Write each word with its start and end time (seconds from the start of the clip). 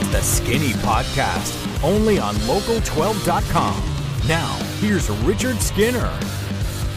It's 0.00 0.08
the 0.10 0.20
Skinny 0.20 0.70
Podcast, 0.74 1.82
only 1.82 2.20
on 2.20 2.36
local12.com. 2.36 4.28
Now, 4.28 4.54
here's 4.78 5.10
Richard 5.10 5.60
Skinner. 5.60 6.08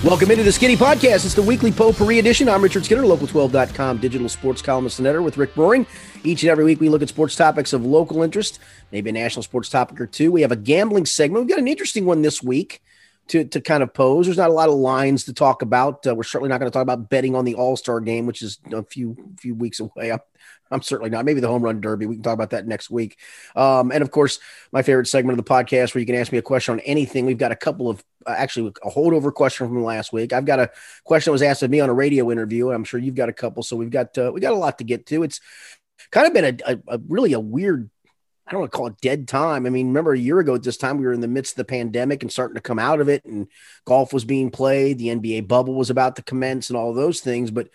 Welcome 0.04 0.29
into 0.29 0.44
the 0.44 0.52
Skinny 0.52 0.78
Podcast. 0.78 1.26
It's 1.26 1.34
the 1.34 1.42
weekly 1.42 1.72
potpourri 1.72 2.20
edition. 2.20 2.48
I'm 2.48 2.62
Richard 2.62 2.86
Skinner, 2.86 3.02
local12.com 3.02 3.98
digital 3.98 4.29
sports 4.29 4.62
columnist 4.62 5.00
and 5.00 5.08
editor 5.08 5.24
with 5.24 5.38
Rick 5.38 5.56
Broering. 5.56 5.88
Each 6.23 6.43
and 6.43 6.52
every 6.52 6.64
week, 6.64 6.79
we 6.79 6.89
look 6.89 7.02
at 7.02 7.09
sports 7.09 7.36
topics 7.36 7.73
of 7.73 7.84
local 7.84 8.21
interest, 8.21 8.59
maybe 8.91 9.09
a 9.09 9.13
national 9.13 9.41
sports 9.41 9.70
topic 9.70 9.99
or 9.99 10.05
two. 10.05 10.31
We 10.31 10.43
have 10.43 10.52
a 10.52 10.55
gambling 10.55 11.07
segment. 11.07 11.45
We've 11.45 11.49
got 11.49 11.57
an 11.57 11.68
interesting 11.68 12.05
one 12.05 12.21
this 12.21 12.43
week 12.43 12.83
to, 13.28 13.46
to 13.46 13.62
kind 13.62 13.84
of 13.84 13.94
pose. 13.94 14.26
There's 14.26 14.38
not 14.38 14.50
a 14.50 14.54
lot 14.54 14.70
of 14.70 14.76
lines 14.76 15.26
to 15.26 15.34
talk 15.34 15.62
about. 15.62 16.06
Uh, 16.06 16.16
we're 16.16 16.24
certainly 16.24 16.50
not 16.50 16.60
going 16.60 16.70
to 16.70 16.74
talk 16.74 16.84
about 16.84 17.10
betting 17.10 17.36
on 17.36 17.46
the 17.46 17.56
All 17.56 17.78
Star 17.78 18.00
game, 18.00 18.26
which 18.26 18.42
is 18.42 18.60
a 18.71 18.84
few 18.84 19.16
few 19.40 19.56
weeks 19.56 19.80
away. 19.80 20.12
I'm, 20.12 20.20
I'm 20.70 20.82
certainly 20.82 21.10
not. 21.10 21.26
Maybe 21.26 21.39
the 21.39 21.48
home 21.48 21.62
run 21.62 21.82
derby. 21.82 22.06
We 22.06 22.15
can 22.15 22.24
talk 22.24 22.34
about 22.34 22.52
that 22.52 22.68
next 22.68 22.89
week. 22.89 23.18
Um, 23.56 23.92
and 23.92 24.02
of 24.02 24.12
course, 24.12 24.39
my 24.71 24.82
favorite 24.82 25.07
segment 25.07 25.38
of 25.38 25.46
the 25.46 25.50
podcast 25.50 25.93
where 25.93 26.00
you 26.00 26.06
can 26.06 26.15
ask 26.15 26.32
me 26.32 26.38
a 26.38 26.42
question 26.42 26.74
on 26.74 26.79
anything. 26.82 27.26
We've 27.26 27.38
got 27.38 27.52
a 27.52 27.56
couple 27.57 27.89
of 27.89 28.04
uh, 28.26 28.36
actually 28.38 28.71
a 28.84 28.89
holdover 28.89 29.34
question 29.34 29.68
from 29.68 29.84
last 29.84 30.14
week. 30.14 30.34
I've 30.34 30.46
got 30.46 30.60
a 30.60 30.70
question 31.04 31.32
that 31.32 31.34
was 31.34 31.42
asked 31.42 31.64
of 31.64 31.71
me 31.71 31.79
on 31.79 31.90
a 31.90 31.93
radio 31.93 32.31
interview. 32.31 32.72
I'm 32.72 32.84
sure 32.84 33.00
you've 33.00 33.16
got 33.16 33.30
a 33.30 33.34
couple. 33.34 33.64
So 33.64 33.76
we've 33.76 33.90
got 33.90 34.17
uh, 34.17 34.31
we 34.34 34.42
got 34.42 34.53
a 34.53 34.58
lot 34.58 34.78
to 34.80 34.84
get 34.84 35.06
to. 35.08 35.23
It's 35.23 35.42
kind 36.12 36.28
of 36.28 36.34
been 36.34 36.45
a, 36.45 36.73
a, 36.73 36.95
a 36.95 37.00
really 37.08 37.34
a 37.34 37.40
weird 37.40 37.90
I 38.52 38.53
don't 38.53 38.61
want 38.64 38.72
to 38.73 38.78
call 38.78 38.88
it 38.88 39.00
dead 39.00 39.30
time. 39.30 39.66
I 39.66 39.69
mean, 39.69 39.88
remember 39.88 40.11
a 40.11 40.19
year 40.19 40.39
ago 40.39 40.55
at 40.55 40.64
this 40.64 40.75
time, 40.75 40.97
we 40.97 41.05
were 41.05 41.14
in 41.14 41.22
the 41.22 41.28
midst 41.30 41.53
of 41.53 41.58
the 41.58 41.64
pandemic 41.64 42.22
and 42.22 42.30
starting 42.30 42.55
to 42.55 42.61
come 42.61 42.80
out 42.80 43.00
of 43.00 43.08
it, 43.08 43.23
and 43.23 43.47
golf 43.86 44.11
was 44.11 44.25
being 44.25 44.52
played. 44.52 44.97
The 44.97 45.08
NBA 45.08 45.47
bubble 45.47 45.73
was 45.73 45.89
about 45.89 46.17
to 46.17 46.22
commence, 46.22 46.69
and 46.69 46.75
all 46.75 46.94
those 46.94 47.22
things. 47.22 47.50
But 47.50 47.69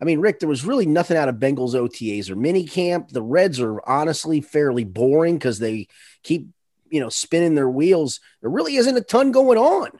I 0.00 0.04
mean, 0.04 0.20
Rick, 0.20 0.38
there 0.38 0.48
was 0.48 0.64
really 0.64 0.86
nothing 0.86 1.16
out 1.16 1.28
of 1.28 1.34
Bengals 1.34 1.74
OTAs 1.74 2.30
or 2.30 2.36
mini 2.36 2.64
camp. 2.64 3.08
The 3.08 3.22
Reds 3.22 3.58
are 3.58 3.80
honestly 3.84 4.40
fairly 4.40 4.84
boring 4.84 5.34
because 5.34 5.58
they 5.58 5.88
keep, 6.22 6.46
you 6.90 7.00
know, 7.00 7.08
spinning 7.08 7.56
their 7.56 7.68
wheels. 7.68 8.20
There 8.40 8.50
really 8.50 8.76
isn't 8.76 8.96
a 8.96 9.00
ton 9.00 9.32
going 9.32 9.58
on. 9.58 9.90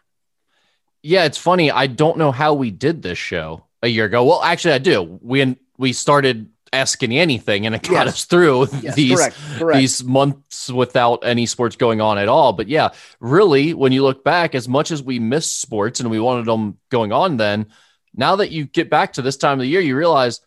Yeah, 1.02 1.24
it's 1.24 1.38
funny. 1.38 1.72
I 1.72 1.88
don't 1.88 2.18
know 2.18 2.30
how 2.30 2.55
we 2.55 2.70
did 2.70 3.02
this 3.02 3.18
show 3.18 3.64
a 3.83 3.88
year 3.88 4.05
ago. 4.05 4.24
Well, 4.24 4.44
actually, 4.44 4.74
I 4.74 4.78
do. 4.78 5.18
We 5.20 5.56
we 5.77 5.92
started 5.92 6.50
asking 6.72 7.16
anything 7.16 7.66
and 7.66 7.74
it 7.74 7.82
got 7.82 8.06
yes. 8.06 8.14
us 8.14 8.24
through 8.24 8.68
yes, 8.82 8.94
these 8.94 9.18
correct, 9.18 9.36
correct. 9.58 9.78
these 9.78 10.04
months 10.04 10.70
without 10.70 11.24
any 11.24 11.46
sports 11.46 11.77
going 11.77 12.00
on 12.00 12.16
at 12.16 12.28
all. 12.28 12.52
But 12.52 12.68
yeah 12.68 12.90
really 13.18 13.74
when 13.74 13.92
you 13.92 14.02
look 14.02 14.22
back 14.22 14.54
as 14.54 14.68
much 14.68 14.90
as 14.90 15.02
we 15.02 15.18
missed 15.18 15.60
sports 15.60 16.00
and 16.00 16.10
we 16.10 16.20
wanted 16.20 16.46
them 16.46 16.78
going 16.88 17.12
on 17.12 17.36
then 17.36 17.66
now 18.14 18.36
that 18.36 18.50
you 18.50 18.66
get 18.66 18.88
back 18.88 19.14
to 19.14 19.22
this 19.22 19.36
time 19.36 19.54
of 19.54 19.60
the 19.60 19.66
year 19.66 19.80
you 19.80 19.96
realize 19.96 20.40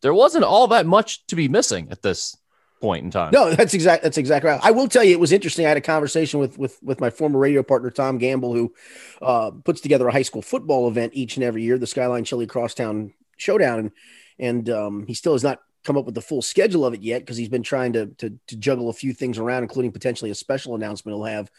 there 0.00 0.14
wasn't 0.14 0.44
all 0.44 0.68
that 0.68 0.86
much 0.86 1.26
to 1.26 1.36
be 1.36 1.48
missing 1.48 1.88
at 1.90 2.02
this 2.02 2.36
point 2.80 3.04
in 3.04 3.10
time. 3.10 3.30
No 3.32 3.52
that's 3.52 3.74
exact 3.74 4.04
that's 4.04 4.18
exactly 4.18 4.50
right. 4.50 4.60
I 4.62 4.70
will 4.70 4.88
tell 4.88 5.02
you 5.02 5.12
it 5.12 5.20
was 5.20 5.32
interesting. 5.32 5.66
I 5.66 5.70
had 5.70 5.76
a 5.76 5.82
conversation 5.82 6.38
with 6.38 6.56
with 6.56 6.80
with 6.82 7.00
my 7.00 7.10
former 7.10 7.38
radio 7.38 7.64
partner 7.64 7.90
tom 7.90 8.18
gamble 8.18 8.54
who 8.54 8.72
uh, 9.20 9.50
puts 9.64 9.80
together 9.80 10.06
a 10.06 10.12
high 10.12 10.22
school 10.22 10.42
football 10.42 10.88
event 10.88 11.14
each 11.14 11.36
and 11.36 11.44
every 11.44 11.62
year 11.62 11.78
the 11.78 11.86
skyline 11.88 12.22
chili 12.22 12.46
crosstown 12.46 13.12
showdown. 13.36 13.78
And 13.78 13.90
and 14.38 14.68
um, 14.70 15.06
he 15.06 15.14
still 15.14 15.32
has 15.32 15.44
not 15.44 15.60
come 15.84 15.96
up 15.96 16.04
with 16.04 16.14
the 16.14 16.20
full 16.20 16.42
schedule 16.42 16.84
of 16.84 16.94
it 16.94 17.00
yet 17.00 17.20
because 17.20 17.36
he's 17.36 17.48
been 17.48 17.62
trying 17.62 17.92
to, 17.94 18.06
to, 18.18 18.38
to 18.48 18.56
juggle 18.56 18.88
a 18.88 18.92
few 18.92 19.12
things 19.12 19.38
around, 19.38 19.62
including 19.62 19.92
potentially 19.92 20.30
a 20.30 20.34
special 20.34 20.74
announcement 20.74 21.16
he'll 21.16 21.24
have. 21.24 21.50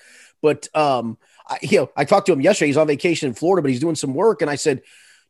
But 0.42 0.68
um, 0.76 1.18
I, 1.48 1.58
you 1.62 1.80
know, 1.80 1.92
I 1.96 2.06
talked 2.06 2.28
to 2.28 2.34
him 2.34 2.42
yesterday. 2.42 2.68
He's 2.68 2.78
on 2.78 2.88
vacation 2.88 3.28
in 3.28 3.34
Florida, 3.34 3.62
but 3.62 3.72
he's 3.72 3.80
doing 3.80 3.96
some 3.96 4.14
work, 4.14 4.42
and 4.42 4.50
I 4.50 4.56
said, 4.56 4.82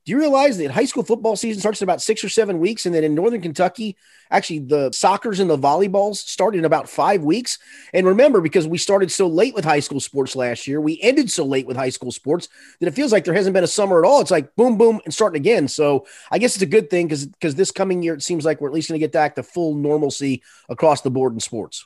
do 0.06 0.12
you 0.12 0.18
realize 0.18 0.58
that 0.58 0.72
high 0.72 0.86
school 0.86 1.04
football 1.04 1.36
season 1.36 1.60
starts 1.60 1.82
in 1.82 1.86
about 1.86 2.02
six 2.02 2.24
or 2.24 2.30
seven 2.30 2.60
weeks? 2.60 2.86
And 2.86 2.96
then 2.96 3.04
in 3.04 3.14
Northern 3.14 3.42
Kentucky, 3.42 3.98
actually 4.32 4.60
the 4.60 4.92
soccer's 4.92 5.40
and 5.40 5.50
the 5.50 5.58
volleyballs 5.58 6.16
start 6.16 6.56
in 6.56 6.66
about 6.66 6.90
five 6.90 7.24
weeks. 7.24 7.60
And 7.94 8.08
remember, 8.08 8.42
because 8.42 8.68
we 8.68 8.78
started 8.78 9.12
so 9.12 9.28
late 9.28 9.54
with 9.54 9.66
high 9.66 9.82
school 9.82 10.00
sports 10.00 10.36
last 10.36 10.68
year, 10.68 10.80
we 10.80 11.00
ended 11.02 11.30
so 11.30 11.46
late 11.46 11.68
with 11.68 11.78
high 11.78 11.90
school 11.90 12.12
sports 12.12 12.48
that 12.80 12.88
it 12.88 12.96
feels 12.96 13.12
like 13.12 13.26
there 13.26 13.34
hasn't 13.34 13.54
been 13.54 13.64
a 13.64 13.68
summer 13.68 14.04
at 14.04 14.08
all. 14.08 14.22
It's 14.22 14.32
like 14.32 14.56
boom, 14.56 14.78
boom, 14.78 15.02
and 15.06 15.14
starting 15.14 15.40
again. 15.40 15.68
So 15.68 16.08
I 16.32 16.40
guess 16.40 16.56
it's 16.56 16.64
a 16.64 16.68
good 16.68 16.90
thing 16.90 17.08
because 17.08 17.26
because 17.26 17.56
this 17.56 17.72
coming 17.72 18.02
year, 18.02 18.14
it 18.14 18.24
seems 18.24 18.46
like 18.46 18.62
we're 18.62 18.70
at 18.70 18.74
least 18.74 18.90
going 18.90 19.00
to 19.00 19.04
get 19.04 19.12
back 19.12 19.36
to 19.36 19.44
full 19.44 19.76
normalcy 19.76 20.44
across 20.70 21.02
the 21.02 21.12
board 21.12 21.34
in 21.34 21.40
sports. 21.40 21.86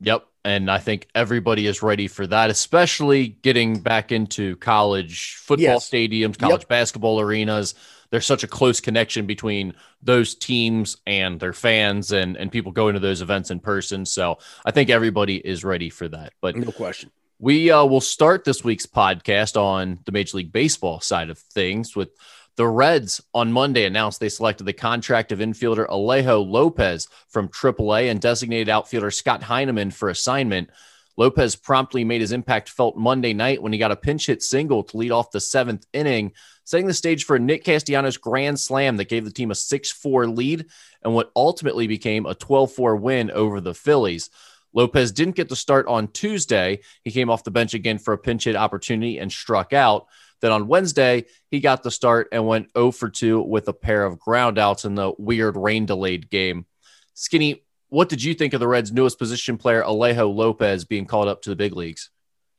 Yep. 0.00 0.26
And 0.48 0.70
I 0.70 0.78
think 0.78 1.08
everybody 1.14 1.66
is 1.66 1.82
ready 1.82 2.08
for 2.08 2.26
that, 2.26 2.48
especially 2.48 3.36
getting 3.42 3.80
back 3.80 4.12
into 4.12 4.56
college 4.56 5.34
football 5.34 5.74
yes. 5.74 5.90
stadiums, 5.90 6.38
college 6.38 6.62
yep. 6.62 6.68
basketball 6.68 7.20
arenas. 7.20 7.74
There's 8.08 8.24
such 8.24 8.44
a 8.44 8.48
close 8.48 8.80
connection 8.80 9.26
between 9.26 9.74
those 10.02 10.34
teams 10.34 10.96
and 11.06 11.38
their 11.38 11.52
fans 11.52 12.12
and, 12.12 12.34
and 12.38 12.50
people 12.50 12.72
going 12.72 12.94
to 12.94 13.00
those 13.00 13.20
events 13.20 13.50
in 13.50 13.60
person. 13.60 14.06
So 14.06 14.38
I 14.64 14.70
think 14.70 14.88
everybody 14.88 15.36
is 15.36 15.64
ready 15.64 15.90
for 15.90 16.08
that. 16.08 16.32
But 16.40 16.56
no 16.56 16.72
question. 16.72 17.10
We 17.38 17.70
uh, 17.70 17.84
will 17.84 18.00
start 18.00 18.44
this 18.44 18.64
week's 18.64 18.86
podcast 18.86 19.60
on 19.60 19.98
the 20.06 20.12
Major 20.12 20.38
League 20.38 20.50
Baseball 20.50 21.00
side 21.00 21.28
of 21.28 21.38
things 21.38 21.94
with 21.94 22.08
the 22.58 22.66
Reds 22.66 23.22
on 23.32 23.52
Monday 23.52 23.84
announced 23.84 24.18
they 24.18 24.28
selected 24.28 24.64
the 24.64 24.72
contract 24.72 25.30
of 25.30 25.38
infielder 25.38 25.86
Alejo 25.86 26.44
Lopez 26.44 27.06
from 27.28 27.48
AAA 27.48 28.10
and 28.10 28.20
designated 28.20 28.68
outfielder 28.68 29.12
Scott 29.12 29.44
Heineman 29.44 29.92
for 29.92 30.08
assignment. 30.08 30.68
Lopez 31.16 31.54
promptly 31.54 32.02
made 32.02 32.20
his 32.20 32.32
impact 32.32 32.68
felt 32.68 32.96
Monday 32.96 33.32
night 33.32 33.62
when 33.62 33.72
he 33.72 33.78
got 33.78 33.92
a 33.92 33.96
pinch 33.96 34.26
hit 34.26 34.42
single 34.42 34.82
to 34.82 34.96
lead 34.96 35.12
off 35.12 35.30
the 35.30 35.38
seventh 35.38 35.86
inning, 35.92 36.32
setting 36.64 36.88
the 36.88 36.94
stage 36.94 37.24
for 37.24 37.38
Nick 37.38 37.62
Castellanos 37.62 38.16
grand 38.16 38.58
slam 38.58 38.96
that 38.96 39.08
gave 39.08 39.24
the 39.24 39.30
team 39.30 39.52
a 39.52 39.54
6 39.54 39.92
4 39.92 40.26
lead 40.26 40.66
and 41.04 41.14
what 41.14 41.30
ultimately 41.36 41.86
became 41.86 42.26
a 42.26 42.34
12 42.34 42.72
4 42.72 42.96
win 42.96 43.30
over 43.30 43.60
the 43.60 43.72
Phillies. 43.72 44.30
Lopez 44.72 45.12
didn't 45.12 45.36
get 45.36 45.48
to 45.48 45.56
start 45.56 45.86
on 45.86 46.08
Tuesday. 46.08 46.80
He 47.04 47.12
came 47.12 47.30
off 47.30 47.44
the 47.44 47.52
bench 47.52 47.74
again 47.74 47.98
for 47.98 48.14
a 48.14 48.18
pinch 48.18 48.44
hit 48.44 48.56
opportunity 48.56 49.18
and 49.18 49.30
struck 49.30 49.72
out. 49.72 50.08
Then 50.40 50.52
on 50.52 50.68
Wednesday, 50.68 51.26
he 51.50 51.60
got 51.60 51.82
the 51.82 51.90
start 51.90 52.28
and 52.32 52.46
went 52.46 52.70
0 52.76 52.92
for 52.92 53.08
2 53.08 53.42
with 53.42 53.68
a 53.68 53.72
pair 53.72 54.04
of 54.04 54.18
groundouts 54.18 54.84
in 54.84 54.94
the 54.94 55.12
weird 55.18 55.56
rain 55.56 55.86
delayed 55.86 56.30
game. 56.30 56.66
Skinny, 57.14 57.64
what 57.88 58.08
did 58.08 58.22
you 58.22 58.34
think 58.34 58.54
of 58.54 58.60
the 58.60 58.68
Reds' 58.68 58.92
newest 58.92 59.18
position 59.18 59.56
player, 59.56 59.82
Alejo 59.82 60.34
Lopez, 60.34 60.84
being 60.84 61.06
called 61.06 61.28
up 61.28 61.42
to 61.42 61.50
the 61.50 61.56
big 61.56 61.74
leagues? 61.74 62.10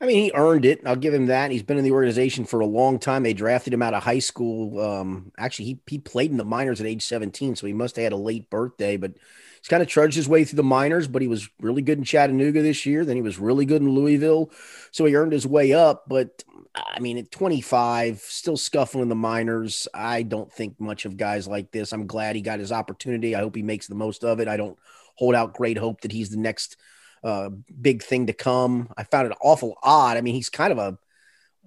I 0.02 0.06
mean, 0.06 0.24
he 0.24 0.32
earned 0.34 0.64
it. 0.64 0.82
I'll 0.86 0.96
give 0.96 1.14
him 1.14 1.26
that. 1.26 1.52
He's 1.52 1.64
been 1.64 1.78
in 1.78 1.84
the 1.84 1.92
organization 1.92 2.46
for 2.46 2.62
a 2.62 2.66
long 2.66 3.00
time. 3.00 3.24
They 3.24 3.34
drafted 3.34 3.74
him 3.74 3.82
out 3.82 3.94
of 3.94 4.04
high 4.04 4.20
school. 4.20 4.80
Um, 4.80 5.34
actually, 5.38 5.66
he, 5.66 5.80
he 5.88 5.98
played 5.98 6.32
in 6.32 6.38
the 6.38 6.46
minors 6.46 6.80
at 6.80 6.88
age 6.88 7.04
17, 7.04 7.58
so 7.58 7.68
he 7.68 7.74
must 7.74 7.98
have 7.98 8.04
had 8.04 8.14
a 8.14 8.18
late 8.18 8.50
birthday, 8.50 8.96
but 8.96 9.12
he's 9.60 9.68
kind 9.68 9.84
of 9.84 9.90
trudged 9.90 10.16
his 10.16 10.30
way 10.30 10.46
through 10.46 10.56
the 10.56 10.64
minors, 10.64 11.10
but 11.10 11.22
he 11.22 11.28
was 11.28 11.50
really 11.60 11.82
good 11.82 11.98
in 11.98 12.06
Chattanooga 12.06 12.62
this 12.62 12.86
year. 12.86 13.04
Then 13.04 13.18
he 13.18 13.22
was 13.22 13.40
really 13.40 13.66
good 13.66 13.82
in 13.82 13.90
Louisville. 13.90 14.52
So 14.92 15.04
he 15.04 15.16
earned 15.16 15.34
his 15.34 15.46
way 15.46 15.74
up. 15.74 16.06
But 16.08 16.46
I 16.76 17.00
mean, 17.00 17.18
at 17.18 17.32
25, 17.32 18.20
still 18.20 18.58
scuffling 18.58 19.10
the 19.10 19.16
minors. 19.16 19.88
I 19.94 20.24
don't 20.24 20.52
think 20.52 20.80
much 20.80 21.06
of 21.06 21.18
guys 21.18 21.48
like 21.48 21.72
this. 21.72 21.92
I'm 21.92 22.08
glad 22.08 22.36
he 22.36 22.42
got 22.42 22.60
his 22.60 22.72
opportunity. 22.72 23.36
I 23.36 23.40
hope 23.40 23.56
he 23.56 23.64
makes 23.64 23.88
the 23.88 23.96
most 23.96 24.24
of 24.24 24.40
it. 24.40 24.48
I 24.48 24.58
don't 24.58 24.78
hold 25.16 25.36
out 25.36 25.54
great 25.54 25.78
hope 25.78 26.02
that 26.02 26.12
he's 26.12 26.30
the 26.30 26.38
next 26.38 26.78
uh, 27.24 27.50
big 27.82 28.04
thing 28.04 28.28
to 28.28 28.34
come. 28.34 28.90
I 28.96 29.04
found 29.04 29.32
it 29.32 29.38
awful 29.42 29.78
odd. 29.82 30.18
I 30.18 30.22
mean, 30.22 30.36
he's 30.36 30.50
kind 30.50 30.72
of 30.72 30.78
a, 30.78 30.98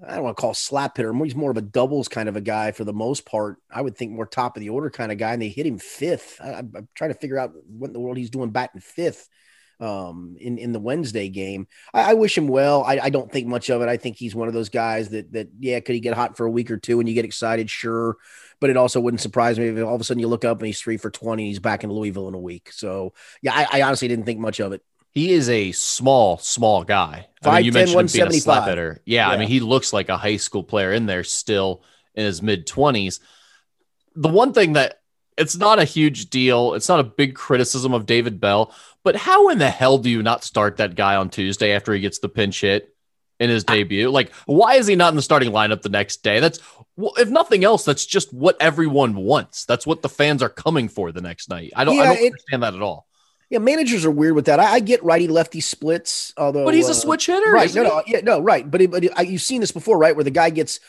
I 0.07 0.15
don't 0.15 0.25
want 0.25 0.37
to 0.37 0.41
call 0.41 0.55
slap 0.55 0.97
hitter. 0.97 1.13
He's 1.25 1.35
more 1.35 1.51
of 1.51 1.57
a 1.57 1.63
doubles 1.63 2.09
kind 2.09 2.29
of 2.29 2.37
a 2.37 2.41
guy 2.41 2.71
for 2.73 2.85
the 2.85 2.93
most 2.93 3.27
part. 3.27 3.57
I 3.71 3.83
would 3.83 3.97
think 3.97 4.13
more 4.13 4.27
top 4.27 4.57
of 4.57 4.61
the 4.61 4.71
order 4.71 4.89
kind 4.89 5.13
of 5.13 5.19
guy, 5.19 5.33
and 5.33 5.43
they 5.43 5.49
hit 5.49 5.67
him 5.67 5.79
fifth. 5.79 6.41
I, 6.43 6.61
am 6.61 6.89
trying 6.95 7.13
to 7.13 7.19
figure 7.19 7.39
out 7.39 7.53
what 7.67 7.89
in 7.89 7.93
the 7.93 8.01
world 8.01 8.17
he's 8.17 8.31
doing 8.31 8.51
batting 8.51 8.81
fifth 8.81 9.29
um, 9.83 10.37
in 10.39 10.59
in 10.59 10.73
the 10.73 10.79
Wednesday 10.79 11.29
game. 11.29 11.67
I, 11.93 12.13
I 12.13 12.15
wish 12.15 12.39
him 12.39 12.47
well. 12.47 12.85
I, 12.85 13.01
I, 13.03 13.11
don't 13.11 13.31
think 13.31 13.49
much 13.49 13.69
of 13.69 13.83
it. 13.83 13.89
I 13.89 13.97
think 13.97 14.17
he's 14.17 14.35
one 14.35 14.47
of 14.47 14.55
those 14.55 14.69
guys 14.69 15.09
that 15.09 15.33
that 15.33 15.49
yeah, 15.59 15.81
could 15.81 15.97
he 15.97 16.01
get 16.01 16.15
hot 16.15 16.37
for 16.37 16.47
a 16.47 16.51
week 16.51 16.71
or 16.71 16.77
two 16.77 17.01
and 17.01 17.09
you 17.09 17.15
get 17.17 17.25
excited? 17.25 17.69
Sure, 17.69 18.17
but 18.61 18.71
it 18.71 18.77
also 18.77 19.01
wouldn't 19.01 19.21
surprise 19.21 19.59
me 19.59 19.67
if 19.67 19.85
all 19.85 19.97
of 19.97 20.01
a 20.01 20.05
sudden 20.05 20.21
you 20.21 20.29
look 20.29 20.45
up 20.45 20.59
and 20.59 20.67
he's 20.67 20.81
three 20.81 20.97
for 20.97 21.11
twenty. 21.11 21.49
he's 21.49 21.59
back 21.59 21.83
in 21.83 21.91
Louisville 21.91 22.29
in 22.29 22.35
a 22.35 22.39
week. 22.39 22.71
So 22.71 23.13
yeah, 23.43 23.55
I, 23.55 23.81
I 23.81 23.83
honestly 23.83 24.07
didn't 24.07 24.25
think 24.25 24.39
much 24.39 24.61
of 24.61 24.73
it. 24.73 24.83
He 25.11 25.33
is 25.33 25.51
a 25.51 25.73
small, 25.73 26.39
small 26.39 26.85
guy. 26.85 27.27
I 27.45 27.57
mean, 27.57 27.65
you 27.65 27.73
mentioned 27.73 28.15
him 28.15 28.29
being 28.29 28.29
a 28.29 28.41
slap 28.41 28.69
hitter. 28.69 29.03
Yeah, 29.05 29.27
yeah, 29.27 29.35
I 29.35 29.37
mean, 29.37 29.49
he 29.49 29.61
looks 29.61 29.93
like 29.93 30.09
a 30.09 30.17
high 30.17 30.39
school 30.39 30.63
player 30.63 30.93
in 30.93 31.07
there 31.07 31.25
still 31.25 31.83
in 32.15 32.25
his 32.25 32.41
mid 32.41 32.67
20s. 32.67 33.19
The 34.15 34.29
one 34.29 34.53
thing 34.53 34.75
that 34.75 35.01
it's 35.37 35.57
not 35.57 35.79
a 35.79 35.85
huge 35.85 36.31
deal, 36.31 36.75
it's 36.75 36.89
not 36.89 37.01
a 37.01 37.05
big 37.05 37.35
criticism 37.35 37.95
of 37.95 38.07
David 38.07 38.41
Bell, 38.41 38.75
but 39.05 39.17
how 39.17 39.49
in 39.49 39.59
the 39.59 39.71
hell 39.71 39.99
do 39.99 40.11
you 40.11 40.23
not 40.23 40.45
start 40.45 40.77
that 40.77 40.95
guy 40.95 41.17
on 41.17 41.31
Tuesday 41.31 41.73
after 41.73 41.93
he 41.93 42.01
gets 42.01 42.19
the 42.19 42.29
pinch 42.29 42.61
hit 42.61 42.95
in 43.41 43.51
his 43.51 43.65
debut? 43.65 44.11
Like, 44.11 44.33
why 44.47 44.75
is 44.75 44.87
he 44.87 44.97
not 44.97 45.13
in 45.13 45.17
the 45.17 45.23
starting 45.23 45.51
lineup 45.51 45.83
the 45.83 45.89
next 45.89 46.23
day? 46.23 46.41
That's, 46.41 46.61
if 47.17 47.29
nothing 47.29 47.65
else, 47.65 47.85
that's 47.85 48.07
just 48.07 48.33
what 48.33 48.57
everyone 48.61 49.15
wants. 49.17 49.65
That's 49.65 49.87
what 49.87 50.03
the 50.03 50.09
fans 50.09 50.43
are 50.43 50.49
coming 50.49 50.89
for 50.89 51.11
the 51.13 51.21
next 51.21 51.49
night. 51.49 51.73
I 51.75 51.85
don't, 51.85 51.97
yeah, 51.97 52.03
I 52.03 52.07
don't 52.07 52.17
it, 52.19 52.27
understand 52.27 52.63
that 52.63 52.75
at 52.75 52.83
all. 52.83 53.07
Yeah, 53.51 53.59
managers 53.59 54.07
are 54.07 54.11
weird 54.11 54.35
with 54.35 54.47
that. 54.47 54.61
I, 54.61 54.75
I 54.75 54.81
get 54.81 55.05
righty 55.05 55.29
lefty 55.29 55.61
splits, 55.61 56.33
although. 56.39 56.65
But 56.65 56.73
he's 56.73 56.89
uh, 56.89 56.93
a 56.93 56.95
switch 56.95 57.27
hitter, 57.27 57.53
right? 57.53 57.75
No, 57.75 57.83
no, 57.83 58.03
yeah, 58.07 58.21
no, 58.23 58.41
right. 58.41 58.71
But, 58.71 58.81
it, 58.81 58.91
but 58.91 59.05
it, 59.05 59.13
I, 59.15 59.23
you've 59.23 59.43
seen 59.43 59.61
this 59.61 59.73
before, 59.73 59.99
right? 59.99 60.15
Where 60.17 60.25
the 60.25 60.31
guy 60.31 60.49
gets 60.49 60.81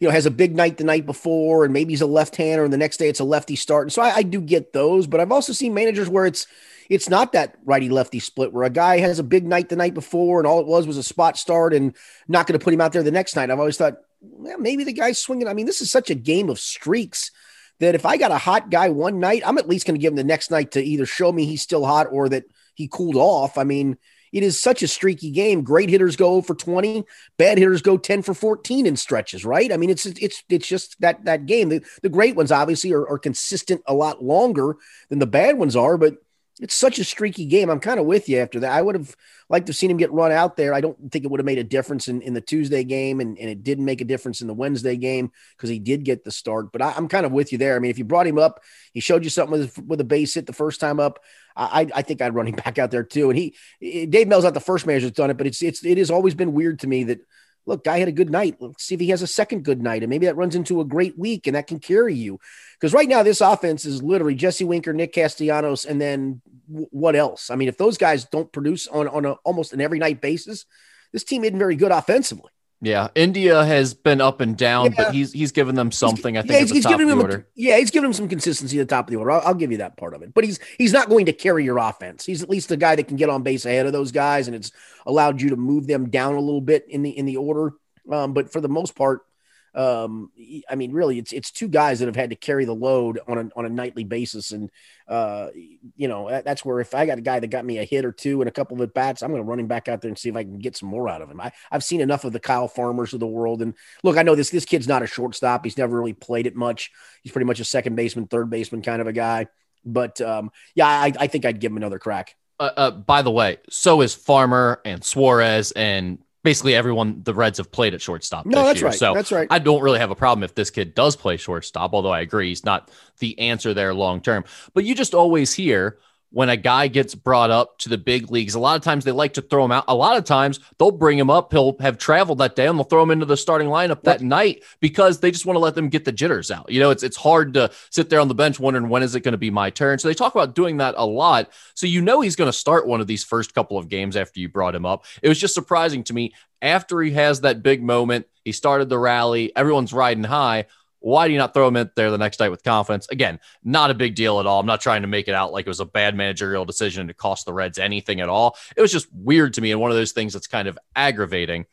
you 0.00 0.08
know, 0.08 0.12
has 0.12 0.26
a 0.26 0.30
big 0.30 0.56
night 0.56 0.78
the 0.78 0.84
night 0.84 1.06
before, 1.06 1.64
and 1.64 1.72
maybe 1.72 1.92
he's 1.92 2.00
a 2.00 2.06
left 2.06 2.34
hander, 2.34 2.64
and 2.64 2.72
the 2.72 2.78
next 2.78 2.96
day 2.96 3.08
it's 3.08 3.20
a 3.20 3.24
lefty 3.24 3.54
start. 3.54 3.84
And 3.84 3.92
so 3.92 4.02
I, 4.02 4.16
I 4.16 4.22
do 4.22 4.40
get 4.40 4.72
those, 4.72 5.06
but 5.06 5.20
I've 5.20 5.30
also 5.30 5.52
seen 5.52 5.74
managers 5.74 6.08
where 6.08 6.26
it's 6.26 6.46
it's 6.88 7.08
not 7.08 7.32
that 7.32 7.56
righty 7.64 7.88
lefty 7.88 8.18
split 8.18 8.52
where 8.52 8.64
a 8.64 8.70
guy 8.70 8.98
has 8.98 9.20
a 9.20 9.22
big 9.22 9.46
night 9.46 9.68
the 9.68 9.76
night 9.76 9.94
before, 9.94 10.40
and 10.40 10.46
all 10.46 10.60
it 10.60 10.66
was 10.66 10.86
was 10.86 10.96
a 10.96 11.02
spot 11.02 11.36
start, 11.36 11.74
and 11.74 11.94
not 12.26 12.46
going 12.46 12.58
to 12.58 12.64
put 12.64 12.74
him 12.74 12.80
out 12.80 12.92
there 12.92 13.02
the 13.02 13.10
next 13.10 13.36
night. 13.36 13.50
I've 13.50 13.60
always 13.60 13.76
thought, 13.76 13.98
well, 14.20 14.58
maybe 14.58 14.84
the 14.84 14.92
guy's 14.92 15.20
swinging. 15.20 15.46
I 15.46 15.54
mean, 15.54 15.66
this 15.66 15.82
is 15.82 15.90
such 15.90 16.10
a 16.10 16.14
game 16.14 16.48
of 16.48 16.58
streaks 16.58 17.30
that 17.78 17.94
if 17.94 18.06
I 18.06 18.16
got 18.16 18.32
a 18.32 18.38
hot 18.38 18.70
guy 18.70 18.88
one 18.88 19.20
night, 19.20 19.42
I'm 19.44 19.58
at 19.58 19.68
least 19.68 19.86
going 19.86 19.94
to 19.94 20.00
give 20.00 20.12
him 20.12 20.16
the 20.16 20.24
next 20.24 20.50
night 20.50 20.72
to 20.72 20.82
either 20.82 21.06
show 21.06 21.30
me 21.30 21.44
he's 21.44 21.62
still 21.62 21.84
hot 21.84 22.08
or 22.10 22.28
that 22.30 22.44
he 22.74 22.88
cooled 22.88 23.16
off. 23.16 23.58
I 23.58 23.64
mean, 23.64 23.98
it 24.32 24.42
is 24.42 24.60
such 24.60 24.82
a 24.82 24.88
streaky 24.88 25.30
game. 25.30 25.62
Great 25.62 25.90
hitters 25.90 26.16
go 26.16 26.42
for 26.42 26.54
20, 26.54 27.04
bad 27.36 27.58
hitters 27.58 27.82
go 27.82 27.96
10 27.96 28.22
for 28.22 28.34
14 28.34 28.86
in 28.86 28.96
stretches, 28.96 29.44
right? 29.44 29.72
I 29.72 29.76
mean, 29.76 29.90
it's 29.90 30.06
it's 30.06 30.42
it's 30.48 30.66
just 30.66 31.00
that 31.00 31.24
that 31.24 31.46
game. 31.46 31.68
The, 31.68 31.82
the 32.02 32.08
great 32.08 32.36
ones 32.36 32.52
obviously 32.52 32.92
are, 32.92 33.06
are 33.08 33.18
consistent 33.18 33.82
a 33.86 33.94
lot 33.94 34.22
longer 34.22 34.76
than 35.08 35.18
the 35.18 35.26
bad 35.26 35.58
ones 35.58 35.76
are, 35.76 35.98
but 35.98 36.14
it's 36.60 36.74
such 36.74 36.98
a 36.98 37.04
streaky 37.04 37.46
game. 37.46 37.70
I'm 37.70 37.80
kind 37.80 37.98
of 37.98 38.06
with 38.06 38.28
you 38.28 38.38
after 38.38 38.60
that. 38.60 38.72
I 38.72 38.82
would 38.82 38.94
have 38.94 39.16
liked 39.48 39.66
to 39.66 39.70
have 39.70 39.76
seen 39.76 39.90
him 39.90 39.96
get 39.96 40.12
run 40.12 40.30
out 40.30 40.56
there. 40.56 40.74
I 40.74 40.82
don't 40.82 41.10
think 41.10 41.24
it 41.24 41.30
would 41.30 41.40
have 41.40 41.46
made 41.46 41.58
a 41.58 41.64
difference 41.64 42.06
in, 42.06 42.20
in 42.20 42.34
the 42.34 42.40
Tuesday 42.40 42.84
game, 42.84 43.20
and, 43.20 43.38
and 43.38 43.48
it 43.48 43.64
didn't 43.64 43.86
make 43.86 44.02
a 44.02 44.04
difference 44.04 44.42
in 44.42 44.46
the 44.46 44.54
Wednesday 44.54 44.96
game 44.96 45.32
because 45.56 45.70
he 45.70 45.78
did 45.78 46.04
get 46.04 46.22
the 46.22 46.30
start. 46.30 46.70
But 46.70 46.82
I, 46.82 46.92
am 46.96 47.08
kind 47.08 47.24
of 47.24 47.32
with 47.32 47.50
you 47.50 47.58
there. 47.58 47.76
I 47.76 47.78
mean, 47.78 47.90
if 47.90 47.98
you 47.98 48.04
brought 48.04 48.26
him 48.26 48.38
up, 48.38 48.60
he 48.92 49.00
showed 49.00 49.24
you 49.24 49.30
something 49.30 49.58
with 49.58 49.78
with 49.78 50.00
a 50.00 50.04
base 50.04 50.34
hit 50.34 50.46
the 50.46 50.52
first 50.52 50.80
time 50.80 51.00
up. 51.00 51.20
I, 51.56 51.88
I 51.94 52.02
think 52.02 52.22
I'd 52.22 52.34
run 52.34 52.46
him 52.46 52.54
back 52.64 52.78
out 52.78 52.90
there 52.90 53.04
too. 53.04 53.30
And 53.30 53.38
he, 53.38 53.54
eh, 53.82 54.06
Dave 54.08 54.28
Bell's 54.28 54.44
not 54.44 54.54
the 54.54 54.60
first 54.60 54.86
manager 54.86 55.06
that's 55.06 55.16
done 55.16 55.30
it, 55.30 55.36
but 55.36 55.46
it's 55.46 55.62
it's 55.62 55.84
it 55.84 55.98
has 55.98 56.10
always 56.10 56.34
been 56.34 56.52
weird 56.52 56.80
to 56.80 56.86
me 56.86 57.04
that 57.04 57.20
look, 57.66 57.84
guy 57.84 57.98
had 57.98 58.08
a 58.08 58.12
good 58.12 58.30
night. 58.30 58.56
Let's 58.60 58.84
see 58.84 58.94
if 58.94 59.00
he 59.00 59.08
has 59.08 59.22
a 59.22 59.26
second 59.26 59.64
good 59.64 59.82
night, 59.82 60.02
and 60.02 60.10
maybe 60.10 60.26
that 60.26 60.36
runs 60.36 60.54
into 60.54 60.80
a 60.80 60.84
great 60.84 61.18
week, 61.18 61.46
and 61.46 61.56
that 61.56 61.66
can 61.66 61.78
carry 61.78 62.14
you. 62.14 62.40
Because 62.78 62.92
right 62.92 63.08
now, 63.08 63.22
this 63.22 63.40
offense 63.40 63.84
is 63.84 64.02
literally 64.02 64.34
Jesse 64.34 64.64
Winker, 64.64 64.92
Nick 64.92 65.12
Castellanos, 65.12 65.84
and 65.84 66.00
then 66.00 66.40
w- 66.68 66.88
what 66.90 67.16
else? 67.16 67.50
I 67.50 67.56
mean, 67.56 67.68
if 67.68 67.76
those 67.76 67.98
guys 67.98 68.24
don't 68.24 68.52
produce 68.52 68.88
on 68.88 69.08
on 69.08 69.24
a, 69.24 69.32
almost 69.44 69.72
an 69.72 69.80
every 69.80 69.98
night 69.98 70.20
basis, 70.20 70.66
this 71.12 71.24
team 71.24 71.44
isn't 71.44 71.58
very 71.58 71.76
good 71.76 71.92
offensively. 71.92 72.50
Yeah, 72.82 73.08
India 73.14 73.62
has 73.62 73.92
been 73.92 74.22
up 74.22 74.40
and 74.40 74.56
down, 74.56 74.86
yeah. 74.86 74.92
but 74.96 75.14
he's 75.14 75.32
he's 75.32 75.52
given 75.52 75.74
them 75.74 75.92
something. 75.92 76.38
I 76.38 76.40
think. 76.40 76.52
Yeah, 76.52 76.60
he's, 76.60 76.70
he's 76.70 76.86
giving 76.86 77.08
them. 77.08 77.20
A, 77.20 77.44
yeah, 77.54 77.76
he's 77.76 77.90
giving 77.90 78.04
them 78.04 78.14
some 78.14 78.26
consistency 78.26 78.80
at 78.80 78.88
the 78.88 78.94
top 78.94 79.06
of 79.06 79.10
the 79.10 79.16
order. 79.16 79.32
I'll, 79.32 79.48
I'll, 79.48 79.54
give 79.54 79.70
you 79.70 79.78
that 79.78 79.98
part 79.98 80.14
of 80.14 80.22
it. 80.22 80.32
But 80.32 80.44
he's 80.44 80.58
he's 80.78 80.92
not 80.92 81.10
going 81.10 81.26
to 81.26 81.34
carry 81.34 81.62
your 81.62 81.76
offense. 81.76 82.24
He's 82.24 82.42
at 82.42 82.48
least 82.48 82.70
the 82.70 82.78
guy 82.78 82.96
that 82.96 83.06
can 83.06 83.18
get 83.18 83.28
on 83.28 83.42
base 83.42 83.66
ahead 83.66 83.84
of 83.84 83.92
those 83.92 84.12
guys, 84.12 84.46
and 84.46 84.56
it's 84.56 84.72
allowed 85.04 85.42
you 85.42 85.50
to 85.50 85.56
move 85.56 85.86
them 85.86 86.08
down 86.08 86.36
a 86.36 86.40
little 86.40 86.62
bit 86.62 86.86
in 86.88 87.02
the 87.02 87.10
in 87.10 87.26
the 87.26 87.36
order. 87.36 87.74
Um, 88.10 88.32
but 88.32 88.50
for 88.50 88.62
the 88.62 88.68
most 88.68 88.96
part, 88.96 89.26
um, 89.74 90.30
I 90.68 90.74
mean, 90.74 90.92
really, 90.92 91.18
it's 91.18 91.32
it's 91.32 91.50
two 91.50 91.68
guys 91.68 92.00
that 92.00 92.06
have 92.06 92.16
had 92.16 92.30
to 92.30 92.36
carry 92.36 92.64
the 92.64 92.74
load 92.74 93.20
on 93.28 93.38
a 93.38 93.50
on 93.54 93.64
a 93.64 93.68
nightly 93.68 94.02
basis, 94.02 94.50
and 94.50 94.70
uh, 95.06 95.48
you 95.96 96.08
know 96.08 96.28
that, 96.28 96.44
that's 96.44 96.64
where 96.64 96.80
if 96.80 96.94
I 96.94 97.06
got 97.06 97.18
a 97.18 97.22
guy 97.22 97.38
that 97.38 97.48
got 97.48 97.64
me 97.64 97.78
a 97.78 97.84
hit 97.84 98.04
or 98.04 98.10
two 98.10 98.40
and 98.42 98.48
a 98.48 98.52
couple 98.52 98.76
of 98.76 98.82
at 98.82 98.94
bats, 98.94 99.22
I'm 99.22 99.30
going 99.30 99.42
to 99.42 99.48
run 99.48 99.60
him 99.60 99.68
back 99.68 99.88
out 99.88 100.00
there 100.00 100.08
and 100.08 100.18
see 100.18 100.28
if 100.28 100.36
I 100.36 100.42
can 100.42 100.58
get 100.58 100.76
some 100.76 100.88
more 100.88 101.08
out 101.08 101.22
of 101.22 101.30
him. 101.30 101.40
I, 101.40 101.52
I've 101.70 101.84
seen 101.84 102.00
enough 102.00 102.24
of 102.24 102.32
the 102.32 102.40
Kyle 102.40 102.66
Farmers 102.66 103.14
of 103.14 103.20
the 103.20 103.26
world, 103.28 103.62
and 103.62 103.74
look, 104.02 104.16
I 104.16 104.22
know 104.22 104.34
this 104.34 104.50
this 104.50 104.64
kid's 104.64 104.88
not 104.88 105.04
a 105.04 105.06
shortstop. 105.06 105.64
He's 105.64 105.78
never 105.78 105.96
really 105.96 106.14
played 106.14 106.46
it 106.46 106.56
much. 106.56 106.90
He's 107.22 107.32
pretty 107.32 107.46
much 107.46 107.60
a 107.60 107.64
second 107.64 107.94
baseman, 107.94 108.26
third 108.26 108.50
baseman 108.50 108.82
kind 108.82 109.00
of 109.00 109.06
a 109.06 109.12
guy. 109.12 109.46
But 109.84 110.20
um, 110.20 110.50
yeah, 110.74 110.88
I, 110.88 111.12
I 111.18 111.26
think 111.28 111.44
I'd 111.44 111.60
give 111.60 111.70
him 111.70 111.76
another 111.76 111.98
crack. 111.98 112.34
Uh, 112.58 112.70
uh, 112.76 112.90
by 112.90 113.22
the 113.22 113.30
way, 113.30 113.58
so 113.70 114.02
is 114.02 114.14
Farmer 114.14 114.80
and 114.84 115.02
Suarez 115.02 115.72
and 115.72 116.18
basically 116.42 116.74
everyone 116.74 117.22
the 117.22 117.34
Reds 117.34 117.58
have 117.58 117.70
played 117.70 117.94
at 117.94 118.00
shortstop. 118.00 118.46
No, 118.46 118.64
that's 118.64 118.80
year. 118.80 118.88
right. 118.88 118.98
So 118.98 119.14
that's 119.14 119.32
right. 119.32 119.48
I 119.50 119.58
don't 119.58 119.82
really 119.82 119.98
have 119.98 120.10
a 120.10 120.14
problem 120.14 120.42
if 120.42 120.54
this 120.54 120.70
kid 120.70 120.94
does 120.94 121.16
play 121.16 121.36
shortstop, 121.36 121.92
although 121.92 122.10
I 122.10 122.20
agree 122.20 122.48
he's 122.48 122.64
not 122.64 122.90
the 123.18 123.38
answer 123.38 123.74
there 123.74 123.92
long 123.94 124.20
term. 124.20 124.44
But 124.74 124.84
you 124.84 124.94
just 124.94 125.14
always 125.14 125.52
hear 125.52 125.98
when 126.30 126.48
a 126.48 126.56
guy 126.56 126.88
gets 126.88 127.14
brought 127.14 127.50
up 127.50 127.78
to 127.78 127.88
the 127.88 127.98
big 127.98 128.30
leagues, 128.30 128.54
a 128.54 128.60
lot 128.60 128.76
of 128.76 128.82
times 128.82 129.04
they 129.04 129.12
like 129.12 129.34
to 129.34 129.42
throw 129.42 129.64
him 129.64 129.72
out. 129.72 129.84
A 129.88 129.94
lot 129.94 130.16
of 130.16 130.24
times 130.24 130.60
they'll 130.78 130.90
bring 130.90 131.18
him 131.18 131.30
up. 131.30 131.52
He'll 131.52 131.76
have 131.80 131.98
traveled 131.98 132.38
that 132.38 132.56
day 132.56 132.66
and 132.66 132.78
they'll 132.78 132.84
throw 132.84 133.02
him 133.02 133.10
into 133.10 133.26
the 133.26 133.36
starting 133.36 133.68
lineup 133.68 134.02
that 134.02 134.22
night 134.22 134.62
because 134.80 135.20
they 135.20 135.30
just 135.30 135.46
want 135.46 135.56
to 135.56 135.60
let 135.60 135.74
them 135.74 135.88
get 135.88 136.04
the 136.04 136.12
jitters 136.12 136.50
out. 136.50 136.70
You 136.70 136.80
know, 136.80 136.90
it's 136.90 137.02
it's 137.02 137.16
hard 137.16 137.54
to 137.54 137.70
sit 137.90 138.10
there 138.10 138.20
on 138.20 138.28
the 138.28 138.34
bench 138.34 138.60
wondering 138.60 138.88
when 138.88 139.02
is 139.02 139.14
it 139.14 139.20
going 139.20 139.32
to 139.32 139.38
be 139.38 139.50
my 139.50 139.70
turn. 139.70 139.98
So 139.98 140.08
they 140.08 140.14
talk 140.14 140.34
about 140.34 140.54
doing 140.54 140.76
that 140.78 140.94
a 140.96 141.06
lot. 141.06 141.50
So 141.74 141.86
you 141.86 142.00
know 142.00 142.20
he's 142.20 142.36
going 142.36 142.48
to 142.48 142.56
start 142.56 142.86
one 142.86 143.00
of 143.00 143.06
these 143.06 143.24
first 143.24 143.54
couple 143.54 143.76
of 143.76 143.88
games 143.88 144.16
after 144.16 144.40
you 144.40 144.48
brought 144.48 144.74
him 144.74 144.86
up. 144.86 145.04
It 145.22 145.28
was 145.28 145.40
just 145.40 145.54
surprising 145.54 146.04
to 146.04 146.14
me 146.14 146.34
after 146.62 147.00
he 147.02 147.12
has 147.12 147.40
that 147.40 147.62
big 147.62 147.82
moment. 147.82 148.26
He 148.44 148.52
started 148.52 148.88
the 148.88 148.98
rally. 148.98 149.54
Everyone's 149.56 149.92
riding 149.92 150.24
high. 150.24 150.66
Why 151.00 151.26
do 151.26 151.32
you 151.32 151.38
not 151.38 151.54
throw 151.54 151.66
him 151.66 151.76
in 151.76 151.90
there 151.96 152.10
the 152.10 152.18
next 152.18 152.40
night 152.40 152.50
with 152.50 152.62
confidence? 152.62 153.08
Again, 153.10 153.40
not 153.64 153.90
a 153.90 153.94
big 153.94 154.14
deal 154.14 154.38
at 154.38 154.46
all. 154.46 154.60
I'm 154.60 154.66
not 154.66 154.80
trying 154.80 155.02
to 155.02 155.08
make 155.08 155.28
it 155.28 155.34
out 155.34 155.52
like 155.52 155.66
it 155.66 155.68
was 155.70 155.80
a 155.80 155.86
bad 155.86 156.14
managerial 156.14 156.64
decision 156.66 157.08
to 157.08 157.14
cost 157.14 157.46
the 157.46 157.54
Reds 157.54 157.78
anything 157.78 158.20
at 158.20 158.28
all. 158.28 158.56
It 158.76 158.82
was 158.82 158.92
just 158.92 159.08
weird 159.12 159.54
to 159.54 159.62
me 159.62 159.72
and 159.72 159.80
one 159.80 159.90
of 159.90 159.96
those 159.96 160.12
things 160.12 160.34
that's 160.34 160.46
kind 160.46 160.68
of 160.68 160.78
aggravating. 160.94 161.66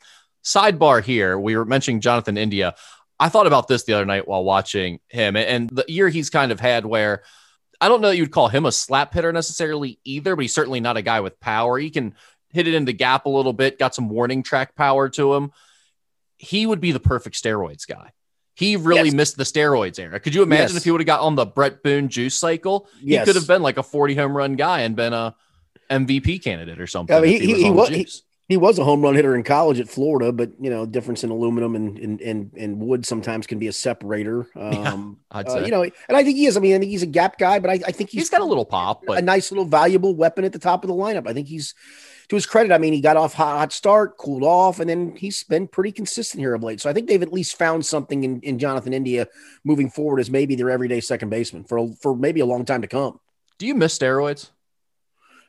Sidebar 0.43 1.03
here, 1.03 1.37
we 1.37 1.57
were 1.57 1.65
mentioning 1.65 1.99
Jonathan 1.99 2.37
India. 2.37 2.75
I 3.19 3.29
thought 3.29 3.47
about 3.47 3.67
this 3.67 3.83
the 3.83 3.93
other 3.93 4.05
night 4.05 4.27
while 4.27 4.43
watching 4.43 4.99
him 5.09 5.35
and 5.35 5.69
the 5.69 5.85
year 5.87 6.07
he's 6.07 6.29
kind 6.29 6.51
of 6.51 6.59
had 6.59 6.85
where 6.85 7.23
I 7.81 7.89
don't 7.89 8.01
know 8.01 8.09
that 8.09 8.17
you'd 8.17 8.31
call 8.31 8.47
him 8.47 8.65
a 8.65 8.71
slap 8.71 9.13
hitter 9.13 9.31
necessarily 9.31 9.99
either, 10.03 10.35
but 10.35 10.43
he's 10.43 10.53
certainly 10.53 10.79
not 10.79 10.97
a 10.97 11.01
guy 11.01 11.19
with 11.19 11.39
power. 11.39 11.77
He 11.77 11.89
can 11.89 12.15
hit 12.51 12.67
it 12.67 12.73
in 12.73 12.85
the 12.85 12.93
gap 12.93 13.25
a 13.25 13.29
little 13.29 13.53
bit, 13.53 13.77
got 13.77 13.93
some 13.93 14.09
warning 14.09 14.41
track 14.41 14.75
power 14.75 15.09
to 15.09 15.33
him. 15.33 15.51
He 16.37 16.65
would 16.65 16.79
be 16.79 16.91
the 16.91 16.99
perfect 16.99 17.41
steroids 17.41 17.87
guy. 17.87 18.13
He 18.57 18.75
really 18.75 19.09
yes. 19.09 19.13
missed 19.13 19.37
the 19.37 19.43
steroids 19.43 19.99
era. 19.99 20.19
Could 20.19 20.33
you 20.33 20.41
imagine 20.41 20.73
yes. 20.73 20.77
if 20.77 20.83
he 20.83 20.89
would 20.89 20.99
have 20.99 21.05
got 21.05 21.19
on 21.19 21.35
the 21.35 21.45
Brett 21.45 21.83
Boone 21.83 22.09
juice 22.09 22.33
cycle? 22.33 22.87
Yes. 22.99 23.21
He 23.21 23.25
could 23.31 23.35
have 23.35 23.47
been 23.47 23.61
like 23.61 23.77
a 23.77 23.83
40 23.83 24.15
home 24.15 24.35
run 24.35 24.55
guy 24.55 24.79
and 24.79 24.95
been 24.95 25.13
a 25.13 25.35
MVP 25.91 26.43
candidate 26.43 26.81
or 26.81 26.87
something. 26.87 27.15
I 27.15 27.19
mean, 27.19 27.39
he, 27.39 27.53
he, 27.53 27.69
was, 27.69 27.89
he, 27.89 27.99
was 27.99 28.23
he, 28.47 28.53
he, 28.53 28.57
was 28.57 28.79
a 28.79 28.83
home 28.83 29.03
run 29.03 29.13
hitter 29.13 29.35
in 29.35 29.43
college 29.43 29.79
at 29.79 29.87
Florida, 29.87 30.31
but 30.31 30.53
you 30.59 30.71
know, 30.71 30.87
difference 30.87 31.23
in 31.23 31.29
aluminum 31.29 31.75
and 31.75 31.99
and 31.99 32.19
and, 32.19 32.51
and 32.57 32.79
wood 32.79 33.05
sometimes 33.05 33.45
can 33.45 33.59
be 33.59 33.67
a 33.67 33.73
separator. 33.73 34.47
Um, 34.55 35.19
yeah, 35.31 35.41
uh, 35.41 35.59
you 35.59 35.69
know, 35.69 35.83
and 35.83 35.93
I 36.09 36.23
think 36.23 36.37
he 36.37 36.47
is. 36.47 36.57
I 36.57 36.59
mean, 36.59 36.73
I 36.73 36.79
think 36.79 36.89
he's 36.89 37.03
a 37.03 37.05
gap 37.05 37.37
guy, 37.37 37.59
but 37.59 37.69
I, 37.69 37.73
I 37.73 37.91
think 37.91 38.09
he's, 38.09 38.21
he's 38.21 38.29
got 38.31 38.41
a 38.41 38.45
little 38.45 38.65
pop, 38.65 39.03
but 39.05 39.19
a 39.19 39.21
nice 39.21 39.51
little 39.51 39.65
valuable 39.65 40.15
weapon 40.15 40.45
at 40.45 40.51
the 40.51 40.57
top 40.57 40.83
of 40.83 40.87
the 40.87 40.95
lineup. 40.95 41.27
I 41.27 41.33
think 41.33 41.47
he's 41.47 41.75
to 42.29 42.35
his 42.35 42.45
credit, 42.45 42.73
I 42.73 42.77
mean, 42.77 42.93
he 42.93 42.99
got 42.99 43.15
off 43.15 43.33
hot, 43.33 43.57
hot 43.57 43.73
start, 43.73 44.17
cooled 44.17 44.43
off, 44.43 44.79
and 44.79 44.89
then 44.89 45.15
he's 45.15 45.43
been 45.43 45.67
pretty 45.67 45.91
consistent 45.91 46.41
here 46.41 46.53
of 46.53 46.63
late. 46.63 46.81
So 46.81 46.89
I 46.89 46.93
think 46.93 47.07
they've 47.07 47.21
at 47.21 47.31
least 47.31 47.57
found 47.57 47.85
something 47.85 48.23
in, 48.23 48.41
in 48.41 48.59
Jonathan 48.59 48.93
India 48.93 49.27
moving 49.63 49.89
forward 49.89 50.19
as 50.19 50.29
maybe 50.29 50.55
their 50.55 50.69
everyday 50.69 50.99
second 50.99 51.29
baseman 51.29 51.63
for 51.63 51.93
for 52.01 52.15
maybe 52.15 52.41
a 52.41 52.45
long 52.45 52.65
time 52.65 52.81
to 52.81 52.87
come. 52.87 53.19
Do 53.57 53.65
you 53.65 53.75
miss 53.75 53.97
steroids? 53.97 54.49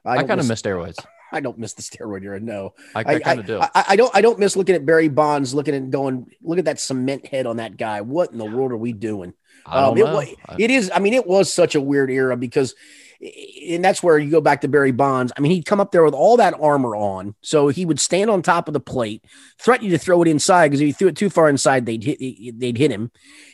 I, 0.05 0.19
I 0.19 0.23
kind 0.25 0.41
of 0.41 0.47
miss 0.47 0.63
steroids. 0.63 0.97
I 1.33 1.41
don't 1.41 1.59
miss 1.59 1.75
the 1.75 1.83
steroid 1.83 2.25
era. 2.25 2.41
No, 2.41 2.75
I, 2.95 3.01
I 3.01 3.19
kind 3.19 3.41
of 3.41 3.47
do. 3.47 3.61
I, 3.61 3.69
I, 3.75 3.97
don't. 3.97 4.15
I 4.17 4.23
don't 4.23 4.39
miss 4.39 4.57
looking 4.57 4.75
at 4.75 4.87
Barry 4.87 5.09
Bonds, 5.09 5.53
looking 5.53 5.75
at 5.75 5.91
going, 5.91 6.31
look 6.43 6.59
at 6.59 6.65
that 6.65 6.81
cement 6.81 7.27
head 7.27 7.45
on 7.45 7.59
that 7.59 7.77
guy. 7.77 8.01
What 8.01 8.33
in 8.33 8.39
the 8.39 8.47
world 8.47 8.73
are 8.73 8.79
we 8.79 8.95
doing? 8.95 9.35
I 9.67 9.83
don't 9.83 10.01
um, 10.01 10.13
know. 10.13 10.21
It, 10.21 10.37
it 10.59 10.71
is. 10.71 10.91
I 10.95 11.01
mean, 11.01 11.13
it 11.13 11.27
was 11.27 11.53
such 11.53 11.75
a 11.75 11.81
weird 11.81 12.11
era 12.11 12.37
because 12.37 12.75
and 13.21 13.85
that's 13.85 14.03
where 14.03 14.19
you 14.19 14.31
go 14.31 14.41
back 14.41 14.61
to 14.61 14.69
Barry 14.69 14.93
Bonds. 14.93 15.33
I 15.37 15.41
mean, 15.41 15.51
he'd 15.51 15.67
come 15.67 15.81
up 15.81 15.91
there 15.91 16.05
with 16.05 16.15
all 16.15 16.37
that 16.37 16.55
armor 16.61 16.95
on, 16.95 17.35
so 17.43 17.69
he 17.69 17.85
would 17.85 17.99
stand 17.99 18.31
on 18.31 18.43
top 18.43 18.69
of 18.69 18.75
the 18.75 18.81
plate, 18.81 19.25
threaten 19.59 19.87
you 19.87 19.93
to 19.93 19.99
throw 19.99 20.23
it 20.23 20.29
inside 20.29 20.69
because 20.69 20.81
if 20.81 20.87
you 20.87 20.93
threw 20.93 21.09
it 21.09 21.17
too 21.17 21.31
far 21.31 21.49
inside, 21.49 21.85
they'd 21.85 22.05
hit 22.05 22.19
they'd 22.59 22.79
hit 22.79 22.93
him, 22.93 23.11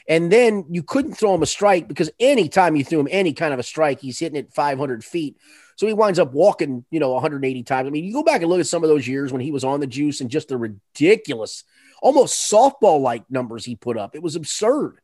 and 0.08 0.30
then 0.30 0.66
you 0.68 0.82
couldn't 0.82 1.14
throw 1.14 1.34
him 1.34 1.42
a 1.42 1.46
strike 1.46 1.88
because 1.88 2.10
anytime 2.20 2.76
you 2.76 2.84
threw 2.84 3.00
him 3.00 3.08
any 3.10 3.32
kind 3.32 3.54
of 3.54 3.60
a 3.60 3.64
strike, 3.64 4.00
he's 4.00 4.18
hitting 4.18 4.38
it 4.38 4.52
500 4.52 5.02
feet. 5.02 5.36
So 5.76 5.86
he 5.86 5.92
winds 5.92 6.18
up 6.20 6.32
walking, 6.32 6.84
you 6.90 7.00
know, 7.00 7.10
180 7.14 7.62
times. 7.64 7.86
I 7.86 7.90
mean, 7.90 8.04
you 8.04 8.12
go 8.12 8.22
back 8.22 8.42
and 8.42 8.50
look 8.50 8.60
at 8.60 8.66
some 8.66 8.84
of 8.84 8.88
those 8.88 9.08
years 9.08 9.32
when 9.32 9.40
he 9.40 9.50
was 9.50 9.64
on 9.64 9.80
the 9.80 9.88
juice 9.88 10.20
and 10.20 10.30
just 10.30 10.48
the 10.48 10.56
ridiculous, 10.56 11.64
almost 12.00 12.50
softball 12.50 13.00
like 13.00 13.28
numbers 13.28 13.64
he 13.64 13.74
put 13.74 13.96
up. 13.96 14.14
It 14.14 14.22
was 14.22 14.36
absurd 14.36 15.00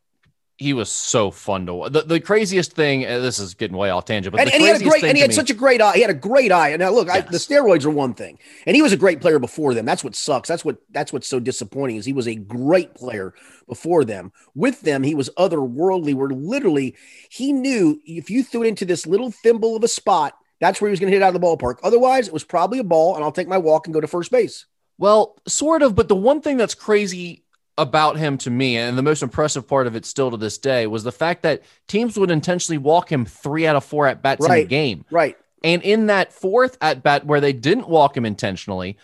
he 0.61 0.75
was 0.75 0.93
so 0.93 1.31
fun 1.31 1.65
to 1.65 1.73
watch. 1.73 1.93
The, 1.93 2.03
the 2.03 2.21
craziest 2.21 2.75
thing, 2.75 3.01
this 3.01 3.39
is 3.39 3.55
getting 3.55 3.79
way 3.79 3.89
off 3.89 4.05
tangent, 4.05 4.33
but 4.33 4.43
and, 4.43 4.53
and 4.53 4.61
he 4.61 4.69
had 4.69 4.79
a 4.79 4.85
great, 4.85 5.03
and 5.03 5.17
he 5.17 5.23
had 5.23 5.31
me, 5.31 5.35
such 5.35 5.49
a 5.49 5.55
great 5.55 5.81
eye. 5.81 5.95
He 5.95 6.03
had 6.03 6.11
a 6.11 6.15
great 6.15 6.53
eye. 6.53 6.69
And 6.69 6.81
now 6.81 6.91
look, 6.91 7.07
yes. 7.07 7.17
I, 7.17 7.21
the 7.23 7.39
steroids 7.39 7.87
are 7.87 7.91
one 7.91 8.13
thing, 8.13 8.39
and 8.67 8.77
he 8.77 8.83
was 8.83 8.93
a 8.93 8.97
great 8.99 9.23
player 9.23 9.39
before 9.39 9.73
them. 9.73 9.87
That's 9.87 10.05
what 10.05 10.15
sucks. 10.15 10.51
That's 10.51 10.63
what 10.63 10.77
that's 10.91 11.15
what's 11.15 11.27
so 11.27 11.41
disappointing 11.41 11.97
is 11.97 12.05
he 12.05 12.13
was 12.13 12.29
a 12.29 12.35
great 12.35 12.95
player 12.95 13.33
before 13.69 14.05
them. 14.05 14.33
With 14.55 14.83
them, 14.83 15.03
he 15.03 15.15
was 15.15 15.31
otherworldly. 15.39 16.13
Where 16.13 16.29
literally 16.29 16.95
he 17.31 17.55
knew 17.55 17.99
if 18.05 18.29
you 18.29 18.45
threw 18.45 18.63
it 18.63 18.69
into 18.69 18.85
this 18.85 19.07
little 19.07 19.31
thimble 19.31 19.77
of 19.77 19.83
a 19.83 19.89
spot, 19.89 20.37
that's 20.61 20.79
where 20.79 20.91
he 20.91 20.93
was 20.93 21.01
going 21.01 21.11
to 21.11 21.17
hit 21.17 21.23
out 21.23 21.35
of 21.35 21.41
the 21.41 21.47
ballpark. 21.47 21.79
Otherwise, 21.83 22.27
it 22.29 22.35
was 22.35 22.45
probably 22.45 22.81
a 22.81 22.85
ball, 22.85 23.15
and 23.15 23.25
I'll 23.25 23.33
take 23.33 23.49
my 23.49 23.57
walk 23.57 23.87
and 23.87 23.95
go 23.95 24.01
to 24.03 24.07
first 24.07 24.31
base. 24.31 24.67
Well, 24.99 25.41
sort 25.49 25.81
of, 25.81 25.95
but 25.95 26.09
the 26.09 26.17
one 26.17 26.43
thing 26.43 26.59
that's 26.59 26.75
crazy 26.75 27.45
about 27.81 28.17
him 28.19 28.37
to 28.39 28.51
me, 28.51 28.77
and 28.77 28.97
the 28.99 29.03
most 29.03 29.23
impressive 29.23 29.67
part 29.67 29.87
of 29.87 29.97
it 29.97 30.05
still 30.05 30.31
to 30.31 30.37
this 30.37 30.59
day, 30.59 30.87
was 30.87 31.03
the 31.03 31.13
fact 31.13 31.43
that 31.43 31.63
teams 31.89 32.19
would 32.19 32.31
intentionally 32.31 32.79
walk 32.79 33.11
him 33.11 33.25
three 33.25 33.67
out 33.67 33.77
of 33.77 33.85
four 33.85 34.07
at 34.07 34.23
bats 34.23 34.47
right, 34.47 34.61
in 34.61 34.67
a 34.67 34.69
game. 34.69 35.05
Right. 35.11 35.37
And 35.65 35.83
in 35.83 36.07
that 36.07 36.33
fourth 36.33 36.77
at 36.81 37.03
bat 37.03 37.27
where 37.27 37.41
they 37.41 37.53
didn't 37.53 37.89
walk 37.89 38.17
him 38.17 38.25
intentionally, 38.27 38.99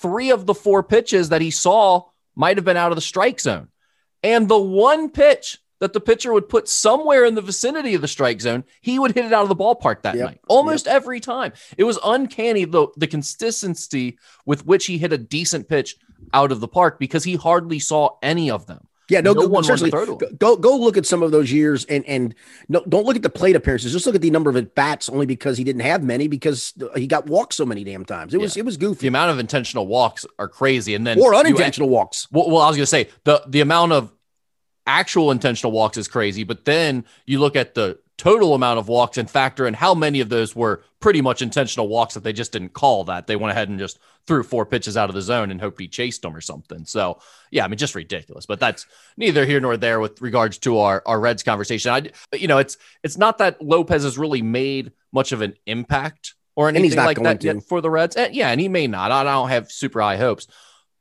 three 0.00 0.30
of 0.30 0.46
the 0.46 0.54
four 0.54 0.82
pitches 0.82 1.30
that 1.30 1.40
he 1.40 1.50
saw 1.50 2.04
might 2.34 2.56
have 2.56 2.64
been 2.64 2.76
out 2.76 2.92
of 2.92 2.96
the 2.96 3.02
strike 3.02 3.40
zone. 3.40 3.68
And 4.22 4.48
the 4.48 4.58
one 4.58 5.10
pitch 5.10 5.58
that 5.80 5.94
the 5.94 6.00
pitcher 6.00 6.32
would 6.32 6.48
put 6.48 6.68
somewhere 6.68 7.24
in 7.24 7.34
the 7.34 7.40
vicinity 7.40 7.94
of 7.94 8.02
the 8.02 8.08
strike 8.08 8.40
zone, 8.40 8.64
he 8.82 8.98
would 8.98 9.12
hit 9.12 9.24
it 9.24 9.32
out 9.32 9.42
of 9.42 9.48
the 9.48 9.56
ballpark 9.56 10.02
that 10.02 10.14
Yep. 10.14 10.24
night, 10.26 10.40
almost 10.46 10.86
every 10.86 11.20
time. 11.20 11.52
It 11.78 11.84
was 11.84 11.98
uncanny 12.04 12.66
the 12.66 12.88
the 12.96 13.06
consistency 13.06 14.18
with 14.44 14.66
which 14.66 14.86
he 14.86 14.98
hit 14.98 15.12
a 15.12 15.18
decent 15.18 15.68
pitch 15.68 15.96
out 16.32 16.52
of 16.52 16.60
the 16.60 16.68
park 16.68 16.98
because 16.98 17.24
he 17.24 17.36
hardly 17.36 17.78
saw 17.78 18.16
any 18.22 18.50
of 18.50 18.66
them. 18.66 18.86
Yeah, 19.10 19.20
no, 19.20 19.32
No 19.32 19.40
go, 19.40 19.48
one 19.48 19.50
wanted 19.50 19.90
to 19.90 19.90
seriously, 19.90 20.36
go, 20.38 20.56
go 20.56 20.76
look 20.76 20.96
at 20.96 21.04
some 21.04 21.24
of 21.24 21.32
those 21.32 21.50
years 21.50 21.84
and 21.86 22.04
and 22.06 22.32
no, 22.68 22.84
don't 22.88 23.04
look 23.04 23.16
at 23.16 23.22
the 23.22 23.30
plate 23.30 23.56
appearances. 23.56 23.92
Just 23.92 24.06
look 24.06 24.14
at 24.14 24.20
the 24.20 24.30
number 24.30 24.48
of 24.50 24.56
at 24.56 24.76
bats, 24.76 25.08
only 25.08 25.26
because 25.26 25.58
he 25.58 25.64
didn't 25.64 25.82
have 25.82 26.04
many 26.04 26.28
because 26.28 26.72
he 26.94 27.08
got 27.08 27.26
walked 27.26 27.54
so 27.54 27.66
many 27.66 27.82
damn 27.82 28.04
times. 28.04 28.32
It 28.32 28.40
was 28.40 28.56
it 28.56 28.64
was 28.64 28.76
goofy. 28.76 29.00
The 29.00 29.08
amount 29.08 29.32
of 29.32 29.40
intentional 29.40 29.88
walks 29.88 30.24
are 30.38 30.46
crazy, 30.46 30.94
and 30.94 31.04
then 31.04 31.18
or 31.18 31.34
you 31.34 31.40
unintentional 31.40 31.88
walks. 31.88 32.28
Well, 32.30 32.48
well, 32.48 32.62
I 32.62 32.68
was 32.68 32.76
going 32.76 32.84
to 32.84 32.86
say 32.86 33.08
the 33.24 33.42
the 33.48 33.60
amount 33.60 33.92
of 33.92 34.12
actual 34.90 35.30
intentional 35.30 35.72
walks 35.72 35.96
is 35.96 36.08
crazy, 36.08 36.44
but 36.44 36.64
then 36.64 37.04
you 37.24 37.38
look 37.38 37.54
at 37.54 37.74
the 37.74 37.98
total 38.18 38.54
amount 38.54 38.78
of 38.78 38.88
walks 38.88 39.16
and 39.16 39.30
factor 39.30 39.66
in 39.66 39.72
how 39.72 39.94
many 39.94 40.20
of 40.20 40.28
those 40.28 40.54
were 40.54 40.82
pretty 40.98 41.22
much 41.22 41.40
intentional 41.40 41.88
walks 41.88 42.14
that 42.14 42.22
they 42.22 42.34
just 42.34 42.52
didn't 42.52 42.74
call 42.74 43.04
that. 43.04 43.26
They 43.26 43.36
went 43.36 43.52
ahead 43.52 43.70
and 43.70 43.78
just 43.78 43.98
threw 44.26 44.42
four 44.42 44.66
pitches 44.66 44.96
out 44.96 45.08
of 45.08 45.14
the 45.14 45.22
zone 45.22 45.50
and 45.50 45.58
hoped 45.58 45.80
he 45.80 45.88
chased 45.88 46.20
them 46.20 46.36
or 46.36 46.42
something. 46.42 46.84
So, 46.84 47.20
yeah, 47.50 47.64
I 47.64 47.68
mean, 47.68 47.78
just 47.78 47.94
ridiculous. 47.94 48.44
But 48.44 48.60
that's 48.60 48.84
neither 49.16 49.46
here 49.46 49.60
nor 49.60 49.78
there 49.78 50.00
with 50.00 50.20
regards 50.20 50.58
to 50.58 50.78
our 50.78 51.02
our 51.06 51.18
Reds 51.18 51.42
conversation. 51.42 51.92
I, 51.92 52.10
you 52.36 52.48
know, 52.48 52.58
it's 52.58 52.76
it's 53.02 53.16
not 53.16 53.38
that 53.38 53.62
Lopez 53.62 54.02
has 54.02 54.18
really 54.18 54.42
made 54.42 54.92
much 55.12 55.32
of 55.32 55.40
an 55.40 55.54
impact 55.64 56.34
or 56.56 56.68
anything 56.68 56.98
like 56.98 57.22
that 57.22 57.42
yet 57.42 57.62
for 57.62 57.80
the 57.80 57.88
Reds. 57.88 58.16
And, 58.16 58.34
yeah, 58.34 58.50
and 58.50 58.60
he 58.60 58.68
may 58.68 58.86
not. 58.86 59.12
I 59.12 59.22
don't 59.22 59.48
have 59.48 59.72
super 59.72 60.02
high 60.02 60.18
hopes, 60.18 60.46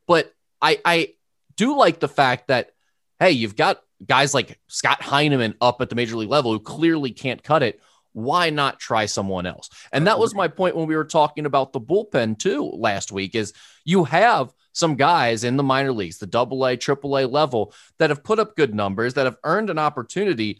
but 0.08 0.34
I 0.62 0.79
I 0.86 1.13
do 1.58 1.75
like 1.75 2.00
the 2.00 2.08
fact 2.08 2.48
that 2.48 2.72
hey, 3.19 3.31
you've 3.31 3.55
got 3.55 3.81
guys 4.05 4.33
like 4.33 4.59
Scott 4.67 5.01
Heineman 5.01 5.55
up 5.61 5.81
at 5.81 5.89
the 5.89 5.95
major 5.95 6.15
league 6.15 6.29
level 6.29 6.53
who 6.53 6.59
clearly 6.59 7.11
can't 7.11 7.43
cut 7.43 7.63
it. 7.63 7.81
Why 8.13 8.49
not 8.49 8.79
try 8.79 9.05
someone 9.05 9.45
else? 9.45 9.69
And 9.91 10.07
that 10.07 10.19
was 10.19 10.33
my 10.33 10.47
point 10.47 10.75
when 10.75 10.88
we 10.88 10.95
were 10.95 11.05
talking 11.05 11.45
about 11.45 11.73
the 11.73 11.81
bullpen 11.81 12.39
too 12.39 12.63
last 12.63 13.11
week 13.11 13.35
is 13.35 13.53
you 13.85 14.03
have 14.05 14.51
some 14.73 14.95
guys 14.95 15.43
in 15.43 15.57
the 15.57 15.63
minor 15.63 15.91
leagues, 15.91 16.17
the 16.17 16.27
double 16.27 16.65
A, 16.65 16.75
triple 16.75 17.17
A 17.17 17.27
level 17.27 17.73
that 17.97 18.09
have 18.09 18.23
put 18.23 18.39
up 18.39 18.55
good 18.55 18.73
numbers, 18.73 19.13
that 19.13 19.25
have 19.25 19.38
earned 19.43 19.69
an 19.69 19.77
opportunity. 19.77 20.59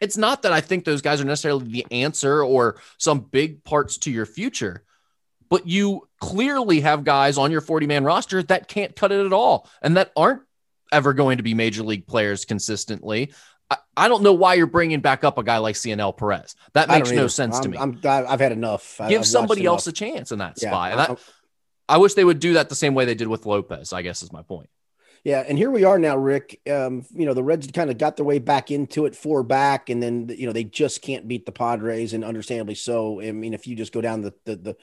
It's 0.00 0.16
not 0.16 0.42
that 0.42 0.52
I 0.52 0.60
think 0.60 0.84
those 0.84 1.02
guys 1.02 1.20
are 1.20 1.24
necessarily 1.24 1.66
the 1.66 1.86
answer 1.90 2.42
or 2.42 2.80
some 2.96 3.20
big 3.20 3.64
parts 3.64 3.98
to 3.98 4.10
your 4.10 4.26
future, 4.26 4.84
but 5.48 5.66
you 5.66 6.08
clearly 6.20 6.80
have 6.80 7.04
guys 7.04 7.36
on 7.36 7.50
your 7.50 7.60
40 7.60 7.86
man 7.86 8.04
roster 8.04 8.42
that 8.44 8.68
can't 8.68 8.96
cut 8.96 9.12
it 9.12 9.24
at 9.24 9.32
all 9.32 9.68
and 9.82 9.96
that 9.96 10.12
aren't 10.16 10.42
ever 10.92 11.12
going 11.14 11.36
to 11.38 11.42
be 11.42 11.54
major 11.54 11.82
league 11.82 12.06
players 12.06 12.44
consistently. 12.44 13.32
I, 13.70 13.76
I 13.96 14.08
don't 14.08 14.22
know 14.22 14.32
why 14.32 14.54
you're 14.54 14.66
bringing 14.66 15.00
back 15.00 15.24
up 15.24 15.36
a 15.38 15.42
guy 15.42 15.58
like 15.58 15.76
Cionel 15.76 16.12
Perez. 16.16 16.54
That 16.72 16.88
makes 16.88 17.10
no 17.10 17.18
either. 17.20 17.28
sense 17.28 17.58
to 17.60 17.68
I'm- 17.68 17.70
me. 17.70 17.78
I'm, 17.78 18.00
I- 18.04 18.32
I've 18.32 18.40
had 18.40 18.52
enough. 18.52 19.00
I've 19.00 19.08
Give 19.10 19.20
watched 19.20 19.30
somebody 19.30 19.60
enough. 19.62 19.72
else 19.72 19.86
a 19.86 19.92
chance 19.92 20.32
in 20.32 20.38
that 20.38 20.54
Yeah, 20.62 20.70
spot. 20.70 20.92
And 20.92 21.00
I- 21.00 21.16
I 21.90 21.96
wish 21.98 22.14
they 22.14 22.24
would 22.24 22.38
do 22.40 22.52
that 22.54 22.68
the 22.68 22.74
same 22.74 22.94
way 22.94 23.04
they 23.06 23.14
did 23.14 23.28
with 23.28 23.46
Lopez, 23.46 23.92
I 23.94 24.02
guess 24.02 24.22
is 24.22 24.30
my 24.32 24.42
point. 24.42 24.68
Yeah, 25.24 25.42
and 25.46 25.58
here 25.58 25.70
we 25.70 25.84
are 25.84 25.98
now, 25.98 26.16
Rick. 26.16 26.60
Um, 26.70 27.04
you 27.14 27.26
know, 27.26 27.34
the 27.34 27.42
Reds 27.42 27.66
kind 27.72 27.90
of 27.90 27.98
got 27.98 28.16
their 28.16 28.24
way 28.26 28.38
back 28.38 28.70
into 28.70 29.04
it, 29.06 29.16
four 29.16 29.42
back, 29.42 29.88
and 29.90 30.02
then 30.02 30.28
you 30.36 30.46
know 30.46 30.52
they 30.52 30.64
just 30.64 31.02
can't 31.02 31.26
beat 31.26 31.44
the 31.44 31.52
Padres, 31.52 32.12
and 32.12 32.24
understandably 32.24 32.74
so. 32.76 33.20
I 33.20 33.32
mean, 33.32 33.52
if 33.54 33.66
you 33.66 33.74
just 33.74 33.92
go 33.92 34.00
down 34.00 34.20
the 34.22 34.32
the, 34.44 34.56
the 34.56 34.76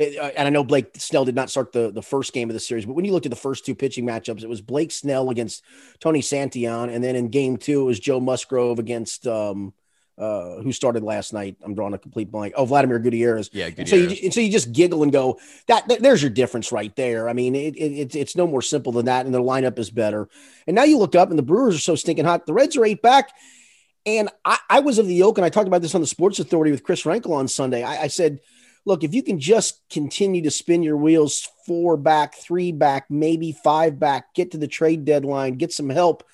and 0.00 0.46
I 0.46 0.50
know 0.50 0.64
Blake 0.64 0.90
Snell 0.96 1.24
did 1.24 1.34
not 1.34 1.50
start 1.50 1.72
the 1.72 1.90
the 1.90 2.02
first 2.02 2.32
game 2.32 2.48
of 2.50 2.54
the 2.54 2.60
series, 2.60 2.86
but 2.86 2.94
when 2.94 3.04
you 3.04 3.12
looked 3.12 3.26
at 3.26 3.30
the 3.30 3.36
first 3.36 3.66
two 3.66 3.74
pitching 3.74 4.06
matchups, 4.06 4.42
it 4.42 4.48
was 4.48 4.60
Blake 4.60 4.90
Snell 4.90 5.30
against 5.30 5.62
Tony 6.00 6.20
Santillan, 6.20 6.92
and 6.94 7.02
then 7.04 7.16
in 7.16 7.28
game 7.28 7.56
two 7.56 7.82
it 7.82 7.84
was 7.84 8.00
Joe 8.00 8.20
Musgrove 8.20 8.78
against 8.78 9.26
um, 9.26 9.72
uh, 10.18 10.60
who 10.62 10.72
started 10.72 11.02
last 11.02 11.32
night. 11.32 11.56
I'm 11.62 11.74
drawing 11.74 11.94
a 11.94 11.98
complete 11.98 12.30
blank. 12.30 12.54
Oh, 12.56 12.64
Vladimir 12.66 12.98
Gutierrez. 12.98 13.48
Yeah, 13.52 13.70
And 13.76 13.88
so 13.88 13.96
you 13.96 14.16
and 14.22 14.34
so 14.34 14.40
you 14.40 14.50
just 14.50 14.72
giggle 14.72 15.02
and 15.02 15.10
go 15.12 15.38
that, 15.66 15.88
that- 15.88 16.00
there's 16.02 16.22
your 16.22 16.30
difference 16.30 16.72
right 16.72 16.94
there. 16.96 17.28
I 17.28 17.32
mean, 17.32 17.54
it, 17.54 17.76
it, 17.76 17.92
it's 17.92 18.14
it's 18.16 18.36
no 18.36 18.46
more 18.46 18.62
simple 18.62 18.92
than 18.92 19.06
that, 19.06 19.26
and 19.26 19.34
the 19.34 19.42
lineup 19.42 19.78
is 19.78 19.90
better. 19.90 20.28
And 20.66 20.74
now 20.74 20.84
you 20.84 20.98
look 20.98 21.14
up, 21.14 21.30
and 21.30 21.38
the 21.38 21.42
Brewers 21.42 21.74
are 21.76 21.78
so 21.78 21.94
stinking 21.94 22.24
hot. 22.24 22.46
The 22.46 22.52
Reds 22.52 22.76
are 22.76 22.84
eight 22.84 23.02
back, 23.02 23.30
and 24.06 24.28
I, 24.44 24.58
I 24.68 24.80
was 24.80 24.98
of 24.98 25.06
the 25.06 25.14
yoke, 25.14 25.38
and 25.38 25.44
I 25.44 25.48
talked 25.50 25.68
about 25.68 25.82
this 25.82 25.94
on 25.94 26.00
the 26.00 26.06
Sports 26.06 26.38
Authority 26.38 26.70
with 26.70 26.84
Chris 26.84 27.02
Frankel 27.02 27.32
on 27.32 27.48
Sunday. 27.48 27.82
I, 27.82 28.02
I 28.02 28.06
said, 28.08 28.40
look, 28.84 29.04
if 29.04 29.14
you 29.14 29.22
can 29.22 29.38
just 29.38 29.80
continue 29.90 30.42
to 30.42 30.50
spin 30.50 30.82
your 30.82 30.96
wheels 30.96 31.48
four 31.66 31.96
back, 31.96 32.34
three 32.34 32.72
back, 32.72 33.06
maybe 33.10 33.52
five 33.52 33.98
back, 33.98 34.34
get 34.34 34.52
to 34.52 34.58
the 34.58 34.68
trade 34.68 35.04
deadline, 35.04 35.54
get 35.54 35.72
some 35.72 35.90
help. 35.90 36.24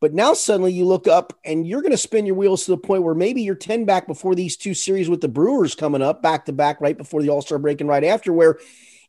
But 0.00 0.14
now 0.14 0.34
suddenly 0.34 0.72
you 0.72 0.84
look 0.84 1.08
up 1.08 1.36
and 1.44 1.66
you're 1.66 1.82
going 1.82 1.92
to 1.92 1.98
spin 1.98 2.24
your 2.24 2.36
wheels 2.36 2.64
to 2.64 2.70
the 2.70 2.76
point 2.76 3.02
where 3.02 3.14
maybe 3.14 3.42
you're 3.42 3.56
10 3.56 3.84
back 3.84 4.06
before 4.06 4.34
these 4.34 4.56
two 4.56 4.74
series 4.74 5.08
with 5.08 5.20
the 5.20 5.28
Brewers 5.28 5.74
coming 5.74 6.02
up 6.02 6.22
back 6.22 6.44
to 6.44 6.52
back 6.52 6.80
right 6.80 6.96
before 6.96 7.20
the 7.20 7.30
All 7.30 7.42
Star 7.42 7.58
break 7.58 7.80
and 7.80 7.90
right 7.90 8.04
after, 8.04 8.32
where 8.32 8.58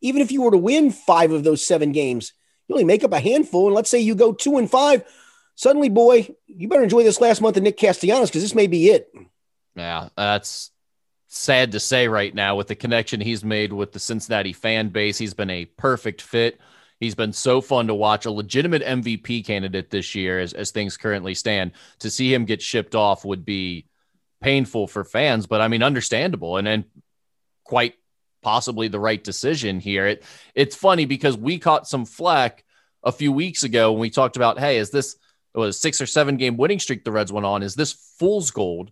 even 0.01 0.21
if 0.21 0.31
you 0.31 0.41
were 0.41 0.51
to 0.51 0.57
win 0.57 0.89
five 0.91 1.31
of 1.31 1.43
those 1.43 1.65
seven 1.65 1.91
games, 1.91 2.33
you 2.67 2.73
only 2.73 2.85
make 2.85 3.03
up 3.03 3.13
a 3.13 3.19
handful. 3.19 3.67
And 3.67 3.75
let's 3.75 3.89
say 3.89 3.99
you 3.99 4.15
go 4.15 4.33
two 4.33 4.57
and 4.57 4.69
five, 4.69 5.03
suddenly, 5.53 5.89
boy, 5.89 6.33
you 6.47 6.67
better 6.67 6.83
enjoy 6.83 7.03
this 7.03 7.21
last 7.21 7.41
month 7.41 7.57
of 7.57 7.63
Nick 7.63 7.77
Castellanos 7.77 8.29
because 8.29 8.41
this 8.41 8.55
may 8.55 8.67
be 8.67 8.89
it. 8.89 9.11
Yeah, 9.75 10.09
that's 10.17 10.71
sad 11.29 11.71
to 11.71 11.79
say 11.79 12.07
right 12.07 12.33
now 12.33 12.55
with 12.55 12.67
the 12.67 12.75
connection 12.75 13.21
he's 13.21 13.43
made 13.43 13.71
with 13.71 13.91
the 13.91 13.99
Cincinnati 13.99 14.51
fan 14.51 14.89
base. 14.89 15.17
He's 15.17 15.35
been 15.35 15.51
a 15.51 15.65
perfect 15.65 16.21
fit. 16.21 16.59
He's 16.99 17.15
been 17.15 17.31
so 17.31 17.61
fun 17.61 17.87
to 17.87 17.93
watch, 17.93 18.25
a 18.25 18.31
legitimate 18.31 18.81
MVP 18.81 19.45
candidate 19.45 19.89
this 19.89 20.15
year 20.15 20.39
as, 20.39 20.53
as 20.53 20.71
things 20.71 20.97
currently 20.97 21.35
stand. 21.35 21.71
To 21.99 22.09
see 22.09 22.33
him 22.33 22.45
get 22.45 22.61
shipped 22.61 22.95
off 22.95 23.23
would 23.23 23.45
be 23.45 23.85
painful 24.41 24.87
for 24.87 25.05
fans, 25.05 25.45
but 25.45 25.61
I 25.61 25.67
mean, 25.67 25.83
understandable 25.83 26.57
and 26.57 26.67
then 26.67 26.85
quite 27.63 27.93
possibly 28.41 28.87
the 28.87 28.99
right 28.99 29.23
decision 29.23 29.79
here. 29.79 30.07
It, 30.07 30.23
it's 30.55 30.75
funny 30.75 31.05
because 31.05 31.37
we 31.37 31.59
caught 31.59 31.87
some 31.87 32.05
flack 32.05 32.65
a 33.03 33.11
few 33.11 33.31
weeks 33.31 33.63
ago 33.63 33.91
when 33.91 34.01
we 34.01 34.09
talked 34.09 34.35
about, 34.35 34.59
hey, 34.59 34.77
is 34.77 34.89
this 34.89 35.15
it 35.53 35.59
was 35.59 35.75
a 35.75 35.79
six 35.79 36.01
or 36.01 36.05
seven 36.05 36.37
game 36.37 36.57
winning 36.57 36.79
streak 36.79 37.03
the 37.03 37.11
Reds 37.11 37.31
went 37.31 37.45
on? 37.45 37.63
Is 37.63 37.75
this 37.75 37.93
fool's 38.17 38.51
gold? 38.51 38.91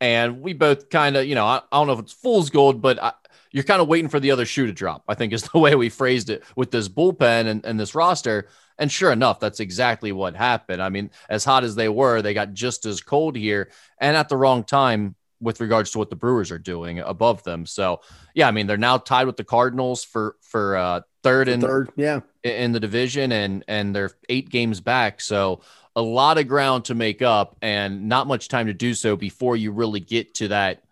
And 0.00 0.40
we 0.40 0.52
both 0.52 0.90
kind 0.90 1.16
of, 1.16 1.26
you 1.26 1.34
know, 1.34 1.46
I, 1.46 1.62
I 1.72 1.78
don't 1.78 1.86
know 1.86 1.94
if 1.94 2.00
it's 2.00 2.12
fool's 2.12 2.50
gold, 2.50 2.82
but 2.82 3.02
I, 3.02 3.12
you're 3.50 3.64
kind 3.64 3.80
of 3.80 3.88
waiting 3.88 4.08
for 4.08 4.20
the 4.20 4.30
other 4.30 4.44
shoe 4.44 4.66
to 4.66 4.72
drop, 4.72 5.04
I 5.08 5.14
think 5.14 5.32
is 5.32 5.42
the 5.52 5.58
way 5.58 5.74
we 5.74 5.88
phrased 5.88 6.30
it 6.30 6.44
with 6.54 6.70
this 6.70 6.88
bullpen 6.88 7.46
and, 7.46 7.64
and 7.64 7.80
this 7.80 7.94
roster. 7.94 8.48
And 8.78 8.92
sure 8.92 9.10
enough, 9.10 9.40
that's 9.40 9.60
exactly 9.60 10.12
what 10.12 10.36
happened. 10.36 10.82
I 10.82 10.90
mean, 10.90 11.10
as 11.30 11.44
hot 11.44 11.64
as 11.64 11.74
they 11.74 11.88
were, 11.88 12.20
they 12.20 12.34
got 12.34 12.52
just 12.52 12.84
as 12.84 13.00
cold 13.00 13.36
here 13.36 13.70
and 13.98 14.16
at 14.16 14.28
the 14.28 14.36
wrong 14.36 14.64
time 14.64 15.14
with 15.40 15.60
regards 15.60 15.90
to 15.92 15.98
what 15.98 16.10
the 16.10 16.16
Brewers 16.16 16.50
are 16.50 16.58
doing 16.58 16.98
above 16.98 17.42
them. 17.42 17.64
So, 17.66 18.00
yeah, 18.34 18.48
I 18.48 18.50
mean, 18.50 18.66
they're 18.66 18.76
now 18.76 18.98
tied 18.98 19.26
with 19.26 19.36
the 19.36 19.44
Cardinals 19.44 20.04
for 20.04 20.36
for 20.42 20.76
uh, 20.76 21.00
third 21.26 21.48
and 21.48 21.62
Third, 21.62 21.90
yeah. 21.96 22.20
in 22.44 22.72
the 22.72 22.80
division 22.80 23.32
and 23.32 23.64
and 23.66 23.94
they're 23.94 24.12
eight 24.28 24.48
games 24.48 24.80
back 24.80 25.20
so 25.20 25.60
a 25.96 26.02
lot 26.02 26.38
of 26.38 26.46
ground 26.46 26.84
to 26.84 26.94
make 26.94 27.22
up 27.22 27.56
and 27.62 28.08
not 28.08 28.26
much 28.26 28.48
time 28.48 28.66
to 28.66 28.74
do 28.74 28.94
so 28.94 29.16
before 29.16 29.56
you 29.56 29.72
really 29.72 29.98
get 29.98 30.34
to 30.34 30.48
that 30.48 30.82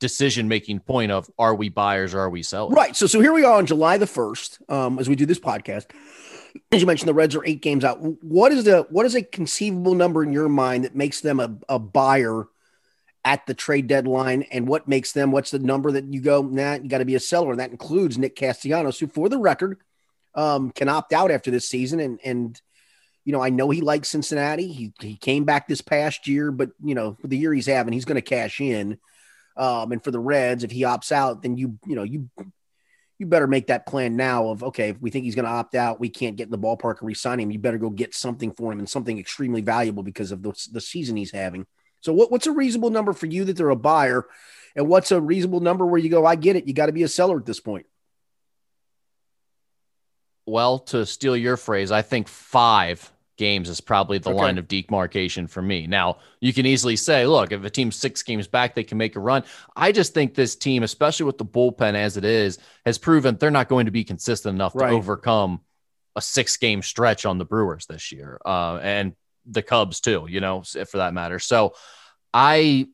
decision 0.00 0.48
making 0.48 0.80
point 0.80 1.12
of 1.12 1.30
are 1.38 1.54
we 1.54 1.68
buyers 1.68 2.14
or 2.14 2.20
are 2.20 2.30
we 2.30 2.42
sellers 2.42 2.74
Right. 2.74 2.96
So 2.96 3.06
so 3.06 3.20
here 3.20 3.32
we 3.32 3.44
are 3.44 3.56
on 3.56 3.66
July 3.66 3.98
the 3.98 4.06
first, 4.06 4.58
um, 4.68 4.98
as 4.98 5.08
we 5.08 5.14
do 5.14 5.26
this 5.26 5.38
podcast. 5.38 5.86
As 6.72 6.80
you 6.80 6.86
mentioned, 6.86 7.08
the 7.08 7.14
Reds 7.14 7.34
are 7.36 7.44
eight 7.44 7.60
games 7.60 7.84
out. 7.84 7.98
What 8.22 8.50
is 8.50 8.64
the 8.64 8.86
what 8.90 9.06
is 9.06 9.14
a 9.14 9.22
conceivable 9.22 9.94
number 9.94 10.22
in 10.22 10.32
your 10.32 10.48
mind 10.48 10.84
that 10.84 10.96
makes 10.96 11.20
them 11.20 11.38
a, 11.38 11.56
a 11.68 11.78
buyer 11.78 12.48
at 13.24 13.46
the 13.46 13.54
trade 13.54 13.88
deadline? 13.88 14.42
And 14.50 14.66
what 14.66 14.88
makes 14.88 15.12
them 15.12 15.32
what's 15.32 15.50
the 15.50 15.58
number 15.58 15.92
that 15.92 16.12
you 16.12 16.20
go, 16.20 16.42
nah, 16.42 16.74
you 16.74 16.88
got 16.88 16.98
to 16.98 17.04
be 17.04 17.14
a 17.14 17.20
seller? 17.20 17.50
And 17.50 17.60
that 17.60 17.70
includes 17.70 18.16
Nick 18.16 18.36
Castellanos, 18.36 18.98
who 18.98 19.06
for 19.06 19.28
the 19.28 19.38
record 19.38 19.78
um, 20.34 20.70
can 20.70 20.88
opt 20.88 21.12
out 21.12 21.30
after 21.30 21.50
this 21.50 21.68
season. 21.68 22.00
And 22.00 22.20
and 22.24 22.60
you 23.26 23.32
know, 23.32 23.42
I 23.42 23.50
know 23.50 23.68
he 23.70 23.80
likes 23.80 24.08
Cincinnati. 24.08 24.68
He 24.68 24.92
he 25.00 25.16
came 25.16 25.44
back 25.44 25.66
this 25.66 25.80
past 25.80 26.28
year, 26.28 26.52
but 26.52 26.70
you 26.82 26.94
know, 26.94 27.18
for 27.20 27.26
the 27.26 27.36
year 27.36 27.52
he's 27.52 27.66
having, 27.66 27.92
he's 27.92 28.04
going 28.04 28.14
to 28.14 28.22
cash 28.22 28.60
in. 28.60 28.98
Um, 29.56 29.90
and 29.90 30.02
for 30.02 30.12
the 30.12 30.20
Reds, 30.20 30.62
if 30.62 30.70
he 30.70 30.82
opts 30.82 31.10
out, 31.10 31.42
then 31.42 31.56
you 31.56 31.76
you 31.84 31.96
know 31.96 32.04
you 32.04 32.30
you 33.18 33.26
better 33.26 33.48
make 33.48 33.66
that 33.66 33.84
plan 33.84 34.14
now. 34.14 34.46
Of 34.50 34.62
okay, 34.62 34.90
if 34.90 35.00
we 35.00 35.10
think 35.10 35.24
he's 35.24 35.34
going 35.34 35.44
to 35.44 35.50
opt 35.50 35.74
out, 35.74 35.98
we 35.98 36.08
can't 36.08 36.36
get 36.36 36.44
in 36.44 36.52
the 36.52 36.58
ballpark 36.58 37.00
and 37.00 37.08
resign 37.08 37.40
him. 37.40 37.50
You 37.50 37.58
better 37.58 37.78
go 37.78 37.90
get 37.90 38.14
something 38.14 38.52
for 38.52 38.70
him 38.70 38.78
and 38.78 38.88
something 38.88 39.18
extremely 39.18 39.60
valuable 39.60 40.04
because 40.04 40.30
of 40.30 40.44
the 40.44 40.52
the 40.70 40.80
season 40.80 41.16
he's 41.16 41.32
having. 41.32 41.66
So 42.02 42.12
what, 42.12 42.30
what's 42.30 42.46
a 42.46 42.52
reasonable 42.52 42.90
number 42.90 43.12
for 43.12 43.26
you 43.26 43.44
that 43.46 43.56
they're 43.56 43.70
a 43.70 43.76
buyer, 43.76 44.26
and 44.76 44.86
what's 44.86 45.10
a 45.10 45.20
reasonable 45.20 45.60
number 45.60 45.84
where 45.84 45.98
you 45.98 46.10
go, 46.10 46.24
I 46.24 46.36
get 46.36 46.54
it, 46.54 46.68
you 46.68 46.74
got 46.74 46.86
to 46.86 46.92
be 46.92 47.02
a 47.02 47.08
seller 47.08 47.38
at 47.38 47.46
this 47.46 47.58
point. 47.58 47.86
well 50.46 50.78
to 50.78 51.04
steal 51.04 51.36
your 51.36 51.56
phrase 51.56 51.90
i 51.90 52.02
think 52.02 52.28
five 52.28 53.10
games 53.36 53.68
is 53.68 53.80
probably 53.80 54.18
the 54.18 54.30
Okay. 54.30 54.38
line 54.38 54.58
of 54.58 54.66
demarcation 54.68 55.46
for 55.46 55.60
me 55.62 55.86
now 55.86 56.18
you 56.40 56.52
can 56.52 56.66
easily 56.66 56.96
say 56.96 57.26
look 57.26 57.52
if 57.52 57.64
a 57.64 57.70
team's 57.70 57.96
six 57.96 58.22
games 58.22 58.46
back 58.48 58.74
they 58.74 58.84
can 58.84 58.98
make 58.98 59.14
a 59.16 59.20
run 59.20 59.44
i 59.76 59.92
just 59.92 60.14
think 60.14 60.34
this 60.34 60.56
team 60.56 60.82
especially 60.82 61.24
with 61.26 61.38
the 61.38 61.44
bullpen 61.44 61.94
as 61.94 62.16
it 62.16 62.24
is 62.24 62.58
has 62.84 62.98
proven 62.98 63.36
they're 63.36 63.50
not 63.50 63.68
going 63.68 63.86
to 63.86 63.92
be 63.92 64.04
consistent 64.04 64.54
enough 64.54 64.74
Right. 64.74 64.88
to 64.88 64.94
overcome 64.94 65.60
a 66.16 66.22
six 66.22 66.56
game 66.56 66.80
stretch 66.80 67.26
on 67.26 67.36
the 67.36 67.44
Brewers 67.44 67.84
this 67.84 68.10
year, 68.10 68.40
uh, 68.46 68.78
and 68.82 69.14
the 69.44 69.60
Cubs 69.62 70.00
too. 70.00 70.26
You 70.30 70.40
know, 70.40 70.62
for 70.62 70.96
that 70.96 71.12
matter. 71.12 71.38
So 71.38 71.74
I 72.32 72.86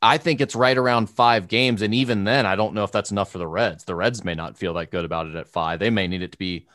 I 0.00 0.16
think 0.18 0.40
it's 0.40 0.54
right 0.54 0.76
around 0.76 1.08
five 1.10 1.48
games. 1.48 1.82
And 1.82 1.92
even 1.94 2.24
then, 2.24 2.46
I 2.46 2.56
don't 2.56 2.72
know 2.74 2.84
if 2.84 2.92
that's 2.92 3.10
enough 3.10 3.30
for 3.30 3.36
the 3.38 3.46
Reds. 3.46 3.84
The 3.84 3.94
Reds 3.94 4.24
may 4.24 4.34
not 4.34 4.56
feel 4.56 4.72
that 4.74 4.90
good 4.90 5.04
about 5.04 5.26
it 5.26 5.34
at 5.34 5.48
five. 5.48 5.80
They 5.80 5.90
may 5.90 6.06
need 6.06 6.22
it 6.22 6.32
to 6.32 6.38
be 6.38 6.66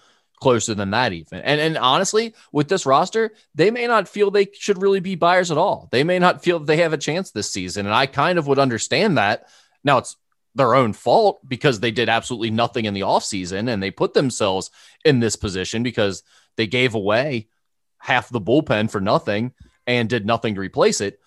closer 0.41 0.73
than 0.73 0.89
that, 0.91 1.13
even. 1.13 1.39
And, 1.39 1.61
and 1.61 1.77
honestly, 1.77 2.33
with 2.51 2.67
this 2.67 2.85
roster, 2.85 3.33
they 3.55 3.71
may 3.71 3.87
not 3.87 4.09
feel 4.09 4.31
they 4.31 4.49
should 4.53 4.81
really 4.81 4.99
be 4.99 5.15
buyers 5.15 5.51
at 5.51 5.57
all. 5.57 5.87
They 5.91 6.03
may 6.03 6.19
not 6.19 6.43
feel 6.43 6.59
they 6.59 6.77
have 6.77 6.93
a 6.93 6.97
chance 6.97 7.31
this 7.31 7.51
season. 7.51 7.85
And 7.85 7.95
I 7.95 8.07
kind 8.07 8.37
of 8.37 8.47
would 8.47 8.59
understand 8.59 9.17
that. 9.17 9.47
Now, 9.83 9.99
it's 9.99 10.17
their 10.55 10.75
own 10.75 10.93
fault 10.93 11.47
because 11.47 11.79
they 11.79 11.91
did 11.91 12.09
absolutely 12.09 12.51
nothing 12.51 12.85
in 12.85 12.93
the 12.93 13.01
offseason 13.01 13.71
and 13.71 13.81
they 13.81 13.91
put 13.91 14.13
themselves 14.13 14.69
in 15.05 15.19
this 15.19 15.35
position 15.37 15.83
because 15.83 16.23
they 16.57 16.67
gave 16.67 16.93
away 16.93 17.47
half 17.97 18.29
the 18.29 18.41
bullpen 18.41 18.89
for 18.91 18.99
nothing 18.99 19.53
and 19.87 20.09
did 20.09 20.25
nothing 20.25 20.55
to 20.55 20.61
replace 20.61 20.99
it. 20.99 21.19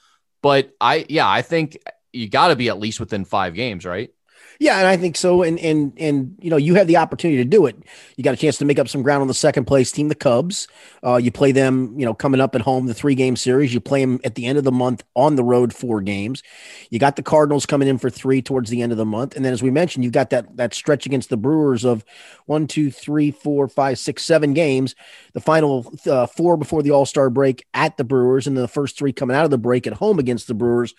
But 0.42 0.74
I, 0.80 1.06
yeah, 1.08 1.28
I 1.28 1.40
think 1.40 1.78
you 2.12 2.28
got 2.28 2.48
to 2.48 2.56
be 2.56 2.68
at 2.68 2.78
least 2.78 3.00
within 3.00 3.24
five 3.24 3.54
games, 3.54 3.86
right? 3.86 4.13
Yeah, 4.60 4.78
and 4.78 4.86
I 4.86 4.96
think 4.96 5.16
so. 5.16 5.42
And 5.42 5.58
and 5.58 5.92
and 5.98 6.36
you 6.40 6.48
know, 6.50 6.56
you 6.56 6.76
have 6.76 6.86
the 6.86 6.96
opportunity 6.96 7.38
to 7.38 7.44
do 7.48 7.66
it. 7.66 7.76
You 8.16 8.24
got 8.24 8.34
a 8.34 8.36
chance 8.36 8.58
to 8.58 8.64
make 8.64 8.78
up 8.78 8.88
some 8.88 9.02
ground 9.02 9.20
on 9.20 9.28
the 9.28 9.34
second 9.34 9.64
place 9.64 9.90
team, 9.90 10.08
the 10.08 10.14
Cubs. 10.14 10.68
Uh, 11.04 11.16
you 11.16 11.32
play 11.32 11.52
them, 11.52 11.98
you 11.98 12.04
know, 12.06 12.14
coming 12.14 12.40
up 12.40 12.54
at 12.54 12.60
home, 12.60 12.86
the 12.86 12.94
three 12.94 13.14
game 13.14 13.36
series. 13.36 13.74
You 13.74 13.80
play 13.80 14.00
them 14.00 14.20
at 14.24 14.36
the 14.36 14.46
end 14.46 14.58
of 14.58 14.64
the 14.64 14.72
month 14.72 15.02
on 15.16 15.36
the 15.36 15.44
road, 15.44 15.74
four 15.74 16.00
games. 16.00 16.42
You 16.90 16.98
got 16.98 17.16
the 17.16 17.22
Cardinals 17.22 17.66
coming 17.66 17.88
in 17.88 17.98
for 17.98 18.10
three 18.10 18.42
towards 18.42 18.70
the 18.70 18.80
end 18.82 18.92
of 18.92 18.98
the 18.98 19.04
month, 19.04 19.34
and 19.34 19.44
then 19.44 19.52
as 19.52 19.62
we 19.62 19.70
mentioned, 19.70 20.04
you've 20.04 20.12
got 20.12 20.30
that 20.30 20.56
that 20.56 20.74
stretch 20.74 21.06
against 21.06 21.30
the 21.30 21.36
Brewers 21.36 21.84
of 21.84 22.04
one, 22.46 22.66
two, 22.66 22.90
three, 22.90 23.30
four, 23.32 23.66
five, 23.68 23.98
six, 23.98 24.22
seven 24.24 24.54
games. 24.54 24.94
The 25.32 25.40
final 25.40 25.92
uh, 26.06 26.26
four 26.26 26.56
before 26.56 26.82
the 26.82 26.92
All 26.92 27.06
Star 27.06 27.28
break 27.28 27.66
at 27.74 27.96
the 27.96 28.04
Brewers, 28.04 28.46
and 28.46 28.56
then 28.56 28.62
the 28.62 28.68
first 28.68 28.96
three 28.96 29.12
coming 29.12 29.36
out 29.36 29.44
of 29.44 29.50
the 29.50 29.58
break 29.58 29.86
at 29.86 29.94
home 29.94 30.18
against 30.18 30.46
the 30.46 30.54
Brewers 30.54 30.94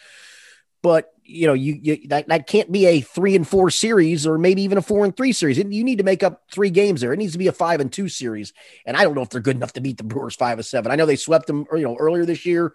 but 0.82 1.12
you 1.26 1.48
know 1.48 1.54
you, 1.54 1.80
you 1.82 2.08
that, 2.08 2.28
that 2.28 2.48
can't 2.48 2.72
be 2.72 2.86
a 2.86 3.02
three 3.02 3.36
and 3.36 3.48
four 3.48 3.70
series 3.70 4.28
or 4.28 4.38
maybe 4.38 4.62
even 4.62 4.78
a 4.78 4.82
four 4.82 5.04
and 5.04 5.16
three 5.16 5.32
series. 5.32 5.58
You 5.58 5.84
need 5.84 5.98
to 5.98 6.04
make 6.04 6.24
up 6.24 6.44
three 6.52 6.70
games 6.70 7.02
there. 7.02 7.14
It 7.14 7.18
needs 7.18 7.34
to 7.34 7.38
be 7.38 7.48
a 7.48 7.52
five 7.52 7.80
and 7.80 7.92
two 7.92 8.08
series. 8.08 8.54
And 8.86 8.96
i 8.96 9.04
don't 9.04 9.16
know 9.16 9.22
if 9.22 9.30
they're 9.30 9.42
good 9.42 9.56
enough 9.56 9.74
to 9.74 9.82
beat 9.82 9.98
the 9.98 10.04
brewers 10.04 10.36
five 10.36 10.58
and 10.58 10.66
seven. 10.66 10.92
I 10.92 10.96
know 10.96 11.06
they 11.06 11.16
swept 11.16 11.48
them 11.48 11.66
you 11.74 11.82
know 11.82 11.96
earlier 11.96 12.26
this 12.26 12.46
year. 12.46 12.74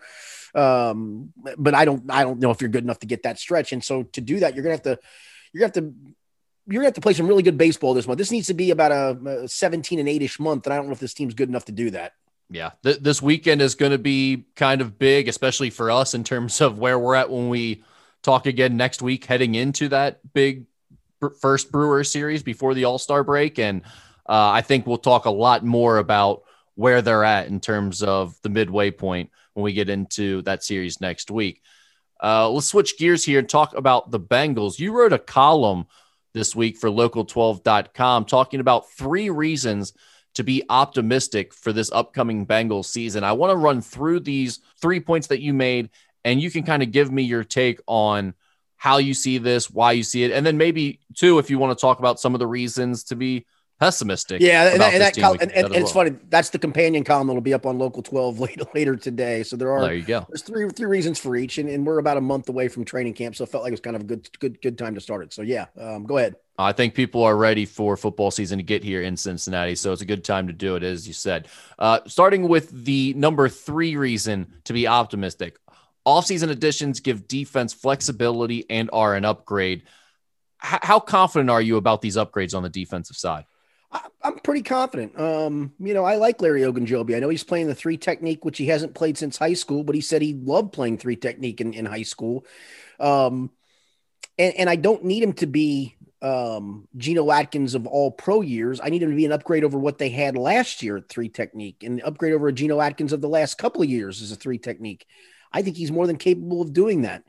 Um, 0.54 1.33
but 1.57 1.75
i 1.75 1.85
don't 1.85 2.11
i 2.11 2.23
don't 2.23 2.40
know 2.40 2.50
if 2.50 2.61
you're 2.61 2.71
good 2.71 2.85
enough 2.85 3.00
to 3.00 3.07
get 3.07 3.23
that 3.23 3.38
stretch. 3.38 3.73
And 3.73 3.83
so 3.83 4.02
to 4.02 4.21
do 4.21 4.40
that 4.40 4.54
you're 4.54 4.64
gonna 4.64 4.75
have 4.75 4.83
to 4.83 4.99
you're 5.52 5.61
gonna 5.61 5.73
have 5.75 5.85
to 5.85 6.14
you're 6.66 6.80
gonna 6.80 6.88
have 6.88 6.95
to 6.95 7.00
play 7.00 7.14
some 7.14 7.28
really 7.28 7.42
good 7.42 7.59
baseball 7.59 7.95
this 7.95 8.07
month. 8.07 8.19
This 8.19 8.33
needs 8.33 8.49
to 8.49 8.54
be 8.54 8.71
about 8.71 8.92
a, 8.92 9.42
a 9.45 9.49
17 9.49 9.99
and 9.99 10.09
8ish 10.09 10.40
month 10.40 10.66
and 10.66 10.73
i 10.73 10.76
don't 10.76 10.87
know 10.87 10.92
if 10.92 11.00
this 11.00 11.14
team's 11.14 11.35
good 11.35 11.49
enough 11.49 11.66
to 11.66 11.73
do 11.73 11.90
that. 11.90 12.12
Yeah, 12.52 12.71
th- 12.83 12.99
this 12.99 13.23
weekend 13.23 13.62
is 13.62 13.76
going 13.76 13.92
to 13.92 13.99
be 13.99 14.47
kind 14.57 14.80
of 14.80 14.99
big, 14.99 15.28
especially 15.28 15.71
for 15.71 15.88
us 15.88 16.14
in 16.14 16.25
terms 16.25 16.61
of 16.61 16.78
where 16.78 16.99
we're 16.99 17.14
at 17.14 17.30
when 17.30 17.49
we 17.49 17.85
talk 18.23 18.47
again 18.47 18.77
next 18.77 19.03
week 19.03 19.25
heading 19.25 19.55
into 19.55 19.89
that 19.89 20.21
big 20.33 20.67
first 21.41 21.71
Brewer 21.71 22.05
series 22.05 22.43
before 22.43 22.75
the 22.75 22.85
All 22.85 22.99
Star 22.99 23.25
break. 23.25 23.59
And 23.59 23.83
uh, 24.29 24.50
I 24.50 24.62
think 24.62 24.87
we'll 24.87 24.99
talk 24.99 25.25
a 25.25 25.31
lot 25.31 25.65
more 25.65 25.99
about 25.99 26.43
where 26.75 27.03
they're 27.03 27.25
at 27.25 27.49
in 27.49 27.61
terms 27.61 28.03
of 28.03 28.35
the 28.43 28.49
midway 28.49 28.91
point 28.91 29.31
when 29.55 29.65
we 29.65 29.73
get 29.73 29.89
into 29.89 30.43
that 30.43 30.65
series 30.65 31.00
next 31.00 31.31
week. 31.31 31.62
Uh, 32.23 32.49
let's 32.50 32.67
switch 32.67 32.99
gears 32.99 33.25
here 33.25 33.39
and 33.39 33.49
talk 33.49 33.75
about 33.77 34.11
the 34.11 34.21
Bengals. 34.21 34.79
You 34.79 34.93
wrote 34.93 35.12
a 35.12 35.19
column 35.19 35.87
this 36.33 36.55
week 36.55 36.77
for 36.77 36.89
local12.com 36.89 38.25
talking 38.27 38.61
about 38.61 38.91
three 38.91 39.31
reasons 39.31 39.95
to 40.35 40.45
be 40.45 40.62
optimistic 40.69 41.53
for 41.53 41.73
this 41.73 41.91
upcoming 41.93 42.47
Bengals 42.47 42.87
season. 42.87 43.25
I 43.25 43.33
want 43.33 43.50
to 43.50 43.57
run 43.57 43.81
through 43.81 44.21
these 44.21 44.61
three 44.81 45.00
points 45.00 45.27
that 45.29 45.41
you 45.41 45.53
made 45.53 45.91
and 46.25 46.41
you 46.41 46.50
can 46.50 46.62
kind 46.62 46.83
of 46.83 46.91
give 46.91 47.11
me 47.11 47.23
your 47.23 47.45
take 47.45 47.81
on 47.87 48.35
how 48.77 48.97
you 48.99 49.12
see 49.12 49.39
this, 49.39 49.71
why 49.71 49.93
you 49.93 50.03
see 50.03 50.25
it, 50.25 50.33
and 50.33 50.45
then 50.45 50.57
maybe 50.57 51.00
too, 51.15 51.39
if 51.39 51.50
you 51.50 51.59
want 51.59 51.77
to 51.77 51.81
talk 51.81 51.99
about 51.99 52.19
some 52.19 52.35
of 52.35 52.39
the 52.39 52.47
reasons 52.47 53.05
to 53.05 53.17
be 53.17 53.47
pessimistic. 53.80 54.41
Yeah, 54.41 54.71
and, 54.71 54.80
that, 54.80 54.93
and, 54.93 55.02
that 55.02 55.17
col- 55.17 55.37
and, 55.41 55.50
and, 55.50 55.75
it's 55.75 55.91
funny. 55.91 56.11
That's 56.28 56.50
the 56.50 56.59
companion 56.59 57.02
column 57.02 57.26
that'll 57.26 57.41
be 57.41 57.54
up 57.54 57.67
on 57.67 57.78
Local 57.78 58.02
12 58.02 58.39
later 58.41 58.65
later 58.75 58.97
today. 58.97 59.43
So 59.43 59.56
there 59.56 59.73
are 59.73 59.83
there 59.83 59.95
you 59.95 60.04
go. 60.04 60.25
There's 60.28 60.43
three 60.43 60.69
three 60.69 60.87
reasons 60.87 61.19
for 61.19 61.35
each, 61.35 61.59
and, 61.59 61.69
and 61.69 61.85
we're 61.85 61.99
about 61.99 62.19
a 62.19 62.21
month 62.21 62.49
away 62.49 62.69
from 62.69 62.85
training 62.85 63.15
camp, 63.15 63.35
so 63.35 63.45
it 63.45 63.50
felt 63.50 63.65
like 63.65 63.71
it 63.71 63.75
was 63.75 63.80
kind 63.80 63.97
of 63.97 64.02
a 64.02 64.04
good 64.04 64.39
good 64.39 64.63
good 64.63 64.78
time 64.78 64.95
to 64.95 65.00
start 65.00 65.25
it. 65.25 65.33
So 65.33 65.43
yeah, 65.43 65.67
um, 65.78 66.04
go 66.04 66.19
ahead. 66.19 66.37
I 66.59 66.73
think 66.73 66.95
people 66.95 67.23
are 67.25 67.37
ready 67.37 67.65
for 67.65 67.97
football 67.97 68.30
season 68.30 68.59
to 68.59 68.63
get 68.63 68.85
here 68.85 69.00
in 69.00 69.17
Cincinnati, 69.17 69.75
so 69.75 69.93
it's 69.93 70.02
a 70.02 70.06
good 70.06 70.25
time 70.25 70.47
to 70.49 70.52
do 70.52 70.76
it, 70.76 70.83
as 70.83 71.09
you 71.09 71.15
said. 71.15 71.49
Uh, 71.78 72.00
starting 72.06 72.49
with 72.49 72.85
the 72.85 73.15
number 73.15 73.49
three 73.49 73.97
reason 73.97 74.52
to 74.65 74.75
be 74.75 74.87
optimistic. 74.87 75.56
Offseason 76.06 76.50
additions 76.50 77.00
give 77.00 77.28
defense 77.28 77.73
flexibility 77.73 78.69
and 78.71 78.91
are 78.93 79.15
an 79.15 79.25
upgrade. 79.25 79.82
H- 80.65 80.80
how 80.82 81.00
confident 81.00 81.50
are 81.50 81.63
you 81.63 81.76
about 81.76 82.02
these 82.02 82.17
upgrades 82.17 82.54
on 82.54 82.63
the 82.63 82.69
defensive 82.69 83.17
side? 83.17 83.45
I'm 84.23 84.39
pretty 84.39 84.63
confident. 84.63 85.19
Um, 85.19 85.73
you 85.80 85.95
know, 85.95 86.04
I 86.04 86.15
like 86.15 86.41
Larry 86.41 86.60
Ogunjobi. 86.60 87.17
I 87.17 87.19
know 87.19 87.28
he's 87.28 87.43
playing 87.43 87.67
the 87.67 87.75
three 87.75 87.97
technique, 87.97 88.45
which 88.45 88.58
he 88.58 88.67
hasn't 88.67 88.95
played 88.95 89.19
since 89.19 89.36
high 89.36 89.54
school, 89.54 89.82
but 89.82 89.97
he 89.97 90.00
said 90.00 90.23
he 90.23 90.34
loved 90.34 90.73
playing 90.73 90.99
three 90.99 91.17
technique 91.17 91.60
in, 91.60 91.75
in 91.75 91.86
high 91.86 92.04
school. 92.04 92.45
Um, 93.00 93.50
and, 94.39 94.54
and 94.54 94.71
I 94.71 94.76
don't 94.76 95.04
need 95.04 95.25
him 95.25 95.32
to 95.34 95.47
be 95.47 95.97
um, 96.23 96.86
Geno 96.97 97.32
Atkins 97.32 97.75
of 97.75 97.86
all 97.86 98.13
pro 98.13 98.43
years. 98.43 98.80
I 98.82 98.91
need 98.91 99.02
him 99.02 99.10
to 99.10 99.17
be 99.17 99.26
an 99.26 99.32
upgrade 99.32 99.65
over 99.65 99.78
what 99.78 99.99
they 99.99 100.10
had 100.10 100.36
last 100.36 100.82
year 100.82 100.99
at 100.99 101.08
three 101.08 101.28
technique 101.28 101.82
and 101.82 102.00
upgrade 102.02 102.32
over 102.32 102.47
a 102.47 102.52
Geno 102.52 102.80
Atkins 102.80 103.13
of 103.13 103.21
the 103.21 103.28
last 103.28 103.58
couple 103.58 103.82
of 103.82 103.89
years 103.89 104.23
as 104.23 104.30
a 104.30 104.36
three 104.36 104.58
technique. 104.58 105.06
I 105.52 105.63
think 105.63 105.76
he's 105.76 105.93
more 105.93 106.06
than 106.06 106.17
capable 106.17 106.63
of 106.63 106.73
doing 106.73 107.02
that. 107.02 107.25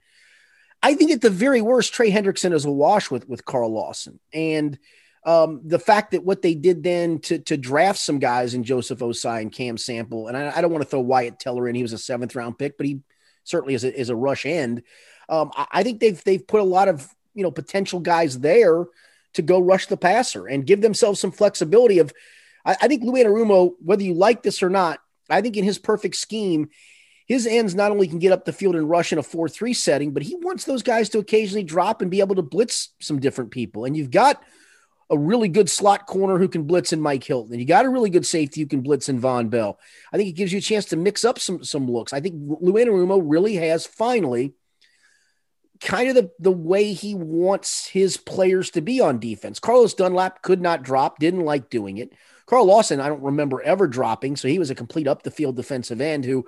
I 0.84 0.96
think 0.96 1.12
at 1.12 1.22
the 1.22 1.30
very 1.30 1.62
worst, 1.62 1.94
Trey 1.94 2.12
Hendrickson 2.12 2.54
is 2.54 2.66
a 2.66 2.72
wash 2.72 3.12
with 3.12 3.28
with 3.30 3.46
Carl 3.46 3.72
Lawson, 3.72 4.20
and 4.34 4.80
um, 5.26 5.62
the 5.64 5.80
fact 5.80 6.12
that 6.12 6.26
what 6.26 6.42
they 6.42 6.56
did 6.56 6.82
then 6.82 7.20
to 7.20 7.40
to 7.40 7.58
draft 7.58 8.00
some 8.00 8.20
guys 8.20 8.54
in 8.54 8.64
Joseph 8.64 9.00
Ossai 9.00 9.42
and 9.42 9.52
Cam 9.52 9.78
Sample, 9.78 10.28
and 10.28 10.36
I, 10.36 10.58
I 10.58 10.62
don't 10.62 10.72
want 10.72 10.84
to 10.84 10.90
throw 10.90 11.02
Wyatt 11.02 11.40
Teller 11.40 11.68
in; 11.68 11.76
he 11.76 11.84
was 11.84 11.94
a 11.94 12.00
seventh 12.00 12.36
round 12.36 12.58
pick, 12.58 12.78
but 12.78 12.88
he 12.88 13.02
certainly 13.44 13.76
is 13.76 13.84
a, 13.84 14.00
is 14.00 14.10
a 14.10 14.16
rush 14.16 14.46
end. 14.46 14.84
Um, 15.30 15.52
I, 15.56 15.68
I 15.72 15.84
think 15.84 16.00
they've 16.00 16.22
they've 16.24 16.46
put 16.46 16.62
a 16.62 16.66
lot 16.66 16.88
of 16.88 17.08
you 17.36 17.44
know 17.44 17.52
potential 17.52 18.00
guys 18.00 18.40
there 18.40 18.86
to 19.34 19.42
go 19.42 19.60
rush 19.60 19.86
the 19.86 19.98
passer 19.98 20.48
and 20.48 20.66
give 20.66 20.82
themselves 20.82 21.20
some 21.20 21.32
flexibility. 21.32 22.00
Of 22.00 22.12
I, 22.66 22.76
I 22.82 22.88
think 22.88 23.04
Lou 23.04 23.14
Anarumo, 23.14 23.74
whether 23.80 24.04
you 24.04 24.16
like 24.16 24.42
this 24.42 24.64
or 24.64 24.70
not, 24.70 25.00
I 25.30 25.42
think 25.42 25.58
in 25.58 25.64
his 25.64 25.78
perfect 25.78 26.16
scheme, 26.16 26.70
his 27.32 27.48
ends 27.48 27.74
not 27.74 27.92
only 27.92 28.10
can 28.10 28.20
get 28.20 28.34
up 28.34 28.44
the 28.44 28.52
field 28.52 28.76
and 28.76 28.90
rush 28.90 29.14
in 29.14 29.18
a 29.18 29.24
4 29.24 29.48
3 29.48 29.74
setting, 29.74 30.12
but 30.12 30.22
he 30.22 30.36
wants 30.36 30.66
those 30.66 30.84
guys 30.84 31.08
to 31.10 31.20
occasionally 31.20 31.64
drop 31.64 32.02
and 32.02 32.12
be 32.12 32.20
able 32.20 32.36
to 32.36 32.42
blitz 32.42 32.90
some 33.00 33.22
different 33.22 33.52
people. 33.52 33.86
And 33.86 33.96
you've 33.96 34.12
got 34.12 34.44
a 35.10 35.18
really 35.18 35.48
good 35.48 35.70
slot 35.70 36.08
corner 36.08 36.38
who 36.38 36.50
can 36.50 36.64
blitz 36.64 36.92
in 36.92 37.00
Mike 37.00 37.24
Hilton. 37.24 37.54
And 37.54 37.62
you 37.62 37.66
got 37.66 37.86
a 37.86 37.90
really 37.90 38.10
good 38.10 38.26
safety 38.26 38.60
who 38.60 38.68
can 38.68 38.82
blitz 38.82 39.08
in 39.08 39.22
Vonn 39.22 39.50
Bell. 39.50 39.80
I 40.12 40.18
think 40.18 40.28
it 40.28 40.34
gives 40.34 40.52
you 40.52 40.58
a 40.58 40.62
chance 40.62 40.84
to 40.88 40.98
mix 40.98 41.24
up 41.24 41.40
some 41.40 41.64
some 41.64 41.90
looks. 41.90 42.12
I 42.12 42.20
think 42.20 42.36
Lou 42.36 42.74
Anarumo 42.74 43.22
really 43.24 43.56
has 43.56 43.86
finally 43.86 44.54
kind 45.80 46.10
of 46.10 46.16
the, 46.16 46.32
the 46.38 46.52
way 46.52 46.92
he 46.92 47.16
wants 47.16 47.88
his 47.88 48.18
players 48.18 48.72
to 48.72 48.82
be 48.82 49.00
on 49.00 49.20
defense. 49.20 49.58
Carlos 49.58 49.94
Dunlap 49.94 50.42
could 50.42 50.62
not 50.62 50.84
drop, 50.84 51.18
didn't 51.18 51.46
like 51.46 51.70
doing 51.70 51.98
it. 51.98 52.12
Carl 52.46 52.66
Lawson, 52.66 53.00
I 53.00 53.08
don't 53.08 53.24
remember 53.24 53.62
ever 53.62 53.88
dropping. 53.88 54.36
So 54.36 54.50
he 54.50 54.60
was 54.60 54.70
a 54.70 54.76
complete 54.76 55.08
up 55.08 55.24
the 55.24 55.32
field 55.32 55.56
defensive 55.56 56.02
end 56.02 56.26
who 56.26 56.46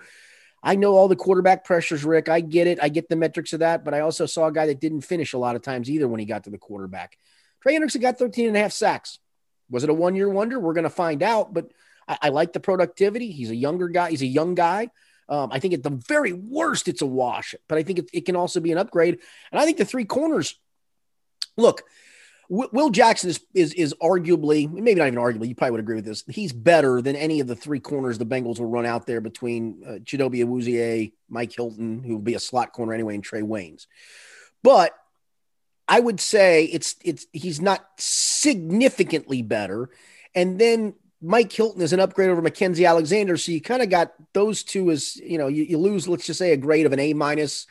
I 0.63 0.75
know 0.75 0.95
all 0.95 1.09
the 1.09 1.15
quarterback 1.15 1.65
pressures, 1.65 2.05
Rick. 2.05 2.29
I 2.29 2.39
get 2.39 2.67
it. 2.67 2.79
I 2.81 2.87
get 2.87 3.09
the 3.09 3.17
metrics 3.17 3.51
of 3.51 3.59
that, 3.59 3.83
but 3.83 3.93
I 3.93 3.99
also 3.99 4.25
saw 4.25 4.47
a 4.47 4.51
guy 4.51 4.67
that 4.67 4.79
didn't 4.79 5.01
finish 5.01 5.33
a 5.33 5.37
lot 5.37 5.57
of 5.57 5.61
times 5.61 5.89
either 5.89 6.07
when 6.07 6.21
he 6.21 6.25
got 6.25 6.45
to 6.45 6.49
the 6.49 6.57
quarterback. 6.57 7.17
Trey 7.61 7.75
Hendrickson 7.75 8.01
got 8.01 8.17
13 8.17 8.47
and 8.47 8.55
a 8.55 8.61
half 8.61 8.71
sacks. 8.71 9.19
Was 9.69 9.83
it 9.83 9.89
a 9.89 9.93
one 9.93 10.15
year 10.15 10.29
wonder? 10.29 10.59
We're 10.59 10.73
going 10.73 10.85
to 10.85 10.89
find 10.89 11.21
out, 11.21 11.53
but 11.53 11.71
I, 12.07 12.17
I, 12.23 12.29
like 12.29 12.53
the 12.53 12.59
productivity. 12.61 13.31
He's 13.31 13.49
a 13.49 13.55
younger 13.55 13.89
guy. 13.89 14.09
He's 14.09 14.21
a 14.21 14.27
young 14.27 14.55
guy. 14.55 14.89
Um, 15.27 15.49
I 15.51 15.59
think 15.59 15.73
at 15.73 15.83
the 15.83 16.01
very 16.07 16.33
worst, 16.33 16.87
it's 16.87 17.01
a 17.01 17.05
wash, 17.05 17.55
but 17.67 17.77
I 17.77 17.83
think 17.83 17.99
it, 17.99 18.09
it 18.13 18.25
can 18.25 18.35
also 18.35 18.59
be 18.59 18.71
an 18.71 18.77
upgrade. 18.77 19.19
And 19.51 19.59
I 19.59 19.65
think 19.65 19.77
the 19.77 19.85
three 19.85 20.05
corners 20.05 20.59
look, 21.57 21.83
Will 22.49 22.89
Jackson 22.89 23.29
is, 23.29 23.39
is 23.53 23.73
is 23.73 23.95
arguably, 24.01 24.69
maybe 24.71 24.99
not 24.99 25.07
even 25.07 25.19
arguably, 25.19 25.47
you 25.47 25.55
probably 25.55 25.71
would 25.71 25.79
agree 25.79 25.95
with 25.95 26.05
this. 26.05 26.23
He's 26.27 26.51
better 26.51 27.01
than 27.01 27.15
any 27.15 27.39
of 27.39 27.47
the 27.47 27.55
three 27.55 27.79
corners 27.79 28.17
the 28.17 28.25
Bengals 28.25 28.59
will 28.59 28.67
run 28.67 28.85
out 28.85 29.07
there 29.07 29.21
between 29.21 29.83
uh, 29.85 29.91
Chidobe 29.99 30.43
Awuzie, 30.43 31.13
Mike 31.29 31.53
Hilton, 31.53 32.03
who 32.03 32.13
will 32.13 32.21
be 32.21 32.35
a 32.35 32.39
slot 32.39 32.73
corner 32.73 32.93
anyway, 32.93 33.15
and 33.15 33.25
Trae 33.25 33.43
Waynes. 33.43 33.87
But 34.61 34.93
I 35.87 35.99
would 35.99 36.19
say 36.19 36.65
it's 36.65 36.95
it's 37.03 37.25
he's 37.31 37.61
not 37.61 37.85
significantly 37.97 39.41
better. 39.41 39.89
And 40.35 40.59
then 40.59 40.95
Mike 41.21 41.51
Hilton 41.51 41.81
is 41.81 41.93
an 41.93 41.99
upgrade 42.01 42.29
over 42.29 42.41
Mackensie 42.41 42.87
Alexander. 42.87 43.37
So 43.37 43.53
you 43.53 43.61
kind 43.61 43.81
of 43.81 43.89
got 43.89 44.13
those 44.33 44.63
two 44.63 44.91
as 44.91 45.15
you 45.15 45.37
know, 45.37 45.47
you, 45.47 45.63
you 45.63 45.77
lose, 45.77 46.07
let's 46.07 46.25
just 46.25 46.39
say, 46.39 46.51
a 46.51 46.57
grade 46.57 46.85
of 46.85 46.93
an 46.93 46.99
A 46.99 47.13
minus 47.13 47.67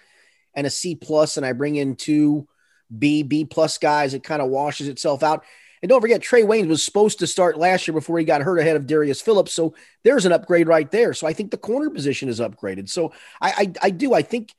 and 0.54 0.66
a 0.66 0.70
C 0.70 0.94
plus, 0.94 1.36
and 1.36 1.44
I 1.44 1.52
bring 1.52 1.76
in 1.76 1.96
two 1.96 2.48
B, 2.96 3.22
B 3.22 3.44
plus 3.44 3.78
guys, 3.78 4.14
it 4.14 4.22
kind 4.22 4.42
of 4.42 4.48
washes 4.48 4.88
itself 4.88 5.22
out. 5.22 5.44
And 5.82 5.88
don't 5.88 6.00
forget, 6.00 6.20
Trae 6.20 6.44
Waynes 6.44 6.68
was 6.68 6.84
supposed 6.84 7.18
to 7.18 7.26
start 7.26 7.58
last 7.58 7.88
year 7.88 7.92
before 7.92 8.18
he 8.18 8.24
got 8.24 8.40
hurt 8.40 8.58
ahead 8.58 8.76
of 8.76 8.86
Darius 8.86 9.20
Phillips. 9.20 9.52
So 9.52 9.74
there's 10.04 10.24
an 10.24 10.32
upgrade 10.32 10.68
right 10.68 10.88
there. 10.90 11.12
So 11.12 11.26
I 11.26 11.32
think 11.32 11.50
the 11.50 11.56
corner 11.56 11.90
position 11.90 12.28
is 12.28 12.38
upgraded. 12.38 12.88
So 12.88 13.12
I 13.40 13.50
I, 13.50 13.72
I 13.86 13.90
do. 13.90 14.14
I 14.14 14.22
think 14.22 14.54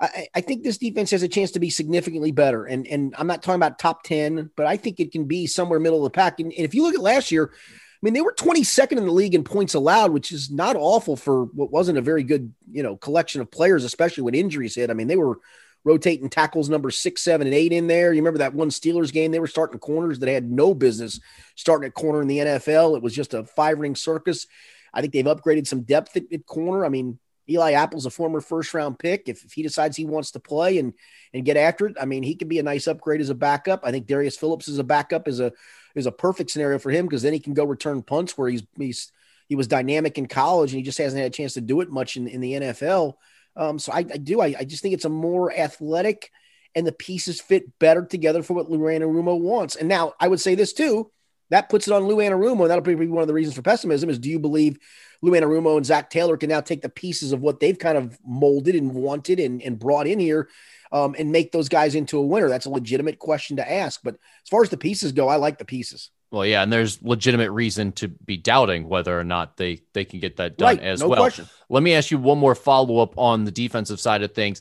I, 0.00 0.28
I 0.34 0.40
think 0.42 0.62
this 0.62 0.78
defense 0.78 1.10
has 1.12 1.22
a 1.22 1.28
chance 1.28 1.52
to 1.52 1.60
be 1.60 1.70
significantly 1.70 2.32
better. 2.32 2.66
And 2.66 2.86
and 2.86 3.14
I'm 3.16 3.26
not 3.26 3.42
talking 3.42 3.56
about 3.56 3.78
top 3.78 4.02
10, 4.02 4.50
but 4.56 4.66
I 4.66 4.76
think 4.76 5.00
it 5.00 5.10
can 5.10 5.24
be 5.24 5.46
somewhere 5.46 5.80
middle 5.80 5.98
of 5.98 6.04
the 6.04 6.16
pack. 6.16 6.38
And, 6.38 6.52
and 6.52 6.64
if 6.64 6.74
you 6.74 6.82
look 6.82 6.94
at 6.94 7.00
last 7.00 7.32
year, 7.32 7.50
I 7.54 8.00
mean, 8.02 8.14
they 8.14 8.20
were 8.20 8.32
22nd 8.32 8.92
in 8.92 9.06
the 9.06 9.12
league 9.12 9.34
in 9.34 9.42
points 9.42 9.74
allowed, 9.74 10.12
which 10.12 10.30
is 10.30 10.50
not 10.50 10.76
awful 10.76 11.16
for 11.16 11.46
what 11.46 11.72
wasn't 11.72 11.98
a 11.98 12.02
very 12.02 12.22
good, 12.22 12.52
you 12.70 12.82
know, 12.82 12.96
collection 12.96 13.40
of 13.40 13.50
players, 13.50 13.82
especially 13.82 14.22
when 14.22 14.36
injuries 14.36 14.76
hit. 14.76 14.90
I 14.90 14.94
mean, 14.94 15.08
they 15.08 15.16
were 15.16 15.40
rotating 15.84 16.28
tackles 16.28 16.68
number 16.68 16.90
six, 16.90 17.22
seven, 17.22 17.46
and 17.46 17.54
eight 17.54 17.72
in 17.72 17.86
there. 17.86 18.12
You 18.12 18.20
remember 18.20 18.38
that 18.38 18.54
one 18.54 18.70
Steelers 18.70 19.12
game? 19.12 19.30
They 19.30 19.40
were 19.40 19.46
starting 19.46 19.78
corners 19.78 20.18
that 20.18 20.28
had 20.28 20.50
no 20.50 20.74
business 20.74 21.20
starting 21.54 21.86
at 21.86 21.94
corner 21.94 22.20
in 22.20 22.28
the 22.28 22.38
NFL. 22.38 22.96
It 22.96 23.02
was 23.02 23.14
just 23.14 23.34
a 23.34 23.44
five 23.44 23.78
ring 23.78 23.94
circus. 23.94 24.46
I 24.92 25.00
think 25.00 25.12
they've 25.12 25.24
upgraded 25.24 25.66
some 25.66 25.82
depth 25.82 26.16
at, 26.16 26.24
at 26.32 26.46
corner. 26.46 26.84
I 26.84 26.88
mean, 26.88 27.18
Eli 27.48 27.72
Apple's 27.72 28.06
a 28.06 28.10
former 28.10 28.40
first 28.40 28.74
round 28.74 28.98
pick. 28.98 29.28
If, 29.28 29.44
if, 29.44 29.52
he 29.52 29.62
decides 29.62 29.96
he 29.96 30.04
wants 30.04 30.32
to 30.32 30.40
play 30.40 30.78
and 30.78 30.92
and 31.32 31.44
get 31.44 31.56
after 31.56 31.86
it, 31.86 31.96
I 32.00 32.04
mean, 32.04 32.22
he 32.22 32.34
could 32.34 32.48
be 32.48 32.58
a 32.58 32.62
nice 32.62 32.86
upgrade 32.86 33.20
as 33.20 33.30
a 33.30 33.34
backup. 33.34 33.80
I 33.84 33.90
think 33.90 34.06
Darius 34.06 34.36
Phillips 34.36 34.68
as 34.68 34.78
a 34.78 34.84
backup 34.84 35.28
is 35.28 35.40
a 35.40 35.52
is 35.94 36.06
a 36.06 36.12
perfect 36.12 36.50
scenario 36.50 36.78
for 36.78 36.90
him 36.90 37.06
because 37.06 37.22
then 37.22 37.32
he 37.32 37.40
can 37.40 37.54
go 37.54 37.64
return 37.64 38.02
punts 38.02 38.36
where 38.36 38.48
he's 38.48 38.62
he's 38.76 39.12
he 39.48 39.54
was 39.54 39.66
dynamic 39.66 40.18
in 40.18 40.26
college 40.26 40.72
and 40.72 40.78
he 40.78 40.84
just 40.84 40.98
hasn't 40.98 41.22
had 41.22 41.32
a 41.32 41.34
chance 41.34 41.54
to 41.54 41.62
do 41.62 41.80
it 41.80 41.90
much 41.90 42.16
in, 42.16 42.28
in 42.28 42.40
the 42.40 42.52
NFL. 42.52 43.14
Um, 43.58 43.78
so 43.78 43.92
I, 43.92 43.98
I 43.98 44.16
do 44.18 44.40
I, 44.40 44.54
I, 44.60 44.64
just 44.64 44.82
think 44.82 44.94
it's 44.94 45.04
a 45.04 45.10
more 45.10 45.52
athletic 45.52 46.30
and 46.76 46.86
the 46.86 46.92
pieces 46.92 47.40
fit 47.40 47.76
better 47.80 48.04
together 48.04 48.42
for 48.42 48.54
what 48.54 48.70
Lou 48.70 48.78
Anarumo 48.78 49.38
wants. 49.38 49.74
And 49.74 49.88
now 49.88 50.14
I 50.20 50.28
would 50.28 50.40
say 50.40 50.54
this 50.54 50.72
too. 50.72 51.10
That 51.50 51.68
puts 51.68 51.88
it 51.88 51.92
on 51.92 52.04
Lou 52.04 52.16
Anarumo. 52.16 52.68
That'll 52.68 52.82
be 52.82 52.94
one 52.94 53.22
of 53.22 53.26
the 53.26 53.34
reasons 53.34 53.56
for 53.56 53.62
pessimism 53.62 54.10
is 54.10 54.18
do 54.18 54.30
you 54.30 54.38
believe 54.38 54.78
Lou 55.22 55.32
Anarumo 55.32 55.76
and 55.76 55.84
Zac 55.84 56.08
Taylor 56.08 56.36
can 56.36 56.50
now 56.50 56.60
take 56.60 56.82
the 56.82 56.88
pieces 56.88 57.32
of 57.32 57.40
what 57.40 57.58
they've 57.58 57.78
kind 57.78 57.98
of 57.98 58.16
molded 58.24 58.76
and 58.76 58.94
wanted 58.94 59.40
and, 59.40 59.60
and 59.62 59.78
brought 59.78 60.06
in 60.06 60.20
here 60.20 60.48
um, 60.92 61.16
and 61.18 61.32
make 61.32 61.50
those 61.50 61.68
guys 61.68 61.94
into 61.94 62.18
a 62.18 62.26
winner? 62.26 62.48
That's 62.48 62.66
a 62.66 62.70
legitimate 62.70 63.18
question 63.18 63.56
to 63.56 63.70
ask. 63.70 64.00
But 64.04 64.14
as 64.14 64.48
far 64.50 64.62
as 64.62 64.68
the 64.68 64.76
pieces 64.76 65.12
go, 65.12 65.26
I 65.26 65.36
like 65.36 65.58
the 65.58 65.64
pieces. 65.64 66.10
Well, 66.30 66.44
yeah, 66.44 66.62
and 66.62 66.72
there's 66.72 67.02
legitimate 67.02 67.50
reason 67.52 67.92
to 67.92 68.08
be 68.08 68.36
doubting 68.36 68.88
whether 68.88 69.18
or 69.18 69.24
not 69.24 69.56
they 69.56 69.80
they 69.94 70.04
can 70.04 70.20
get 70.20 70.36
that 70.36 70.58
done 70.58 70.76
right, 70.76 70.82
as 70.82 71.00
no 71.00 71.08
well. 71.08 71.22
Question. 71.22 71.48
Let 71.70 71.82
me 71.82 71.94
ask 71.94 72.10
you 72.10 72.18
one 72.18 72.38
more 72.38 72.54
follow 72.54 72.98
up 72.98 73.16
on 73.16 73.44
the 73.44 73.50
defensive 73.50 73.98
side 73.98 74.22
of 74.22 74.34
things. 74.34 74.60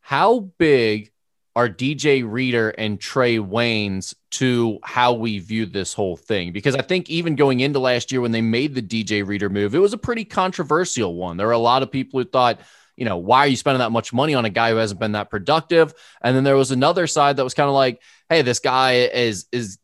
How 0.00 0.40
big 0.58 1.10
are 1.56 1.68
DJ 1.68 2.22
Reader 2.24 2.70
and 2.70 3.00
Trae 3.00 3.44
Waynes 3.44 4.14
to 4.30 4.78
how 4.84 5.14
we 5.14 5.40
view 5.40 5.66
this 5.66 5.92
whole 5.92 6.16
thing? 6.16 6.52
Because 6.52 6.76
I 6.76 6.82
think 6.82 7.10
even 7.10 7.34
going 7.34 7.58
into 7.58 7.80
last 7.80 8.12
year 8.12 8.20
when 8.20 8.30
they 8.30 8.40
made 8.40 8.76
the 8.76 8.82
DJ 8.82 9.26
Reader 9.26 9.48
move, 9.48 9.74
it 9.74 9.80
was 9.80 9.92
a 9.92 9.98
pretty 9.98 10.24
controversial 10.24 11.16
one. 11.16 11.36
There 11.36 11.48
were 11.48 11.52
a 11.52 11.58
lot 11.58 11.82
of 11.82 11.90
people 11.90 12.20
who 12.20 12.28
thought, 12.28 12.60
you 12.96 13.04
know, 13.04 13.16
why 13.16 13.38
are 13.38 13.48
you 13.48 13.56
spending 13.56 13.80
that 13.80 13.90
much 13.90 14.12
money 14.12 14.34
on 14.34 14.44
a 14.44 14.50
guy 14.50 14.70
who 14.70 14.76
hasn't 14.76 15.00
been 15.00 15.12
that 15.12 15.30
productive? 15.30 15.92
And 16.22 16.36
then 16.36 16.44
there 16.44 16.56
was 16.56 16.70
another 16.70 17.08
side 17.08 17.36
that 17.36 17.44
was 17.44 17.54
kind 17.54 17.68
of 17.68 17.74
like, 17.74 18.00
hey, 18.28 18.42
this 18.42 18.60
guy 18.60 18.92
is 19.06 19.46
is 19.50 19.78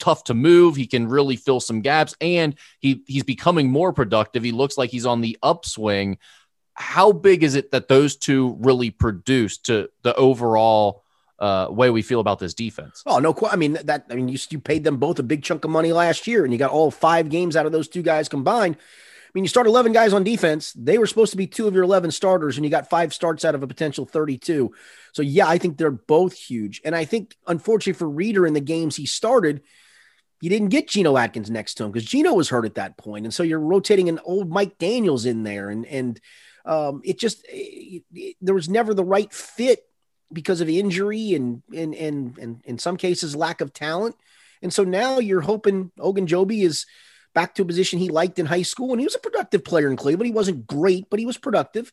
tough 0.00 0.24
to 0.24 0.34
move. 0.34 0.74
He 0.74 0.86
can 0.86 1.06
really 1.06 1.36
fill 1.36 1.60
some 1.60 1.80
gaps 1.80 2.16
and 2.20 2.56
he 2.80 3.04
he's 3.06 3.22
becoming 3.22 3.70
more 3.70 3.92
productive. 3.92 4.42
He 4.42 4.52
looks 4.52 4.76
like 4.76 4.90
he's 4.90 5.06
on 5.06 5.20
the 5.20 5.38
upswing 5.42 6.18
how 6.80 7.12
big 7.12 7.42
is 7.42 7.54
it 7.56 7.72
that 7.72 7.88
those 7.88 8.16
two 8.16 8.56
really 8.60 8.90
produce 8.90 9.58
to 9.58 9.90
the 10.02 10.14
overall 10.14 11.04
uh, 11.38 11.68
way 11.70 11.90
we 11.90 12.00
feel 12.00 12.20
about 12.20 12.38
this 12.38 12.54
defense? 12.54 13.02
Oh 13.06 13.18
no, 13.18 13.36
I 13.50 13.56
mean 13.56 13.74
that. 13.84 14.06
I 14.10 14.14
mean 14.14 14.28
you 14.28 14.38
you 14.48 14.58
paid 14.58 14.82
them 14.82 14.96
both 14.96 15.18
a 15.18 15.22
big 15.22 15.42
chunk 15.42 15.64
of 15.64 15.70
money 15.70 15.92
last 15.92 16.26
year, 16.26 16.42
and 16.42 16.52
you 16.52 16.58
got 16.58 16.70
all 16.70 16.90
five 16.90 17.28
games 17.28 17.54
out 17.54 17.66
of 17.66 17.72
those 17.72 17.88
two 17.88 18.02
guys 18.02 18.28
combined. 18.28 18.76
I 18.76 19.30
mean, 19.34 19.44
you 19.44 19.48
start 19.48 19.68
11 19.68 19.92
guys 19.92 20.12
on 20.12 20.24
defense. 20.24 20.72
They 20.72 20.98
were 20.98 21.06
supposed 21.06 21.30
to 21.30 21.36
be 21.36 21.46
two 21.46 21.68
of 21.68 21.74
your 21.74 21.84
11 21.84 22.10
starters, 22.10 22.56
and 22.56 22.64
you 22.64 22.70
got 22.70 22.90
five 22.90 23.14
starts 23.14 23.44
out 23.44 23.54
of 23.54 23.62
a 23.62 23.66
potential 23.68 24.04
32. 24.04 24.72
So, 25.12 25.22
yeah, 25.22 25.46
I 25.46 25.56
think 25.56 25.78
they're 25.78 25.92
both 25.92 26.36
huge. 26.36 26.80
And 26.84 26.96
I 26.96 27.04
think, 27.04 27.36
unfortunately 27.46 27.92
for 27.96 28.10
Reader 28.10 28.44
in 28.44 28.54
the 28.54 28.60
games 28.60 28.96
he 28.96 29.06
started, 29.06 29.62
you 30.40 30.50
didn't 30.50 30.68
get 30.68 30.88
Geno 30.88 31.16
Atkins 31.16 31.50
next 31.50 31.74
to 31.74 31.84
him 31.84 31.90
because 31.90 32.08
Geno 32.08 32.34
was 32.34 32.48
hurt 32.48 32.64
at 32.64 32.76
that 32.76 32.96
point. 32.96 33.26
And 33.26 33.34
so 33.34 33.42
you're 33.42 33.60
rotating 33.60 34.08
an 34.08 34.20
old 34.24 34.50
Mike 34.50 34.78
Daniels 34.78 35.26
in 35.26 35.42
there. 35.42 35.68
And, 35.68 35.86
and, 35.86 36.20
um, 36.64 37.00
it 37.04 37.18
just 37.18 37.44
it, 37.48 38.04
it, 38.12 38.36
there 38.40 38.54
was 38.54 38.68
never 38.68 38.94
the 38.94 39.04
right 39.04 39.32
fit 39.32 39.86
because 40.32 40.60
of 40.60 40.68
injury 40.68 41.34
and 41.34 41.62
and 41.74 41.94
and 41.94 42.38
and 42.38 42.62
in 42.64 42.78
some 42.78 42.96
cases 42.96 43.34
lack 43.36 43.60
of 43.60 43.72
talent. 43.72 44.16
And 44.62 44.72
so 44.72 44.84
now 44.84 45.18
you're 45.18 45.40
hoping 45.40 45.90
Ogunjobi 45.98 46.64
is 46.64 46.86
back 47.34 47.54
to 47.54 47.62
a 47.62 47.66
position 47.66 47.98
he 47.98 48.08
liked 48.08 48.38
in 48.38 48.46
high 48.46 48.62
school, 48.62 48.92
and 48.92 49.00
he 49.00 49.06
was 49.06 49.14
a 49.14 49.20
productive 49.20 49.64
player 49.64 49.90
in 49.90 49.96
Cleveland. 49.96 50.26
He 50.26 50.32
wasn't 50.32 50.66
great, 50.66 51.08
but 51.08 51.18
he 51.18 51.26
was 51.26 51.38
productive. 51.38 51.92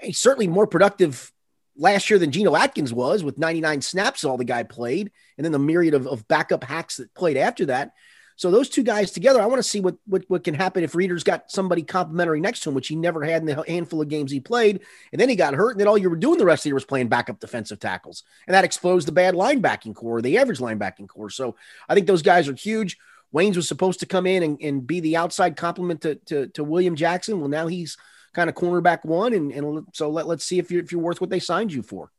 He's 0.00 0.18
certainly 0.18 0.48
more 0.48 0.66
productive 0.66 1.32
last 1.78 2.10
year 2.10 2.18
than 2.18 2.32
Geno 2.32 2.54
Atkins 2.56 2.92
was, 2.92 3.24
with 3.24 3.38
99 3.38 3.80
snaps 3.80 4.24
all 4.24 4.36
the 4.36 4.44
guy 4.44 4.64
played, 4.64 5.10
and 5.38 5.44
then 5.44 5.52
the 5.52 5.58
myriad 5.58 5.94
of, 5.94 6.06
of 6.06 6.26
backup 6.28 6.64
hacks 6.64 6.96
that 6.96 7.14
played 7.14 7.36
after 7.36 7.66
that. 7.66 7.92
So 8.36 8.52
those 8.52 8.68
two 8.68 8.84
guys 8.84 9.10
together, 9.10 9.42
I 9.42 9.46
want 9.46 9.58
to 9.58 9.68
see 9.68 9.80
what, 9.80 9.96
what 10.06 10.24
what 10.28 10.44
can 10.44 10.54
happen 10.54 10.84
if 10.84 10.94
Reader's 10.94 11.24
got 11.24 11.50
somebody 11.50 11.82
complimentary 11.82 12.40
next 12.40 12.60
to 12.60 12.68
him, 12.68 12.76
which 12.76 12.86
he 12.86 12.94
never 12.94 13.24
had 13.24 13.42
in 13.42 13.46
the 13.46 13.64
handful 13.66 14.00
of 14.00 14.08
games 14.08 14.30
he 14.30 14.38
played. 14.38 14.80
And 15.12 15.20
then 15.20 15.28
he 15.28 15.34
got 15.34 15.54
hurt, 15.54 15.72
and 15.72 15.80
then 15.80 15.88
all 15.88 15.98
you 15.98 16.08
were 16.08 16.14
doing 16.14 16.38
the 16.38 16.44
rest 16.44 16.60
of 16.60 16.64
the 16.64 16.68
year 16.68 16.74
was 16.74 16.84
playing 16.84 17.08
backup 17.08 17.40
defensive 17.40 17.80
tackles, 17.80 18.22
and 18.46 18.54
that 18.54 18.64
exposed 18.64 19.08
the 19.08 19.12
bad 19.12 19.34
linebacking 19.34 19.94
core, 19.94 20.22
the 20.22 20.38
average 20.38 20.60
linebacking 20.60 21.08
core. 21.08 21.30
So 21.30 21.56
I 21.88 21.94
think 21.94 22.06
those 22.06 22.22
guys 22.22 22.48
are 22.48 22.54
huge. 22.54 22.96
Waynes 23.34 23.56
was 23.56 23.68
supposed 23.68 24.00
to 24.00 24.06
come 24.06 24.26
in 24.26 24.42
and, 24.42 24.58
and 24.62 24.86
be 24.86 25.00
the 25.00 25.16
outside 25.16 25.56
complement 25.56 26.00
to, 26.02 26.14
to, 26.26 26.46
to 26.48 26.64
William 26.64 26.96
Jackson. 26.96 27.40
Well, 27.40 27.48
now 27.48 27.66
he's 27.66 27.98
kind 28.34 28.48
of 28.48 28.56
cornerback 28.56 29.04
one, 29.04 29.32
and, 29.32 29.52
and 29.52 29.86
so 29.92 30.10
let, 30.10 30.26
let's 30.26 30.44
see 30.44 30.58
if 30.58 30.70
you're 30.70 30.82
if 30.82 30.92
you're 30.92 31.00
worth 31.00 31.20
what 31.20 31.30
they 31.30 31.40
signed 31.40 31.72
you 31.72 31.82
for 31.82 32.10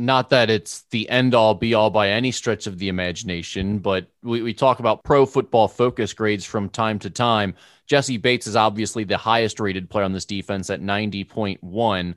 not 0.00 0.30
that 0.30 0.50
it's 0.50 0.82
the 0.90 1.08
end 1.10 1.34
all 1.34 1.54
be 1.54 1.74
all 1.74 1.90
by 1.90 2.08
any 2.08 2.32
stretch 2.32 2.66
of 2.66 2.78
the 2.78 2.88
imagination, 2.88 3.78
but 3.78 4.06
we, 4.22 4.42
we 4.42 4.54
talk 4.54 4.78
about 4.80 5.04
pro 5.04 5.26
football 5.26 5.68
focus 5.68 6.14
grades 6.14 6.44
from 6.44 6.70
time 6.70 6.98
to 7.00 7.10
time. 7.10 7.54
Jessie 7.86 8.16
Bates 8.16 8.46
is 8.46 8.56
obviously 8.56 9.04
the 9.04 9.18
highest 9.18 9.60
rated 9.60 9.90
player 9.90 10.04
on 10.04 10.12
this 10.12 10.24
defense 10.24 10.70
at 10.70 10.80
90.1. 10.80 12.14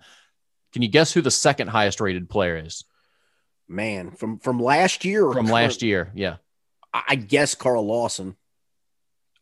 Can 0.72 0.82
you 0.82 0.88
guess 0.88 1.12
who 1.12 1.22
the 1.22 1.30
second 1.32 1.68
highest 1.68 2.00
rated 2.00 2.30
player 2.30 2.58
is? 2.58 2.86
Man, 3.68 4.12
from 4.12 4.40
from 4.40 4.60
last 4.60 5.04
year 5.04 5.32
from 5.32 5.48
last 5.48 5.82
year, 5.82 6.12
yeah. 6.14 6.38
I 6.94 7.16
guess 7.16 7.56
Carl 7.56 7.86
Lawson. 7.86 8.36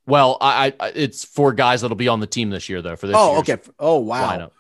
Well, 0.08 0.38
I, 0.42 0.74
I 0.80 0.88
it's 0.90 1.24
for 1.24 1.54
guys 1.54 1.82
that'll 1.82 1.96
be 1.96 2.08
on 2.08 2.20
the 2.20 2.28
team 2.28 2.50
this 2.50 2.70
year 2.70 2.82
though. 2.82 2.96
For 2.96 3.08
this, 3.08 3.16
oh 3.18 3.40
okay, 3.40 3.58
oh 3.80 4.00
wow. 4.00 4.52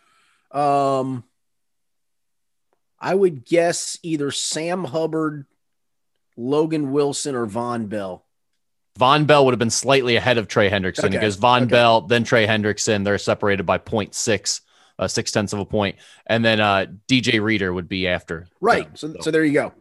Lineup. 0.51 0.57
Um, 0.57 1.23
I 2.99 3.15
would 3.15 3.45
guess 3.45 3.97
either 4.03 4.31
Sam 4.31 4.83
Hubbard, 4.83 5.45
Logan 6.37 6.91
Wilson, 6.91 7.35
or 7.35 7.47
Vonn 7.47 7.89
Bell. 7.89 8.25
Vonn 8.99 9.25
Bell 9.25 9.45
would 9.45 9.53
have 9.53 9.59
been 9.59 9.69
slightly 9.69 10.15
ahead 10.15 10.37
of 10.37 10.47
Trey 10.47 10.69
Hendrickson 10.69 11.05
okay. 11.05 11.09
because 11.17 11.37
Vonn 11.37 11.63
okay. 11.63 11.71
Bell, 11.71 12.01
then 12.01 12.23
Trey 12.23 12.45
Hendrickson. 12.45 13.03
They're 13.03 13.17
separated 13.17 13.65
by 13.65 13.79
0.6, 13.79 14.61
uh, 14.99 15.07
six 15.07 15.31
tenths 15.31 15.53
of 15.53 15.59
a 15.59 15.65
point, 15.65 15.95
and 16.27 16.45
then 16.45 16.59
uh, 16.59 16.85
DJ 17.07 17.41
Reader 17.41 17.73
would 17.73 17.87
be 17.87 18.07
after. 18.07 18.47
Right. 18.59 18.87
So, 18.97 19.15
so 19.21 19.31
there 19.31 19.43
you 19.43 19.53
go. 19.53 19.73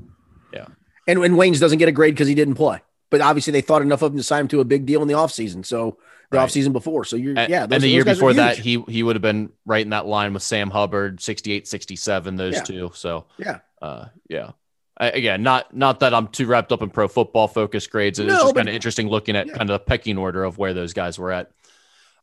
Yeah. 0.54 0.66
And 1.06 1.18
when 1.18 1.34
Waynes 1.34 1.60
doesn't 1.60 1.78
get 1.78 1.88
a 1.88 1.92
grade 1.92 2.14
because 2.14 2.28
he 2.28 2.34
didn't 2.34 2.54
play, 2.54 2.80
but 3.10 3.20
obviously 3.20 3.52
they 3.52 3.60
thought 3.60 3.82
enough 3.82 4.02
of 4.02 4.12
him 4.12 4.18
to 4.18 4.24
sign 4.24 4.42
him 4.42 4.48
to 4.48 4.60
a 4.60 4.64
big 4.64 4.86
deal 4.86 5.02
in 5.02 5.08
the 5.08 5.14
offseason. 5.14 5.66
So 5.66 5.98
the 6.30 6.38
right. 6.38 6.48
offseason 6.48 6.72
before. 6.72 7.04
So 7.04 7.16
you're, 7.16 7.36
and, 7.36 7.50
yeah. 7.50 7.66
Those, 7.66 7.76
and 7.76 7.82
the 7.82 7.88
year 7.88 8.04
before 8.04 8.32
that, 8.34 8.56
he 8.56 8.82
he 8.88 9.02
would 9.02 9.16
have 9.16 9.22
been 9.22 9.50
right 9.66 9.84
in 9.84 9.90
that 9.90 10.06
line 10.06 10.32
with 10.32 10.42
Sam 10.42 10.70
Hubbard, 10.70 11.20
68, 11.20 11.66
67, 11.66 12.36
those 12.36 12.54
yeah. 12.54 12.62
two. 12.62 12.90
So 12.94 13.26
yeah. 13.36 13.58
Uh, 13.82 14.06
yeah. 14.28 14.52
I, 14.96 15.08
again, 15.10 15.42
not 15.42 15.74
not 15.74 16.00
that 16.00 16.14
I'm 16.14 16.28
too 16.28 16.46
wrapped 16.46 16.72
up 16.72 16.82
in 16.82 16.90
pro 16.90 17.08
football 17.08 17.48
focus 17.48 17.86
grades. 17.86 18.18
It's 18.18 18.28
no, 18.28 18.42
just 18.42 18.54
kind 18.54 18.68
of 18.68 18.74
interesting 18.74 19.08
looking 19.08 19.34
at 19.34 19.46
yeah. 19.48 19.54
kind 19.54 19.70
of 19.70 19.80
the 19.80 19.84
pecking 19.84 20.18
order 20.18 20.44
of 20.44 20.58
where 20.58 20.74
those 20.74 20.92
guys 20.92 21.18
were 21.18 21.32
at. 21.32 21.50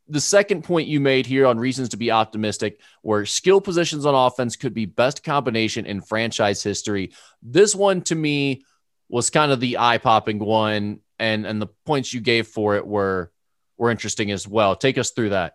The 0.10 0.22
second 0.22 0.64
point 0.64 0.88
you 0.88 1.02
made 1.02 1.26
here 1.26 1.46
on 1.46 1.60
reasons 1.60 1.90
to 1.90 1.98
be 1.98 2.12
optimistic 2.12 2.80
were 3.04 3.26
skill 3.26 3.60
positions 3.60 4.06
on 4.06 4.16
offense 4.16 4.56
could 4.56 4.74
be 4.74 4.86
best 4.86 5.22
combination 5.22 5.86
in 5.86 6.00
franchise 6.00 6.64
history. 6.64 7.12
This 7.42 7.76
one 7.76 8.02
to 8.04 8.16
me 8.16 8.64
was 9.10 9.30
kind 9.30 9.52
of 9.52 9.60
the 9.60 9.78
eye 9.78 9.98
popping 9.98 10.40
one, 10.40 11.00
and 11.20 11.46
and 11.46 11.62
the 11.62 11.68
points 11.86 12.14
you 12.14 12.22
gave 12.22 12.48
for 12.48 12.76
it 12.76 12.86
were 12.86 13.32
were 13.78 13.92
interesting 13.92 14.32
as 14.32 14.48
well. 14.48 14.76
Take 14.76 14.98
us 14.98 15.12
through 15.12 15.30
that. 15.30 15.54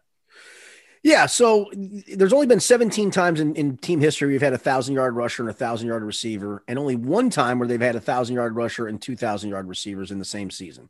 Yeah, 1.02 1.26
so 1.26 1.68
there's 1.74 2.32
only 2.32 2.46
been 2.46 2.60
17 2.60 3.10
times 3.10 3.40
in, 3.40 3.56
in 3.56 3.76
team 3.76 4.00
history 4.00 4.30
we've 4.30 4.40
had 4.40 4.52
a 4.52 4.58
thousand 4.58 4.94
yard 4.94 5.16
rusher 5.16 5.42
and 5.42 5.50
a 5.50 5.54
thousand 5.54 5.88
yard 5.88 6.04
receiver, 6.04 6.62
and 6.68 6.78
only 6.78 6.94
one 6.94 7.28
time 7.28 7.58
where 7.58 7.66
they've 7.66 7.80
had 7.80 7.96
a 7.96 8.00
thousand 8.00 8.36
yard 8.36 8.54
rusher 8.54 8.86
and 8.86 9.02
two 9.02 9.16
thousand 9.16 9.50
yard 9.50 9.68
receivers 9.68 10.12
in 10.12 10.20
the 10.20 10.24
same 10.24 10.50
season. 10.50 10.88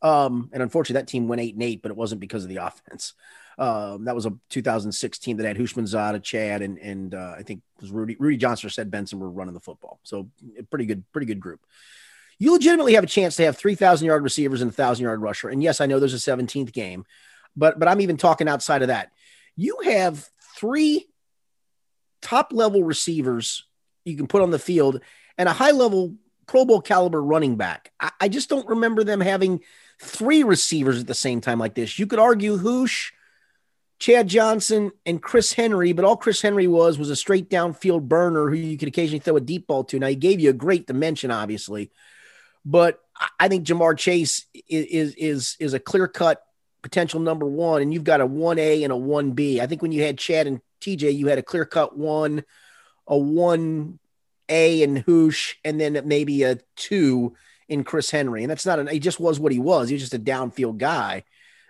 Um, 0.00 0.50
and 0.52 0.62
unfortunately, 0.62 1.00
that 1.00 1.08
team 1.08 1.28
went 1.28 1.42
eight 1.42 1.54
and 1.54 1.62
eight, 1.62 1.82
but 1.82 1.90
it 1.90 1.96
wasn't 1.96 2.20
because 2.20 2.42
of 2.42 2.48
the 2.48 2.56
offense. 2.56 3.12
Um, 3.58 4.04
that 4.06 4.14
was 4.14 4.26
a 4.26 4.32
2016 4.50 5.36
that 5.36 5.46
had 5.46 5.56
Houshmandzadeh, 5.56 6.22
Chad, 6.22 6.62
and 6.62 6.78
and 6.78 7.14
uh, 7.14 7.34
I 7.38 7.42
think 7.42 7.62
was 7.80 7.90
Rudy 7.90 8.16
Rudi 8.18 8.36
Johnson 8.36 8.70
Ced 8.70 8.90
Benson 8.90 9.20
were 9.20 9.30
running 9.30 9.54
the 9.54 9.60
football. 9.60 10.00
So 10.02 10.28
pretty 10.70 10.86
good, 10.86 11.04
pretty 11.12 11.26
good 11.26 11.40
group 11.40 11.60
you 12.38 12.52
legitimately 12.52 12.94
have 12.94 13.04
a 13.04 13.08
chance 13.08 13.36
to 13.36 13.44
have 13.44 13.56
3,000 13.56 14.06
yard 14.06 14.22
receivers 14.22 14.60
and 14.60 14.68
a 14.68 14.72
1,000 14.72 15.04
yard 15.04 15.22
rusher. 15.22 15.48
And 15.48 15.62
yes, 15.62 15.80
I 15.80 15.86
know 15.86 15.98
there's 15.98 16.14
a 16.14 16.16
17th 16.16 16.72
game, 16.72 17.04
but 17.56 17.78
but 17.78 17.88
I'm 17.88 18.00
even 18.00 18.16
talking 18.16 18.48
outside 18.48 18.82
of 18.82 18.88
that. 18.88 19.12
You 19.56 19.78
have 19.84 20.28
three 20.56 21.06
top 22.20 22.52
level 22.52 22.82
receivers 22.82 23.66
you 24.04 24.16
can 24.16 24.26
put 24.26 24.42
on 24.42 24.50
the 24.50 24.58
field 24.58 25.00
and 25.38 25.48
a 25.48 25.52
high 25.52 25.70
level 25.70 26.14
Pro 26.46 26.64
Bowl 26.64 26.80
caliber 26.80 27.22
running 27.22 27.56
back. 27.56 27.92
I, 27.98 28.10
I, 28.20 28.28
just 28.28 28.50
don't 28.50 28.68
remember 28.68 29.02
them 29.02 29.20
having 29.20 29.60
three 29.98 30.42
receivers 30.42 31.00
at 31.00 31.06
the 31.06 31.14
same 31.14 31.40
time 31.40 31.58
like 31.58 31.74
this. 31.74 31.98
You 31.98 32.06
could 32.06 32.18
argue 32.18 32.58
Hoosh, 32.58 33.12
Chad 33.98 34.28
Johnson, 34.28 34.92
and 35.06 35.22
Chris 35.22 35.52
Henry, 35.52 35.92
but 35.92 36.04
all 36.04 36.16
Chris 36.16 36.42
Henry 36.42 36.66
was 36.66 36.98
was 36.98 37.10
a 37.10 37.16
straight 37.16 37.48
downfield 37.48 38.02
burner 38.02 38.50
who 38.50 38.56
you 38.56 38.76
could 38.76 38.88
occasionally 38.88 39.20
throw 39.20 39.36
a 39.36 39.40
deep 39.40 39.66
ball 39.66 39.84
to. 39.84 39.98
Now 39.98 40.08
he 40.08 40.16
gave 40.16 40.40
you 40.40 40.50
a 40.50 40.54
great 40.54 40.86
dimension, 40.86 41.30
obviously, 41.30 41.90
but 42.64 43.00
I 43.38 43.48
think 43.48 43.66
Ja'Marr 43.66 43.96
Chase 43.96 44.46
is 44.68 45.14
is 45.14 45.56
is, 45.60 45.74
a 45.74 45.78
clear 45.78 46.08
cut 46.08 46.42
potential 46.82 47.20
number 47.20 47.46
one, 47.46 47.82
and 47.82 47.94
you've 47.94 48.04
got 48.04 48.20
a 48.20 48.26
one 48.26 48.58
A 48.58 48.82
and 48.82 48.92
a 48.92 48.96
one 48.96 49.32
B. 49.32 49.60
I 49.60 49.66
think 49.66 49.82
when 49.82 49.92
you 49.92 50.02
had 50.02 50.18
Chad 50.18 50.46
and 50.46 50.60
TJ, 50.80 51.16
you 51.16 51.28
had 51.28 51.38
a 51.38 51.42
clear 51.42 51.64
cut 51.64 51.96
one, 51.96 52.44
a 53.06 53.16
one 53.16 53.98
A 54.48 54.82
and 54.82 54.98
Hoosh, 54.98 55.54
and 55.64 55.80
then 55.80 56.02
maybe 56.04 56.42
a 56.42 56.58
two 56.76 57.34
in 57.68 57.84
Chris 57.84 58.10
Henry. 58.10 58.42
And 58.42 58.50
that's 58.50 58.66
not 58.66 58.78
an, 58.78 58.88
he 58.88 58.98
just 58.98 59.20
was 59.20 59.40
what 59.40 59.52
he 59.52 59.58
was. 59.58 59.88
He 59.88 59.94
was 59.94 60.02
just 60.02 60.14
a 60.14 60.18
downfield 60.18 60.78
guy. 60.78 61.24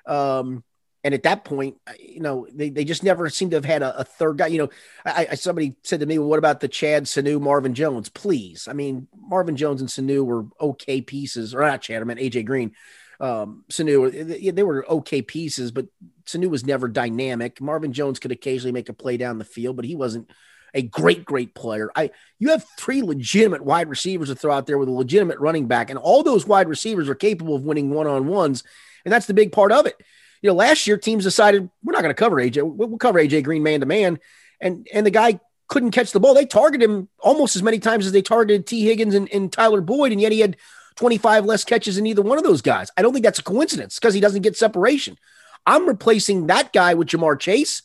Um, 0.06 0.64
and 1.04 1.14
at 1.14 1.22
that 1.24 1.44
point, 1.44 1.76
you 1.98 2.20
know, 2.20 2.46
they, 2.52 2.70
they 2.70 2.84
just 2.84 3.04
never 3.04 3.28
seemed 3.28 3.52
to 3.52 3.58
have 3.58 3.64
had 3.64 3.82
a, 3.82 4.00
a 4.00 4.04
third 4.04 4.38
guy. 4.38 4.48
You 4.48 4.58
know, 4.58 4.70
I, 5.04 5.28
I, 5.32 5.34
somebody 5.34 5.76
said 5.82 6.00
to 6.00 6.06
me, 6.06 6.18
well, 6.18 6.28
"What 6.28 6.38
about 6.38 6.60
the 6.60 6.68
Chad 6.68 7.04
Sanu 7.04 7.40
Marvin 7.40 7.74
Jones?" 7.74 8.08
Please, 8.08 8.66
I 8.66 8.72
mean, 8.72 9.06
Marvin 9.16 9.56
Jones 9.56 9.80
and 9.80 9.90
Sanu 9.90 10.24
were 10.24 10.46
okay 10.60 11.00
pieces, 11.00 11.54
or 11.54 11.60
not 11.60 11.82
Chad. 11.82 12.00
I 12.00 12.04
meant 12.04 12.20
AJ 12.20 12.46
Green 12.46 12.72
um, 13.20 13.64
Sanu, 13.70 14.54
they 14.54 14.62
were 14.62 14.88
okay 14.90 15.22
pieces, 15.22 15.70
but 15.70 15.86
Sanu 16.26 16.48
was 16.48 16.64
never 16.64 16.88
dynamic. 16.88 17.60
Marvin 17.60 17.92
Jones 17.92 18.18
could 18.18 18.32
occasionally 18.32 18.72
make 18.72 18.88
a 18.88 18.94
play 18.94 19.16
down 19.16 19.38
the 19.38 19.44
field, 19.44 19.76
but 19.76 19.84
he 19.84 19.94
wasn't 19.94 20.30
a 20.72 20.82
great, 20.82 21.24
great 21.24 21.54
player. 21.54 21.90
I 21.94 22.10
you 22.38 22.50
have 22.50 22.66
three 22.76 23.02
legitimate 23.02 23.64
wide 23.64 23.88
receivers 23.88 24.28
to 24.28 24.34
throw 24.34 24.52
out 24.52 24.66
there 24.66 24.78
with 24.78 24.88
a 24.88 24.92
legitimate 24.92 25.38
running 25.38 25.68
back, 25.68 25.90
and 25.90 25.98
all 25.98 26.22
those 26.22 26.46
wide 26.46 26.68
receivers 26.68 27.08
are 27.08 27.14
capable 27.14 27.54
of 27.54 27.62
winning 27.62 27.90
one 27.90 28.06
on 28.06 28.26
ones, 28.26 28.64
and 29.04 29.12
that's 29.12 29.26
the 29.26 29.34
big 29.34 29.52
part 29.52 29.70
of 29.70 29.86
it. 29.86 30.00
You 30.44 30.50
know, 30.50 30.56
last 30.56 30.86
year 30.86 30.98
teams 30.98 31.24
decided 31.24 31.70
we're 31.82 31.94
not 31.94 32.02
going 32.02 32.14
to 32.14 32.20
cover 32.22 32.36
AJ. 32.36 32.70
We'll 32.70 32.98
cover 32.98 33.18
AJ 33.18 33.44
Green 33.44 33.62
man 33.62 33.80
to 33.80 33.86
man, 33.86 34.20
and 34.60 34.86
and 34.92 35.06
the 35.06 35.10
guy 35.10 35.40
couldn't 35.68 35.92
catch 35.92 36.12
the 36.12 36.20
ball. 36.20 36.34
They 36.34 36.44
targeted 36.44 36.86
him 36.86 37.08
almost 37.18 37.56
as 37.56 37.62
many 37.62 37.78
times 37.78 38.04
as 38.04 38.12
they 38.12 38.20
targeted 38.20 38.66
Tee 38.66 38.84
Higgins 38.84 39.14
and, 39.14 39.26
and 39.32 39.50
Tyler 39.50 39.80
Boyd, 39.80 40.12
and 40.12 40.20
yet 40.20 40.32
he 40.32 40.40
had 40.40 40.58
25 40.96 41.46
less 41.46 41.64
catches 41.64 41.96
than 41.96 42.06
either 42.06 42.20
one 42.20 42.36
of 42.36 42.44
those 42.44 42.60
guys. 42.60 42.90
I 42.94 43.00
don't 43.00 43.14
think 43.14 43.24
that's 43.24 43.38
a 43.38 43.42
coincidence 43.42 43.98
because 43.98 44.12
he 44.12 44.20
doesn't 44.20 44.42
get 44.42 44.54
separation. 44.54 45.16
I'm 45.64 45.88
replacing 45.88 46.48
that 46.48 46.74
guy 46.74 46.92
with 46.92 47.08
Ja'Marr 47.08 47.40
Chase. 47.40 47.80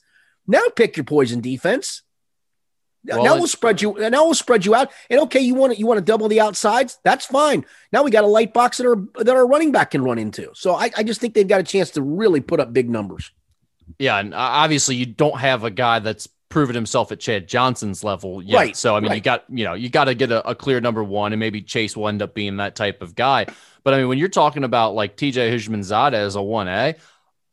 Now 0.45 0.63
pick 0.75 0.97
your 0.97 1.05
poison 1.05 1.39
defense. 1.39 2.01
Well, 3.05 3.23
now 3.23 3.35
we'll 3.35 3.47
spread 3.47 3.81
you. 3.81 3.95
Now 3.97 4.25
we'll 4.25 4.33
spread 4.33 4.65
you 4.65 4.75
out. 4.75 4.91
And 5.09 5.21
okay, 5.21 5.39
you 5.39 5.55
want 5.55 5.73
to 5.73 5.79
you 5.79 5.87
want 5.87 5.99
to 5.99 6.03
double 6.03 6.27
the 6.27 6.41
outsides? 6.41 6.99
That's 7.03 7.25
fine. 7.25 7.65
Now 7.93 8.03
we 8.03 8.11
got 8.11 8.23
a 8.23 8.27
light 8.27 8.53
box 8.53 8.77
that 8.77 8.87
our 8.87 8.97
that 9.23 9.35
our 9.35 9.47
running 9.47 9.71
back 9.71 9.91
can 9.91 10.03
run 10.03 10.19
into. 10.19 10.49
So 10.53 10.75
I, 10.75 10.91
I 10.97 11.03
just 11.03 11.21
think 11.21 11.33
they've 11.33 11.47
got 11.47 11.61
a 11.61 11.63
chance 11.63 11.91
to 11.91 12.01
really 12.01 12.41
put 12.41 12.59
up 12.59 12.73
big 12.73 12.89
numbers. 12.89 13.31
Yeah, 13.97 14.19
and 14.19 14.33
uh, 14.33 14.37
obviously 14.37 14.95
you 14.95 15.05
don't 15.05 15.39
have 15.39 15.63
a 15.63 15.71
guy 15.71 15.99
that's 15.99 16.27
proven 16.49 16.75
himself 16.75 17.11
at 17.11 17.19
Chad 17.19 17.47
Johnson's 17.47 18.03
level 18.03 18.41
yet. 18.41 18.57
Right, 18.57 18.77
so 18.77 18.95
I 18.95 18.99
mean, 18.99 19.09
right. 19.09 19.15
you 19.15 19.21
got 19.21 19.45
you 19.49 19.63
know 19.63 19.73
you 19.73 19.89
got 19.89 20.05
to 20.05 20.15
get 20.15 20.31
a, 20.31 20.47
a, 20.49 20.55
clear 20.55 20.81
number 20.81 21.03
one, 21.03 21.31
and 21.31 21.39
maybe 21.39 21.61
Chase 21.61 21.95
will 21.95 22.07
end 22.07 22.21
up 22.21 22.33
being 22.33 22.57
that 22.57 22.75
type 22.75 23.01
of 23.01 23.15
guy. 23.15 23.45
But 23.83 23.93
I 23.93 23.97
mean, 23.97 24.09
when 24.09 24.17
you're 24.17 24.27
talking 24.27 24.63
about 24.63 24.93
like 24.93 25.15
TJ 25.15 25.51
Houshmandzadeh 25.53 26.13
as 26.13 26.35
a 26.35 26.41
one 26.41 26.67
A, 26.67 26.95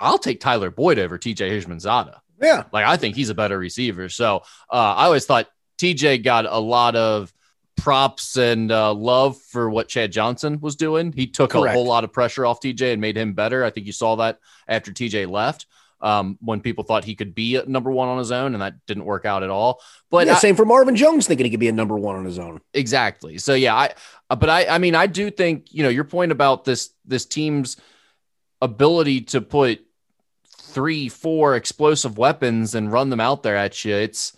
I'll 0.00 0.18
take 0.18 0.40
Tyler 0.40 0.70
Boyd 0.70 0.98
over 0.98 1.18
TJ 1.18 1.50
Houshmandzadeh. 1.50 2.18
Yeah, 2.40 2.64
like 2.72 2.86
I 2.86 2.96
think 2.96 3.16
he's 3.16 3.30
a 3.30 3.34
better 3.34 3.58
receiver. 3.58 4.08
So 4.08 4.42
uh, 4.70 4.94
I 4.94 5.04
always 5.04 5.26
thought 5.26 5.48
TJ 5.78 6.22
got 6.22 6.46
a 6.46 6.58
lot 6.58 6.96
of 6.96 7.32
props 7.76 8.36
and 8.36 8.72
uh, 8.72 8.92
love 8.92 9.40
for 9.40 9.70
what 9.70 9.88
Chad 9.88 10.12
Johnson 10.12 10.60
was 10.60 10.76
doing. 10.76 11.12
He 11.12 11.26
took 11.26 11.50
Correct. 11.50 11.74
a 11.74 11.78
whole 11.78 11.86
lot 11.86 12.04
of 12.04 12.12
pressure 12.12 12.46
off 12.46 12.60
TJ 12.60 12.92
and 12.92 13.00
made 13.00 13.16
him 13.16 13.34
better. 13.34 13.64
I 13.64 13.70
think 13.70 13.86
you 13.86 13.92
saw 13.92 14.16
that 14.16 14.38
after 14.66 14.92
TJ 14.92 15.28
left 15.28 15.66
um, 16.00 16.38
when 16.40 16.60
people 16.60 16.84
thought 16.84 17.04
he 17.04 17.14
could 17.14 17.34
be 17.34 17.60
number 17.66 17.90
one 17.90 18.08
on 18.08 18.18
his 18.18 18.32
own, 18.32 18.54
and 18.54 18.62
that 18.62 18.74
didn't 18.86 19.04
work 19.04 19.24
out 19.24 19.42
at 19.42 19.50
all. 19.50 19.80
But 20.10 20.26
yeah, 20.26 20.34
I, 20.34 20.38
same 20.38 20.56
for 20.56 20.64
Marvin 20.64 20.96
Jones, 20.96 21.26
thinking 21.26 21.44
he 21.44 21.50
could 21.50 21.60
be 21.60 21.68
a 21.68 21.72
number 21.72 21.96
one 21.96 22.16
on 22.16 22.24
his 22.24 22.38
own. 22.38 22.60
Exactly. 22.74 23.38
So 23.38 23.54
yeah, 23.54 23.74
I. 23.74 23.94
Uh, 24.28 24.36
but 24.36 24.50
I, 24.50 24.66
I 24.66 24.78
mean, 24.78 24.94
I 24.94 25.06
do 25.06 25.30
think 25.30 25.72
you 25.72 25.82
know 25.82 25.88
your 25.88 26.04
point 26.04 26.32
about 26.32 26.64
this 26.64 26.90
this 27.04 27.24
team's 27.26 27.76
ability 28.60 29.22
to 29.22 29.40
put 29.40 29.85
three, 30.76 31.08
four 31.08 31.56
explosive 31.56 32.18
weapons 32.18 32.74
and 32.74 32.92
run 32.92 33.08
them 33.08 33.18
out 33.18 33.42
there 33.42 33.56
at 33.56 33.82
you. 33.82 33.94
It's 33.94 34.36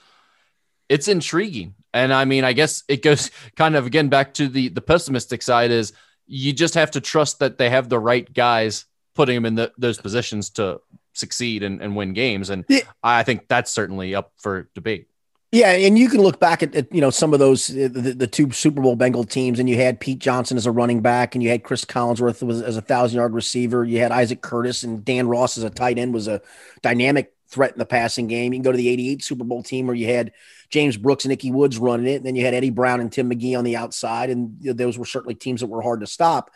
it's 0.88 1.08
intriguing, 1.08 1.74
and 1.92 2.14
I 2.14 2.26
mean, 2.26 2.44
I 2.44 2.52
guess 2.52 2.84
it 2.86 3.02
goes 3.02 3.32
kind 3.56 3.74
of 3.74 3.86
again 3.86 4.08
back 4.08 4.34
to 4.34 4.46
the 4.46 4.68
the 4.68 4.80
pessimistic 4.80 5.42
side 5.42 5.72
is 5.72 5.92
you 6.28 6.52
just 6.52 6.74
have 6.74 6.92
to 6.92 7.00
trust 7.00 7.40
that 7.40 7.58
they 7.58 7.68
have 7.70 7.88
the 7.88 7.98
right 7.98 8.32
guys 8.32 8.84
putting 9.16 9.34
them 9.34 9.46
in 9.46 9.56
the, 9.56 9.72
those 9.78 9.98
positions 9.98 10.50
to 10.50 10.80
succeed 11.12 11.64
and, 11.64 11.82
and 11.82 11.96
win 11.96 12.12
games. 12.12 12.50
And 12.50 12.64
yeah. 12.68 12.82
I 13.02 13.24
think 13.24 13.48
that's 13.48 13.72
certainly 13.72 14.14
up 14.14 14.30
for 14.36 14.68
debate. 14.74 15.07
Yeah, 15.50 15.70
and 15.70 15.98
you 15.98 16.10
can 16.10 16.20
look 16.20 16.38
back 16.38 16.62
at, 16.62 16.74
at 16.74 16.92
you 16.94 17.00
know 17.00 17.08
some 17.08 17.32
of 17.32 17.38
those 17.38 17.70
uh, 17.70 17.88
the, 17.90 18.12
the, 18.14 18.26
two 18.26 18.50
Super 18.50 18.82
Bowl 18.82 18.96
Bengal 18.96 19.24
teams, 19.24 19.58
and 19.58 19.68
you 19.68 19.76
had 19.76 19.98
Pete 19.98 20.18
Johnson 20.18 20.58
as 20.58 20.66
a 20.66 20.70
running 20.70 21.00
back, 21.00 21.34
and 21.34 21.42
you 21.42 21.48
had 21.48 21.64
Cris 21.64 21.86
Collinsworth 21.86 22.42
was 22.42 22.60
as 22.60 22.76
a 22.76 22.82
thousand 22.82 23.16
yard 23.16 23.32
receiver. 23.32 23.82
You 23.82 23.98
had 23.98 24.12
Isaac 24.12 24.42
Curtis 24.42 24.82
and 24.82 25.02
Dan 25.02 25.26
Ross 25.26 25.56
as 25.56 25.64
a 25.64 25.70
tight 25.70 25.98
end 25.98 26.12
was 26.12 26.28
a 26.28 26.42
dynamic 26.82 27.32
threat 27.48 27.72
in 27.72 27.78
the 27.78 27.86
passing 27.86 28.26
game. 28.26 28.52
You 28.52 28.58
can 28.58 28.64
go 28.64 28.72
to 28.72 28.76
the 28.76 28.90
'88 28.90 29.24
Super 29.24 29.44
Bowl 29.44 29.62
team 29.62 29.86
where 29.86 29.96
you 29.96 30.06
had 30.06 30.32
James 30.68 30.98
Brooks 30.98 31.24
and 31.24 31.32
Ickey 31.32 31.50
Woods 31.50 31.78
running 31.78 32.08
it, 32.08 32.16
and 32.16 32.26
then 32.26 32.36
you 32.36 32.44
had 32.44 32.52
Eddie 32.52 32.68
Brown 32.68 33.00
and 33.00 33.10
Tim 33.10 33.30
McGee 33.30 33.56
on 33.56 33.64
the 33.64 33.76
outside, 33.76 34.28
and 34.28 34.58
those 34.60 34.98
were 34.98 35.06
certainly 35.06 35.34
teams 35.34 35.62
that 35.62 35.68
were 35.68 35.80
hard 35.80 36.00
to 36.00 36.06
stop. 36.06 36.50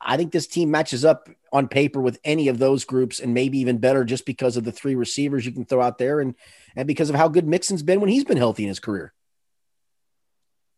I 0.00 0.16
think 0.16 0.32
this 0.32 0.46
team 0.46 0.70
matches 0.70 1.04
up 1.04 1.28
on 1.52 1.66
paper 1.66 2.00
with 2.00 2.20
any 2.24 2.48
of 2.48 2.58
those 2.58 2.84
groups 2.84 3.20
and 3.20 3.34
maybe 3.34 3.58
even 3.58 3.78
better 3.78 4.04
just 4.04 4.26
because 4.26 4.56
of 4.56 4.64
the 4.64 4.72
three 4.72 4.94
receivers 4.94 5.46
you 5.46 5.52
can 5.52 5.64
throw 5.64 5.80
out 5.80 5.98
there 5.98 6.20
and 6.20 6.34
and 6.78 6.86
because 6.86 7.10
of 7.10 7.16
how 7.16 7.26
good 7.26 7.46
Mixon's 7.46 7.82
been 7.82 8.00
when 8.00 8.08
he's 8.08 8.24
been 8.24 8.36
healthy 8.36 8.62
in 8.62 8.68
his 8.68 8.78
career. 8.78 9.12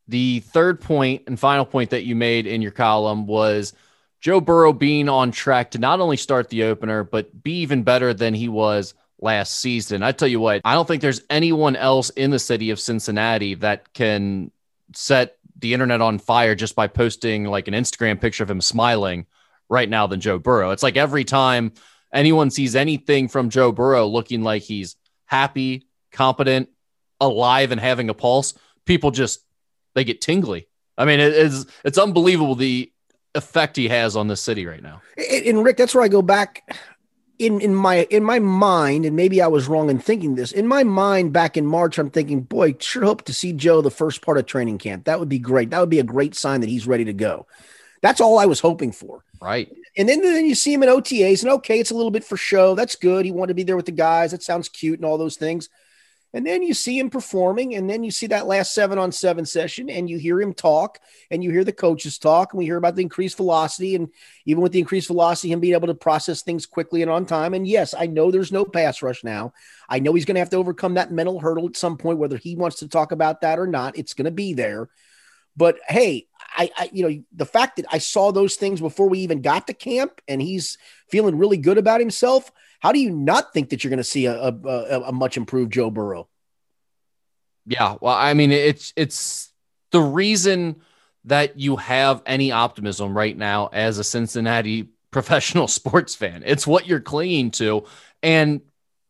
The 0.09 0.41
third 0.41 0.81
point 0.81 1.25
and 1.27 1.39
final 1.39 1.67
point 1.67 1.91
that 1.91 2.05
you 2.05 2.17
made 2.17 2.47
in 2.47 2.63
your 2.63 2.73
column 2.73 3.27
was 3.27 3.75
Joe 4.21 4.41
Burrow 4.41 4.73
being 4.73 5.11
on 5.11 5.31
track 5.31 5.73
to 5.73 5.79
not 5.79 6.01
only 6.01 6.17
start 6.17 6.49
the 6.49 6.65
opener, 6.65 7.05
but 7.05 7.43
be 7.43 7.61
even 7.61 7.83
better 7.83 8.15
than 8.15 8.33
he 8.33 8.49
was 8.49 8.95
last 9.21 9.59
season. 9.61 10.03
I 10.03 10.13
tell 10.13 10.27
you 10.27 10.41
what, 10.41 10.63
I 10.65 10.73
don't 10.73 10.89
think 10.89 11.03
there's 11.03 11.21
anyone 11.29 11.77
else 11.77 12.09
in 12.11 12.31
the 12.31 12.39
city 12.39 12.71
of 12.71 12.81
Cincinnati 12.81 13.55
that 13.57 13.93
can 13.93 14.51
set 14.95 15.37
the 15.59 15.75
internet 15.75 16.01
on 16.01 16.19
fire 16.19 16.55
just 16.55 16.75
by 16.75 16.87
posting 16.87 17.45
like 17.45 17.69
an 17.69 17.75
Instagram 17.75 18.19
picture 18.19 18.43
of 18.43 18.51
him 18.51 18.63
smiling 18.63 19.27
right 19.69 19.89
now 19.89 20.07
than 20.07 20.21
Joe 20.21 20.39
Burrow. 20.39 20.71
It's 20.71 20.83
like 20.83 20.97
every 20.97 21.25
time 21.25 21.73
anyone 22.11 22.51
sees 22.51 22.75
anything 22.75 23.29
from 23.29 23.51
Joe 23.51 23.71
Burrow 23.71 24.07
looking 24.07 24.43
like 24.43 24.63
he's 24.63 24.97
happy, 25.27 25.87
competent, 26.13 26.69
alive, 27.21 27.73
and 27.73 27.81
having 27.81 28.09
a 28.09 28.15
pulse, 28.15 28.55
people 28.85 29.11
just 29.11 29.41
they 29.95 30.05
get 30.05 30.21
tingly. 30.21 30.69
I 30.97 31.05
mean, 31.05 31.21
it 31.21 31.33
is 31.33 31.67
it's 31.85 31.99
unbelievable 31.99 32.55
the 32.55 32.93
effect 33.35 33.77
he 33.77 33.89
has 33.89 34.17
on 34.17 34.29
the 34.29 34.37
city 34.37 34.67
right 34.67 34.83
now. 34.83 35.03
And 35.17 35.65
Rick, 35.65 35.77
that's 35.77 35.95
where 35.95 36.05
I 36.05 36.09
go 36.09 36.23
back 36.23 36.69
in 37.39 37.61
in 37.61 37.75
my 37.75 38.07
in 38.11 38.23
my 38.23 38.39
mind, 38.39 39.07
and 39.07 39.17
maybe 39.17 39.41
I 39.41 39.47
was 39.47 39.67
wrong 39.67 39.89
in 39.89 39.99
thinking 39.99 40.35
this. 40.35 40.53
In 40.53 40.67
my 40.67 40.85
mind, 40.85 41.33
back 41.33 41.57
in 41.57 41.65
March, 41.65 41.99
I'm 41.99 42.11
thinking, 42.11 42.43
boy, 42.43 42.75
sure 42.79 43.05
hope 43.05 43.23
to 43.25 43.35
see 43.35 43.53
Joe 43.53 43.81
the 43.81 43.91
first 43.91 44.23
part 44.23 44.39
of 44.39 44.47
training 44.47 44.79
camp. 44.79 45.05
That 45.05 45.19
would 45.19 45.29
be 45.29 45.39
great. 45.39 45.71
That 45.71 45.81
would 45.81 45.91
be 45.91 46.01
a 46.01 46.05
great 46.05 46.35
sign 46.35 46.61
that 46.61 46.69
he's 46.69 46.87
ready 46.87 47.07
to 47.07 47.15
go. 47.15 47.47
That's 48.03 48.21
all 48.21 48.39
I 48.39 48.47
was 48.47 48.61
hoping 48.61 48.93
for. 48.93 49.25
Right. 49.41 49.71
And 49.97 50.09
then, 50.09 50.23
then 50.23 50.47
you 50.47 50.55
see 50.55 50.73
him 50.73 50.83
in 50.83 50.89
OTAs, 50.89 51.43
and 51.43 51.51
okay, 51.53 51.81
it's 51.81 51.91
a 51.91 51.95
little 51.95 52.11
bit 52.11 52.25
for 52.25 52.37
show. 52.37 52.75
That's 52.75 52.95
good. 52.95 53.25
He 53.25 53.33
wanted 53.33 53.49
to 53.49 53.55
be 53.55 53.63
there 53.63 53.77
with 53.77 53.87
the 53.87 53.93
guys. 53.93 54.31
That 54.31 54.43
sounds 54.43 54.69
cute 54.69 54.99
and 54.99 55.05
all 55.05 55.19
those 55.19 55.37
things. 55.37 55.69
And 56.33 56.47
then 56.47 56.63
you 56.63 56.75
see 56.75 56.99
him 56.99 57.11
performing, 57.11 57.75
and 57.75 57.91
then 57.91 58.05
you 58.05 58.11
see 58.11 58.29
that 58.29 58.47
last 58.47 58.73
seven 58.73 58.99
on 58.99 59.11
seven 59.11 59.45
session, 59.45 59.91
and 59.91 60.09
you 60.09 60.17
hear 60.19 60.41
him 60.41 60.55
talk, 60.55 61.01
and 61.31 61.43
you 61.43 61.51
hear 61.51 61.65
the 61.65 61.73
coaches 61.73 62.19
talk, 62.19 62.53
and 62.53 62.59
we 62.59 62.67
hear 62.67 62.77
about 62.77 62.95
the 62.95 63.03
increased 63.03 63.37
velocity, 63.37 63.97
and 63.97 64.11
even 64.47 64.63
with 64.63 64.71
the 64.71 64.79
increased 64.79 65.09
velocity, 65.09 65.51
him 65.51 65.59
being 65.59 65.75
able 65.75 65.89
to 65.89 65.95
process 65.95 66.43
things 66.43 66.67
quickly 66.67 67.03
and 67.03 67.11
on 67.11 67.27
time. 67.27 67.53
And 67.53 67.67
yes, 67.67 67.95
I 67.99 68.07
know 68.07 68.31
there's 68.31 68.53
no 68.53 68.65
pass 68.65 69.03
rush 69.03 69.25
now. 69.25 69.53
I 69.89 69.99
know 69.99 70.15
he's 70.15 70.25
going 70.25 70.37
to 70.37 70.41
have 70.41 70.51
to 70.51 70.57
overcome 70.57 70.95
that 70.95 71.11
mental 71.11 71.41
hurdle 71.41 71.67
at 71.67 71.77
some 71.77 71.97
point, 71.97 72.19
whether 72.19 72.37
he 72.37 72.55
wants 72.55 72.79
to 72.79 72.89
talk 72.89 73.11
about 73.11 73.41
that 73.41 73.59
or 73.59 73.67
not. 73.67 73.99
It's 73.99 74.15
going 74.15 74.27
to 74.27 74.31
be 74.31 74.55
there. 74.55 74.89
But 75.57 75.79
hey, 75.89 76.29
I, 76.57 76.71
I, 76.77 76.91
you 76.93 77.09
know, 77.09 77.25
the 77.33 77.45
fact 77.45 77.77
that 77.77 77.87
I 77.91 77.99
saw 77.99 78.31
those 78.31 78.55
things 78.55 78.81
before 78.81 79.09
we 79.09 79.19
even 79.21 79.43
got 79.43 79.67
to 79.67 79.75
camp, 79.75 80.21
and 80.29 80.41
he's 80.41 80.79
feeling 81.09 81.39
really 81.39 81.57
good 81.57 81.77
about 81.77 82.01
himself 82.01 82.53
how 82.81 82.93
do 82.93 82.99
you 82.99 83.11
not 83.11 83.53
think 83.53 83.71
that 83.71 83.85
you're 83.85 83.91
going 83.91 83.99
to 83.99 84.05
see 84.05 84.27
a, 84.27 84.35
a, 84.35 85.01
a 85.07 85.13
much 85.13 85.37
improved 85.37 85.73
Joe 85.73 85.91
Burrow? 85.91 86.29
Yeah, 87.67 87.97
well, 88.01 88.15
I 88.15 88.35
mean, 88.35 88.51
it's 88.51 88.93
it's 88.97 89.53
the 89.93 90.01
reason 90.01 90.81
that 91.25 91.59
you 91.59 91.77
have 91.77 92.23
any 92.27 92.51
optimism 92.51 93.17
right 93.17 93.37
now 93.37 93.69
as 93.73 93.99
a 93.99 94.05
Cincinnati 94.05 94.89
professional 95.11 95.69
sports 95.69 96.15
fan. 96.15 96.43
It's 96.47 96.67
what 96.67 96.87
you're 96.87 97.01
clinging 97.01 97.51
to. 97.53 97.85
And 98.23 98.63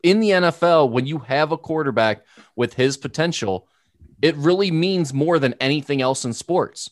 in 0.03 0.21
the 0.21 0.31
NFL, 0.31 0.91
when 0.91 1.07
you 1.07 1.19
have 1.19 1.53
a 1.53 1.59
quarterback 1.59 2.25
with 2.57 2.75
his 2.75 2.97
potential, 2.97 3.69
it 4.23 4.35
really 4.37 4.71
means 4.71 5.13
more 5.13 5.39
than 5.39 5.55
anything 5.61 6.01
else 6.01 6.25
in 6.25 6.33
sports 6.33 6.91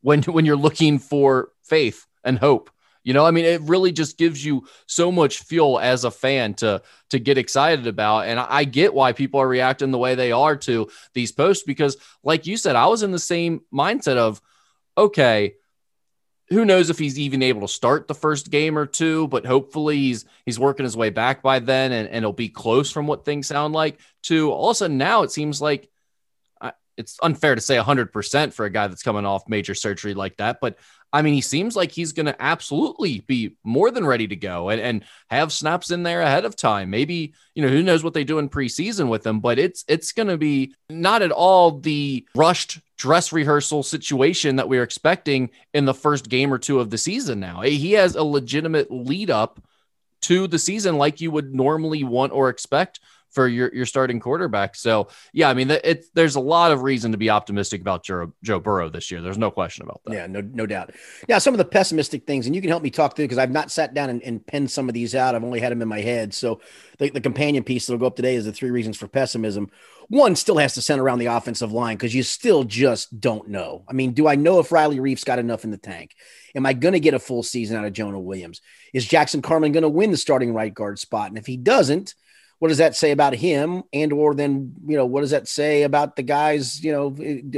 when, 0.00 0.22
when 0.24 0.44
you're 0.44 0.56
looking 0.56 0.98
for 0.98 1.52
faith 1.62 2.06
and 2.24 2.38
hope. 2.38 2.70
You 3.08 3.14
know, 3.14 3.24
I 3.24 3.30
mean, 3.30 3.46
it 3.46 3.62
really 3.62 3.90
just 3.90 4.18
gives 4.18 4.44
you 4.44 4.66
so 4.84 5.10
much 5.10 5.38
fuel 5.38 5.80
as 5.80 6.04
a 6.04 6.10
fan 6.10 6.52
to 6.56 6.82
to 7.08 7.18
get 7.18 7.38
excited 7.38 7.86
about. 7.86 8.26
And 8.26 8.38
I 8.38 8.64
get 8.64 8.92
why 8.92 9.14
people 9.14 9.40
are 9.40 9.48
reacting 9.48 9.92
the 9.92 9.96
way 9.96 10.14
they 10.14 10.30
are 10.30 10.56
to 10.56 10.90
these 11.14 11.32
posts 11.32 11.64
because, 11.64 11.96
like 12.22 12.46
you 12.46 12.58
said, 12.58 12.76
I 12.76 12.88
was 12.88 13.02
in 13.02 13.10
the 13.10 13.18
same 13.18 13.62
mindset 13.72 14.18
of, 14.18 14.42
okay, 14.98 15.54
who 16.50 16.66
knows 16.66 16.90
if 16.90 16.98
he's 16.98 17.18
even 17.18 17.42
able 17.42 17.62
to 17.62 17.68
start 17.68 18.08
the 18.08 18.14
first 18.14 18.50
game 18.50 18.76
or 18.76 18.84
two, 18.84 19.26
but 19.28 19.46
hopefully 19.46 19.96
he's 19.96 20.26
he's 20.44 20.58
working 20.58 20.84
his 20.84 20.94
way 20.94 21.08
back 21.08 21.42
by 21.42 21.60
then 21.60 21.92
and, 21.92 22.08
and 22.08 22.18
it'll 22.18 22.34
be 22.34 22.50
close 22.50 22.92
from 22.92 23.06
what 23.06 23.24
things 23.24 23.46
sound 23.46 23.72
like 23.72 23.98
to 24.24 24.52
all 24.52 24.68
of 24.68 24.74
a 24.74 24.74
sudden 24.74 24.98
now 24.98 25.22
it 25.22 25.32
seems 25.32 25.62
like 25.62 25.88
it's 26.98 27.16
unfair 27.22 27.54
to 27.54 27.60
say 27.60 27.76
100% 27.76 28.52
for 28.52 28.66
a 28.66 28.70
guy 28.70 28.88
that's 28.88 29.04
coming 29.04 29.24
off 29.24 29.48
major 29.48 29.74
surgery 29.74 30.14
like 30.14 30.36
that, 30.38 30.58
but 30.60 30.76
I 31.12 31.22
mean, 31.22 31.34
he 31.34 31.40
seems 31.40 31.74
like 31.74 31.90
he's 31.90 32.12
going 32.12 32.26
to 32.26 32.42
absolutely 32.42 33.20
be 33.20 33.56
more 33.64 33.90
than 33.90 34.06
ready 34.06 34.28
to 34.28 34.36
go 34.36 34.68
and, 34.68 34.80
and 34.80 35.04
have 35.30 35.52
snaps 35.52 35.90
in 35.90 36.02
there 36.02 36.20
ahead 36.20 36.44
of 36.44 36.54
time. 36.54 36.90
Maybe, 36.90 37.32
you 37.54 37.62
know, 37.62 37.68
who 37.68 37.82
knows 37.82 38.04
what 38.04 38.12
they 38.12 38.24
do 38.24 38.38
in 38.38 38.48
preseason 38.48 39.08
with 39.08 39.26
him, 39.26 39.40
but 39.40 39.58
it's 39.58 39.84
it's 39.88 40.12
going 40.12 40.28
to 40.28 40.36
be 40.36 40.74
not 40.90 41.22
at 41.22 41.32
all 41.32 41.78
the 41.78 42.26
rushed 42.34 42.80
dress 42.98 43.32
rehearsal 43.32 43.82
situation 43.82 44.56
that 44.56 44.68
we 44.68 44.78
are 44.78 44.82
expecting 44.82 45.50
in 45.72 45.84
the 45.84 45.94
first 45.94 46.28
game 46.28 46.52
or 46.52 46.58
two 46.58 46.80
of 46.80 46.90
the 46.90 46.98
season 46.98 47.40
now. 47.40 47.62
Eh, 47.62 47.70
he 47.70 47.92
has 47.92 48.14
a 48.14 48.22
legitimate 48.22 48.90
lead 48.90 49.30
up 49.30 49.62
to 50.22 50.46
the 50.46 50.58
season 50.58 50.98
like 50.98 51.20
you 51.20 51.30
would 51.30 51.54
normally 51.54 52.04
want 52.04 52.32
or 52.32 52.48
expect 52.48 53.00
for 53.38 53.46
your, 53.46 53.72
your 53.72 53.86
starting 53.86 54.18
quarterback. 54.18 54.74
So 54.74 55.10
yeah, 55.32 55.48
I 55.48 55.54
mean, 55.54 55.70
it's 55.70 56.10
there's 56.10 56.34
a 56.34 56.40
lot 56.40 56.72
of 56.72 56.82
reason 56.82 57.12
to 57.12 57.18
be 57.18 57.30
optimistic 57.30 57.80
about 57.80 58.02
Joe, 58.02 58.32
Joe 58.42 58.58
Burrow 58.58 58.90
this 58.90 59.12
year. 59.12 59.22
There's 59.22 59.38
no 59.38 59.52
question 59.52 59.84
about 59.84 60.00
that. 60.06 60.12
Yeah, 60.12 60.26
no, 60.26 60.40
no 60.40 60.66
doubt. 60.66 60.90
Yeah, 61.28 61.38
some 61.38 61.54
of 61.54 61.58
the 61.58 61.64
pessimistic 61.64 62.26
things, 62.26 62.46
and 62.46 62.56
you 62.56 62.60
can 62.60 62.68
help 62.68 62.82
me 62.82 62.90
talk 62.90 63.14
through 63.14 63.26
because 63.26 63.38
I've 63.38 63.52
not 63.52 63.70
sat 63.70 63.94
down 63.94 64.10
and, 64.10 64.20
and, 64.24 64.44
penned 64.44 64.72
some 64.72 64.88
of 64.88 64.94
these 64.94 65.14
out. 65.14 65.36
I've 65.36 65.44
only 65.44 65.60
had 65.60 65.70
them 65.70 65.82
in 65.82 65.86
my 65.86 66.00
head. 66.00 66.34
So 66.34 66.60
the, 66.98 67.10
the 67.10 67.20
companion 67.20 67.62
piece 67.62 67.86
that'll 67.86 68.00
go 68.00 68.06
up 68.06 68.16
today 68.16 68.34
is 68.34 68.44
the 68.44 68.52
three 68.52 68.70
reasons 68.70 68.96
for 68.96 69.06
pessimism. 69.06 69.70
One 70.08 70.34
still 70.34 70.58
has 70.58 70.74
to 70.74 70.82
center 70.82 71.04
around 71.04 71.20
the 71.20 71.26
offensive 71.26 71.70
line 71.70 71.96
because 71.96 72.14
you 72.14 72.24
still 72.24 72.64
just 72.64 73.20
don't 73.20 73.46
know. 73.46 73.84
I 73.88 73.92
mean, 73.92 74.14
do 74.14 74.26
I 74.26 74.34
know 74.34 74.58
if 74.58 74.72
Riley 74.72 74.98
Reiff's 74.98 75.22
got 75.22 75.38
enough 75.38 75.62
in 75.62 75.70
the 75.70 75.76
tank? 75.76 76.16
Am 76.56 76.66
I 76.66 76.72
going 76.72 76.94
to 76.94 77.00
get 77.00 77.14
a 77.14 77.20
full 77.20 77.44
season 77.44 77.76
out 77.76 77.84
of 77.84 77.92
Jonah 77.92 78.18
Williams? 78.18 78.62
Is 78.92 79.06
Jackson 79.06 79.42
Carman 79.42 79.70
going 79.70 79.82
to 79.82 79.88
win 79.88 80.10
the 80.10 80.16
starting 80.16 80.52
right 80.52 80.74
guard 80.74 80.98
spot? 80.98 81.28
And 81.28 81.38
if 81.38 81.46
he 81.46 81.56
doesn't, 81.56 82.16
what 82.58 82.68
does 82.68 82.78
that 82.78 82.96
say 82.96 83.12
about 83.12 83.34
him? 83.34 83.84
And 83.92 84.12
or 84.12 84.34
then 84.34 84.74
you 84.86 84.96
know 84.96 85.06
what 85.06 85.20
does 85.20 85.30
that 85.30 85.48
say 85.48 85.82
about 85.82 86.16
the 86.16 86.22
guys 86.22 86.82
you 86.82 86.92
know 86.92 87.08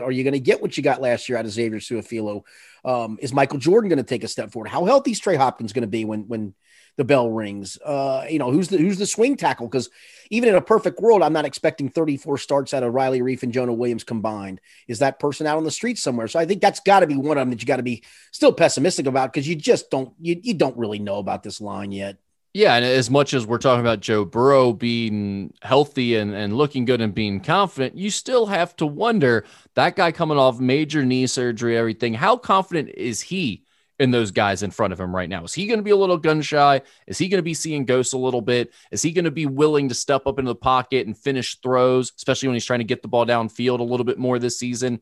are 0.02 0.12
you 0.12 0.24
going 0.24 0.32
to 0.32 0.40
get 0.40 0.60
what 0.60 0.76
you 0.76 0.82
got 0.82 1.00
last 1.00 1.28
year 1.28 1.38
out 1.38 1.44
of 1.44 1.50
xavier 1.50 1.80
Su'a-Filo? 1.80 2.44
um, 2.84 3.18
is 3.20 3.32
michael 3.32 3.58
jordan 3.58 3.88
going 3.88 3.98
to 3.98 4.02
take 4.02 4.24
a 4.24 4.28
step 4.28 4.52
forward? 4.52 4.68
How 4.68 4.84
healthy 4.84 5.12
is 5.12 5.20
trey 5.20 5.36
hopkins 5.36 5.72
going 5.72 5.82
to 5.82 5.88
be 5.88 6.04
when 6.04 6.28
when 6.28 6.54
the 6.96 7.04
bell 7.04 7.30
rings? 7.30 7.78
Uh, 7.78 8.26
you 8.28 8.38
know 8.38 8.50
who's 8.50 8.68
the 8.68 8.78
who's 8.78 8.98
the 8.98 9.06
swing 9.06 9.36
tackle? 9.36 9.68
Because 9.68 9.88
even 10.30 10.48
in 10.48 10.54
a 10.54 10.60
perfect 10.60 11.00
world 11.00 11.22
i'm 11.22 11.32
not 11.32 11.44
expecting 11.44 11.88
34 11.88 12.38
starts 12.38 12.72
out 12.72 12.82
of 12.82 12.94
riley 12.94 13.20
reiff 13.20 13.42
and 13.42 13.52
jonah 13.52 13.72
williams 13.72 14.04
combined. 14.04 14.60
Is 14.86 14.98
that 14.98 15.18
person 15.18 15.46
out 15.46 15.56
on 15.56 15.64
the 15.64 15.70
street 15.70 15.98
somewhere? 15.98 16.28
So 16.28 16.38
i 16.38 16.44
think 16.44 16.60
that's 16.60 16.80
got 16.80 17.00
to 17.00 17.06
be 17.06 17.16
one 17.16 17.38
of 17.38 17.42
them 17.42 17.50
that 17.50 17.60
you 17.60 17.66
got 17.66 17.76
to 17.76 17.82
be 17.82 18.04
still 18.32 18.52
pessimistic 18.52 19.06
about 19.06 19.32
because 19.32 19.48
you 19.48 19.56
just 19.56 19.90
don't 19.90 20.12
you, 20.20 20.38
you 20.42 20.54
don't 20.54 20.76
really 20.76 20.98
know 20.98 21.18
about 21.18 21.42
this 21.42 21.60
line 21.60 21.92
yet 21.92 22.18
yeah, 22.52 22.74
and 22.74 22.84
as 22.84 23.10
much 23.10 23.32
as 23.32 23.46
we're 23.46 23.58
talking 23.58 23.80
about 23.80 24.00
Joe 24.00 24.24
Burrow 24.24 24.72
being 24.72 25.54
healthy 25.62 26.16
and, 26.16 26.34
and 26.34 26.56
looking 26.56 26.84
good 26.84 27.00
and 27.00 27.14
being 27.14 27.40
confident, 27.40 27.96
you 27.96 28.10
still 28.10 28.46
have 28.46 28.74
to 28.76 28.86
wonder 28.86 29.44
that 29.74 29.94
guy 29.94 30.10
coming 30.10 30.36
off 30.36 30.58
major 30.58 31.04
knee 31.04 31.28
surgery, 31.28 31.76
everything, 31.76 32.12
how 32.12 32.36
confident 32.36 32.88
is 32.96 33.20
he 33.20 33.62
in 34.00 34.10
those 34.10 34.32
guys 34.32 34.64
in 34.64 34.72
front 34.72 34.92
of 34.92 34.98
him 34.98 35.14
right 35.14 35.28
now? 35.28 35.44
Is 35.44 35.54
he 35.54 35.66
going 35.66 35.78
to 35.78 35.84
be 35.84 35.90
a 35.92 35.96
little 35.96 36.16
gun 36.16 36.42
shy? 36.42 36.80
Is 37.06 37.18
he 37.18 37.28
going 37.28 37.38
to 37.38 37.42
be 37.42 37.54
seeing 37.54 37.84
ghosts 37.84 38.14
a 38.14 38.18
little 38.18 38.40
bit? 38.40 38.72
Is 38.90 39.02
he 39.02 39.12
going 39.12 39.26
to 39.26 39.30
be 39.30 39.46
willing 39.46 39.88
to 39.88 39.94
step 39.94 40.26
up 40.26 40.40
into 40.40 40.50
the 40.50 40.56
pocket 40.56 41.06
and 41.06 41.16
finish 41.16 41.56
throws, 41.60 42.12
especially 42.16 42.48
when 42.48 42.56
he's 42.56 42.64
trying 42.64 42.80
to 42.80 42.84
get 42.84 43.02
the 43.02 43.08
ball 43.08 43.26
downfield 43.26 43.78
a 43.78 43.84
little 43.84 44.04
bit 44.04 44.18
more 44.18 44.40
this 44.40 44.58
season? 44.58 45.00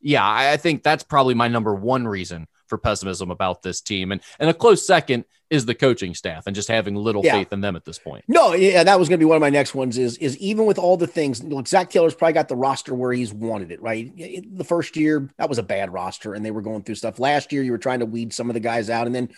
Yeah, 0.00 0.22
I 0.24 0.58
think 0.58 0.84
that's 0.84 1.02
probably 1.02 1.34
my 1.34 1.48
number 1.48 1.74
one 1.74 2.06
reason 2.06 2.46
for 2.74 2.78
pessimism 2.78 3.30
about 3.30 3.62
this 3.62 3.80
team. 3.80 4.10
And 4.10 4.20
and 4.38 4.50
a 4.50 4.54
close 4.54 4.84
second 4.86 5.24
is 5.50 5.66
the 5.66 5.74
coaching 5.74 6.14
staff 6.14 6.46
and 6.46 6.56
just 6.56 6.68
having 6.68 6.96
little 6.96 7.24
yeah. 7.24 7.34
faith 7.34 7.52
in 7.52 7.60
them 7.60 7.76
at 7.76 7.84
this 7.84 7.98
point. 7.98 8.24
No, 8.26 8.52
yeah, 8.54 8.82
that 8.82 8.98
was 8.98 9.08
going 9.08 9.18
to 9.18 9.22
be 9.22 9.28
one 9.28 9.36
of 9.36 9.40
my 9.40 9.50
next 9.50 9.74
ones. 9.74 9.96
Is 9.96 10.16
is 10.18 10.36
even 10.38 10.66
with 10.66 10.78
all 10.78 10.96
the 10.96 11.06
things, 11.06 11.42
look, 11.42 11.68
Zac 11.68 11.90
Taylor's 11.90 12.14
probably 12.14 12.32
got 12.32 12.48
the 12.48 12.56
roster 12.56 12.94
where 12.94 13.12
he's 13.12 13.32
wanted 13.32 13.70
it. 13.70 13.80
Right, 13.80 14.12
the 14.16 14.64
first 14.64 14.96
year 14.96 15.30
that 15.38 15.48
was 15.48 15.58
a 15.58 15.62
bad 15.62 15.92
roster, 15.92 16.34
and 16.34 16.44
they 16.44 16.50
were 16.50 16.62
going 16.62 16.82
through 16.82 16.96
stuff. 16.96 17.18
Last 17.18 17.52
year, 17.52 17.62
you 17.62 17.72
were 17.72 17.78
trying 17.78 18.00
to 18.00 18.06
weed 18.06 18.32
some 18.32 18.50
of 18.50 18.54
the 18.54 18.60
guys 18.60 18.90
out, 18.90 19.06
and 19.06 19.14
then 19.14 19.28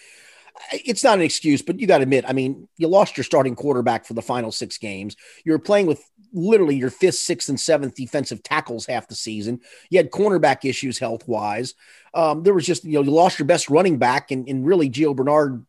it's 0.72 1.04
not 1.04 1.18
an 1.18 1.24
excuse, 1.24 1.60
but 1.60 1.78
you 1.78 1.86
got 1.86 1.98
to 1.98 2.04
admit, 2.04 2.24
I 2.26 2.32
mean, 2.32 2.66
you 2.78 2.88
lost 2.88 3.18
your 3.18 3.24
starting 3.24 3.54
quarterback 3.54 4.06
for 4.06 4.14
the 4.14 4.22
final 4.22 4.50
six 4.50 4.78
games. 4.78 5.14
You 5.44 5.52
were 5.52 5.58
playing 5.58 5.86
with 5.86 6.02
literally 6.36 6.76
your 6.76 6.90
fifth, 6.90 7.16
sixth, 7.16 7.48
and 7.48 7.58
seventh 7.58 7.94
defensive 7.94 8.42
tackles 8.42 8.86
half 8.86 9.08
the 9.08 9.14
season. 9.14 9.60
You 9.90 9.98
had 9.98 10.10
cornerback 10.10 10.64
issues 10.64 10.98
health 10.98 11.26
wise. 11.26 11.74
Um, 12.14 12.42
there 12.42 12.54
was 12.54 12.66
just, 12.66 12.84
you 12.84 12.92
know, 12.92 13.02
you 13.02 13.10
lost 13.10 13.38
your 13.38 13.46
best 13.46 13.70
running 13.70 13.98
back, 13.98 14.30
and, 14.30 14.48
and 14.48 14.66
really 14.66 14.90
Gio 14.90 15.16
Bernard 15.16 15.66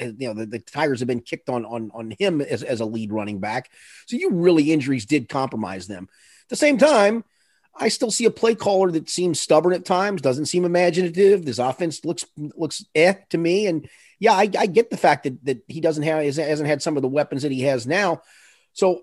you 0.00 0.28
know 0.28 0.34
the, 0.34 0.46
the 0.46 0.58
tires 0.58 1.00
have 1.00 1.08
been 1.08 1.20
kicked 1.20 1.48
on 1.48 1.64
on 1.64 1.90
on 1.92 2.14
him 2.18 2.40
as, 2.40 2.62
as 2.62 2.80
a 2.80 2.84
lead 2.84 3.12
running 3.12 3.40
back. 3.40 3.70
So 4.06 4.16
you 4.16 4.30
really 4.30 4.72
injuries 4.72 5.06
did 5.06 5.28
compromise 5.28 5.86
them. 5.86 6.08
At 6.44 6.48
the 6.48 6.56
same 6.56 6.78
time 6.78 7.24
i 7.80 7.88
still 7.88 8.10
see 8.10 8.24
a 8.24 8.30
play 8.30 8.54
caller 8.54 8.90
that 8.90 9.08
seems 9.08 9.40
stubborn 9.40 9.72
at 9.72 9.84
times 9.84 10.20
doesn't 10.20 10.46
seem 10.46 10.64
imaginative. 10.64 11.44
This 11.44 11.58
offense 11.58 12.04
looks 12.04 12.24
looks 12.36 12.84
eh 12.94 13.14
to 13.30 13.38
me. 13.38 13.66
And 13.66 13.88
yeah 14.18 14.34
i, 14.34 14.50
I 14.58 14.66
get 14.66 14.90
the 14.90 14.96
fact 14.96 15.24
that 15.24 15.44
that 15.44 15.62
he 15.68 15.80
doesn't 15.80 16.02
have 16.02 16.24
hasn't 16.24 16.68
had 16.68 16.82
some 16.82 16.96
of 16.96 17.02
the 17.02 17.08
weapons 17.08 17.42
that 17.42 17.52
he 17.52 17.62
has 17.62 17.86
now. 17.86 18.22
So 18.72 19.02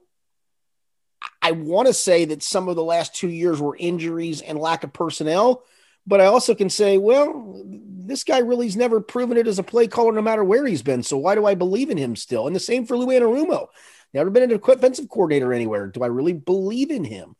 i 1.46 1.52
want 1.52 1.88
to 1.88 1.94
say 1.94 2.26
that 2.26 2.44
some 2.44 2.68
of 2.68 2.76
the 2.76 2.84
last 2.84 3.16
two 3.16 3.30
years 3.30 3.60
were 3.60 3.78
injuries 3.78 4.42
and 4.42 4.60
lack 4.60 4.84
of 4.84 4.94
personnel 4.94 5.64
but 6.08 6.22
I 6.22 6.26
also 6.26 6.54
can 6.54 6.70
say, 6.70 6.98
well, 6.98 7.64
this 7.66 8.24
guy 8.24 8.40
really's 8.40 8.76
never 8.78 9.02
proven 9.02 9.38
it 9.38 9.48
as 9.48 9.58
a 9.58 9.64
play 9.64 9.88
caller, 9.88 10.12
no 10.12 10.22
matter 10.22 10.44
where 10.44 10.66
he's 10.66 10.84
been. 10.84 11.02
So 11.02 11.18
why 11.18 11.36
do 11.36 11.46
I 11.46 11.56
believe 11.56 11.90
in 11.90 11.98
him 11.98 12.16
still? 12.16 12.46
And 12.46 12.56
the 12.56 12.60
same 12.60 12.86
for 12.86 12.96
Lou 12.96 13.08
Anarumo. 13.08 13.68
Never 14.14 14.30
been 14.30 14.50
an 14.50 14.62
offensive 14.64 15.10
coordinator 15.10 15.52
anywhere. 15.52 15.88
Do 15.88 16.04
I 16.04 16.08
really 16.08 16.34
believe 16.34 16.92
in 16.92 17.04
him? 17.04 17.36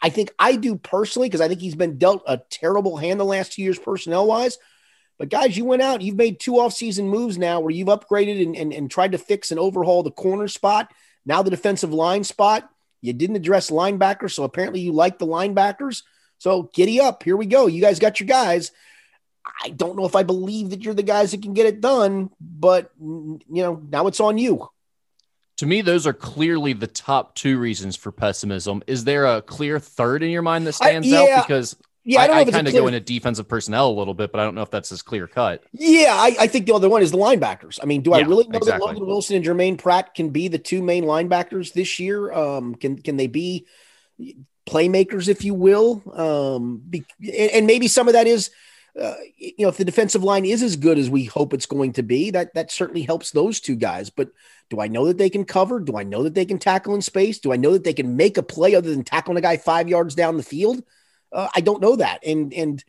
I 0.00 0.10
think 0.10 0.30
I 0.38 0.56
do 0.56 0.76
personally 0.76 1.28
because 1.28 1.40
I 1.40 1.48
think 1.48 1.60
he's 1.60 1.74
been 1.74 1.98
dealt 1.98 2.22
a 2.26 2.38
terrible 2.50 2.96
hand 2.96 3.18
the 3.18 3.24
last 3.24 3.54
two 3.54 3.62
years 3.62 3.78
personnel 3.78 4.26
wise. 4.26 4.58
But 5.18 5.30
guys, 5.30 5.56
you 5.56 5.64
went 5.64 5.82
out, 5.82 6.02
you've 6.02 6.16
made 6.16 6.38
two 6.38 6.60
off-season 6.60 7.08
moves 7.08 7.38
now 7.38 7.60
where 7.60 7.72
you've 7.72 7.88
upgraded 7.88 8.40
and, 8.40 8.54
and, 8.54 8.72
and 8.72 8.90
tried 8.90 9.12
to 9.12 9.18
fix 9.18 9.50
and 9.50 9.58
overhaul 9.58 10.02
the 10.02 10.10
corner 10.10 10.46
spot. 10.46 10.92
Now 11.24 11.42
the 11.42 11.50
defensive 11.50 11.92
line 11.92 12.22
spot. 12.22 12.70
You 13.00 13.12
didn't 13.12 13.36
address 13.36 13.70
linebackers, 13.70 14.32
so 14.32 14.44
apparently 14.44 14.80
you 14.80 14.92
like 14.92 15.18
the 15.18 15.26
linebackers. 15.26 16.02
So 16.38 16.70
giddy 16.74 17.00
up. 17.00 17.22
Here 17.22 17.36
we 17.36 17.46
go. 17.46 17.66
You 17.66 17.80
guys 17.80 17.98
got 17.98 18.20
your 18.20 18.26
guys. 18.26 18.72
I 19.62 19.70
don't 19.70 19.96
know 19.96 20.06
if 20.06 20.16
I 20.16 20.22
believe 20.22 20.70
that 20.70 20.82
you're 20.82 20.94
the 20.94 21.02
guys 21.02 21.30
that 21.30 21.42
can 21.42 21.54
get 21.54 21.66
it 21.66 21.80
done, 21.80 22.30
but 22.40 22.90
you 23.00 23.40
know, 23.48 23.80
now 23.90 24.06
it's 24.08 24.20
on 24.20 24.38
you. 24.38 24.68
To 25.58 25.66
me, 25.66 25.80
those 25.80 26.06
are 26.06 26.12
clearly 26.12 26.74
the 26.74 26.86
top 26.86 27.34
two 27.34 27.58
reasons 27.58 27.96
for 27.96 28.12
pessimism. 28.12 28.82
Is 28.86 29.04
there 29.04 29.24
a 29.24 29.40
clear 29.40 29.78
third 29.78 30.22
in 30.22 30.30
your 30.30 30.42
mind 30.42 30.66
that 30.66 30.74
stands 30.74 31.10
I, 31.10 31.10
yeah, 31.10 31.36
out? 31.38 31.46
Because 31.46 31.76
yeah, 32.06 32.20
I, 32.20 32.24
I, 32.26 32.38
I 32.38 32.44
kind 32.44 32.66
of 32.66 32.72
clear... 32.72 32.82
go 32.82 32.86
into 32.86 33.00
defensive 33.00 33.48
personnel 33.48 33.90
a 33.90 33.92
little 33.92 34.14
bit, 34.14 34.30
but 34.32 34.40
I 34.40 34.44
don't 34.44 34.54
know 34.54 34.62
if 34.62 34.70
that's 34.70 34.92
as 34.92 35.02
clear 35.02 35.26
cut. 35.26 35.64
Yeah, 35.72 36.14
I, 36.14 36.36
I 36.40 36.46
think 36.46 36.66
the 36.66 36.74
other 36.74 36.88
one 36.88 37.02
is 37.02 37.10
the 37.10 37.18
linebackers. 37.18 37.80
I 37.82 37.86
mean, 37.86 38.02
do 38.02 38.10
yeah, 38.10 38.18
I 38.18 38.20
really 38.20 38.46
know 38.46 38.58
exactly. 38.58 38.86
that 38.86 38.94
Logan 38.94 39.06
Wilson 39.06 39.36
and 39.36 39.44
Germaine 39.44 39.76
Pratt 39.76 40.14
can 40.14 40.30
be 40.30 40.48
the 40.48 40.58
two 40.58 40.82
main 40.82 41.04
linebackers 41.04 41.72
this 41.72 41.98
year? 41.98 42.32
Um, 42.32 42.76
can 42.76 42.96
can 42.96 43.16
they 43.16 43.26
be 43.26 43.66
playmakers, 44.66 45.28
if 45.28 45.44
you 45.44 45.54
will. 45.54 46.02
Um, 46.12 46.82
be, 46.88 47.04
and 47.52 47.66
maybe 47.66 47.88
some 47.88 48.08
of 48.08 48.14
that 48.14 48.26
is, 48.26 48.50
uh, 49.00 49.14
you 49.36 49.54
know, 49.58 49.68
if 49.68 49.76
the 49.76 49.84
defensive 49.84 50.24
line 50.24 50.44
is 50.44 50.62
as 50.62 50.76
good 50.76 50.98
as 50.98 51.10
we 51.10 51.24
hope 51.24 51.54
it's 51.54 51.66
going 51.66 51.92
to 51.94 52.02
be, 52.02 52.30
that 52.30 52.54
that 52.54 52.70
certainly 52.70 53.02
helps 53.02 53.30
those 53.30 53.60
two 53.60 53.76
guys. 53.76 54.10
But 54.10 54.30
do 54.70 54.80
I 54.80 54.88
know 54.88 55.06
that 55.06 55.18
they 55.18 55.30
can 55.30 55.44
cover? 55.44 55.80
Do 55.80 55.96
I 55.96 56.02
know 56.02 56.22
that 56.24 56.34
they 56.34 56.44
can 56.44 56.58
tackle 56.58 56.94
in 56.94 57.02
space? 57.02 57.38
Do 57.38 57.52
I 57.52 57.56
know 57.56 57.72
that 57.72 57.84
they 57.84 57.92
can 57.92 58.16
make 58.16 58.38
a 58.38 58.42
play 58.42 58.74
other 58.74 58.90
than 58.90 59.04
tackling 59.04 59.38
a 59.38 59.40
guy 59.40 59.56
five 59.56 59.88
yards 59.88 60.14
down 60.14 60.36
the 60.36 60.42
field? 60.42 60.82
Uh, 61.32 61.48
I 61.54 61.60
don't 61.60 61.82
know 61.82 61.96
that, 61.96 62.24
and 62.24 62.52
and. 62.52 62.84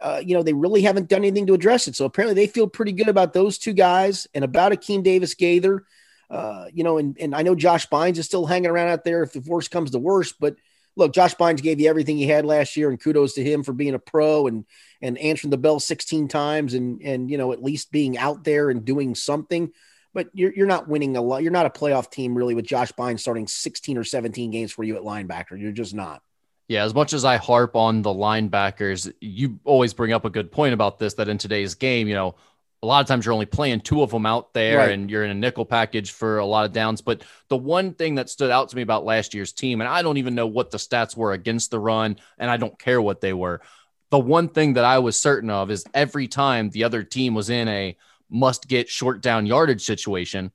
Uh, 0.00 0.22
you 0.24 0.36
know, 0.36 0.44
they 0.44 0.52
really 0.52 0.82
haven't 0.82 1.08
done 1.08 1.24
anything 1.24 1.48
to 1.48 1.54
address 1.54 1.88
it. 1.88 1.96
So 1.96 2.04
apparently 2.04 2.36
they 2.36 2.46
feel 2.46 2.68
pretty 2.68 2.92
good 2.92 3.08
about 3.08 3.32
those 3.32 3.58
two 3.58 3.72
guys 3.72 4.28
and 4.32 4.44
about 4.44 4.70
Akeem 4.70 5.02
Davis 5.02 5.34
Gaither. 5.34 5.84
Uh, 6.30 6.66
you 6.72 6.84
know, 6.84 6.98
and, 6.98 7.18
and 7.18 7.34
I 7.34 7.42
know 7.42 7.56
Josh 7.56 7.88
Bynes 7.88 8.16
is 8.16 8.24
still 8.24 8.46
hanging 8.46 8.70
around 8.70 8.90
out 8.90 9.02
there 9.02 9.24
if 9.24 9.32
the 9.32 9.40
worst 9.40 9.72
comes 9.72 9.90
to 9.90 9.98
worst, 9.98 10.36
but 10.38 10.54
look, 10.98 11.14
Josh 11.14 11.34
Bynes 11.36 11.62
gave 11.62 11.80
you 11.80 11.88
everything 11.88 12.18
he 12.18 12.26
had 12.26 12.44
last 12.44 12.76
year, 12.76 12.90
and 12.90 13.00
kudos 13.00 13.34
to 13.34 13.44
him 13.44 13.62
for 13.62 13.72
being 13.72 13.94
a 13.94 13.98
pro 13.98 14.46
and 14.46 14.66
and 15.00 15.16
answering 15.18 15.50
the 15.50 15.56
bell 15.56 15.80
16 15.80 16.28
times 16.28 16.74
and 16.74 17.00
and 17.02 17.30
you 17.30 17.38
know 17.38 17.52
at 17.52 17.62
least 17.62 17.92
being 17.92 18.18
out 18.18 18.44
there 18.44 18.68
and 18.68 18.84
doing 18.84 19.14
something. 19.14 19.72
But 20.12 20.28
you're 20.34 20.52
you're 20.52 20.66
not 20.66 20.88
winning 20.88 21.16
a 21.16 21.22
lot. 21.22 21.42
You're 21.42 21.52
not 21.52 21.66
a 21.66 21.70
playoff 21.70 22.10
team 22.10 22.34
really 22.36 22.54
with 22.54 22.66
Josh 22.66 22.92
Bynes 22.92 23.20
starting 23.20 23.46
16 23.46 23.96
or 23.96 24.04
17 24.04 24.50
games 24.50 24.72
for 24.72 24.82
you 24.84 24.96
at 24.96 25.02
linebacker. 25.02 25.58
You're 25.58 25.72
just 25.72 25.94
not. 25.94 26.22
Yeah, 26.68 26.84
as 26.84 26.94
much 26.94 27.14
as 27.14 27.24
I 27.24 27.38
harp 27.38 27.74
on 27.76 28.02
the 28.02 28.10
linebackers, 28.10 29.10
you 29.20 29.58
always 29.64 29.94
bring 29.94 30.12
up 30.12 30.26
a 30.26 30.30
good 30.30 30.52
point 30.52 30.74
about 30.74 30.98
this 30.98 31.14
that 31.14 31.28
in 31.28 31.38
today's 31.38 31.74
game, 31.74 32.08
you 32.08 32.14
know, 32.14 32.36
a 32.82 32.86
lot 32.86 33.00
of 33.00 33.08
times 33.08 33.24
you're 33.24 33.32
only 33.32 33.46
playing 33.46 33.80
two 33.80 34.02
of 34.02 34.10
them 34.10 34.26
out 34.26 34.52
there 34.54 34.78
right. 34.78 34.92
and 34.92 35.10
you're 35.10 35.24
in 35.24 35.30
a 35.30 35.34
nickel 35.34 35.64
package 35.64 36.12
for 36.12 36.38
a 36.38 36.46
lot 36.46 36.64
of 36.64 36.72
downs. 36.72 37.00
But 37.00 37.24
the 37.48 37.56
one 37.56 37.94
thing 37.94 38.16
that 38.16 38.30
stood 38.30 38.50
out 38.50 38.68
to 38.68 38.76
me 38.76 38.82
about 38.82 39.04
last 39.04 39.34
year's 39.34 39.52
team, 39.52 39.80
and 39.80 39.88
I 39.88 40.02
don't 40.02 40.18
even 40.18 40.34
know 40.34 40.46
what 40.46 40.70
the 40.70 40.78
stats 40.78 41.16
were 41.16 41.32
against 41.32 41.70
the 41.70 41.80
run, 41.80 42.18
and 42.38 42.50
I 42.50 42.56
don't 42.56 42.78
care 42.78 43.02
what 43.02 43.20
they 43.20 43.32
were. 43.32 43.62
The 44.10 44.18
one 44.18 44.48
thing 44.48 44.74
that 44.74 44.84
I 44.84 45.00
was 45.00 45.18
certain 45.18 45.50
of 45.50 45.70
is 45.70 45.84
every 45.92 46.28
time 46.28 46.70
the 46.70 46.84
other 46.84 47.02
team 47.02 47.34
was 47.34 47.50
in 47.50 47.66
a 47.68 47.96
must 48.30 48.68
get 48.68 48.88
short 48.88 49.22
down 49.22 49.46
yardage 49.46 49.82
situation, 49.82 50.52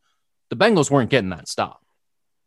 the 0.49 0.55
Bengals 0.55 0.89
weren't 0.89 1.09
getting 1.09 1.30
that 1.32 1.47
stop. 1.47 1.82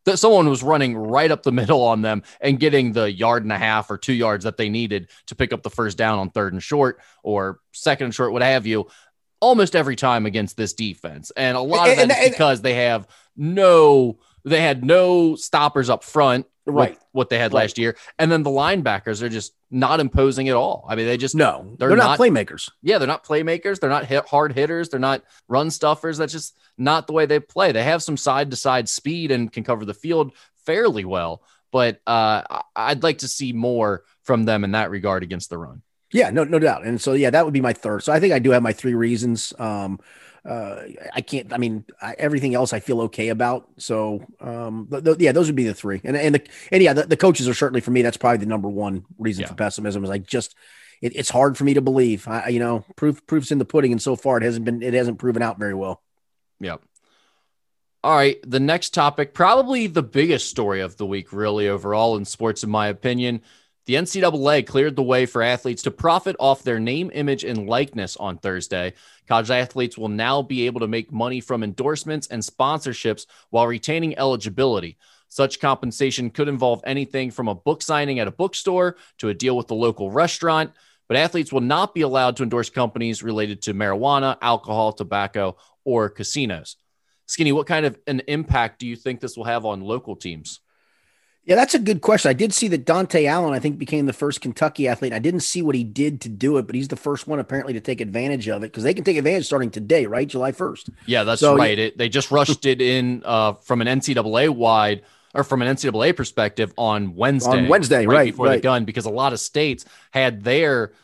That 0.07 0.19
someone 0.19 0.49
was 0.49 0.63
running 0.63 0.97
right 0.97 1.31
up 1.31 1.43
the 1.43 1.53
middle 1.61 1.83
on 1.83 2.03
them 2.03 2.23
and 2.41 2.59
getting 2.59 2.93
the 2.93 3.13
yard 3.13 3.43
and 3.43 3.53
a 3.53 3.59
half 3.59 3.91
or 3.91 3.99
two 3.99 4.15
yards 4.15 4.45
that 4.45 4.57
they 4.57 4.69
needed 4.69 5.11
to 5.27 5.35
pick 5.35 5.53
up 5.53 5.63
the 5.63 5.71
first 5.71 5.99
down 5.99 6.19
on 6.19 6.31
third 6.31 6.53
and 6.53 6.63
short 6.63 7.01
or 7.23 7.61
second 7.73 8.07
and 8.07 8.15
short, 8.15 8.33
what 8.33 8.43
have 8.43 8.67
you 8.67 8.89
almost 9.41 9.77
every 9.77 9.97
time 9.97 10.27
against 10.27 10.57
this 10.57 10.73
defense. 10.73 11.31
And 11.37 11.57
a 11.57 11.61
lot 11.61 11.89
of 11.91 11.97
that 11.97 12.11
and, 12.11 12.13
is 12.13 12.31
because 12.31 12.63
they 12.63 12.75
have 12.75 13.07
no, 13.37 14.19
they 14.47 14.63
had 14.63 14.85
no 14.85 15.37
stoppers 15.37 15.91
up 15.91 16.05
front. 16.05 16.47
Right. 16.69 16.99
What 17.13 17.29
they 17.29 17.39
had 17.39 17.53
right. 17.53 17.61
last 17.61 17.79
year. 17.79 17.97
And 18.19 18.31
then 18.31 18.43
the 18.43 18.51
linebackers 18.51 19.23
are 19.23 19.29
just 19.29 19.55
not 19.71 20.01
imposing 20.01 20.49
at 20.49 20.57
all. 20.57 20.85
I 20.89 20.97
mean, 20.97 21.07
they 21.07 21.17
just, 21.17 21.37
no, 21.37 21.77
they're, 21.79 21.91
they're 21.91 21.97
not, 21.97 22.19
not, 22.19 22.19
playmakers. 22.19 22.71
Yeah. 22.83 22.99
They're 22.99 23.07
not 23.07 23.25
playmakers. 23.25 23.79
They're 23.79 23.89
not 23.89 24.05
hit, 24.07 24.27
hard 24.27 24.53
hitters. 24.53 24.89
They're 24.89 24.99
not 24.99 25.23
run 25.47 25.71
stuffers. 25.71 26.19
That's 26.19 26.33
just 26.33 26.59
not 26.77 27.07
the 27.07 27.13
way 27.13 27.27
they 27.27 27.39
play. 27.39 27.71
They 27.71 27.85
have 27.85 28.03
some 28.03 28.17
side 28.17 28.51
to 28.51 28.57
side 28.57 28.89
speed 28.89 29.31
and 29.31 29.53
can 29.53 29.63
cover 29.63 29.85
the 29.85 29.95
field 29.95 30.33
fairly 30.65 31.05
well. 31.05 31.43
But 31.71 32.01
uh, 32.05 32.43
I'd 32.75 33.05
like 33.05 33.19
to 33.19 33.29
see 33.29 33.53
more 33.53 34.03
from 34.25 34.45
them 34.45 34.65
in 34.65 34.73
that 34.73 34.91
regard 34.91 35.23
against 35.23 35.51
the 35.51 35.59
run. 35.59 35.83
Yeah, 36.13 36.31
no, 36.31 36.43
no 36.43 36.59
doubt. 36.59 36.85
And 36.85 37.01
so, 37.01 37.13
yeah, 37.13 37.31
that 37.31 37.45
would 37.45 37.55
be 37.55 37.61
my 37.61 37.75
third. 37.75 38.03
So 38.03 38.13
I 38.13 38.19
think 38.19 38.33
I 38.33 38.41
do 38.41 38.51
have 38.51 38.63
my 38.63 38.73
three 38.73 38.95
reasons. 38.95 39.53
Um, 39.59 40.01
uh, 40.47 40.83
I 41.13 41.21
can't, 41.21 41.53
I 41.53 41.59
mean, 41.59 41.85
I, 42.01 42.15
everything 42.19 42.55
else 42.55 42.73
I 42.73 42.81
feel 42.81 43.03
okay 43.03 43.29
about. 43.29 43.69
So, 43.79 44.25
um, 44.41 44.89
th- 44.91 45.05
th- 45.05 45.19
yeah, 45.19 45.33
those 45.33 45.47
would 45.47 45.57
be 45.57 45.65
the 45.65 45.75
three. 45.75 46.01
And, 46.05 46.17
and 46.17 46.37
the, 46.37 46.43
and 46.71 46.83
yeah, 46.83 46.93
the, 46.93 47.05
the, 47.05 47.17
coaches 47.17 47.49
are 47.49 47.55
certainly 47.55 47.81
for 47.81 47.91
me, 47.91 48.03
that's 48.03 48.17
probably 48.17 48.39
the 48.39 48.47
number 48.47 48.69
one 48.69 49.05
reason 49.19 49.43
yeah. 49.43 49.49
for 49.49 49.55
pessimism 49.55 50.05
is 50.05 50.11
like, 50.11 50.27
just, 50.27 50.55
it, 51.03 51.17
it's 51.17 51.31
hard 51.31 51.59
for 51.59 51.65
me 51.65 51.75
to 51.75 51.81
believe, 51.81 52.29
I, 52.29 52.49
you 52.49 52.61
know, 52.61 52.85
proof, 52.95 53.27
proof's 53.27 53.51
in 53.51 53.59
the 53.59 53.65
pudding. 53.65 53.93
And 53.93 54.01
so 54.01 54.15
far 54.15 54.39
it 54.39 54.45
hasn't 54.45 54.65
been, 54.65 54.83
it 54.83 54.95
hasn't 54.95 55.19
proven 55.19 55.43
out 55.43 55.59
very 55.59 55.75
well. 55.75 56.03
Yep. 56.61 56.83
All 58.05 58.15
right. 58.15 58.39
The 58.47 58.61
next 58.61 58.95
topic, 58.95 59.35
probably 59.35 59.89
the 59.89 60.03
biggest 60.03 60.49
story 60.49 60.81
of 60.81 60.97
the 60.97 61.07
week, 61.07 61.33
really 61.33 61.69
overall 61.69 62.17
in 62.17 62.25
sports, 62.25 62.63
in 62.63 62.71
my 62.71 62.87
opinion, 62.87 63.43
the 63.87 63.95
NCAA 63.95 64.67
cleared 64.67 64.97
the 64.97 65.03
way 65.03 65.27
for 65.27 65.43
athletes 65.43 65.83
to 65.85 65.93
profit 65.93 66.35
off 66.41 66.65
their 66.65 66.81
name, 66.81 67.11
image, 67.15 67.45
and 67.45 67.69
likeness 67.69 68.17
on 68.17 68.37
Thursday. 68.37 68.95
College 69.29 69.51
athletes 69.51 69.97
will 69.97 70.09
now 70.09 70.43
be 70.43 70.67
able 70.67 70.81
to 70.81 70.89
make 70.89 71.13
money 71.13 71.41
from 71.41 71.63
endorsements 71.63 72.27
and 72.27 72.43
sponsorships 72.43 73.27
while 73.51 73.67
retaining 73.67 74.19
eligibility. 74.19 74.99
Such 75.29 75.61
compensation 75.61 76.31
could 76.31 76.49
involve 76.49 76.83
anything 76.85 77.31
from 77.31 77.47
a 77.47 77.55
book 77.55 77.81
signing 77.81 78.19
at 78.19 78.29
a 78.29 78.33
bookstore 78.33 78.97
to 79.19 79.29
a 79.29 79.35
deal 79.35 79.57
with 79.57 79.69
the 79.69 79.75
local 79.75 80.11
restaurant, 80.11 80.73
but 81.07 81.17
athletes 81.17 81.53
will 81.53 81.61
not 81.61 81.95
be 81.95 82.01
allowed 82.01 82.37
to 82.37 82.43
endorse 82.43 82.71
companies 82.71 83.23
related 83.23 83.63
to 83.63 83.75
marijuana, 83.75 84.37
alcohol, 84.43 84.93
tobacco, 84.93 85.57
or 85.85 86.09
casinos. 86.09 86.77
Skinny, 87.27 87.53
what 87.53 87.69
kind 87.69 87.87
of 87.87 87.99
an 88.09 88.23
impact 88.27 88.81
do 88.81 88.87
you 88.87 88.97
think 88.97 89.21
this 89.21 89.37
will 89.37 89.45
have 89.45 89.65
on 89.65 89.81
local 89.81 90.17
teams? 90.17 90.61
Yeah, 91.47 91.55
that's 91.55 91.75
a 91.75 91.79
good 91.79 92.01
question. 92.01 92.29
I 92.29 92.33
did 92.33 92.53
see 92.53 92.67
that 92.69 92.85
Dontaie 92.85 93.27
Allen, 93.27 93.55
I 93.55 93.61
think, 93.61 93.79
became 93.79 94.07
the 94.07 94.13
first 94.13 94.41
Kentucky 94.41 94.89
athlete. 94.89 95.13
I 95.13 95.21
didn't 95.21 95.41
see 95.41 95.63
what 95.63 95.77
he 95.77 95.85
did 95.85 96.21
to 96.23 96.29
do 96.29 96.59
it, 96.59 96.67
but 96.67 96.75
he's 96.75 96.89
the 96.89 96.97
first 96.97 97.29
one 97.29 97.39
apparently 97.39 97.73
to 97.75 97.81
take 97.81 98.01
advantage 98.01 98.49
of 98.49 98.65
it 98.65 98.73
because 98.73 98.83
they 98.83 98.93
can 98.93 99.05
take 99.05 99.17
advantage 99.17 99.47
starting 99.47 99.71
today, 99.71 100.07
right? 100.07 100.27
July 100.27 100.51
1st. 100.51 100.91
Yeah, 101.07 101.23
that's 101.23 101.41
so, 101.41 101.57
right. 101.57 101.79
It, 101.79 101.99
they 101.99 102.09
just 102.09 102.33
rushed 102.33 102.67
it 102.67 102.83
in 102.83 103.23
uh, 103.25 103.53
from 103.53 103.81
an 103.81 103.87
NCAA 103.87 104.51
wide 104.51 105.03
or 105.35 105.45
from 105.45 105.63
an 105.63 105.73
NCAA 105.73 106.17
perspective 106.17 106.75
on 106.77 107.15
Wednesday. 107.15 107.59
On 107.59 107.69
Wednesday, 107.69 108.07
right, 108.07 108.17
right 108.17 108.33
before 108.33 108.47
right. 108.47 108.57
the 108.57 108.63
gun, 108.63 108.85
because 108.85 109.05
a 109.05 109.11
lot 109.11 109.33
of 109.33 109.39
states 109.39 109.85
had 110.11 110.43
their 110.43 110.95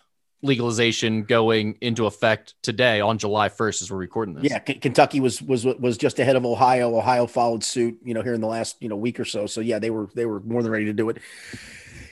legalization 0.43 1.23
going 1.23 1.79
into 1.81 2.07
effect 2.07 2.55
today 2.63 3.01
on 3.01 3.17
July 3.17 3.49
1st 3.49 3.83
as 3.83 3.91
we're 3.91 3.97
recording 3.97 4.35
this. 4.35 4.45
Yeah, 4.45 4.59
K- 4.59 4.75
Kentucky 4.75 5.21
was 5.21 5.41
was 5.41 5.65
was 5.65 5.97
just 5.97 6.19
ahead 6.19 6.37
of 6.37 6.45
Ohio. 6.45 6.97
Ohio 6.97 7.27
followed 7.27 7.63
suit, 7.63 7.99
you 8.05 8.13
know, 8.13 8.23
here 8.23 8.35
in 8.35 8.41
the 8.41 8.49
last, 8.49 8.77
you 8.81 8.89
know, 8.89 8.97
week 8.97 9.21
or 9.21 9.25
so. 9.25 9.47
So 9.47 9.61
yeah, 9.61 9.79
they 9.79 9.91
were 9.91 10.09
they 10.15 10.27
were 10.27 10.41
more 10.41 10.63
than 10.63 10.73
ready 10.73 10.87
to 10.87 10.93
do 10.93 11.09
it. 11.09 11.19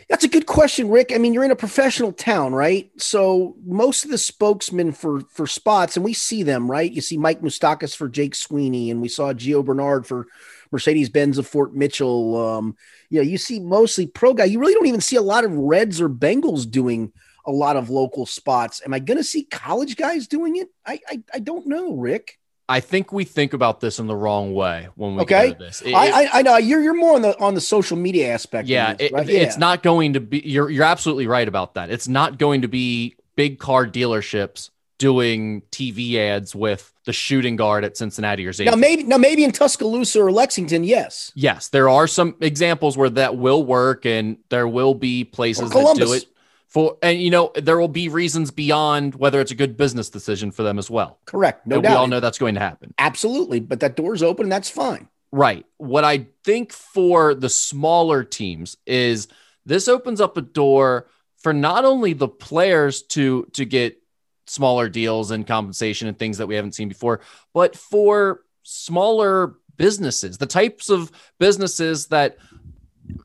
That's 0.09 0.25
a 0.25 0.29
good 0.29 0.47
question, 0.47 0.89
Rick. 0.91 1.13
I 1.15 1.19
mean, 1.19 1.33
you're 1.33 1.45
in 1.45 1.53
a 1.53 1.57
professional 1.57 2.13
town, 2.13 2.53
right? 2.53 2.91
So 2.97 3.55
most 3.65 4.05
of 4.05 4.11
the 4.11 4.19
spokesmen 4.19 4.93
for 4.93 5.21
for 5.31 5.47
spots, 5.47 5.97
and 5.97 6.05
we 6.05 6.15
see 6.15 6.43
them, 6.43 6.71
right? 6.71 6.91
You 6.91 7.01
see 7.01 7.17
Mike 7.17 7.43
Moustakas 7.43 7.95
for 7.95 8.09
Jake 8.09 8.35
Sweeney, 8.35 8.91
and 8.91 9.01
we 9.01 9.09
saw 9.09 9.33
Gio 9.33 9.65
Bernard 9.65 10.07
for 10.07 10.27
Mercedes 10.73 11.09
Benz 11.09 11.39
of 11.39 11.47
Fort 11.47 11.75
Mitchell. 11.75 12.37
Um, 12.37 12.77
you 13.09 13.19
know, 13.19 13.29
you 13.29 13.39
see 13.39 13.61
mostly 13.61 14.07
pro 14.07 14.35
guy. 14.35 14.45
You 14.45 14.61
really 14.61 14.75
don't 14.75 14.87
even 14.87 15.01
see 15.01 15.17
a 15.17 15.23
lot 15.23 15.45
of 15.45 15.53
Reds 15.53 16.01
or 16.01 16.09
Bengals 16.09 16.69
doing 16.69 17.13
a 17.47 17.53
lot 17.53 17.77
of 17.77 17.91
local 17.91 18.27
spots. 18.27 18.83
Am 18.85 18.95
I 18.95 18.99
going 18.99 19.19
to 19.19 19.25
see 19.25 19.45
college 19.45 19.97
guys 19.97 20.27
doing 20.27 20.57
it? 20.57 20.69
I, 20.87 21.01
I, 21.09 21.23
I 21.35 21.39
don't 21.39 21.67
know, 21.67 21.95
Rick. 21.95 22.39
I 22.69 22.79
think 22.79 23.13
we 23.13 23.25
think 23.25 23.53
about 23.53 23.81
this 23.81 23.99
in 23.99 24.07
the 24.07 24.15
wrong 24.15 24.55
way 24.55 24.89
when 24.95 25.17
we 25.17 25.23
okay. 25.23 25.49
get 25.49 25.59
this. 25.59 25.83
It, 25.83 25.93
I, 25.93 26.23
I, 26.23 26.29
I 26.35 26.43
know 26.43 26.57
you're 26.57 26.81
you're 26.81 26.95
more 26.95 27.17
on 27.17 27.23
the 27.23 27.37
on 27.41 27.55
the 27.55 27.61
social 27.61 27.97
media 27.97 28.33
aspect. 28.33 28.69
Yeah, 28.69 28.95
this, 28.95 29.11
right? 29.11 29.29
it, 29.29 29.33
yeah, 29.33 29.41
it's 29.41 29.59
not 29.59 29.83
going 29.83 30.13
to 30.13 30.21
be. 30.21 30.41
You're 30.45 30.71
you're 30.71 30.85
absolutely 30.85 31.27
right 31.27 31.49
about 31.49 31.75
that. 31.75 31.91
It's 31.91 32.07
not 32.07 32.39
going 32.39 32.63
to 32.63 32.69
be 32.69 33.17
big 33.35 33.59
car 33.59 33.89
dealerships 33.89 34.71
doing 34.99 35.63
TV 35.73 36.15
ads 36.17 36.55
with 36.55 36.93
the 37.07 37.13
shooting 37.13 37.57
guard 37.57 37.85
at 37.85 37.97
Cincinnati 37.97 38.47
or 38.47 38.53
Now 38.61 38.77
maybe 38.77 39.03
now 39.03 39.17
maybe 39.17 39.43
in 39.43 39.51
Tuscaloosa 39.51 40.23
or 40.23 40.31
Lexington, 40.31 40.85
yes. 40.85 41.33
Yes, 41.35 41.69
there 41.69 41.89
are 41.89 42.07
some 42.07 42.37
examples 42.41 42.97
where 42.97 43.11
that 43.11 43.37
will 43.37 43.65
work, 43.65 44.07
and 44.07 44.37
there 44.51 44.69
will 44.69 44.95
be 44.95 45.25
places 45.25 45.71
that 45.71 45.97
do 45.97 46.13
it 46.13 46.27
for 46.71 46.97
and 47.03 47.21
you 47.21 47.31
know 47.31 47.51
there 47.57 47.79
will 47.79 47.89
be 47.89 48.09
reasons 48.09 48.51
beyond 48.51 49.17
whether 49.17 49.41
it's 49.41 49.51
a 49.51 49.57
good 49.57 49.77
business 49.77 50.09
decision 50.09 50.53
for 50.53 50.63
them 50.63 50.79
as 50.79 50.89
well. 50.89 51.19
Correct. 51.27 51.67
No 51.67 51.77
and 51.77 51.83
doubt 51.83 51.91
we 51.91 51.97
all 51.97 52.07
know 52.07 52.21
that's 52.21 52.39
going 52.39 52.55
to 52.55 52.61
happen. 52.61 52.95
Absolutely. 52.99 53.61
But 53.61 53.81
that 53.81 53.97
door's 53.97 54.23
open 54.23 54.45
and 54.45 54.53
that's 54.53 54.71
fine. 54.71 55.09
Right. 55.33 55.67
What 55.77 56.05
i 56.05 56.27
think 56.45 56.73
for 56.73 57.35
the 57.35 57.51
smaller 57.51 58.25
teams 58.25 58.77
is 58.87 59.29
this 59.67 59.89
opens 59.89 60.21
up 60.21 60.37
a 60.37 60.43
door 60.43 61.09
for 61.39 61.53
not 61.53 61.85
only 61.85 62.13
the 62.13 62.29
players 62.29 63.03
to 63.03 63.47
to 63.53 63.65
get 63.65 64.01
smaller 64.47 64.89
deals 64.89 65.31
and 65.31 65.47
compensation 65.47 66.09
and 66.09 66.19
things 66.19 66.39
that 66.39 66.47
we 66.47 66.55
haven't 66.55 66.75
seen 66.75 66.89
before 66.89 67.21
but 67.53 67.77
for 67.77 68.43
smaller 68.63 69.57
businesses 69.77 70.39
the 70.39 70.47
types 70.47 70.89
of 70.89 71.13
businesses 71.39 72.07
that 72.09 72.37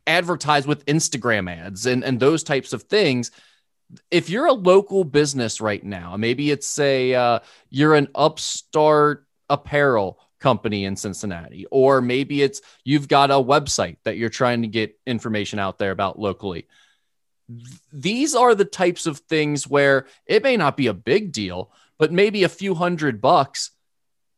advertise 0.08 0.68
with 0.68 0.86
Instagram 0.86 1.52
ads 1.52 1.86
and, 1.86 2.04
and 2.04 2.20
those 2.20 2.44
types 2.44 2.74
of 2.74 2.84
things. 2.84 3.32
If 4.10 4.30
you're 4.30 4.48
a 4.48 4.54
local 4.54 5.04
business 5.04 5.62
right 5.62 5.84
now, 5.84 6.18
maybe 6.18 6.52
it's 6.52 6.80
a 6.80 7.14
uh, 7.14 7.40
you're 7.70 7.96
an 7.96 8.08
upstart 8.16 9.26
apparel 9.50 10.20
company 10.40 10.86
in 10.86 10.96
Cincinnati, 10.96 11.66
or 11.72 12.02
maybe 12.02 12.42
it's 12.42 12.62
you've 12.84 13.08
got 13.08 13.32
a 13.32 13.36
website 13.36 13.98
that 14.04 14.18
you're 14.18 14.30
trying 14.30 14.64
to 14.64 14.68
get 14.68 14.98
information 15.06 15.60
out 15.60 15.78
there 15.78 15.92
about 15.92 16.20
locally. 16.20 16.68
These 17.94 18.34
are 18.34 18.56
the 18.56 18.66
types 18.66 19.06
of 19.06 19.20
things 19.20 19.68
where 19.68 20.08
it 20.26 20.44
may 20.44 20.58
not 20.58 20.78
be 20.78 20.88
a 20.88 20.94
big 20.94 21.32
deal, 21.32 21.72
but 22.00 22.12
maybe 22.12 22.44
a 22.44 22.50
few 22.50 22.74
hundred 22.74 23.22
bucks 23.22 23.72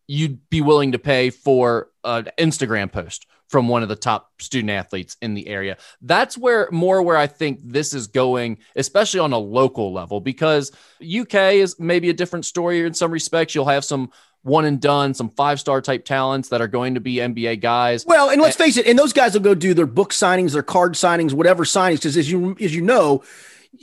you'd 0.07 0.49
be 0.49 0.61
willing 0.61 0.93
to 0.93 0.99
pay 0.99 1.29
for 1.29 1.89
an 2.03 2.29
Instagram 2.37 2.91
post 2.91 3.27
from 3.47 3.67
one 3.67 3.83
of 3.83 3.89
the 3.89 3.95
top 3.95 4.31
student 4.41 4.71
athletes 4.71 5.17
in 5.21 5.33
the 5.33 5.47
area. 5.47 5.77
That's 6.01 6.37
where 6.37 6.67
more 6.71 7.01
where 7.01 7.17
I 7.17 7.27
think 7.27 7.59
this 7.63 7.93
is 7.93 8.07
going, 8.07 8.59
especially 8.75 9.21
on 9.21 9.33
a 9.33 9.37
local 9.37 9.93
level, 9.93 10.19
because 10.19 10.71
UK 11.01 11.53
is 11.53 11.79
maybe 11.79 12.09
a 12.09 12.13
different 12.13 12.45
story 12.45 12.85
in 12.85 12.93
some 12.93 13.11
respects. 13.11 13.55
You'll 13.55 13.65
have 13.65 13.85
some 13.85 14.11
one 14.43 14.65
and 14.65 14.79
done, 14.79 15.13
some 15.13 15.29
five 15.29 15.59
star 15.59 15.81
type 15.81 16.05
talents 16.05 16.49
that 16.49 16.61
are 16.61 16.67
going 16.67 16.95
to 16.95 16.99
be 16.99 17.15
NBA 17.15 17.61
guys. 17.61 18.05
Well, 18.05 18.29
and 18.29 18.41
let's 18.41 18.55
face 18.55 18.77
it, 18.77 18.87
and 18.87 18.97
those 18.97 19.13
guys 19.13 19.33
will 19.33 19.41
go 19.41 19.55
do 19.55 19.73
their 19.73 19.87
book 19.87 20.11
signings, 20.11 20.53
their 20.53 20.63
card 20.63 20.93
signings, 20.93 21.33
whatever 21.33 21.63
signings, 21.63 21.95
because 21.95 22.17
as 22.17 22.31
you 22.31 22.55
as 22.61 22.73
you 22.75 22.81
know, 22.81 23.23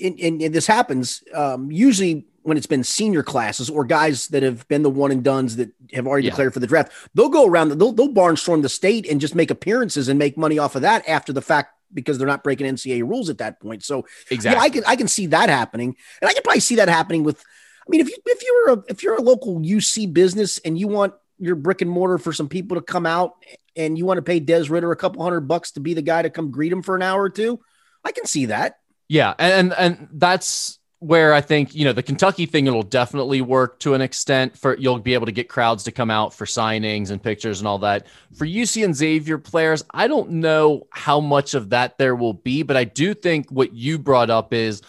and, 0.03 0.19
and, 0.21 0.55
this 0.55 0.67
happens 0.67 1.23
um, 1.35 1.71
usually 1.71 2.27
when 2.45 2.57
it's 2.57 2.67
been 2.67 2.85
senior 2.85 3.23
classes 3.23 3.71
or 3.71 3.85
guys 3.85 4.29
that 4.29 4.43
have 4.43 4.69
been 4.69 4.83
the 4.83 4.91
one 4.91 5.11
and 5.11 5.25
duns 5.25 5.57
that 5.57 5.71
have 5.93 6.07
already 6.07 6.27
yeah. 6.27 6.31
declared 6.31 6.53
for 6.53 6.61
the 6.61 6.67
draft, 6.67 6.93
they'll 7.15 7.31
go 7.31 7.47
around, 7.47 7.71
they'll, 7.71 7.93
they'll 7.93 8.13
barnstorm 8.13 8.63
the 8.63 8.69
state 8.69 9.11
and 9.11 9.21
just 9.21 9.35
make 9.35 9.51
appearances 9.51 10.09
and 10.09 10.19
make 10.19 10.37
money 10.37 10.59
off 10.59 10.77
of 10.77 10.83
that 10.83 11.09
after 11.09 11.33
the 11.33 11.43
fact 11.43 11.75
because 11.93 12.19
they're 12.19 12.27
not 12.27 12.45
breaking 12.45 12.67
NCAA 12.67 13.01
rules 13.03 13.31
at 13.31 13.39
that 13.39 13.61
point. 13.61 13.83
So 13.83 14.07
exactly, 14.31 14.59
yeah, 14.59 14.63
I 14.63 14.69
can 14.69 14.85
I 14.87 14.97
can 14.97 15.09
see 15.09 15.27
that 15.27 15.49
happening, 15.49 15.97
and 16.21 16.29
I 16.29 16.35
can 16.35 16.43
probably 16.43 16.61
see 16.61 16.77
that 16.77 16.89
happening 16.89 17.25
with. 17.25 17.43
I 17.87 17.91
mean, 17.91 18.01
if 18.01 18.09
you 18.09 18.17
if 18.27 18.43
you're 18.43 18.71
a 18.71 18.83
if 18.89 19.03
you're 19.03 19.17
a 19.17 19.23
local 19.23 19.61
UC 19.61 20.13
business 20.13 20.59
and 20.59 20.79
you 20.79 20.89
want 20.89 21.15
your 21.39 21.57
brick 21.57 21.83
and 21.83 21.91
mortar 21.91 22.19
for 22.19 22.33
some 22.33 22.49
people 22.49 22.77
to 22.77 22.83
come 22.83 23.07
out 23.07 23.35
and 23.77 23.99
you 23.99 24.07
want 24.07 24.19
to 24.19 24.23
pay 24.23 24.41
Des 24.41 24.65
Ridder 24.65 24.93
a 24.93 24.97
couple 24.97 25.23
hundred 25.23 25.43
bucks 25.43 25.73
to 25.73 25.81
be 25.81 25.95
the 25.95 26.03
guy 26.03 26.23
to 26.23 26.31
come 26.31 26.51
greet 26.51 26.73
him 26.73 26.83
for 26.83 26.97
an 26.97 27.03
hour 27.03 27.23
or 27.23 27.31
two, 27.31 27.61
I 28.05 28.13
can 28.13 28.27
see 28.27 28.47
that. 28.47 28.79
Yeah, 29.09 29.35
and 29.39 29.73
and 29.73 30.09
that's 30.13 30.79
where 31.05 31.35
I 31.35 31.43
think 31.43 31.75
you 31.75 31.85
know 31.85 31.93
the 31.93 32.03
Kentucky 32.03 32.47
thing 32.47 32.67
it'll 32.67 32.83
definitely 32.83 33.43
work 33.43 33.79
to 33.81 33.93
an 33.93 34.01
extent 34.01 34.57
for 34.57 34.75
you'll 34.79 34.99
be 34.99 35.13
able 35.13 35.27
to 35.27 35.33
get 35.33 35.51
crowds 35.51 35.85
to 35.85 35.93
come 35.93 36.11
out 36.11 36.33
for 36.33 36.47
signings 36.47 37.11
and 37.11 37.23
pictures 37.23 37.61
and 37.61 37.69
all 37.69 37.79
that. 37.81 38.07
For 38.35 38.47
UC 38.47 38.83
and 38.83 38.97
Xavier 38.97 39.37
players, 39.37 39.85
I 39.91 40.09
don't 40.09 40.31
know 40.31 40.87
how 40.91 41.21
much 41.21 41.53
of 41.53 41.71
that 41.71 41.99
there 41.99 42.17
will 42.17 42.33
be, 42.33 42.63
but 42.63 42.79
I 42.79 42.85
do 42.85 43.13
think 43.13 43.51
what 43.51 43.75
you 43.75 43.99
brought 43.99 44.31
up 44.31 44.55
is 44.55 44.81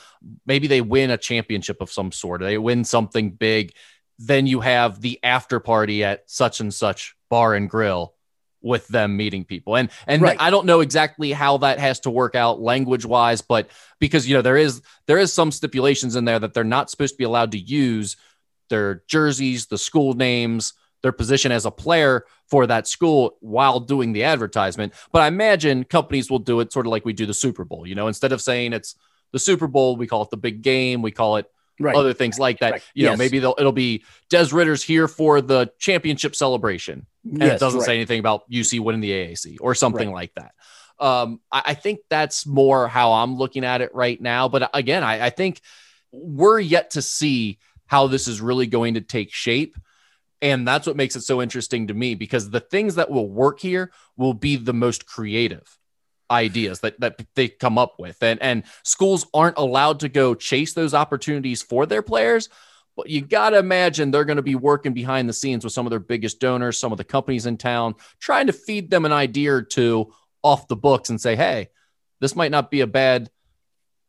maybe 0.45 0.67
they 0.67 0.79
win 0.79 1.11
a 1.11 1.17
championship 1.17 1.81
of 1.81 1.91
some 1.91 2.13
sort. 2.13 2.39
They 2.39 2.57
win 2.57 2.85
something 2.85 3.31
big, 3.31 3.73
then 4.17 4.47
you 4.47 4.61
have 4.61 5.01
the 5.01 5.19
after 5.21 5.59
party 5.59 6.03
at 6.05 6.23
such 6.27 6.61
and 6.61 6.73
such 6.73 7.13
bar 7.29 7.55
and 7.55 7.69
grill 7.69 8.14
with 8.65 8.87
them 8.87 9.15
meeting 9.15 9.45
people. 9.45 9.77
And 9.77 9.89
and 10.07 10.21
right. 10.21 10.35
I 10.39 10.49
don't 10.49 10.65
know 10.65 10.81
exactly 10.81 11.31
how 11.31 11.57
that 11.57 11.79
has 11.79 12.01
to 12.01 12.09
work 12.09 12.35
out 12.35 12.59
language 12.59 13.05
wise, 13.05 13.41
but 13.41 13.69
because 13.99 14.27
you 14.27 14.35
know 14.35 14.41
there 14.41 14.57
is 14.57 14.81
there 15.05 15.19
is 15.19 15.31
some 15.31 15.51
stipulations 15.51 16.15
in 16.15 16.25
there 16.25 16.39
that 16.39 16.53
they're 16.53 16.63
not 16.63 16.89
supposed 16.89 17.13
to 17.13 17.17
be 17.17 17.23
allowed 17.23 17.51
to 17.51 17.59
use 17.59 18.17
their 18.69 19.03
jerseys, 19.07 19.67
the 19.67 19.77
school 19.77 20.15
names, 20.15 20.73
their 21.03 21.11
position 21.11 21.51
as 21.51 21.65
a 21.65 21.71
player 21.71 22.25
for 22.47 22.65
that 22.65 22.87
school 22.87 23.37
while 23.39 23.79
doing 23.79 24.11
the 24.11 24.23
advertisement. 24.23 24.93
But 25.11 25.21
I 25.21 25.27
imagine 25.27 25.83
companies 25.83 26.31
will 26.31 26.39
do 26.39 26.59
it 26.59 26.73
sort 26.73 26.87
of 26.87 26.91
like 26.91 27.05
we 27.05 27.13
do 27.13 27.27
the 27.27 27.33
Super 27.33 27.63
Bowl. 27.63 27.85
You 27.85 27.93
know, 27.93 28.07
instead 28.07 28.31
of 28.31 28.41
saying 28.41 28.73
it's 28.73 28.95
the 29.31 29.39
Super 29.39 29.67
Bowl, 29.67 29.95
we 29.95 30.07
call 30.07 30.23
it 30.23 30.31
the 30.31 30.37
big 30.37 30.63
game, 30.63 31.03
we 31.03 31.11
call 31.11 31.37
it 31.37 31.49
right. 31.79 31.95
other 31.95 32.13
things 32.13 32.39
like 32.39 32.59
that. 32.59 32.71
Right. 32.71 32.81
You 32.95 33.03
yes. 33.03 33.11
know, 33.11 33.17
maybe 33.17 33.37
they'll 33.37 33.55
it'll 33.59 33.71
be 33.71 34.03
Des 34.29 34.47
Ridder's 34.51 34.83
here 34.83 35.07
for 35.07 35.41
the 35.41 35.71
championship 35.77 36.35
celebration, 36.35 37.05
and 37.25 37.41
yes, 37.41 37.55
it 37.55 37.59
doesn't 37.59 37.79
right. 37.79 37.85
say 37.85 37.95
anything 37.95 38.19
about 38.19 38.49
UC 38.49 38.79
winning 38.79 39.01
the 39.01 39.11
AAC 39.11 39.57
or 39.59 39.75
something 39.75 40.11
like 40.11 40.33
that. 40.35 40.53
Um, 40.99 41.41
I, 41.51 41.63
I, 41.67 41.73
think 41.73 41.99
that's 42.09 42.45
more 42.45 42.87
how 42.87 43.13
I'm 43.13 43.35
looking 43.35 43.65
at 43.65 43.81
it 43.81 43.93
right 43.93 44.19
now. 44.21 44.47
But 44.47 44.69
again, 44.73 45.03
I, 45.03 45.25
I 45.25 45.29
think 45.29 45.59
we're 46.13 46.59
yet 46.59 46.91
to 46.91 47.01
see 47.01 47.59
how 47.87 48.07
this 48.07 48.27
is 48.27 48.39
really 48.39 48.67
going 48.67 48.93
to 48.93 49.01
take 49.01 49.33
shape. 49.33 49.75
And 50.41 50.67
that's 50.67 50.87
what 50.87 50.95
makes 50.95 51.15
it 51.15 51.21
so 51.21 51.41
interesting 51.41 51.87
to 51.87 51.93
me 51.93 52.15
because 52.15 52.49
the 52.49 52.59
things 52.59 52.95
that 52.95 53.09
will 53.09 53.29
work 53.29 53.59
here 53.59 53.91
will 54.15 54.33
be 54.33 54.55
the 54.55 54.73
most 54.73 55.05
creative 55.05 55.77
ideas 56.29 56.79
that, 56.79 56.99
that 56.99 57.19
they 57.35 57.47
come 57.47 57.77
up 57.77 57.95
with. 57.99 58.21
And, 58.23 58.41
and 58.41 58.63
schools 58.83 59.27
aren't 59.33 59.57
allowed 59.57 60.01
to 60.01 60.09
go 60.09 60.33
chase 60.33 60.73
those 60.73 60.93
opportunities 60.93 61.61
for 61.61 61.85
their 61.85 62.01
players. 62.01 62.49
But 62.95 63.09
you 63.09 63.21
got 63.21 63.49
to 63.51 63.57
imagine 63.57 64.11
they're 64.11 64.25
going 64.25 64.37
to 64.37 64.43
be 64.43 64.55
working 64.55 64.93
behind 64.93 65.27
the 65.27 65.33
scenes 65.33 65.63
with 65.63 65.73
some 65.73 65.85
of 65.85 65.89
their 65.89 65.99
biggest 65.99 66.39
donors, 66.39 66.77
some 66.77 66.91
of 66.91 66.97
the 66.97 67.03
companies 67.03 67.45
in 67.45 67.57
town, 67.57 67.95
trying 68.19 68.47
to 68.47 68.53
feed 68.53 68.89
them 68.89 69.05
an 69.05 69.11
idea 69.11 69.53
or 69.53 69.61
two 69.61 70.13
off 70.41 70.67
the 70.67 70.75
books 70.75 71.09
and 71.09 71.19
say, 71.19 71.35
hey, 71.35 71.69
this 72.21 72.35
might 72.35 72.51
not 72.51 72.71
be 72.71 72.81
a 72.81 72.87
bad 72.87 73.29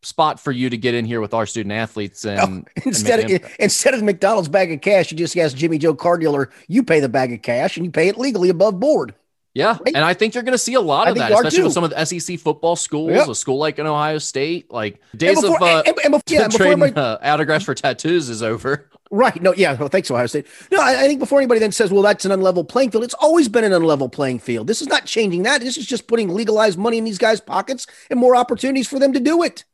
spot 0.03 0.39
for 0.39 0.53
you 0.53 0.71
to 0.71 0.77
get 0.77 0.95
in 0.95 1.05
here 1.05 1.21
with 1.21 1.35
our 1.35 1.47
student 1.47 1.73
athletes 1.73 2.25
and 2.25 2.41
oh, 2.69 2.83
instead 2.85 3.19
and 3.21 3.43
of 3.43 3.57
instead 3.59 3.93
of 3.93 4.03
McDonald's 4.03 4.49
bag 4.49 4.71
of 4.71 4.81
cash, 4.81 5.11
you 5.11 5.17
just 5.17 5.37
ask 5.37 5.57
Jimmy 5.57 5.79
Joe 5.79 5.95
car 5.95 6.17
dealer, 6.17 6.51
you 6.69 6.85
pay 6.85 7.01
the 7.01 7.09
bag 7.09 7.33
of 7.33 7.43
cash 7.43 7.77
and 7.77 7.85
you 7.85 7.91
pay 7.91 8.09
it 8.09 8.17
legally 8.17 8.49
above 8.49 8.79
board. 8.79 9.15
Yeah, 9.57 9.79
right? 9.79 9.95
and 9.95 10.05
I 10.05 10.13
think 10.13 10.35
you're 10.35 10.43
going 10.43 10.53
to 10.53 10.59
see 10.59 10.75
a 10.75 10.83
lot 10.83 11.09
of 11.09 11.15
that, 11.15 11.33
especially 11.33 11.63
with 11.63 11.73
some 11.73 11.83
of 11.83 11.89
the 11.89 12.05
SEC 12.05 12.39
football 12.39 12.77
schools, 12.77 13.13
yep. 13.13 13.27
a 13.27 13.35
school 13.35 13.57
like 13.57 13.79
in 13.79 13.87
Ohio 13.87 14.19
State. 14.19 14.71
Like 14.71 15.01
days 15.17 15.41
before, 15.41 15.57
of 15.57 15.63
uh, 15.63 15.83
and, 15.87 15.97
and, 16.05 16.15
and 16.15 16.23
yeah, 16.27 16.49
trading 16.49 16.83
anybody, 16.83 16.95
uh, 16.95 17.17
autographs 17.23 17.65
for 17.65 17.75
tattoos 17.75 18.29
is 18.29 18.43
over. 18.43 18.91
Right. 19.11 19.41
No. 19.41 19.55
Yeah. 19.55 19.73
Well, 19.75 19.89
thanks, 19.89 20.11
Ohio 20.11 20.27
State. 20.27 20.47
No, 20.71 20.79
I, 20.79 21.05
I, 21.05 21.07
think 21.07 21.21
before 21.21 21.39
anybody 21.39 21.59
then 21.59 21.73
says, 21.73 21.91
"Well, 21.91 22.03
that's 22.03 22.27
an 22.27 22.33
unlevel 22.33 22.69
playing 22.69 22.91
field," 22.91 23.05
it's 23.05 23.15
always 23.15 23.49
been 23.49 23.65
an 23.65 23.73
unlevel 23.73 24.13
playing 24.13 24.41
field. 24.41 24.67
This 24.67 24.83
is 24.83 24.89
not 24.89 25.07
changing 25.07 25.45
that. 25.45 25.63
This 25.63 25.79
is 25.79 25.87
just 25.87 26.07
putting 26.07 26.29
legalized 26.29 26.79
money 26.79 26.99
in 26.99 27.05
these 27.05 27.17
guys' 27.17 27.41
pockets 27.41 27.87
and 28.11 28.21
more 28.21 28.37
opportunities 28.37 28.87
for 28.87 28.99
them 28.99 29.15
to 29.15 29.21
do 29.21 29.43
it. 29.43 29.65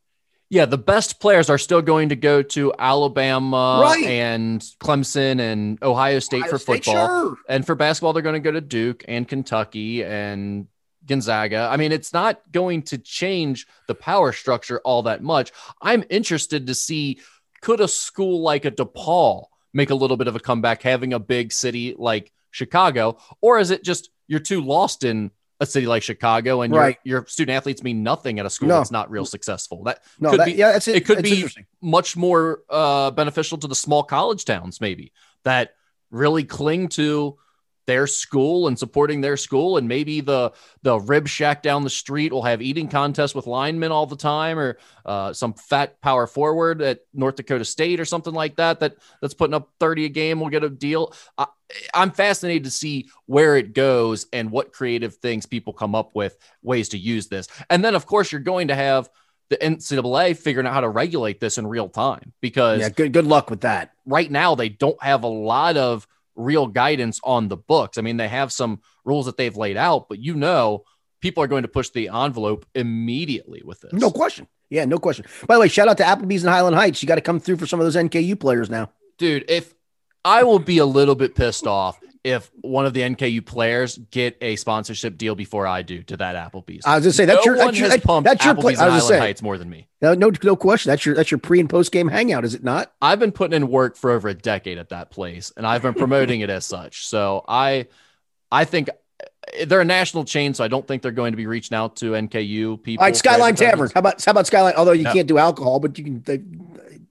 Yeah, 0.53 0.65
the 0.65 0.77
best 0.77 1.19
players 1.19 1.49
are 1.49 1.57
still 1.57 1.81
going 1.81 2.09
to 2.09 2.15
go 2.15 2.43
to 2.43 2.71
Alabama 2.77 3.79
right. 3.81 4.05
and 4.05 4.61
Clemson 4.79 5.39
and 5.39 5.81
Ohio 5.81 6.19
State 6.19 6.41
Ohio 6.41 6.51
for 6.51 6.59
State, 6.59 6.85
football. 6.85 7.07
Sure. 7.07 7.37
And 7.49 7.65
for 7.65 7.73
basketball, 7.73 8.13
they're 8.13 8.21
going 8.21 8.33
to 8.33 8.39
go 8.39 8.51
to 8.51 8.61
Duke 8.61 9.03
and 9.07 9.27
Kentucky 9.27 10.03
and 10.03 10.67
Gonzaga. 11.07 11.69
I 11.71 11.77
mean, 11.77 11.91
it's 11.91 12.13
not 12.13 12.39
going 12.51 12.83
to 12.83 12.99
change 12.99 13.65
the 13.87 13.95
power 13.95 14.31
structure 14.31 14.79
all 14.85 15.01
that 15.03 15.23
much. 15.23 15.51
I'm 15.81 16.03
interested 16.11 16.67
to 16.67 16.75
see 16.75 17.19
could 17.61 17.81
a 17.81 17.87
school 17.87 18.43
like 18.43 18.65
a 18.65 18.69
DePaul 18.69 19.45
make 19.73 19.89
a 19.89 19.95
little 19.95 20.17
bit 20.17 20.27
of 20.27 20.35
a 20.35 20.39
comeback 20.39 20.83
having 20.83 21.13
a 21.13 21.19
big 21.19 21.51
city 21.51 21.95
like 21.97 22.31
Chicago, 22.51 23.17
or 23.41 23.57
is 23.57 23.71
it 23.71 23.83
just 23.83 24.11
you're 24.27 24.39
too 24.39 24.61
lost 24.61 25.03
in 25.03 25.31
a 25.63 25.65
city 25.65 25.87
like 25.87 26.03
Chicago, 26.03 26.61
and 26.61 26.73
right. 26.73 26.99
your, 27.03 27.21
your 27.21 27.27
student 27.27 27.55
athletes 27.55 27.81
mean 27.81 28.03
nothing 28.03 28.39
at 28.39 28.45
a 28.45 28.49
school 28.49 28.69
no. 28.69 28.77
that's 28.77 28.91
not 28.91 29.09
real 29.09 29.25
successful. 29.25 29.83
That 29.83 30.03
no, 30.19 30.31
could 30.31 30.39
that, 30.41 30.45
be, 30.45 30.53
yeah, 30.53 30.75
it. 30.75 30.87
it 30.87 31.05
could 31.05 31.23
be 31.23 31.47
much 31.81 32.15
more 32.15 32.61
uh, 32.69 33.11
beneficial 33.11 33.57
to 33.57 33.67
the 33.67 33.75
small 33.75 34.03
college 34.03 34.45
towns, 34.45 34.79
maybe 34.79 35.11
that 35.43 35.75
really 36.11 36.43
cling 36.43 36.89
to 36.89 37.37
their 37.85 38.07
school 38.07 38.67
and 38.67 38.77
supporting 38.77 39.21
their 39.21 39.37
school 39.37 39.77
and 39.77 39.87
maybe 39.87 40.21
the 40.21 40.51
the 40.81 40.99
rib 40.99 41.27
shack 41.27 41.61
down 41.61 41.83
the 41.83 41.89
street 41.89 42.31
will 42.31 42.43
have 42.43 42.61
eating 42.61 42.87
contests 42.87 43.35
with 43.35 43.47
linemen 43.47 43.91
all 43.91 44.05
the 44.05 44.15
time 44.15 44.57
or 44.57 44.77
uh, 45.05 45.33
some 45.33 45.53
fat 45.53 45.99
power 46.01 46.27
forward 46.27 46.81
at 46.81 46.99
north 47.13 47.35
dakota 47.35 47.65
state 47.65 47.99
or 47.99 48.05
something 48.05 48.33
like 48.33 48.55
that 48.55 48.79
that 48.79 48.95
that's 49.21 49.33
putting 49.33 49.53
up 49.53 49.69
30 49.79 50.05
a 50.05 50.09
game 50.09 50.39
will 50.39 50.49
get 50.49 50.63
a 50.63 50.69
deal 50.69 51.13
I, 51.37 51.47
i'm 51.93 52.11
fascinated 52.11 52.65
to 52.65 52.71
see 52.71 53.09
where 53.25 53.57
it 53.57 53.73
goes 53.73 54.27
and 54.31 54.51
what 54.51 54.73
creative 54.73 55.15
things 55.15 55.45
people 55.45 55.73
come 55.73 55.95
up 55.95 56.15
with 56.15 56.37
ways 56.61 56.89
to 56.89 56.97
use 56.97 57.27
this 57.27 57.47
and 57.69 57.83
then 57.83 57.95
of 57.95 58.05
course 58.05 58.31
you're 58.31 58.41
going 58.41 58.69
to 58.69 58.75
have 58.75 59.09
the 59.49 59.57
NCAA 59.57 60.35
figuring 60.37 60.65
out 60.65 60.73
how 60.73 60.81
to 60.81 60.89
regulate 60.89 61.39
this 61.39 61.59
in 61.59 61.67
real 61.67 61.89
time 61.89 62.33
because 62.41 62.79
yeah, 62.79 62.89
good 62.89 63.13
good 63.13 63.27
luck 63.27 63.51
with 63.51 63.61
that. 63.61 63.91
Right 64.05 64.31
now, 64.31 64.55
they 64.55 64.69
don't 64.69 65.01
have 65.03 65.23
a 65.23 65.27
lot 65.27 65.77
of 65.77 66.07
real 66.35 66.67
guidance 66.67 67.19
on 67.23 67.47
the 67.47 67.57
books. 67.57 67.97
I 67.97 68.01
mean, 68.01 68.17
they 68.17 68.27
have 68.27 68.51
some 68.51 68.81
rules 69.05 69.25
that 69.25 69.37
they've 69.37 69.55
laid 69.55 69.77
out, 69.77 70.07
but 70.09 70.19
you 70.19 70.35
know, 70.35 70.83
people 71.21 71.43
are 71.43 71.47
going 71.47 71.63
to 71.63 71.67
push 71.67 71.89
the 71.89 72.09
envelope 72.09 72.65
immediately 72.75 73.61
with 73.63 73.81
this. 73.81 73.93
No 73.93 74.11
question. 74.11 74.47
Yeah, 74.69 74.85
no 74.85 74.97
question. 74.97 75.25
By 75.47 75.55
the 75.55 75.61
way, 75.61 75.67
shout 75.67 75.87
out 75.87 75.97
to 75.97 76.03
Applebee's 76.03 76.43
and 76.43 76.51
Highland 76.51 76.75
Heights. 76.75 77.01
You 77.01 77.07
got 77.07 77.15
to 77.15 77.21
come 77.21 77.39
through 77.39 77.57
for 77.57 77.67
some 77.67 77.79
of 77.79 77.85
those 77.85 77.95
NKU 77.95 78.39
players 78.39 78.69
now. 78.69 78.91
Dude, 79.17 79.45
if 79.47 79.73
I 80.25 80.43
will 80.43 80.59
be 80.59 80.79
a 80.79 80.85
little 80.85 81.15
bit 81.15 81.35
pissed 81.35 81.67
off 81.67 81.99
if 82.23 82.49
one 82.61 82.85
of 82.85 82.93
the 82.93 83.01
NKU 83.01 83.45
players 83.45 83.97
get 83.97 84.37
a 84.41 84.55
sponsorship 84.55 85.17
deal 85.17 85.35
before 85.35 85.67
I 85.67 85.81
do 85.81 86.03
to 86.03 86.17
that 86.17 86.35
Applebee's. 86.35 86.85
I 86.85 86.95
was 86.95 87.03
gonna 87.03 87.13
say 87.13 87.25
that's 87.25 87.45
no 87.45 87.53
your 87.53 87.57
that's 87.57 87.77
your, 87.77 87.89
that's, 87.89 88.03
that's 88.05 88.45
your 88.45 88.55
play. 88.55 88.75
I 88.77 88.87
was 88.87 89.07
say, 89.07 89.19
Heights 89.19 89.41
more 89.41 89.57
than 89.57 89.69
me. 89.69 89.87
No, 90.01 90.13
no, 90.13 90.31
no 90.41 90.55
question. 90.55 90.89
That's 90.89 91.05
your 91.05 91.15
that's 91.15 91.31
your 91.31 91.37
pre 91.37 91.59
and 91.59 91.69
post 91.69 91.91
game 91.91 92.07
hangout, 92.07 92.45
is 92.45 92.55
it 92.55 92.63
not? 92.63 92.93
I've 93.01 93.19
been 93.19 93.33
putting 93.33 93.55
in 93.55 93.67
work 93.67 93.97
for 93.97 94.11
over 94.11 94.29
a 94.29 94.33
decade 94.33 94.77
at 94.77 94.89
that 94.89 95.11
place, 95.11 95.51
and 95.57 95.67
I've 95.67 95.81
been 95.81 95.93
promoting 95.93 96.41
it 96.41 96.49
as 96.49 96.65
such. 96.65 97.07
So 97.07 97.43
I, 97.47 97.87
I 98.51 98.63
think 98.65 98.89
eh, 99.53 99.65
they're 99.65 99.81
a 99.81 99.85
national 99.85 100.23
chain, 100.23 100.53
so 100.53 100.63
I 100.63 100.69
don't 100.69 100.87
think 100.87 101.01
they're 101.01 101.11
going 101.11 101.33
to 101.33 101.37
be 101.37 101.45
reaching 101.45 101.75
out 101.75 101.97
to 101.97 102.11
NKU 102.11 102.81
people. 102.81 103.01
All 103.01 103.07
right, 103.07 103.15
Skyline 103.15 103.55
Tavern. 103.55 103.89
How 103.93 103.99
about 103.99 104.23
how 104.23 104.31
about 104.31 104.47
Skyline? 104.47 104.75
Although 104.75 104.93
you 104.93 105.03
no. 105.03 105.13
can't 105.13 105.27
do 105.27 105.37
alcohol, 105.37 105.79
but 105.81 105.97
you 105.97 106.05
can. 106.05 106.21
They, 106.21 106.41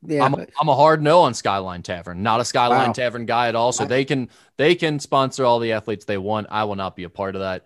yeah, 0.04 0.24
I'm, 0.24 0.34
a, 0.34 0.46
I'm 0.60 0.68
a 0.68 0.74
hard 0.74 1.02
no 1.02 1.20
on 1.20 1.34
Skyline 1.34 1.82
Tavern. 1.82 2.22
Not 2.22 2.40
a 2.40 2.44
Skyline 2.44 2.88
wow. 2.88 2.92
Tavern 2.92 3.26
guy 3.26 3.48
at 3.48 3.54
all. 3.54 3.72
So 3.72 3.84
wow. 3.84 3.88
they 3.88 4.04
can 4.04 4.28
they 4.56 4.74
can 4.74 4.98
sponsor 4.98 5.44
all 5.44 5.58
the 5.58 5.72
athletes 5.72 6.04
they 6.04 6.18
want. 6.18 6.48
I 6.50 6.64
will 6.64 6.76
not 6.76 6.96
be 6.96 7.04
a 7.04 7.10
part 7.10 7.34
of 7.36 7.42
that. 7.42 7.64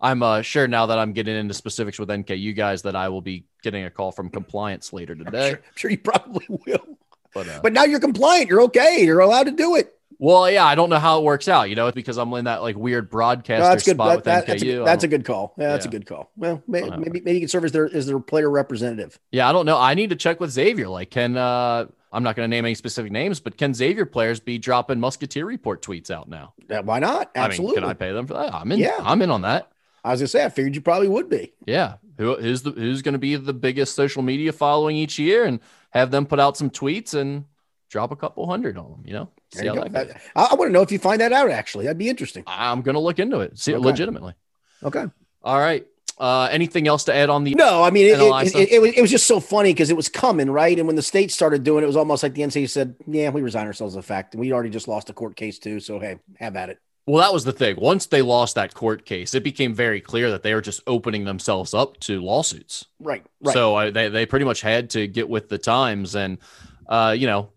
I'm 0.00 0.22
uh, 0.22 0.42
sure 0.42 0.68
now 0.68 0.86
that 0.86 0.98
I'm 0.98 1.12
getting 1.12 1.36
into 1.36 1.54
specifics 1.54 1.98
with 1.98 2.08
NKU 2.08 2.54
guys 2.54 2.82
that 2.82 2.96
I 2.96 3.08
will 3.08 3.22
be 3.22 3.46
getting 3.62 3.84
a 3.84 3.90
call 3.90 4.12
from 4.12 4.28
compliance 4.28 4.92
later 4.92 5.14
today. 5.14 5.48
I'm 5.48 5.54
sure, 5.54 5.62
I'm 5.64 5.76
sure 5.76 5.90
you 5.90 5.98
probably 5.98 6.46
will. 6.66 6.98
But, 7.32 7.48
uh, 7.48 7.60
but 7.62 7.72
now 7.72 7.84
you're 7.84 8.00
compliant. 8.00 8.48
You're 8.48 8.62
okay. 8.62 9.02
You're 9.02 9.20
allowed 9.20 9.44
to 9.44 9.52
do 9.52 9.76
it. 9.76 9.96
Well, 10.24 10.50
yeah, 10.50 10.64
I 10.64 10.74
don't 10.74 10.88
know 10.88 10.98
how 10.98 11.18
it 11.18 11.24
works 11.24 11.48
out. 11.48 11.68
You 11.68 11.76
know, 11.76 11.86
it's 11.86 11.94
because 11.94 12.16
I'm 12.16 12.32
in 12.32 12.46
that 12.46 12.62
like 12.62 12.76
weird 12.76 13.10
broadcaster 13.10 13.62
no, 13.62 13.68
that's 13.68 13.84
good. 13.84 13.96
spot 13.96 14.08
that, 14.08 14.16
with 14.16 14.24
that, 14.24 14.46
NKU. 14.46 14.48
That's 14.48 14.62
a, 14.62 14.84
that's 14.84 15.04
a, 15.04 15.08
good 15.08 15.24
call. 15.26 15.54
Yeah, 15.58 15.68
that's 15.68 15.84
yeah. 15.84 15.90
a 15.90 15.92
good 15.92 16.06
call. 16.06 16.30
Well, 16.34 16.62
maybe, 16.66 16.88
maybe 16.90 17.20
maybe 17.20 17.32
you 17.34 17.40
can 17.40 17.48
serve 17.48 17.66
as 17.66 17.72
their 17.72 17.94
as 17.94 18.06
their 18.06 18.18
player 18.20 18.50
representative. 18.50 19.18
Yeah, 19.32 19.46
I 19.46 19.52
don't 19.52 19.66
know. 19.66 19.78
I 19.78 19.92
need 19.92 20.10
to 20.10 20.16
check 20.16 20.40
with 20.40 20.50
Xavier. 20.50 20.88
Like, 20.88 21.10
can 21.10 21.36
uh 21.36 21.86
I'm 22.10 22.22
not 22.22 22.36
going 22.36 22.48
to 22.48 22.56
name 22.56 22.64
any 22.64 22.74
specific 22.74 23.12
names, 23.12 23.40
but 23.40 23.58
can 23.58 23.74
Xavier 23.74 24.06
players 24.06 24.40
be 24.40 24.56
dropping 24.56 24.98
Musketeer 24.98 25.44
report 25.44 25.82
tweets 25.82 26.10
out 26.10 26.28
now? 26.28 26.54
Yeah, 26.70 26.80
why 26.80 27.00
not? 27.00 27.30
Absolutely. 27.34 27.76
I 27.76 27.80
mean, 27.80 27.82
can 27.82 27.90
I 27.90 27.94
pay 27.94 28.12
them 28.12 28.26
for 28.26 28.34
that? 28.34 28.54
I'm 28.54 28.72
in. 28.72 28.78
Yeah, 28.78 28.96
I'm 29.00 29.20
in 29.20 29.30
on 29.30 29.42
that. 29.42 29.72
I 30.04 30.12
was 30.12 30.20
gonna 30.20 30.28
say, 30.28 30.44
I 30.44 30.48
figured 30.48 30.74
you 30.74 30.80
probably 30.80 31.08
would 31.08 31.28
be. 31.28 31.52
Yeah. 31.66 31.96
Who, 32.16 32.36
who's 32.36 32.62
the 32.62 32.70
who's 32.70 33.02
going 33.02 33.14
to 33.14 33.18
be 33.18 33.36
the 33.36 33.52
biggest 33.52 33.94
social 33.94 34.22
media 34.22 34.52
following 34.52 34.96
each 34.96 35.18
year, 35.18 35.44
and 35.44 35.60
have 35.90 36.10
them 36.12 36.24
put 36.24 36.40
out 36.40 36.56
some 36.56 36.70
tweets 36.70 37.12
and 37.12 37.44
drop 37.90 38.10
a 38.10 38.16
couple 38.16 38.46
hundred 38.46 38.78
on 38.78 38.90
them. 38.90 39.02
You 39.04 39.12
know, 39.12 39.30
see 39.54 39.66
how 39.66 39.84
that 39.84 40.20
I, 40.34 40.48
I 40.52 40.54
want 40.54 40.68
to 40.68 40.72
know 40.72 40.82
if 40.82 40.92
you 40.92 40.98
find 40.98 41.20
that 41.20 41.32
out. 41.32 41.50
Actually, 41.50 41.84
that'd 41.84 41.98
be 41.98 42.08
interesting. 42.08 42.44
I'm 42.46 42.82
going 42.82 42.94
to 42.94 43.00
look 43.00 43.18
into 43.18 43.40
it. 43.40 43.58
See 43.58 43.74
okay. 43.74 43.84
legitimately. 43.84 44.34
Okay. 44.82 45.06
All 45.42 45.58
right. 45.58 45.86
Uh, 46.18 46.48
anything 46.52 46.86
else 46.86 47.04
to 47.04 47.14
add 47.14 47.28
on 47.28 47.42
the? 47.42 47.54
No, 47.54 47.82
I 47.82 47.90
mean 47.90 48.06
it, 48.06 48.20
it, 48.20 48.54
it, 48.54 48.72
it, 48.72 48.80
was, 48.80 48.92
it 48.92 49.00
was 49.00 49.10
just 49.10 49.26
so 49.26 49.40
funny 49.40 49.72
because 49.72 49.90
it 49.90 49.96
was 49.96 50.08
coming 50.08 50.48
right, 50.48 50.78
and 50.78 50.86
when 50.86 50.94
the 50.94 51.02
state 51.02 51.32
started 51.32 51.64
doing 51.64 51.82
it, 51.82 51.84
it 51.84 51.88
was 51.88 51.96
almost 51.96 52.22
like 52.22 52.34
the 52.34 52.42
NCAA 52.42 52.70
said, 52.70 52.94
"Yeah, 53.08 53.30
we 53.30 53.42
resign 53.42 53.66
ourselves 53.66 53.94
to 53.94 53.98
the 53.98 54.02
fact, 54.02 54.36
we 54.36 54.52
already 54.52 54.70
just 54.70 54.86
lost 54.86 55.10
a 55.10 55.12
court 55.12 55.34
case 55.34 55.58
too, 55.58 55.80
so 55.80 55.98
hey, 55.98 56.18
have 56.38 56.54
at 56.54 56.68
it." 56.68 56.78
Well, 57.06 57.20
that 57.20 57.32
was 57.32 57.44
the 57.44 57.52
thing. 57.52 57.76
Once 57.78 58.06
they 58.06 58.22
lost 58.22 58.54
that 58.54 58.74
court 58.74 59.04
case, 59.04 59.34
it 59.34 59.42
became 59.42 59.74
very 59.74 60.00
clear 60.00 60.30
that 60.30 60.42
they 60.42 60.54
were 60.54 60.62
just 60.62 60.82
opening 60.86 61.24
themselves 61.24 61.74
up 61.74 61.98
to 62.00 62.22
lawsuits. 62.22 62.86
Right. 62.98 63.24
right. 63.42 63.52
So 63.52 63.74
uh, 63.74 63.90
they 63.90 64.08
they 64.08 64.24
pretty 64.24 64.44
much 64.44 64.60
had 64.60 64.90
to 64.90 65.08
get 65.08 65.28
with 65.28 65.48
the 65.48 65.58
times, 65.58 66.14
and 66.14 66.38
uh, 66.88 67.14
you 67.18 67.26
know, 67.26 67.50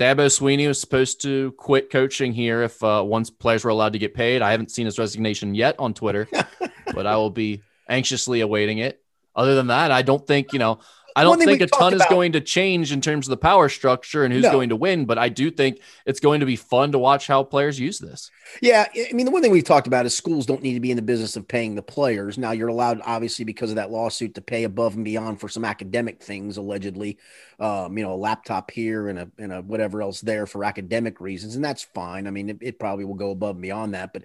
Dabo 0.00 0.28
Swinney 0.28 0.66
was 0.66 0.80
supposed 0.80 1.20
to 1.20 1.52
quit 1.58 1.90
coaching 1.90 2.32
here 2.32 2.62
if 2.62 2.82
uh, 2.82 3.02
once 3.04 3.28
players 3.28 3.64
were 3.64 3.70
allowed 3.70 3.92
to 3.92 3.98
get 3.98 4.14
paid. 4.14 4.40
I 4.40 4.50
haven't 4.50 4.70
seen 4.70 4.86
his 4.86 4.98
resignation 4.98 5.54
yet 5.54 5.76
on 5.78 5.92
Twitter, 5.92 6.26
but 6.94 7.06
I 7.06 7.16
will 7.16 7.28
be 7.28 7.60
anxiously 7.86 8.40
awaiting 8.40 8.78
it. 8.78 9.02
Other 9.36 9.54
than 9.54 9.66
that, 9.66 9.90
I 9.90 10.00
don't 10.00 10.26
think, 10.26 10.54
you 10.54 10.58
know, 10.58 10.78
I 11.16 11.22
don't 11.24 11.38
think 11.38 11.60
a 11.60 11.66
ton 11.66 11.94
is 11.94 12.04
going 12.08 12.32
to 12.32 12.40
change 12.40 12.92
in 12.92 13.00
terms 13.00 13.26
of 13.26 13.30
the 13.30 13.36
power 13.36 13.68
structure 13.68 14.24
and 14.24 14.32
who's 14.32 14.44
no. 14.44 14.52
going 14.52 14.68
to 14.70 14.76
win, 14.76 15.04
but 15.04 15.18
I 15.18 15.28
do 15.28 15.50
think 15.50 15.80
it's 16.06 16.20
going 16.20 16.40
to 16.40 16.46
be 16.46 16.56
fun 16.56 16.92
to 16.92 16.98
watch 16.98 17.26
how 17.26 17.42
players 17.42 17.78
use 17.78 17.98
this. 17.98 18.30
Yeah, 18.60 18.86
I 18.94 19.12
mean 19.12 19.26
the 19.26 19.32
one 19.32 19.42
thing 19.42 19.52
we've 19.52 19.64
talked 19.64 19.86
about 19.86 20.06
is 20.06 20.16
schools 20.16 20.46
don't 20.46 20.62
need 20.62 20.74
to 20.74 20.80
be 20.80 20.90
in 20.90 20.96
the 20.96 21.02
business 21.02 21.36
of 21.36 21.46
paying 21.46 21.74
the 21.74 21.82
players. 21.82 22.38
Now 22.38 22.52
you're 22.52 22.68
allowed, 22.68 23.00
obviously, 23.04 23.44
because 23.44 23.70
of 23.70 23.76
that 23.76 23.90
lawsuit, 23.90 24.34
to 24.34 24.40
pay 24.40 24.64
above 24.64 24.96
and 24.96 25.04
beyond 25.04 25.40
for 25.40 25.48
some 25.48 25.64
academic 25.64 26.22
things, 26.22 26.56
allegedly. 26.56 27.18
Um, 27.58 27.96
you 27.96 28.04
know, 28.04 28.14
a 28.14 28.16
laptop 28.16 28.70
here 28.70 29.08
and 29.08 29.18
a 29.18 29.30
and 29.38 29.52
a 29.52 29.62
whatever 29.62 30.02
else 30.02 30.20
there 30.20 30.46
for 30.46 30.64
academic 30.64 31.20
reasons, 31.20 31.56
and 31.56 31.64
that's 31.64 31.82
fine. 31.82 32.26
I 32.26 32.30
mean, 32.30 32.50
it, 32.50 32.58
it 32.60 32.78
probably 32.78 33.04
will 33.04 33.14
go 33.14 33.30
above 33.30 33.56
and 33.56 33.62
beyond 33.62 33.94
that, 33.94 34.12
but 34.12 34.22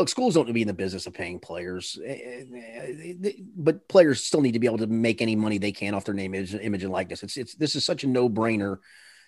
look, 0.00 0.08
schools 0.08 0.34
don't 0.34 0.52
be 0.52 0.62
in 0.62 0.68
the 0.68 0.74
business 0.74 1.06
of 1.06 1.14
paying 1.14 1.38
players, 1.38 1.98
eh, 2.04 2.44
eh, 2.52 3.14
eh, 3.22 3.32
but 3.54 3.86
players 3.86 4.24
still 4.24 4.40
need 4.40 4.52
to 4.52 4.58
be 4.58 4.66
able 4.66 4.78
to 4.78 4.86
make 4.86 5.20
any 5.20 5.36
money 5.36 5.58
they 5.58 5.72
can 5.72 5.94
off 5.94 6.04
their 6.04 6.14
name, 6.14 6.34
image, 6.34 6.54
image 6.54 6.82
and 6.82 6.92
likeness. 6.92 7.22
It's 7.22 7.36
it's 7.36 7.54
this 7.54 7.76
is 7.76 7.84
such 7.84 8.02
a 8.02 8.08
no 8.08 8.28
brainer. 8.28 8.78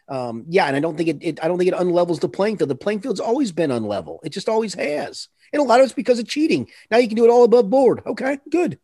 Um, 0.09 0.47
yeah, 0.49 0.67
and 0.67 0.75
I 0.75 0.81
don't 0.81 0.97
think 0.97 1.11
it, 1.11 1.19
it, 1.21 1.45
I 1.45 1.49
don't 1.49 1.59
think 1.59 1.71
it 1.71 1.79
unlevels 1.79 2.21
the 2.21 2.29
playing 2.29 2.57
field. 2.57 2.71
The 2.71 2.75
playing 2.75 3.01
field's 3.01 3.21
always 3.21 3.53
been 3.53 3.71
unlevel. 3.71 4.19
It 4.25 4.31
just 4.31 4.49
always 4.49 4.75
has, 4.75 5.29
and 5.53 5.61
a 5.61 5.65
lot 5.65 5.81
of 5.81 5.85
it's 5.85 5.93
because 5.93 6.19
of 6.19 6.27
cheating. 6.27 6.69
Now 6.91 6.97
you 6.97 7.07
can 7.07 7.17
do 7.17 7.25
it 7.25 7.31
all 7.31 7.45
above 7.45 7.71
board. 7.71 8.03
Okay, 8.07 8.39
good. 8.51 8.79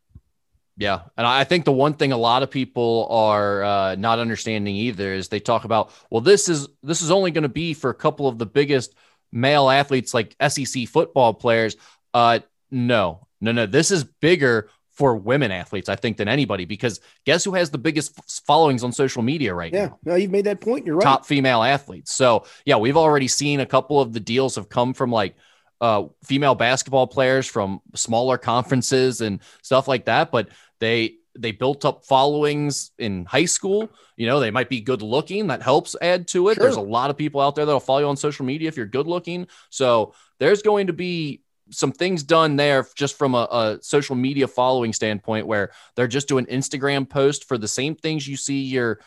Yeah, 0.76 1.00
and 1.16 1.26
I 1.26 1.42
think 1.42 1.64
the 1.64 1.72
one 1.72 1.94
thing 1.94 2.12
a 2.12 2.16
lot 2.16 2.44
of 2.44 2.52
people 2.52 3.08
are 3.10 3.64
uh, 3.64 3.94
not 3.96 4.20
understanding 4.20 4.76
either 4.76 5.12
is 5.12 5.28
they 5.28 5.40
talk 5.40 5.64
about, 5.64 5.90
well, 6.08 6.20
this 6.20 6.48
is 6.48 6.68
this 6.82 7.02
is 7.02 7.10
only 7.10 7.32
going 7.32 7.42
to 7.42 7.48
be 7.48 7.74
for 7.74 7.90
a 7.90 7.94
couple 7.94 8.28
of 8.28 8.38
the 8.38 8.46
biggest 8.46 8.94
male 9.32 9.70
athletes 9.70 10.14
like 10.14 10.36
SEC 10.46 10.86
football 10.88 11.34
players. 11.34 11.76
Uh, 12.14 12.40
no, 12.70 13.26
no, 13.40 13.52
no. 13.52 13.66
This 13.66 13.90
is 13.90 14.04
bigger 14.04 14.70
for 14.98 15.14
women 15.16 15.52
athletes, 15.52 15.88
I 15.88 15.94
think, 15.94 16.16
than 16.16 16.26
anybody 16.26 16.64
because 16.64 17.00
guess 17.24 17.44
who 17.44 17.54
has 17.54 17.70
the 17.70 17.78
biggest 17.78 18.18
followings 18.44 18.82
on 18.82 18.90
social 18.90 19.22
media 19.22 19.54
right 19.54 19.72
yeah, 19.72 19.86
now? 19.86 19.98
Yeah, 20.04 20.12
no, 20.12 20.14
you've 20.16 20.32
made 20.32 20.46
that 20.46 20.60
point. 20.60 20.84
You're 20.86 20.96
right. 20.96 21.04
Top 21.04 21.24
female 21.24 21.62
athletes. 21.62 22.12
So, 22.12 22.44
yeah, 22.64 22.76
we've 22.76 22.96
already 22.96 23.28
seen 23.28 23.60
a 23.60 23.66
couple 23.66 24.00
of 24.00 24.12
the 24.12 24.20
deals 24.20 24.56
have 24.56 24.68
come 24.68 24.94
from 24.94 25.12
like 25.12 25.36
uh, 25.80 26.04
female 26.24 26.56
basketball 26.56 27.06
players 27.06 27.46
from 27.46 27.80
smaller 27.94 28.38
conferences 28.38 29.20
and 29.20 29.40
stuff 29.62 29.86
like 29.86 30.06
that. 30.06 30.32
But 30.32 30.48
they 30.80 31.18
they 31.40 31.52
built 31.52 31.84
up 31.84 32.04
followings 32.04 32.90
in 32.98 33.24
high 33.24 33.44
school. 33.44 33.90
You 34.16 34.26
know, 34.26 34.40
they 34.40 34.50
might 34.50 34.68
be 34.68 34.80
good 34.80 35.02
looking. 35.02 35.46
That 35.46 35.62
helps 35.62 35.94
add 36.02 36.28
to 36.28 36.48
it. 36.48 36.54
Sure. 36.54 36.64
There's 36.64 36.76
a 36.76 36.80
lot 36.80 37.10
of 37.10 37.16
people 37.16 37.40
out 37.40 37.54
there 37.54 37.64
that'll 37.64 37.80
follow 37.80 38.00
you 38.00 38.06
on 38.06 38.16
social 38.16 38.44
media 38.44 38.68
if 38.68 38.76
you're 38.76 38.86
good 38.86 39.06
looking. 39.06 39.46
So 39.70 40.14
there's 40.38 40.62
going 40.62 40.88
to 40.88 40.92
be 40.92 41.42
some 41.70 41.92
things 41.92 42.22
done 42.22 42.56
there 42.56 42.86
just 42.94 43.16
from 43.16 43.34
a, 43.34 43.48
a, 43.50 43.78
social 43.82 44.16
media 44.16 44.48
following 44.48 44.92
standpoint 44.92 45.46
where 45.46 45.70
they're 45.94 46.08
just 46.08 46.28
doing 46.28 46.46
Instagram 46.46 47.08
post 47.08 47.46
for 47.46 47.58
the 47.58 47.68
same 47.68 47.94
things 47.94 48.26
you 48.26 48.36
see 48.36 48.62
your 48.62 49.00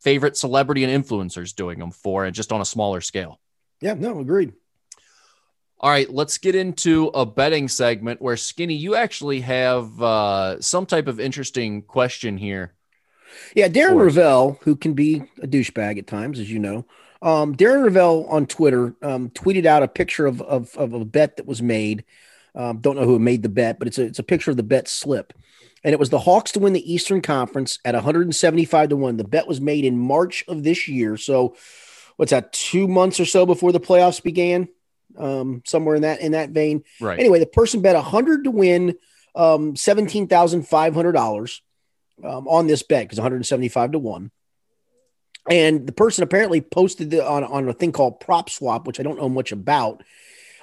favorite 0.00 0.36
celebrity 0.36 0.84
and 0.84 1.04
influencers 1.04 1.54
doing 1.54 1.78
them 1.78 1.90
for 1.90 2.24
and 2.24 2.34
just 2.34 2.52
on 2.52 2.60
a 2.60 2.64
smaller 2.64 3.00
scale. 3.00 3.40
Yeah, 3.80 3.94
no, 3.94 4.18
agreed. 4.20 4.52
All 5.80 5.90
right, 5.90 6.12
let's 6.12 6.38
get 6.38 6.56
into 6.56 7.06
a 7.14 7.24
betting 7.24 7.68
segment 7.68 8.20
where 8.20 8.36
Skinny, 8.36 8.74
you 8.74 8.96
actually 8.96 9.40
have 9.42 10.02
uh, 10.02 10.60
some 10.60 10.86
type 10.86 11.06
of 11.06 11.20
interesting 11.20 11.82
question 11.82 12.36
here. 12.36 12.74
Yeah, 13.54 13.68
Darren 13.68 13.96
Rovell, 13.96 14.58
who 14.62 14.74
can 14.74 14.94
be 14.94 15.22
a 15.40 15.46
douchebag 15.46 15.98
at 15.98 16.08
times, 16.08 16.40
as 16.40 16.50
you 16.50 16.58
know. 16.58 16.84
Um, 17.22 17.54
Darren 17.54 17.84
Rovell 17.84 18.26
on 18.28 18.46
Twitter 18.46 18.96
um, 19.02 19.30
tweeted 19.30 19.66
out 19.66 19.84
a 19.84 19.88
picture 19.88 20.26
of, 20.26 20.42
of, 20.42 20.74
of, 20.76 20.94
a 20.94 21.04
bet 21.04 21.36
that 21.36 21.46
was 21.46 21.62
made. 21.62 22.04
Um, 22.56 22.78
don't 22.78 22.96
know 22.96 23.04
who 23.04 23.20
made 23.20 23.44
the 23.44 23.48
bet, 23.48 23.78
but 23.78 23.86
it's 23.86 23.98
a, 23.98 24.02
it's 24.02 24.18
a 24.18 24.24
picture 24.24 24.50
of 24.50 24.56
the 24.56 24.64
bet 24.64 24.88
slip. 24.88 25.32
And 25.84 25.92
it 25.92 26.00
was 26.00 26.10
the 26.10 26.18
Hawks 26.18 26.50
to 26.52 26.60
win 26.60 26.72
the 26.72 26.92
Eastern 26.92 27.22
Conference 27.22 27.78
at 27.84 27.94
175 27.94 28.88
to 28.88 28.96
1. 28.96 29.16
The 29.16 29.24
bet 29.24 29.46
was 29.46 29.60
made 29.60 29.84
in 29.84 29.96
March 29.96 30.44
of 30.48 30.64
this 30.64 30.88
year. 30.88 31.16
So, 31.16 31.54
what's 32.16 32.30
that, 32.30 32.52
two 32.52 32.88
months 32.88 33.20
or 33.20 33.24
so 33.24 33.46
before 33.46 33.70
the 33.70 33.78
playoffs 33.78 34.20
began? 34.20 34.68
Um, 35.18 35.62
somewhere 35.66 35.96
in 35.96 36.02
that 36.02 36.20
in 36.20 36.32
that 36.32 36.50
vein. 36.50 36.84
Right. 37.00 37.18
Anyway, 37.18 37.38
the 37.38 37.46
person 37.46 37.82
bet 37.82 37.96
a 37.96 38.02
hundred 38.02 38.44
to 38.44 38.50
win 38.50 38.96
um, 39.34 39.76
seventeen 39.76 40.26
thousand 40.28 40.66
five 40.66 40.94
hundred 40.94 41.12
dollars 41.12 41.62
um, 42.24 42.48
on 42.48 42.66
this 42.66 42.82
bet 42.82 43.04
because 43.04 43.18
one 43.18 43.24
hundred 43.24 43.44
seventy 43.46 43.68
five 43.68 43.92
to 43.92 43.98
one. 43.98 44.30
And 45.50 45.86
the 45.86 45.92
person 45.92 46.24
apparently 46.24 46.60
posted 46.60 47.10
the, 47.10 47.26
on 47.26 47.44
on 47.44 47.68
a 47.68 47.72
thing 47.72 47.92
called 47.92 48.20
Prop 48.20 48.50
Swap, 48.50 48.86
which 48.86 49.00
I 49.00 49.02
don't 49.02 49.18
know 49.18 49.28
much 49.28 49.52
about. 49.52 50.02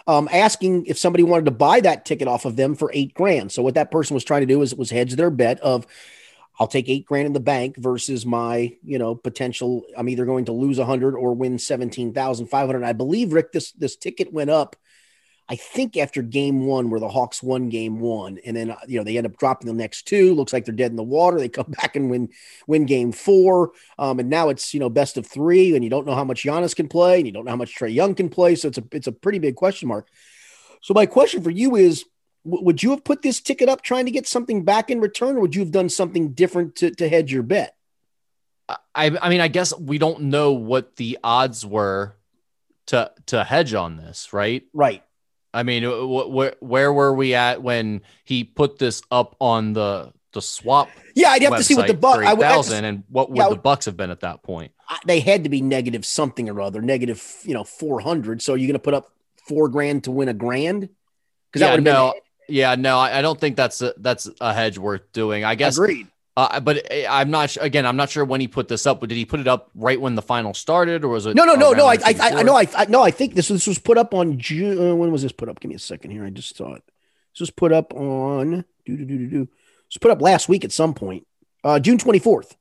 Um, 0.07 0.29
asking 0.31 0.85
if 0.85 0.99
somebody 0.99 1.23
wanted 1.23 1.45
to 1.45 1.51
buy 1.51 1.79
that 1.79 2.05
ticket 2.05 2.27
off 2.27 2.45
of 2.45 2.55
them 2.55 2.75
for 2.75 2.91
eight 2.93 3.15
grand. 3.15 3.51
So 3.51 3.63
what 3.63 3.73
that 3.73 3.89
person 3.89 4.13
was 4.13 4.23
trying 4.23 4.41
to 4.41 4.45
do 4.45 4.61
is 4.61 4.75
was 4.75 4.91
hedge 4.91 5.15
their 5.15 5.31
bet 5.31 5.59
of 5.61 5.87
I'll 6.59 6.67
take 6.67 6.87
eight 6.87 7.05
grand 7.05 7.27
in 7.27 7.33
the 7.33 7.39
bank 7.39 7.75
versus 7.77 8.25
my, 8.25 8.75
you 8.83 8.97
know, 8.97 9.15
potential. 9.15 9.83
I'm 9.97 10.07
either 10.07 10.25
going 10.25 10.45
to 10.45 10.53
lose 10.53 10.79
a 10.79 10.85
hundred 10.85 11.15
or 11.15 11.33
win 11.33 11.59
seventeen 11.59 12.13
thousand 12.13 12.47
five 12.47 12.67
hundred. 12.67 12.83
I 12.83 12.93
believe 12.93 13.33
Rick, 13.33 13.51
this 13.51 13.71
this 13.73 13.95
ticket 13.95 14.31
went 14.31 14.49
up. 14.49 14.75
I 15.47 15.57
think 15.57 15.95
after 15.95 16.23
game 16.23 16.65
one, 16.65 16.89
where 16.89 16.99
the 16.99 17.09
Hawks 17.09 17.43
won 17.43 17.69
game 17.69 17.99
one, 17.99 18.39
and 18.45 18.57
then 18.57 18.75
you 18.87 18.97
know 18.97 19.03
they 19.03 19.17
end 19.17 19.27
up 19.27 19.37
dropping 19.37 19.67
the 19.67 19.73
next 19.73 20.07
two. 20.07 20.33
Looks 20.33 20.53
like 20.53 20.65
they're 20.65 20.73
dead 20.73 20.91
in 20.91 20.97
the 20.97 21.03
water. 21.03 21.37
They 21.37 21.49
come 21.49 21.71
back 21.81 21.95
and 21.95 22.09
win 22.09 22.29
win 22.67 22.85
game 22.85 23.11
four, 23.11 23.71
um, 23.99 24.19
and 24.19 24.29
now 24.29 24.49
it's 24.49 24.73
you 24.73 24.79
know 24.79 24.89
best 24.89 25.17
of 25.17 25.27
three, 25.27 25.75
and 25.75 25.83
you 25.83 25.89
don't 25.89 26.07
know 26.07 26.15
how 26.15 26.23
much 26.23 26.43
Giannis 26.43 26.75
can 26.75 26.87
play, 26.87 27.17
and 27.17 27.27
you 27.27 27.33
don't 27.33 27.45
know 27.45 27.51
how 27.51 27.57
much 27.57 27.75
Trae 27.75 27.93
Young 27.93 28.15
can 28.15 28.29
play. 28.29 28.55
So 28.55 28.69
it's 28.69 28.77
a 28.77 28.83
it's 28.91 29.07
a 29.07 29.11
pretty 29.11 29.39
big 29.39 29.55
question 29.55 29.87
mark. 29.87 30.07
So 30.81 30.93
my 30.93 31.05
question 31.05 31.43
for 31.43 31.51
you 31.51 31.75
is 31.75 32.05
would 32.45 32.83
you 32.83 32.91
have 32.91 33.03
put 33.03 33.23
this 33.23 33.41
ticket 33.41 33.67
up 33.67 33.81
trying 33.81 34.05
to 34.05 34.11
get 34.11 34.27
something 34.27 34.63
back 34.63 34.89
in 34.89 35.01
return, 35.01 35.35
or 35.35 35.41
would 35.41 35.55
you 35.55 35.61
have 35.61 35.71
done 35.71 35.89
something 35.89 36.33
different 36.33 36.75
to, 36.77 36.91
to 36.91 37.09
hedge 37.09 37.33
your 37.33 37.43
bet? 37.43 37.75
I, 38.69 39.17
I 39.21 39.29
mean, 39.29 39.41
I 39.41 39.47
guess 39.47 39.77
we 39.77 39.97
don't 39.97 40.23
know 40.23 40.53
what 40.53 40.95
the 40.95 41.19
odds 41.23 41.65
were 41.65 42.15
to 42.87 43.11
to 43.27 43.43
hedge 43.43 43.73
on 43.73 43.97
this, 43.97 44.31
right? 44.31 44.63
Right. 44.73 45.03
I 45.53 45.63
mean, 45.63 45.83
where 45.83 46.55
where 46.59 46.93
were 46.93 47.13
we 47.13 47.33
at 47.33 47.61
when 47.61 48.01
he 48.23 48.43
put 48.43 48.77
this 48.77 49.01
up 49.11 49.35
on 49.39 49.73
the 49.73 50.11
the 50.33 50.41
swap? 50.41 50.89
Yeah, 51.15 51.29
I'd 51.29 51.41
have 51.43 51.57
to 51.57 51.63
see 51.63 51.75
what 51.75 51.87
the 51.87 51.93
buck 51.93 52.19
i 52.19 52.35
thousand 52.35 52.85
and 52.85 53.03
what 53.09 53.29
would 53.29 53.37
yeah, 53.37 53.49
the 53.49 53.55
bucks 53.55 53.85
have 53.85 53.97
been 53.97 54.11
at 54.11 54.19
that 54.21 54.43
point? 54.43 54.71
They 55.05 55.19
had 55.19 55.43
to 55.43 55.49
be 55.49 55.61
negative 55.61 56.05
something 56.05 56.49
or 56.49 56.61
other, 56.61 56.81
negative 56.81 57.39
you 57.43 57.53
know 57.53 57.63
four 57.63 57.99
hundred. 58.01 58.41
So 58.41 58.53
you're 58.53 58.67
going 58.67 58.73
to 58.73 58.79
put 58.79 58.93
up 58.93 59.11
four 59.47 59.69
grand 59.69 60.03
to 60.05 60.11
win 60.11 60.27
a 60.27 60.33
grand? 60.33 60.89
Because 61.51 61.61
yeah, 61.61 61.67
that 61.67 61.75
would 61.75 61.83
no, 61.83 62.11
been 62.11 62.21
yeah, 62.47 62.75
no, 62.75 62.99
I, 62.99 63.19
I 63.19 63.21
don't 63.21 63.39
think 63.39 63.55
that's 63.55 63.81
a, 63.81 63.93
that's 63.97 64.29
a 64.41 64.53
hedge 64.53 64.77
worth 64.77 65.11
doing. 65.11 65.43
I 65.43 65.55
guess. 65.55 65.77
Agreed. 65.77 66.07
Uh, 66.37 66.59
but 66.59 66.85
eh, 66.91 67.05
I'm 67.09 67.31
not 67.31 67.55
again. 67.61 67.85
I'm 67.85 67.95
not 67.95 68.09
sure 68.09 68.25
when 68.25 68.41
he 68.41 68.47
put 68.47 68.67
this 68.67 68.85
up. 68.85 68.99
But 68.99 69.09
did 69.09 69.15
he 69.15 69.25
put 69.25 69.39
it 69.39 69.47
up 69.47 69.69
right 69.73 69.99
when 69.99 70.15
the 70.15 70.21
final 70.21 70.53
started, 70.53 71.05
or 71.05 71.09
was 71.09 71.25
it? 71.25 71.35
No, 71.35 71.45
no, 71.45 71.53
no, 71.55 71.71
no. 71.71 71.85
I, 71.85 71.97
I, 72.05 72.15
I 72.19 72.43
know. 72.43 72.55
I, 72.55 72.67
I 72.75 72.85
no. 72.85 73.01
I 73.01 73.11
think 73.11 73.35
this 73.35 73.47
this 73.47 73.67
was 73.67 73.79
put 73.79 73.97
up 73.97 74.13
on 74.13 74.37
June. 74.37 74.77
Uh, 74.77 74.95
when 74.95 75.11
was 75.11 75.21
this 75.21 75.31
put 75.31 75.47
up? 75.47 75.61
Give 75.61 75.69
me 75.69 75.75
a 75.75 75.79
second 75.79 76.11
here. 76.11 76.25
I 76.25 76.29
just 76.29 76.57
saw 76.57 76.73
it. 76.73 76.83
This 77.33 77.39
was 77.39 77.51
put 77.51 77.71
up 77.71 77.93
on 77.93 78.65
do 78.85 78.97
do 78.97 79.05
do 79.05 79.17
do 79.17 79.27
do. 79.27 79.41
It 79.43 79.49
was 79.89 79.97
put 79.99 80.11
up 80.11 80.21
last 80.21 80.49
week 80.49 80.65
at 80.65 80.71
some 80.71 80.93
point, 80.93 81.25
uh, 81.63 81.79
June 81.79 81.97
24th. 81.97 82.55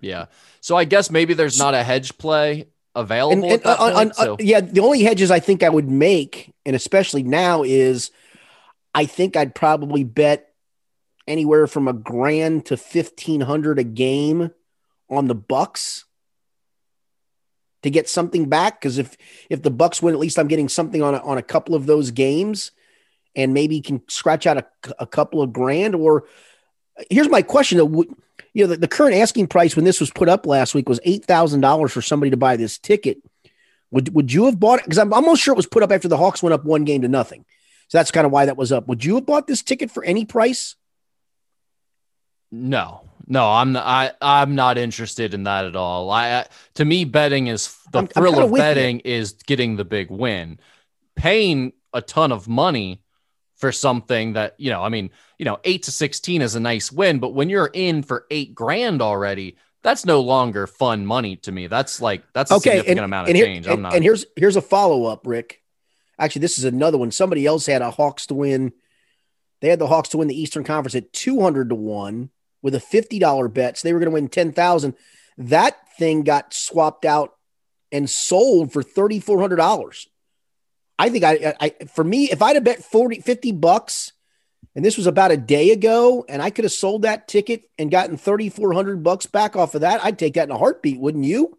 Yeah. 0.00 0.26
So 0.60 0.76
I 0.76 0.84
guess 0.84 1.10
maybe 1.10 1.34
there's 1.34 1.58
not 1.58 1.74
a 1.74 1.82
hedge 1.82 2.16
play 2.16 2.68
available. 2.94 3.44
And, 3.44 3.52
and, 3.52 3.66
uh, 3.66 3.76
point, 3.76 3.96
on, 3.96 4.14
so. 4.14 4.36
yeah, 4.40 4.60
the 4.60 4.80
only 4.80 5.02
hedges 5.02 5.30
I 5.30 5.40
think 5.40 5.62
I 5.62 5.68
would 5.68 5.88
make, 5.88 6.52
and 6.64 6.74
especially 6.76 7.22
now, 7.22 7.62
is 7.62 8.10
I 8.98 9.06
think 9.06 9.36
I'd 9.36 9.54
probably 9.54 10.02
bet 10.02 10.52
anywhere 11.28 11.68
from 11.68 11.86
a 11.86 11.92
grand 11.92 12.66
to 12.66 12.74
1500 12.74 13.78
a 13.78 13.84
game 13.84 14.50
on 15.08 15.28
the 15.28 15.36
Bucks 15.36 16.04
to 17.84 17.90
get 17.90 18.08
something 18.08 18.48
back. 18.48 18.80
Because 18.80 18.98
if 18.98 19.16
if 19.48 19.62
the 19.62 19.70
Bucks 19.70 20.02
win 20.02 20.14
at 20.14 20.18
least 20.18 20.36
I'm 20.36 20.48
getting 20.48 20.68
something 20.68 21.00
on 21.00 21.14
a, 21.14 21.18
on 21.18 21.38
a 21.38 21.44
couple 21.44 21.76
of 21.76 21.86
those 21.86 22.10
games 22.10 22.72
and 23.36 23.54
maybe 23.54 23.80
can 23.80 24.02
scratch 24.08 24.48
out 24.48 24.56
a, 24.56 24.66
a 24.98 25.06
couple 25.06 25.42
of 25.42 25.52
grand. 25.52 25.94
Or 25.94 26.24
here's 27.08 27.28
my 27.28 27.42
question 27.42 27.78
you 27.78 28.16
know 28.54 28.66
the, 28.66 28.78
the 28.78 28.88
current 28.88 29.14
asking 29.14 29.46
price 29.46 29.76
when 29.76 29.84
this 29.84 30.00
was 30.00 30.10
put 30.10 30.28
up 30.28 30.44
last 30.44 30.74
week 30.74 30.88
was 30.88 30.98
$8,000 31.06 31.88
for 31.88 32.02
somebody 32.02 32.30
to 32.30 32.36
buy 32.36 32.56
this 32.56 32.78
ticket. 32.78 33.18
Would 33.92 34.12
would 34.12 34.32
you 34.32 34.46
have 34.46 34.58
bought 34.58 34.80
it? 34.80 34.86
Because 34.86 34.98
I'm 34.98 35.12
almost 35.12 35.40
sure 35.40 35.54
it 35.54 35.56
was 35.56 35.68
put 35.68 35.84
up 35.84 35.92
after 35.92 36.08
the 36.08 36.16
Hawks 36.16 36.42
went 36.42 36.52
up 36.52 36.64
one 36.64 36.82
game 36.82 37.02
to 37.02 37.08
nothing 37.08 37.44
so 37.88 37.98
that's 37.98 38.10
kind 38.10 38.24
of 38.26 38.32
why 38.32 38.46
that 38.46 38.56
was 38.56 38.70
up. 38.72 38.86
Would 38.88 39.04
you 39.04 39.16
have 39.16 39.26
bought 39.26 39.46
this 39.46 39.62
ticket 39.62 39.90
for 39.90 40.04
any 40.04 40.24
price? 40.24 40.76
No, 42.50 43.02
no, 43.26 43.46
I'm 43.50 43.72
not, 43.72 43.84
I 43.86 44.12
I'm 44.22 44.54
not 44.54 44.78
interested 44.78 45.34
in 45.34 45.44
that 45.44 45.66
at 45.66 45.76
all. 45.76 46.10
I, 46.10 46.46
to 46.74 46.84
me, 46.84 47.04
betting 47.04 47.46
is 47.48 47.76
the 47.92 47.98
I'm- 47.98 48.04
I'm 48.04 48.08
thrill 48.08 48.32
kinda 48.32 48.46
of 48.46 48.50
with 48.50 48.58
you. 48.60 48.62
betting 48.64 49.00
is 49.00 49.32
getting 49.32 49.76
the 49.76 49.84
big 49.84 50.10
win. 50.10 50.58
Paying 51.14 51.72
a 51.92 52.00
ton 52.00 52.32
of 52.32 52.48
money 52.48 53.02
for 53.56 53.70
something 53.72 54.34
that 54.34 54.54
you 54.58 54.70
know, 54.70 54.82
I 54.82 54.88
mean, 54.88 55.10
you 55.38 55.44
know, 55.44 55.58
eight 55.64 55.82
to 55.84 55.90
sixteen 55.90 56.40
is 56.40 56.54
a 56.54 56.60
nice 56.60 56.90
win, 56.90 57.18
but 57.18 57.34
when 57.34 57.50
you're 57.50 57.70
in 57.74 58.02
for 58.02 58.24
eight 58.30 58.54
grand 58.54 59.02
already, 59.02 59.56
that's 59.82 60.06
no 60.06 60.20
longer 60.20 60.66
fun 60.66 61.04
money 61.04 61.36
to 61.36 61.52
me. 61.52 61.66
That's 61.66 62.00
like 62.00 62.22
that's 62.32 62.50
a 62.50 62.54
Okay, 62.54 62.70
significant 62.70 62.98
and, 63.00 63.04
amount 63.04 63.24
of 63.24 63.28
and, 63.30 63.36
here- 63.36 63.46
change. 63.46 63.66
I'm 63.66 63.72
and- 63.74 63.82
not. 63.82 63.94
and 63.94 64.02
here's 64.04 64.24
here's 64.36 64.56
a 64.56 64.62
follow 64.62 65.04
up, 65.04 65.26
Rick. 65.26 65.60
Actually, 66.18 66.40
this 66.40 66.58
is 66.58 66.64
another 66.64 66.98
one. 66.98 67.10
Somebody 67.10 67.46
else 67.46 67.66
had 67.66 67.82
a 67.82 67.90
Hawks 67.90 68.26
to 68.26 68.34
win. 68.34 68.72
They 69.60 69.68
had 69.68 69.78
the 69.78 69.86
Hawks 69.86 70.10
to 70.10 70.18
win 70.18 70.28
the 70.28 70.40
Eastern 70.40 70.64
Conference 70.64 70.94
at 70.94 71.12
two 71.12 71.40
hundred 71.40 71.68
to 71.68 71.74
one 71.74 72.30
with 72.62 72.74
a 72.74 72.80
fifty 72.80 73.18
dollar 73.18 73.48
bet. 73.48 73.78
So 73.78 73.88
they 73.88 73.92
were 73.92 74.00
going 74.00 74.10
to 74.10 74.14
win 74.14 74.28
ten 74.28 74.52
thousand. 74.52 74.94
That 75.36 75.76
thing 75.96 76.22
got 76.22 76.52
swapped 76.52 77.04
out 77.04 77.34
and 77.92 78.08
sold 78.08 78.72
for 78.72 78.82
thirty 78.82 79.20
four 79.20 79.40
hundred 79.40 79.56
dollars. 79.56 80.08
I 80.98 81.10
think 81.10 81.24
I, 81.24 81.54
I 81.60 81.70
for 81.86 82.02
me, 82.02 82.30
if 82.30 82.42
I'd 82.42 82.56
have 82.56 82.64
bet 82.64 82.82
40, 82.82 83.20
50 83.20 83.52
bucks, 83.52 84.12
and 84.74 84.84
this 84.84 84.96
was 84.96 85.06
about 85.06 85.30
a 85.30 85.36
day 85.36 85.70
ago, 85.70 86.24
and 86.28 86.42
I 86.42 86.50
could 86.50 86.64
have 86.64 86.72
sold 86.72 87.02
that 87.02 87.28
ticket 87.28 87.62
and 87.78 87.90
gotten 87.90 88.16
thirty 88.16 88.48
four 88.48 88.72
hundred 88.72 89.02
bucks 89.02 89.26
back 89.26 89.56
off 89.56 89.74
of 89.74 89.82
that, 89.82 90.04
I'd 90.04 90.18
take 90.18 90.34
that 90.34 90.48
in 90.48 90.54
a 90.54 90.58
heartbeat, 90.58 91.00
wouldn't 91.00 91.24
you? 91.24 91.57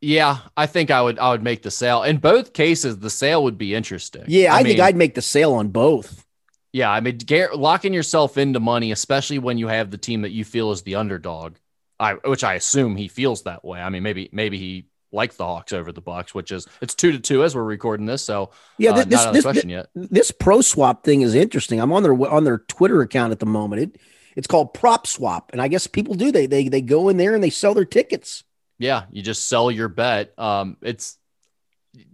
Yeah, 0.00 0.38
I 0.56 0.66
think 0.66 0.90
I 0.90 1.02
would 1.02 1.18
I 1.18 1.30
would 1.30 1.42
make 1.42 1.62
the 1.62 1.70
sale. 1.70 2.02
In 2.02 2.18
both 2.18 2.52
cases, 2.52 2.98
the 2.98 3.10
sale 3.10 3.42
would 3.44 3.58
be 3.58 3.74
interesting. 3.74 4.24
Yeah, 4.26 4.54
I, 4.54 4.62
think 4.62 4.78
mean, 4.78 4.86
I'd 4.86 4.96
make 4.96 5.14
the 5.14 5.22
sale 5.22 5.52
on 5.54 5.68
both. 5.68 6.24
Yeah, 6.72 6.90
I 6.90 7.00
mean, 7.00 7.18
gar- 7.18 7.54
locking 7.54 7.92
yourself 7.92 8.38
into 8.38 8.60
money, 8.60 8.92
especially 8.92 9.38
when 9.38 9.58
you 9.58 9.66
have 9.68 9.90
the 9.90 9.98
team 9.98 10.22
that 10.22 10.30
you 10.30 10.44
feel 10.44 10.70
is 10.70 10.82
the 10.82 10.94
underdog, 10.94 11.56
I, 11.98 12.14
which 12.14 12.44
I 12.44 12.54
assume 12.54 12.96
he 12.96 13.08
feels 13.08 13.42
that 13.42 13.64
way. 13.64 13.80
I 13.80 13.88
mean, 13.88 14.02
maybe 14.02 14.30
maybe 14.32 14.56
he 14.56 14.86
likes 15.12 15.36
the 15.36 15.44
Hawks 15.44 15.72
over 15.72 15.92
the 15.92 16.00
Bucks, 16.00 16.34
which 16.34 16.52
is 16.52 16.66
it's 16.80 16.94
two 16.94 17.12
to 17.12 17.18
two 17.18 17.44
as 17.44 17.54
we're 17.54 17.64
recording 17.64 18.06
this. 18.06 18.22
So 18.22 18.50
Yeah, 18.78 18.92
uh, 18.92 19.02
thi- 19.02 19.10
this 19.10 19.18
not 19.18 19.20
out 19.20 19.28
of 19.28 19.34
this, 19.34 19.42
question 19.42 19.68
yet. 19.68 19.88
this 19.94 20.30
pro 20.30 20.60
swap 20.60 21.04
thing 21.04 21.22
is 21.22 21.34
interesting. 21.34 21.80
I'm 21.80 21.92
on 21.92 22.02
their 22.02 22.14
on 22.30 22.44
their 22.44 22.58
Twitter 22.58 23.02
account 23.02 23.32
at 23.32 23.40
the 23.40 23.46
moment. 23.46 23.82
It 23.82 24.00
it's 24.36 24.46
called 24.46 24.72
Prop 24.72 25.06
Swap, 25.06 25.50
and 25.52 25.60
I 25.60 25.68
guess 25.68 25.86
people 25.86 26.14
do 26.14 26.30
they 26.30 26.46
they 26.46 26.68
they 26.68 26.80
go 26.80 27.08
in 27.08 27.16
there 27.16 27.34
and 27.34 27.42
they 27.42 27.50
sell 27.50 27.74
their 27.74 27.84
tickets. 27.84 28.44
Yeah, 28.80 29.04
you 29.12 29.20
just 29.20 29.46
sell 29.46 29.70
your 29.70 29.88
bet. 29.88 30.32
Um, 30.38 30.78
it's 30.80 31.18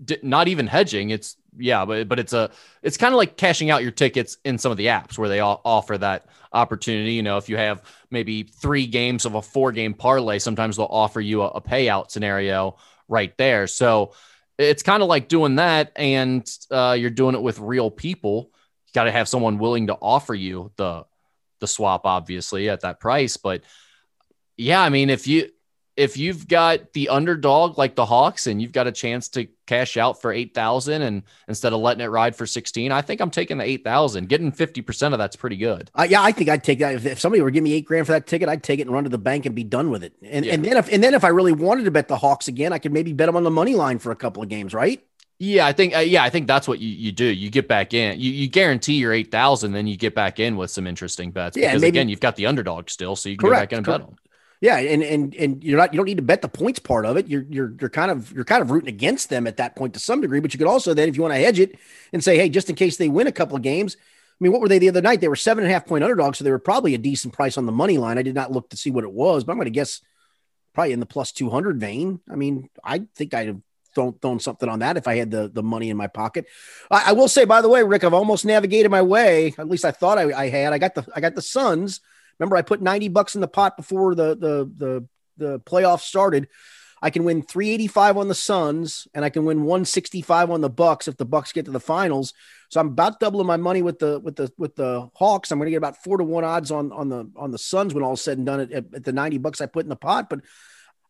d- 0.05 0.19
not 0.23 0.49
even 0.49 0.67
hedging. 0.67 1.11
It's 1.11 1.37
yeah, 1.57 1.85
but 1.85 2.09
but 2.09 2.19
it's 2.19 2.33
a 2.33 2.51
it's 2.83 2.97
kind 2.97 3.15
of 3.15 3.19
like 3.19 3.37
cashing 3.37 3.71
out 3.71 3.83
your 3.83 3.93
tickets 3.93 4.37
in 4.45 4.59
some 4.59 4.73
of 4.73 4.77
the 4.77 4.87
apps 4.87 5.17
where 5.17 5.29
they 5.29 5.39
all 5.39 5.61
offer 5.65 5.97
that 5.97 6.27
opportunity. 6.53 7.13
You 7.13 7.23
know, 7.23 7.37
if 7.37 7.49
you 7.49 7.57
have 7.57 7.83
maybe 8.11 8.43
three 8.43 8.89
games 8.89 9.27
of 9.27 9.37
a 9.37 9.43
four 9.43 9.71
game 9.71 9.95
parlay, 9.95 10.41
sometimes 10.41 10.77
they'll 10.77 10.87
offer 10.91 11.21
you 11.21 11.43
a, 11.43 11.49
a 11.51 11.61
payout 11.61 12.11
scenario 12.11 12.77
right 13.09 13.33
there. 13.39 13.69
So 13.69 14.13
it's 14.59 14.83
kind 14.83 15.05
of 15.05 15.09
like 15.09 15.29
doing 15.29 15.57
that, 15.57 15.93
and 15.95 16.45
uh, 16.73 16.97
you're 16.99 17.11
doing 17.11 17.37
it 17.37 17.43
with 17.43 17.61
real 17.61 17.93
people. 17.93 18.51
You 18.89 18.93
got 18.93 19.05
to 19.05 19.13
have 19.13 19.29
someone 19.29 19.59
willing 19.59 19.87
to 19.87 19.95
offer 19.95 20.35
you 20.35 20.73
the 20.77 21.05
the 21.61 21.69
swap, 21.69 22.07
obviously 22.07 22.69
at 22.69 22.81
that 22.81 22.99
price. 22.99 23.37
But 23.37 23.63
yeah, 24.57 24.81
I 24.81 24.89
mean, 24.89 25.11
if 25.11 25.27
you 25.27 25.51
if 25.97 26.17
you've 26.19 26.47
got 26.47 26.93
the 26.93 27.09
underdog 27.09 27.79
like 27.79 27.95
the 27.95 28.05
Hawks 28.05 28.47
and 28.47 28.61
you've 28.61 28.73
got 28.73 28.87
a 28.87 28.93
chance 28.93 29.29
to 29.31 29.47
cash 29.67 29.97
out 29.97 30.21
for 30.21 30.31
8,000 30.33 31.01
and 31.03 31.23
instead 31.49 31.73
of 31.73 31.81
letting 31.81 32.03
it 32.05 32.09
ride 32.09 32.37
for 32.37 32.47
16, 32.47 32.93
I 32.93 33.01
think 33.01 33.21
I'm 33.23 33.31
taking 33.31 33.57
the 33.59 33.65
8,000. 33.65 34.29
Getting 34.29 34.53
50% 34.53 35.13
of 35.13 35.19
that's 35.19 35.37
pretty 35.37 35.57
good. 35.57 35.91
Uh, 35.95 36.07
yeah, 36.09 36.23
I 36.23 36.33
think 36.33 36.51
I'd 36.51 36.63
take 36.63 36.81
that. 36.81 36.95
If, 36.95 37.07
if 37.07 37.19
somebody 37.21 37.41
were 37.41 37.51
to 37.51 37.55
give 37.55 37.65
me 37.65 37.73
eight 37.73 37.87
grand 37.87 38.05
for 38.07 38.13
that 38.13 38.27
ticket, 38.27 38.49
I'd 38.49 38.63
take 38.63 38.79
it 38.79 38.83
and 38.83 38.91
run 38.93 39.05
to 39.05 39.11
the 39.11 39.19
bank 39.19 39.47
and 39.47 39.55
be 39.55 39.65
done 39.65 39.91
with 39.91 40.05
it. 40.05 40.13
And 40.23 40.45
and 40.45 40.65
then 40.65 40.77
if 40.77 40.93
and 40.93 41.03
then 41.03 41.15
if 41.15 41.25
I 41.25 41.29
really 41.29 41.53
wanted 41.53 41.85
to 41.85 41.91
bet 41.91 42.09
the 42.09 42.17
Hawks 42.19 42.47
again, 42.47 42.73
I 42.75 42.79
could 42.79 42.93
maybe 42.93 43.13
bet 43.15 43.27
them 43.27 43.37
on 43.37 43.43
the 43.45 43.51
money 43.51 43.75
line 43.75 43.99
for 43.99 44.13
a 44.13 44.17
couple 44.17 44.43
of 44.43 44.49
games, 44.51 44.75
right? 44.75 45.03
Yeah, 45.39 45.67
I 45.67 45.73
think 45.73 45.95
uh, 45.97 46.01
yeah, 46.01 46.23
I 46.25 46.31
think 46.31 46.47
that's 46.47 46.67
what 46.69 46.79
you, 46.79 46.89
you 46.89 47.13
do. 47.13 47.25
You 47.25 47.51
get 47.51 47.69
back 47.69 47.93
in. 47.95 48.21
You 48.21 48.31
you 48.31 48.49
guarantee 48.49 48.95
your 48.95 49.13
8,000 49.13 49.73
then 49.73 49.87
you 49.87 49.97
get 49.97 50.15
back 50.15 50.39
in 50.41 50.57
with 50.57 50.71
some 50.71 50.87
interesting 50.87 51.31
bets 51.31 51.57
Yeah, 51.57 51.69
because 51.69 51.83
maybe- 51.83 51.99
again, 51.99 52.09
you've 52.11 52.21
got 52.21 52.37
the 52.37 52.47
underdog 52.47 52.89
still 52.91 53.17
so 53.17 53.29
you 53.31 53.37
can 53.39 53.49
Correct, 53.49 53.61
go 53.61 53.63
back 53.63 53.73
in 53.73 53.79
and 53.79 53.87
correct. 53.87 54.01
bet 54.01 54.09
them. 54.09 54.17
Yeah, 54.61 54.79
and 54.79 55.03
and 55.03 55.35
and 55.35 55.63
you're 55.63 55.79
not 55.79 55.93
you 55.93 55.99
don't 55.99 56.07
need 56.07 56.17
to 56.17 56.23
bet 56.23 56.43
the 56.43 56.49
points 56.49 56.79
part 56.79 57.05
of 57.05 57.17
it. 57.17 57.29
You're 57.29 57.45
you're 57.51 57.75
you're 57.81 57.91
kind 57.91 58.11
of 58.11 58.33
you're 58.33 58.45
kind 58.45 58.63
of 58.63 58.71
rooting 58.71 58.89
against 58.89 59.29
them 59.29 59.47
at 59.47 59.59
that 59.59 59.77
point 59.77 59.95
to 59.95 60.01
some 60.01 60.21
degree. 60.21 60.41
But 60.41 60.55
you 60.55 60.59
could 60.59 60.67
also 60.67 60.95
then, 60.95 61.09
if 61.09 61.17
you 61.17 61.23
want 61.23 61.35
to 61.35 61.41
hedge 61.41 61.61
it 61.61 61.79
and 62.13 62.25
say, 62.25 62.37
hey, 62.37 62.49
just 62.49 62.71
in 62.71 62.77
case 62.77 62.97
they 62.97 63.09
win 63.09 63.27
a 63.27 63.33
couple 63.33 63.57
of 63.57 63.63
games. 63.63 63.97
I 63.99 64.45
mean, 64.45 64.53
what 64.53 64.61
were 64.61 64.69
they 64.69 64.79
the 64.79 64.91
other 64.91 65.01
night? 65.01 65.23
They 65.23 65.29
were 65.29 65.37
seven 65.37 65.65
and 65.65 65.71
a 65.71 65.75
half 65.75 65.87
point 65.87 66.05
underdogs, 66.05 66.37
so 66.37 66.45
they 66.45 66.51
were 66.51 66.59
probably 66.59 66.93
a 66.95 66.99
decent 66.99 67.33
price 67.33 67.57
on 67.57 67.65
the 67.65 67.73
money 67.73 67.97
line. 67.97 68.19
I 68.19 68.23
did 68.23 68.35
not 68.35 68.53
look 68.53 68.69
to 68.69 68.77
see 68.77 68.91
what 68.91 69.05
it 69.05 69.13
was, 69.13 69.45
but 69.45 69.53
I'm 69.53 69.57
going 69.57 69.65
to 69.65 69.71
guess 69.71 70.03
probably 70.75 70.93
in 70.93 71.01
the 71.01 71.07
plus 71.07 71.33
two 71.33 71.49
hundred 71.49 71.81
vein. 71.81 72.21
I 72.31 72.37
mean, 72.37 72.69
I 72.85 73.07
think 73.15 73.33
I'd 73.33 73.47
have 73.47 73.61
thrown 73.95 74.13
thrown 74.21 74.39
something 74.39 74.69
on 74.69 74.81
that 74.81 74.99
if 74.99 75.09
I 75.09 75.17
had 75.17 75.31
the 75.31 75.49
the 75.49 75.63
money 75.63 75.89
in 75.89 75.97
my 75.97 76.07
pocket. 76.07 76.47
I, 76.91 77.11
I 77.11 77.13
will 77.13 77.29
say, 77.29 77.47
by 77.47 77.63
the 77.63 77.69
way, 77.71 77.83
Rick, 77.83 78.05
I've 78.05 78.13
almost 78.13 78.45
navigated 78.45 78.91
my 78.91 79.03
way. 79.03 79.55
At 79.57 79.69
least 79.69 79.87
I 79.87 79.91
thought 79.91 80.19
I, 80.19 80.39
I 80.39 80.49
had. 80.51 80.75
I 80.75 80.79
got 80.79 80.95
the 80.95 81.07
I 81.17 81.21
got 81.21 81.35
the 81.35 81.43
Suns. 81.43 82.01
Remember, 82.39 82.57
I 82.57 82.63
put 82.63 82.83
ninety 82.83 83.09
bucks 83.09 83.35
in 83.35 83.41
the 83.41 83.49
pot 83.49 83.77
before 83.77 84.15
the 84.15 84.37
the 84.37 84.71
the 84.77 85.09
the 85.37 85.61
playoffs 85.61 86.01
started. 86.01 86.49
I 87.03 87.11
can 87.11 87.25
win 87.25 87.43
385 87.43 88.17
on 88.17 88.29
the 88.29 88.35
Suns 88.35 89.07
and 89.15 89.25
I 89.25 89.29
can 89.29 89.45
win 89.45 89.59
165 89.65 90.51
on 90.51 90.63
the 90.63 90.71
Bucks 90.71 91.09
if 91.09 91.17
the 91.17 91.27
Bucks 91.27 91.53
get 91.53 91.67
to 91.67 91.71
the 91.71 91.79
finals. 91.79 92.33
So 92.71 92.81
I'm 92.81 92.89
about 92.89 93.21
doubling 93.21 93.47
my 93.47 93.59
money 93.59 93.83
with 93.83 93.99
the 93.99 94.19
with 94.19 94.37
the 94.37 94.51
with 94.57 94.75
the 94.77 95.09
Hawks. 95.15 95.51
I'm 95.51 95.59
going 95.59 95.67
to 95.67 95.71
get 95.71 95.77
about 95.77 96.03
four 96.03 96.17
to 96.17 96.25
one 96.25 96.45
odds 96.45 96.71
on 96.71 96.93
on 96.93 97.09
the 97.09 97.31
on 97.37 97.51
the 97.51 97.59
Suns 97.59 97.93
when 97.93 98.03
all's 98.03 98.23
said 98.23 98.39
and 98.39 98.47
done 98.47 98.61
at, 98.61 98.73
at, 98.73 98.85
at 98.95 99.05
the 99.05 99.13
90 99.13 99.39
bucks 99.39 99.61
I 99.61 99.67
put 99.67 99.85
in 99.85 99.89
the 99.91 99.97
pot. 99.97 100.31
But 100.31 100.41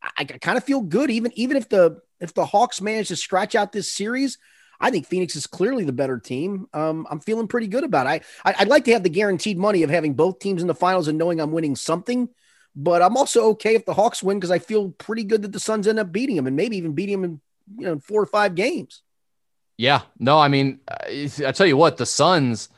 I, 0.02 0.10
I 0.18 0.24
kind 0.24 0.58
of 0.58 0.64
feel 0.64 0.80
good 0.80 1.10
even 1.10 1.32
even 1.36 1.56
if 1.56 1.68
the 1.68 2.00
if 2.20 2.34
the 2.34 2.46
Hawks 2.46 2.80
manage 2.80 3.08
to 3.08 3.16
scratch 3.16 3.54
out 3.54 3.72
this 3.72 3.90
series. 3.90 4.38
I 4.80 4.90
think 4.90 5.06
Phoenix 5.06 5.36
is 5.36 5.46
clearly 5.46 5.84
the 5.84 5.92
better 5.92 6.18
team. 6.18 6.68
Um, 6.72 7.06
I'm 7.10 7.20
feeling 7.20 7.48
pretty 7.48 7.66
good 7.66 7.84
about 7.84 8.06
it. 8.06 8.24
I, 8.44 8.50
I 8.50 8.54
I'd 8.60 8.68
like 8.68 8.84
to 8.86 8.92
have 8.92 9.02
the 9.02 9.08
guaranteed 9.08 9.58
money 9.58 9.82
of 9.82 9.90
having 9.90 10.14
both 10.14 10.38
teams 10.38 10.62
in 10.62 10.68
the 10.68 10.74
finals 10.74 11.08
and 11.08 11.18
knowing 11.18 11.40
I'm 11.40 11.52
winning 11.52 11.76
something. 11.76 12.28
But 12.74 13.00
I'm 13.00 13.16
also 13.16 13.48
okay 13.50 13.74
if 13.74 13.86
the 13.86 13.94
Hawks 13.94 14.22
win 14.22 14.38
because 14.38 14.50
I 14.50 14.58
feel 14.58 14.90
pretty 14.90 15.24
good 15.24 15.42
that 15.42 15.52
the 15.52 15.60
Suns 15.60 15.86
end 15.86 15.98
up 15.98 16.12
beating 16.12 16.36
them 16.36 16.46
and 16.46 16.56
maybe 16.56 16.76
even 16.76 16.92
beating 16.92 17.20
them 17.20 17.24
in 17.24 17.40
you 17.78 17.86
know 17.86 17.98
four 17.98 18.22
or 18.22 18.26
five 18.26 18.54
games. 18.54 19.02
Yeah, 19.78 20.02
no, 20.18 20.38
I 20.38 20.48
mean, 20.48 20.80
I 20.88 21.52
tell 21.52 21.66
you 21.66 21.76
what, 21.76 21.98
the 21.98 22.06
Suns, 22.06 22.70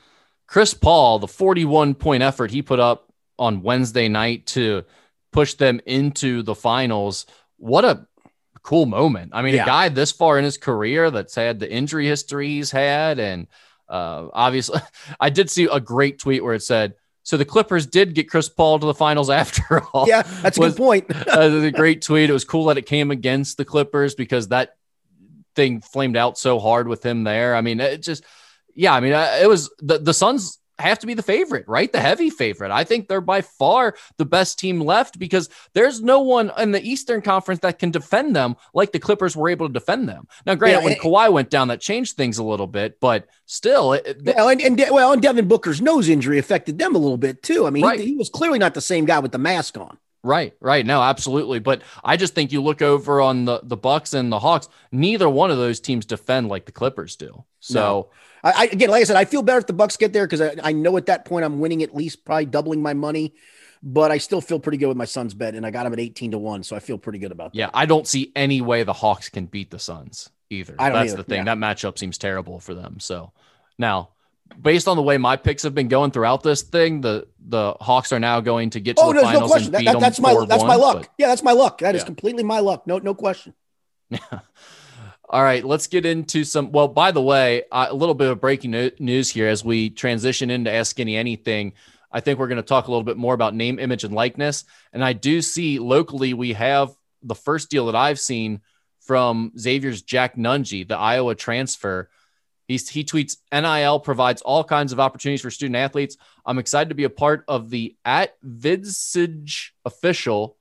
Chris 0.47 0.75
Paul, 0.75 1.19
the 1.19 1.29
41 1.29 1.95
point 1.95 2.23
effort 2.23 2.51
he 2.51 2.63
put 2.63 2.81
up 2.81 3.13
on 3.39 3.63
Wednesday 3.63 4.09
night 4.09 4.47
to 4.47 4.85
push 5.33 5.55
them 5.55 5.81
into 5.87 6.43
the 6.43 6.55
finals. 6.55 7.27
What 7.57 7.85
a 7.85 8.07
cool 8.63 8.87
moment. 8.87 9.33
I 9.35 9.43
mean, 9.43 9.55
Yeah. 9.55 9.63
a 9.65 9.67
guy 9.67 9.89
this 9.89 10.13
far 10.13 10.39
in 10.39 10.45
his 10.45 10.57
career 10.59 11.11
that's 11.11 11.35
had 11.35 11.59
the 11.61 11.71
injury 11.71 12.07
history 12.07 12.49
he's 12.49 12.71
had. 12.71 13.19
And 13.19 13.47
uh, 13.89 14.29
obviously, 14.33 14.81
I 15.21 15.31
did 15.31 15.51
see 15.51 15.65
a 15.71 15.81
great 15.81 16.19
tweet 16.19 16.43
where 16.45 16.55
it 16.55 16.63
said, 16.63 16.95
so 17.23 17.37
the 17.37 17.45
Clippers 17.45 17.85
did 17.87 18.15
get 18.15 18.31
Chris 18.31 18.49
Paul 18.49 18.79
to 18.79 18.87
the 18.87 18.95
finals 18.95 19.29
after 19.43 19.83
all. 19.93 20.09
Yeah, 20.09 20.23
that's 20.23 20.57
a 20.59 20.61
Was- 20.61 20.75
good 20.75 20.79
point. 20.79 21.07
uh, 21.29 21.49
the 21.49 21.71
great 21.71 22.03
tweet. 22.03 22.31
It 22.31 22.33
was 22.33 22.45
cool 22.45 22.67
that 22.67 22.79
it 22.79 22.87
came 22.87 23.11
against 23.11 23.57
the 23.59 23.65
Clippers 23.65 24.15
because 24.15 24.49
that 24.49 24.77
thing 25.55 25.81
flamed 25.81 26.17
out 26.17 26.39
so 26.39 26.59
hard 26.59 26.89
with 26.89 27.05
him 27.05 27.25
there. 27.25 27.55
I 27.55 27.61
mean, 27.61 27.81
it 27.81 28.03
just, 28.03 28.25
yeah, 28.75 28.95
I 28.95 29.01
mean, 29.01 29.13
uh, 29.13 29.39
it 29.43 29.49
was 29.49 29.71
the, 29.81 29.99
the 29.99 30.15
Suns 30.15 30.59
have 30.79 30.99
to 31.01 31.07
be 31.07 31.15
the 31.15 31.23
favorite, 31.23 31.67
right? 31.69 31.93
The 31.93 32.01
heavy 32.01 32.31
favorite. 32.31 32.71
I 32.71 32.85
think 32.85 33.09
they're 33.09 33.21
by 33.21 33.41
far 33.41 33.95
the 34.17 34.25
best 34.25 34.59
team 34.59 34.81
left 34.81 35.19
because 35.19 35.49
there's 35.75 36.01
no 36.01 36.21
one 36.21 36.51
in 36.59 36.73
the 36.73 36.83
Eastern 36.83 37.21
Conference 37.23 37.61
that 37.61 37.79
can 37.79 37.91
defend 37.91 38.35
them 38.37 38.57
like 38.75 38.93
the 38.93 38.99
Clippers 38.99 39.37
were 39.37 39.49
able 39.49 39.67
to 39.67 39.73
defend 39.73 40.09
them. 40.09 40.27
Now, 40.47 40.55
granted, 40.55 40.81
Yeah, 40.81 40.85
when 40.85 40.95
Kawhi 40.97 41.33
went 41.33 41.51
down, 41.51 41.69
that 41.69 41.81
changed 41.81 42.17
things 42.17 42.39
a 42.39 42.45
little 42.45 42.67
bit, 42.67 43.01
but 43.01 43.27
still, 43.47 43.95
it, 43.95 44.21
Well, 44.25 44.49
and, 44.49 44.61
and 44.61 44.85
well, 44.91 45.13
and 45.13 45.23
Devin 45.23 45.49
Booker's 45.49 45.81
nose 45.81 46.09
injury 46.09 46.39
affected 46.39 46.79
them 46.79 46.95
a 46.95 46.99
little 46.99 47.19
bit 47.19 47.43
too. 47.43 47.67
I 47.67 47.71
mean, 47.71 47.85
Right. 47.85 48.01
he, 48.01 48.07
he 48.07 48.17
was 48.17 48.29
clearly 48.29 48.59
not 48.59 48.75
the 48.75 48.81
same 48.81 49.05
guy 49.05 49.19
with 49.19 49.33
the 49.33 49.39
mask 49.39 49.77
on. 49.79 49.99
Right, 50.25 50.53
right. 50.61 50.85
No, 50.85 51.01
absolutely. 51.01 51.61
But 51.61 51.83
I 52.03 52.17
just 52.17 52.35
think 52.35 52.51
you 52.51 52.61
look 52.61 52.83
over 52.83 53.21
on 53.21 53.45
the 53.45 53.61
the 53.63 53.77
Bucks 53.77 54.15
and 54.15 54.33
the 54.33 54.41
Hawks. 54.41 54.69
Neither 54.91 55.29
one 55.29 55.53
of 55.53 55.59
those 55.59 55.79
teams 55.79 56.05
defend 56.07 56.49
like 56.49 56.67
the 56.67 56.73
Clippers 56.73 57.15
do. 57.15 57.45
So 57.61 58.11
I, 58.45 58.53
I 58.53 58.65
again, 58.65 58.91
like 58.91 59.01
I 59.01 59.05
said, 59.05 59.17
I 59.17 59.25
feel 59.25 59.43
better 59.43 59.59
if 59.59 59.67
the 59.67 59.73
Bucks 59.73 59.97
get 59.97 60.13
there 60.13 60.27
because 60.27 60.41
I, 60.41 60.55
I 60.63 60.73
know 60.73 60.97
at 60.97 61.07
that 61.07 61.25
point 61.25 61.45
I'm 61.45 61.61
winning 61.61 61.83
at 61.83 61.95
least 61.95 62.25
probably 62.25 62.47
doubling 62.47 62.83
my 62.83 62.95
money. 62.95 63.35
But 63.81 64.11
I 64.11 64.19
still 64.19 64.41
feel 64.41 64.59
pretty 64.59 64.77
good 64.79 64.89
with 64.89 64.97
my 64.97 65.05
Suns 65.05 65.35
bet, 65.35 65.55
and 65.55 65.65
I 65.65 65.71
got 65.71 65.87
him 65.87 65.93
at 65.93 66.01
18 66.01 66.33
to 66.33 66.39
one, 66.39 66.65
so 66.65 66.75
I 66.75 66.81
feel 66.81 66.99
pretty 66.99 67.21
good 67.21 67.31
about 67.31 67.53
that. 67.53 67.59
yeah, 67.59 67.71
I 67.73 67.87
don't 67.87 68.09
see 68.09 68.33
any 68.35 68.61
way 68.61 68.83
the 68.83 68.93
Hawks 68.93 69.29
can 69.29 69.47
beat 69.47 69.71
the 69.71 69.79
Suns 69.79 70.31
either. 70.51 70.75
I 70.81 70.89
don't 70.89 70.99
That's 70.99 71.13
either, 71.13 71.23
the 71.23 71.29
thing. 71.29 71.47
yeah. 71.47 71.55
That 71.55 71.59
matchup 71.59 71.97
seems 71.97 72.19
terrible 72.19 72.59
for 72.59 72.75
them. 72.75 72.99
So 72.99 73.31
now, 73.79 74.09
based 74.61 74.89
on 74.89 74.97
the 74.97 75.03
way 75.05 75.17
my 75.17 75.37
picks 75.37 75.63
have 75.63 75.77
been 75.77 75.87
going 75.87 76.11
throughout 76.11 76.43
this 76.43 76.63
thing, 76.63 77.03
the 77.03 77.29
the 77.39 77.75
Hawks 77.81 78.13
are 78.13 78.19
now 78.19 78.41
going 78.41 78.71
to 78.71 78.81
get 78.81 78.97
to 78.97 79.03
Oh, 79.05 79.09
the 79.13 79.21
no 79.21 79.23
finals 79.23 79.51
question. 79.53 79.73
and 79.77 79.79
beat 79.81 79.85
that- 79.87 79.93
them 79.93 80.01
that's 80.01 80.19
my 80.19 80.35
4-1, 80.35 80.49
that's 80.49 80.65
my 80.65 80.75
luck. 80.75 80.97
but- 81.03 81.09
Yeah, 81.17 81.29
that's 81.29 81.45
my 81.45 81.53
luck. 81.53 81.79
That 81.79 81.95
is 81.95 82.01
Yeah. 82.03 82.07
completely 82.07 82.43
my 82.43 82.59
luck. 82.59 82.85
No, 82.85 82.99
no 82.99 83.15
question. 83.15 83.55
All 85.31 85.43
right, 85.43 85.63
let's 85.63 85.89
get 85.89 86.07
into 86.07 86.43
some. 86.43 86.73
Well, 86.73 86.89
by 86.89 87.11
the 87.11 87.21
way, 87.21 87.65
a 87.71 87.93
little 87.93 88.15
bit 88.15 88.31
of 88.31 88.41
breaking 88.41 88.71
news 88.99 89.29
here 89.29 89.47
as 89.47 89.63
we 89.63 89.91
transition 89.91 90.49
into 90.49 90.73
Ask 90.73 90.99
Any 90.99 91.17
Anything. 91.17 91.75
I 92.11 92.21
think 92.21 92.39
we're 92.39 92.49
going 92.49 92.57
to 92.57 92.63
talk 92.63 92.89
a 92.89 92.91
little 92.91 93.05
bit 93.05 93.19
more 93.19 93.35
about 93.35 93.55
name, 93.55 93.79
image, 93.79 94.05
and 94.05 94.15
likeness. 94.15 94.65
And 94.95 95.05
I 95.05 95.13
do 95.13 95.43
see 95.43 95.79
locally 95.79 96.33
we 96.33 96.55
have 96.55 96.97
the 97.23 97.35
first 97.35 97.69
deal 97.69 97.87
that 97.87 97.95
I've 97.95 98.19
seen 98.19 98.63
from 99.01 99.53
Xavier's 99.59 100.01
Jack 100.01 100.37
Nunge, 100.37 100.89
the 100.89 100.97
Iowa 100.97 101.35
transfer. 101.35 102.09
He's, 102.67 102.89
he 102.89 103.05
tweets 103.05 103.37
NIL 103.53 104.01
provides 104.01 104.41
all 104.41 104.65
kinds 104.65 104.93
of 104.93 105.01
opportunities 105.01 105.43
for 105.43 105.51
student 105.51 105.77
athletes. 105.77 106.17
I'm 106.47 106.59
excited 106.59 106.89
to 106.89 106.95
be 106.95 107.05
a 107.05 107.11
part 107.11 107.45
of 107.49 107.69
the 107.69 107.97
at 108.03 108.41
Vidsage 108.43 109.73
official 109.85 110.57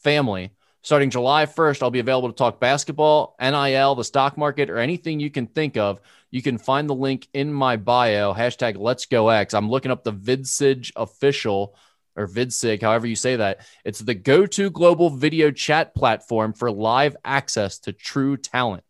family. 0.00 0.50
Starting 0.82 1.10
July 1.10 1.44
1st, 1.46 1.82
I'll 1.82 1.90
be 1.90 1.98
available 1.98 2.28
to 2.28 2.34
talk 2.34 2.60
basketball, 2.60 3.34
NIL, 3.40 3.94
the 3.94 4.04
stock 4.04 4.36
market, 4.38 4.70
or 4.70 4.78
anything 4.78 5.20
you 5.20 5.30
can 5.30 5.46
think 5.46 5.76
of. 5.76 6.00
You 6.30 6.40
can 6.40 6.56
find 6.56 6.88
the 6.88 6.94
link 6.94 7.28
in 7.32 7.52
my 7.52 7.76
bio, 7.76 8.32
hashtag 8.32 8.76
Let's 8.78 9.06
Go 9.06 9.28
X. 9.28 9.54
I'm 9.54 9.68
looking 9.68 9.90
up 9.90 10.04
the 10.04 10.12
Vidsage 10.12 10.92
official 10.94 11.74
or 12.16 12.26
VidSig, 12.26 12.82
however 12.82 13.06
you 13.06 13.16
say 13.16 13.36
that. 13.36 13.60
It's 13.84 14.00
the 14.00 14.14
go 14.14 14.44
to 14.46 14.70
global 14.70 15.08
video 15.08 15.50
chat 15.50 15.94
platform 15.94 16.52
for 16.52 16.70
live 16.70 17.16
access 17.24 17.78
to 17.80 17.92
true 17.92 18.36
talent. 18.36 18.82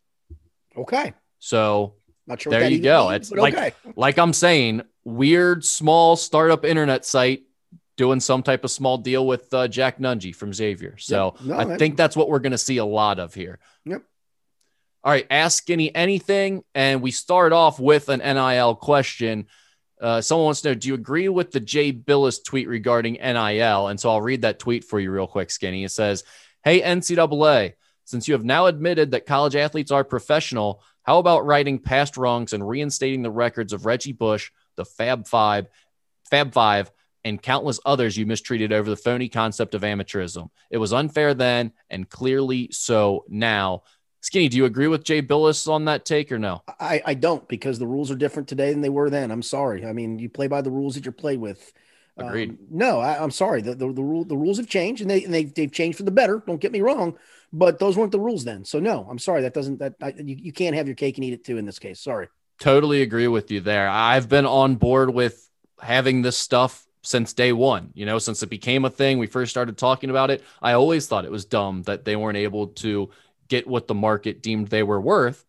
Okay. 0.77 1.13
So 1.39 1.95
Not 2.27 2.41
sure. 2.41 2.51
there 2.51 2.69
you 2.69 2.81
go. 2.81 3.11
means, 3.11 3.31
It's 3.31 3.39
like, 3.39 3.55
okay. 3.55 3.73
like 3.97 4.19
I'm 4.19 4.33
saying, 4.33 4.83
weird, 5.05 5.65
small 5.65 6.17
startup 6.17 6.65
internet 6.65 7.05
site 7.05 7.43
doing 7.99 8.21
some 8.21 8.43
type 8.43 8.65
of 8.65 8.71
small 8.71 8.97
deal 8.97 9.27
with 9.27 9.53
uh, 9.53 9.69
Jack 9.69 9.99
Nunge 9.99 10.35
from 10.35 10.55
Xavier. 10.55 10.97
So 10.97 11.35
Yep. 11.41 11.45
No, 11.47 11.57
I 11.59 11.65
that- 11.65 11.79
think 11.79 11.97
that's 11.99 12.17
what 12.17 12.31
we're 12.31 12.39
going 12.39 12.53
to 12.53 12.59
see 12.59 12.79
a 12.79 12.85
lot 12.87 13.19
of 13.19 13.35
here. 13.35 13.59
Yep. 13.85 14.03
All 15.05 15.13
right, 15.13 15.27
ask 15.31 15.59
Skinny 15.63 15.95
anything, 15.95 16.65
and 16.75 17.03
we 17.03 17.11
start 17.11 17.53
off 17.53 17.79
with 17.79 18.09
an 18.09 18.21
NIL 18.21 18.75
question. 18.75 19.47
Uh, 20.01 20.21
someone 20.21 20.47
wants 20.47 20.61
to 20.63 20.71
know: 20.71 20.75
Do 20.75 20.89
you 20.89 20.95
agree 20.95 21.29
with 21.29 21.51
the 21.53 21.61
Jay 21.61 21.93
Bilas 21.93 22.43
tweet 22.45 22.69
regarding 22.69 23.15
NIL? 23.15 23.89
And 23.89 23.99
so 23.99 24.11
I'll 24.11 24.21
read 24.21 24.43
that 24.43 24.59
tweet 24.59 24.85
for 24.85 24.99
you 24.99 25.11
real 25.11 25.27
quick, 25.27 25.51
Skinny. 25.51 25.85
It 25.85 25.91
says, 25.91 26.25
"Hey 26.65 26.81
NCAA, 26.83 27.75
since 28.05 28.27
you 28.29 28.35
have 28.35 28.45
now 28.45 28.67
admitted 28.67 29.13
that 29.13 29.25
college 29.27 29.55
athletes 29.57 29.91
are 29.93 30.05
professional, 30.05 30.83
how 31.03 31.19
about 31.19 31.47
righting 31.47 31.79
past 31.79 32.17
wrongs 32.17 32.53
and 32.53 32.67
reinstating 32.69 33.23
the 33.23 33.31
records 33.31 33.73
of 33.73 33.87
Reggie 33.87 34.13
Bush, 34.13 34.51
the 34.77 34.85
Fab 34.85 35.27
Five, 35.29 35.69
Fab 36.31 36.53
Five, 36.53 36.91
and 37.25 37.43
countless 37.43 37.81
others 37.85 38.17
you 38.17 38.27
mistreated 38.27 38.73
over 38.73 38.89
the 38.89 38.97
phony 38.97 39.29
concept 39.29 39.75
of 39.75 39.83
amateurism? 39.83 40.51
It 40.71 40.79
was 40.79 40.93
unfair 40.93 41.35
then, 41.35 41.73
and 41.91 42.09
clearly 42.09 42.69
so 42.73 43.25
now." 43.29 43.83
Skinny, 44.21 44.49
do 44.49 44.57
you 44.57 44.65
agree 44.65 44.89
with 44.89 45.05
Jay 45.05 45.23
Bilas 45.23 45.69
on 45.69 45.85
that 45.85 46.05
take 46.05 46.33
or 46.33 46.39
no? 46.39 46.63
I, 46.81 47.01
I 47.07 47.15
don't 47.15 47.47
because 47.49 47.79
the 47.79 47.87
rules 47.87 48.11
are 48.11 48.17
different 48.17 48.49
today 48.49 48.73
than 48.73 48.81
they 48.81 48.89
were 48.89 49.11
then. 49.11 49.31
I'm 49.31 49.43
sorry. 49.43 49.87
I 49.87 49.93
mean, 49.93 50.19
you 50.19 50.29
play 50.29 50.49
by 50.49 50.61
the 50.61 50.73
rules 50.73 50.97
that 50.97 51.05
you're 51.05 51.13
played 51.13 51.39
with. 51.39 51.73
Agreed. 52.17 52.51
Um, 52.51 52.59
no, 52.69 52.99
I, 52.99 53.23
I'm 53.23 53.31
sorry. 53.31 53.63
The, 53.63 53.77
the, 53.77 53.93
the 53.93 54.03
rule 54.03 54.25
the 54.25 54.37
rules 54.37 54.57
have 54.57 54.69
changed 54.69 55.03
and 55.03 55.11
they 55.11 55.23
and 55.23 55.33
they 55.33 55.45
they've 55.45 55.71
changed 55.71 55.99
for 55.99 56.05
the 56.05 56.11
better. 56.11 56.43
Don't 56.45 56.61
get 56.61 56.73
me 56.73 56.81
wrong, 56.81 57.17
but 57.53 57.79
those 57.79 57.97
weren't 57.97 58.11
the 58.11 58.19
rules 58.19 58.45
then. 58.45 58.65
So 58.65 58.81
no, 58.81 59.07
I'm 59.09 59.21
sorry. 59.21 59.43
That 59.43 59.55
doesn't 59.55 59.79
that 59.79 59.95
I, 60.03 60.15
you, 60.17 60.37
you 60.37 60.53
can't 60.53 60.75
have 60.75 60.89
your 60.89 60.97
cake 60.97 61.17
and 61.17 61.25
eat 61.25 61.33
it 61.33 61.45
too 61.45 61.59
in 61.59 61.65
this 61.65 61.79
case. 61.79 62.01
Sorry. 62.01 62.29
Totally 62.59 63.03
agree 63.03 63.29
with 63.29 63.53
you 63.53 63.61
there. 63.61 63.89
I've 63.89 64.29
been 64.29 64.47
on 64.47 64.75
board 64.75 65.15
with 65.15 65.49
having 65.81 66.23
this 66.23 66.37
stuff 66.37 66.85
since 67.09 67.33
day 67.33 67.55
one. 67.55 67.91
You 67.95 68.05
know, 68.05 68.19
since 68.19 68.43
it 68.43 68.51
became 68.51 68.85
a 68.85 68.91
thing, 68.91 69.17
we 69.17 69.27
first 69.27 69.51
started 69.51 69.79
talking 69.79 70.11
about 70.11 70.31
it. 70.31 70.45
I 70.61 70.73
always 70.75 71.07
thought 71.07 71.25
it 71.25 71.31
was 71.31 71.47
dumb 71.47 71.83
that 71.85 72.05
they 72.05 72.17
weren't 72.17 72.37
able 72.37 72.67
to 72.85 73.09
get 73.49 73.67
what 73.67 73.89
the 73.89 73.95
market 73.95 74.43
deemed 74.43 74.69
they 74.69 74.83
were 74.83 75.01
worth. 75.01 75.43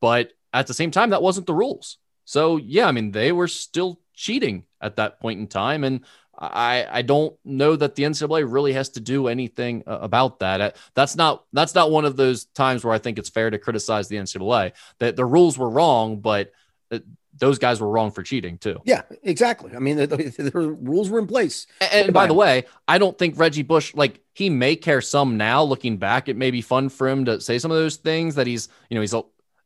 But 0.00 0.32
at 0.54 0.66
the 0.66 0.72
same 0.72 0.90
time, 0.90 1.10
that 1.10 1.20
wasn't 1.20 1.46
the 1.46 1.52
rules. 1.52 1.98
So 2.24 2.56
yeah, 2.56 2.86
I 2.86 2.92
mean, 2.92 3.10
they 3.10 3.32
were 3.32 3.48
still 3.48 4.00
cheating 4.14 4.64
at 4.80 4.96
that 4.96 5.20
point 5.20 5.40
in 5.40 5.46
time. 5.46 5.84
And 5.84 6.06
I, 6.38 6.86
I 6.90 7.02
don't 7.02 7.36
know 7.44 7.76
that 7.76 7.96
the 7.96 8.04
NCAA 8.04 8.50
really 8.50 8.72
has 8.72 8.88
to 8.90 9.00
do 9.00 9.28
anything 9.28 9.84
uh, 9.86 9.98
about 10.00 10.38
that. 10.38 10.60
Uh, 10.62 10.70
That's 10.94 11.16
not 11.16 11.44
that's 11.52 11.74
not 11.74 11.90
one 11.90 12.06
of 12.06 12.16
those 12.16 12.46
times 12.46 12.82
where 12.82 12.94
I 12.94 12.98
think 12.98 13.18
it's 13.18 13.28
fair 13.28 13.50
to 13.50 13.58
criticize 13.58 14.08
the 14.08 14.16
NCAA. 14.16 14.72
That 15.00 15.16
the 15.16 15.26
rules 15.26 15.58
were 15.58 15.68
wrong, 15.68 16.20
but 16.20 16.50
uh, 16.90 17.00
those 17.38 17.58
guys 17.58 17.80
were 17.80 17.88
wrong 17.88 18.10
for 18.10 18.22
cheating 18.22 18.58
too. 18.58 18.80
Yeah, 18.84 19.02
exactly. 19.22 19.72
I 19.74 19.78
mean, 19.78 19.96
the, 19.98 20.06
the, 20.06 20.50
the 20.50 20.58
rules 20.58 21.10
were 21.10 21.18
in 21.18 21.26
place. 21.26 21.66
And, 21.80 22.12
by 22.12 22.26
the 22.26 22.34
way, 22.34 22.64
I 22.86 22.98
don't 22.98 23.18
think 23.18 23.38
Reggie 23.38 23.62
Bush 23.62 23.94
like 23.94 24.20
he 24.34 24.50
may 24.50 24.76
care 24.76 25.00
some 25.00 25.36
now. 25.36 25.62
Looking 25.62 25.96
back, 25.96 26.28
it 26.28 26.36
may 26.36 26.50
be 26.50 26.60
fun 26.60 26.88
for 26.88 27.08
him 27.08 27.24
to 27.26 27.40
say 27.40 27.58
some 27.58 27.70
of 27.70 27.76
those 27.76 27.96
things 27.96 28.34
that 28.36 28.46
he's 28.46 28.68
you 28.88 28.94
know 28.94 29.00
he's 29.00 29.14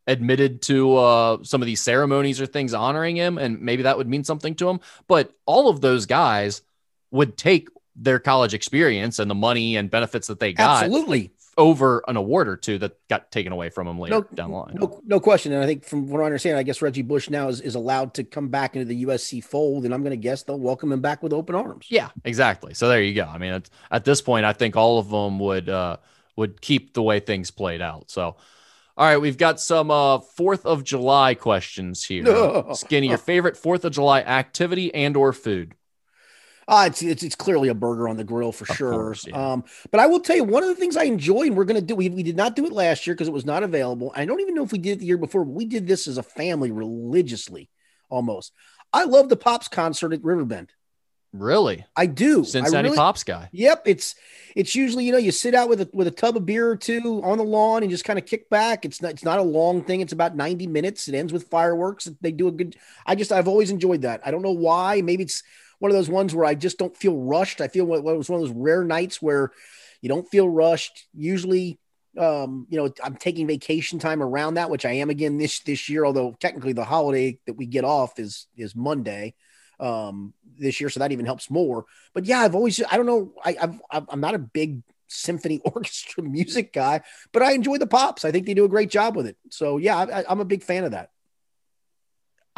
admitted 0.06 0.62
to 0.62 0.96
uh, 0.96 1.38
some 1.42 1.60
of 1.60 1.66
these 1.66 1.82
ceremonies 1.82 2.40
or 2.40 2.46
things 2.46 2.72
honoring 2.74 3.16
him, 3.16 3.38
and 3.38 3.60
maybe 3.60 3.82
that 3.82 3.98
would 3.98 4.08
mean 4.08 4.24
something 4.24 4.54
to 4.56 4.68
him. 4.68 4.80
But 5.06 5.32
all 5.46 5.68
of 5.68 5.80
those 5.80 6.06
guys 6.06 6.62
would 7.10 7.36
take 7.36 7.68
their 7.94 8.18
college 8.18 8.54
experience 8.54 9.18
and 9.18 9.30
the 9.30 9.34
money 9.34 9.76
and 9.76 9.90
benefits 9.90 10.28
that 10.28 10.38
they 10.38 10.52
got 10.52 10.84
Absolutely. 10.84 11.32
Over 11.58 12.02
an 12.06 12.16
award 12.16 12.48
or 12.48 12.56
two 12.56 12.78
that 12.78 12.96
got 13.08 13.30
taken 13.32 13.52
away 13.52 13.68
from 13.68 13.88
him 13.88 13.98
later 13.98 14.14
No, 14.14 14.22
down 14.34 14.50
the 14.52 14.56
line. 14.56 14.76
No, 14.80 15.00
no 15.04 15.18
question. 15.20 15.52
And 15.52 15.62
I 15.62 15.66
think 15.66 15.84
from 15.84 16.08
what 16.08 16.22
I 16.22 16.24
understand, 16.24 16.56
I 16.56 16.62
guess 16.62 16.80
Reggie 16.80 17.02
Bush 17.02 17.28
now 17.28 17.48
is, 17.48 17.60
is 17.60 17.74
allowed 17.74 18.14
to 18.14 18.24
come 18.24 18.48
back 18.48 18.76
into 18.76 18.86
the 18.86 19.04
USC 19.04 19.42
fold, 19.42 19.84
and 19.84 19.92
I'm 19.92 20.02
going 20.02 20.12
to 20.12 20.16
guess 20.16 20.44
they'll 20.44 20.58
welcome 20.58 20.92
him 20.92 21.00
back 21.00 21.22
with 21.22 21.32
open 21.32 21.56
arms. 21.56 21.86
Yeah, 21.90 22.10
exactly. 22.24 22.74
So 22.74 22.88
there 22.88 23.02
you 23.02 23.12
go. 23.12 23.24
I 23.24 23.38
mean, 23.38 23.52
at, 23.52 23.68
at 23.90 24.04
this 24.04 24.22
point, 24.22 24.46
I 24.46 24.52
think 24.52 24.76
all 24.76 25.00
of 25.00 25.10
them 25.10 25.40
would 25.40 25.68
uh, 25.68 25.96
would 26.36 26.60
keep 26.60 26.94
the 26.94 27.02
way 27.02 27.18
things 27.18 27.50
played 27.50 27.82
out. 27.82 28.08
So, 28.08 28.36
all 28.96 29.06
right, 29.06 29.18
we've 29.18 29.36
got 29.36 29.58
some 29.58 29.90
uh, 29.90 30.20
Fourth 30.20 30.64
of 30.64 30.84
July 30.84 31.34
questions 31.34 32.04
here. 32.04 32.24
Skinny, 32.74 33.08
your 33.08 33.18
favorite 33.18 33.56
Fourth 33.56 33.84
of 33.84 33.92
July 33.92 34.20
activity 34.20 34.94
and 34.94 35.16
or 35.16 35.32
food? 35.32 35.74
Uh, 36.68 36.84
it's, 36.86 37.00
it's 37.02 37.22
it's 37.22 37.34
clearly 37.34 37.68
a 37.70 37.74
burger 37.74 38.08
on 38.10 38.18
the 38.18 38.24
grill 38.24 38.52
for 38.52 38.70
Of 38.70 38.76
sure. 38.76 38.92
course, 38.92 39.26
yeah. 39.26 39.52
Um, 39.52 39.64
but 39.90 40.00
I 40.00 40.06
will 40.06 40.20
tell 40.20 40.36
you 40.36 40.44
one 40.44 40.62
of 40.62 40.68
the 40.68 40.74
things 40.74 40.98
I 40.98 41.04
enjoy, 41.04 41.44
and 41.46 41.56
we're 41.56 41.64
going 41.64 41.80
to 41.80 41.86
do. 41.86 41.94
We, 41.96 42.10
we 42.10 42.22
did 42.22 42.36
not 42.36 42.54
do 42.56 42.66
it 42.66 42.72
last 42.72 43.06
year 43.06 43.14
because 43.14 43.26
it 43.26 43.32
was 43.32 43.46
not 43.46 43.62
available. 43.62 44.12
I 44.14 44.26
don't 44.26 44.40
even 44.40 44.54
know 44.54 44.64
if 44.64 44.72
we 44.72 44.78
did 44.78 44.92
it 44.92 44.98
the 45.00 45.06
year 45.06 45.16
before. 45.16 45.46
But 45.46 45.52
we 45.54 45.64
did 45.64 45.86
this 45.86 46.06
as 46.06 46.18
a 46.18 46.22
family 46.22 46.70
religiously, 46.70 47.70
almost. 48.10 48.52
I 48.92 49.04
love 49.04 49.30
the 49.30 49.36
Pops 49.36 49.68
concert 49.68 50.12
at 50.12 50.22
Riverbend. 50.22 50.70
Really, 51.32 51.84
I 51.94 52.06
do. 52.06 52.40
I 52.40 52.44
Cincinnati 52.44 52.88
really- 52.88 52.96
Pops 52.96 53.22
guy. 53.24 53.48
Yep, 53.52 53.82
it's 53.86 54.14
it's 54.56 54.74
usually 54.74 55.04
you 55.04 55.12
know 55.12 55.18
you 55.18 55.30
sit 55.30 55.54
out 55.54 55.68
with 55.68 55.80
a 55.82 55.90
with 55.92 56.06
a 56.06 56.10
tub 56.10 56.36
of 56.36 56.44
beer 56.46 56.68
or 56.70 56.76
two 56.76 57.20
on 57.22 57.36
the 57.38 57.44
lawn 57.44 57.82
and 57.82 57.90
just 57.90 58.04
kind 58.04 58.18
of 58.18 58.24
kick 58.26 58.48
back. 58.50 58.84
It's 58.84 59.02
not 59.02 59.12
it's 59.12 59.24
not 59.24 59.38
a 59.38 59.42
long 59.42 59.82
thing. 59.82 60.00
It's 60.00 60.12
about 60.14 60.36
ninety 60.36 60.66
minutes. 60.66 61.06
It 61.06 61.14
ends 61.14 61.32
with 61.32 61.48
fireworks. 61.48 62.08
They 62.22 62.32
do 62.32 62.48
a 62.48 62.52
good. 62.52 62.76
I 63.06 63.14
just 63.14 63.30
I've 63.32 63.48
always 63.48 63.70
enjoyed 63.70 64.02
that. 64.02 64.22
I 64.24 64.30
don't 64.30 64.42
know 64.42 64.52
why. 64.52 65.02
Maybe 65.02 65.22
it's 65.22 65.42
one 65.78 65.90
of 65.90 65.96
those 65.96 66.08
ones 66.08 66.34
where 66.34 66.44
I 66.44 66.54
just 66.54 66.78
don't 66.78 66.96
feel 66.96 67.16
rushed. 67.16 67.60
I 67.60 67.68
feel 67.68 67.84
what 67.84 67.98
it 67.98 68.04
was 68.04 68.28
one 68.28 68.40
of 68.40 68.46
those 68.46 68.56
rare 68.56 68.84
nights 68.84 69.22
where 69.22 69.52
you 70.00 70.08
don't 70.08 70.28
feel 70.28 70.48
rushed. 70.48 71.06
Usually, 71.14 71.78
um, 72.16 72.66
you 72.68 72.78
know, 72.78 72.92
I'm 73.02 73.16
taking 73.16 73.46
vacation 73.46 73.98
time 73.98 74.22
around 74.22 74.54
that, 74.54 74.70
which 74.70 74.84
I 74.84 74.92
am 74.92 75.10
again 75.10 75.38
this 75.38 75.60
this 75.60 75.88
year. 75.88 76.04
Although 76.04 76.36
technically 76.40 76.72
the 76.72 76.84
holiday 76.84 77.38
that 77.46 77.54
we 77.54 77.66
get 77.66 77.84
off 77.84 78.18
is 78.18 78.46
is 78.56 78.74
Monday 78.74 79.34
um 79.80 80.32
this 80.58 80.80
year 80.80 80.90
so 80.90 81.00
that 81.00 81.12
even 81.12 81.24
helps 81.24 81.50
more 81.50 81.84
but 82.12 82.24
yeah 82.24 82.40
i've 82.40 82.54
always 82.54 82.82
i 82.90 82.96
don't 82.96 83.06
know 83.06 83.32
I, 83.44 83.56
I've, 83.60 84.08
i'm 84.08 84.20
not 84.20 84.34
a 84.34 84.38
big 84.38 84.82
symphony 85.06 85.60
orchestra 85.64 86.22
music 86.22 86.72
guy 86.72 87.02
but 87.32 87.42
i 87.42 87.52
enjoy 87.52 87.78
the 87.78 87.86
pops 87.86 88.24
i 88.24 88.32
think 88.32 88.46
they 88.46 88.54
do 88.54 88.64
a 88.64 88.68
great 88.68 88.90
job 88.90 89.14
with 89.14 89.26
it 89.26 89.36
so 89.50 89.76
yeah 89.76 89.96
I, 89.96 90.24
i'm 90.28 90.40
a 90.40 90.44
big 90.44 90.62
fan 90.62 90.84
of 90.84 90.92
that 90.92 91.10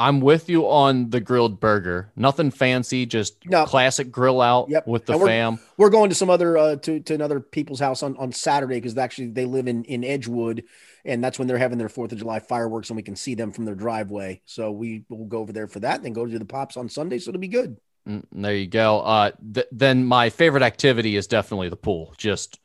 I'm 0.00 0.20
with 0.20 0.48
you 0.48 0.66
on 0.68 1.10
the 1.10 1.20
grilled 1.20 1.60
burger. 1.60 2.10
Nothing 2.16 2.50
fancy, 2.50 3.04
just 3.06 3.36
No. 3.46 3.66
classic 3.66 4.10
grill 4.10 4.40
out 4.40 4.70
Yep. 4.70 4.86
with 4.86 5.04
the 5.06 5.18
we're- 5.18 5.28
fam. 5.28 5.58
we're 5.76 5.90
going 5.90 6.08
to 6.08 6.14
some 6.14 6.30
other 6.30 6.56
uh 6.56 6.76
to, 6.76 7.00
to 7.00 7.14
another 7.14 7.38
people's 7.40 7.80
house 7.80 8.02
on 8.02 8.16
on 8.16 8.32
saturday 8.32 8.76
because 8.76 8.96
actually 8.96 9.28
they 9.28 9.44
live 9.44 9.68
in 9.68 9.84
in 9.84 10.02
edgewood 10.04 10.64
and 11.04 11.22
that's 11.22 11.38
when 11.38 11.46
they're 11.48 11.58
having 11.58 11.78
their 11.78 11.88
fourth 11.88 12.12
of 12.12 12.18
july 12.18 12.38
fireworks 12.38 12.88
and 12.90 12.96
we 12.96 13.02
can 13.02 13.16
see 13.16 13.34
them 13.34 13.52
from 13.52 13.64
their 13.66 13.74
driveway 13.74 14.40
so 14.46 14.70
we 14.72 15.04
will 15.08 15.24
go 15.26 15.38
over 15.38 15.52
there 15.52 15.66
for 15.68 15.80
that 15.80 15.96
and 15.96 16.04
then 16.04 16.12
go 16.12 16.24
to 16.26 16.38
the 16.38 16.44
pops 16.44 16.76
on 16.76 16.88
sunday 16.88 17.18
so 17.18 17.28
it'll 17.30 17.40
be 17.40 17.48
good 17.48 17.76
Mm, 18.08 18.24
There 18.32 18.54
you 18.56 18.66
go. 18.66 19.00
Uh, 19.00 19.30
th- 19.54 19.66
then 19.70 20.06
my 20.06 20.30
favorite 20.30 20.62
activity 20.62 21.16
is 21.16 21.26
definitely 21.26 21.68
the 21.68 21.76
pool. 21.76 22.14
Just 22.16 22.58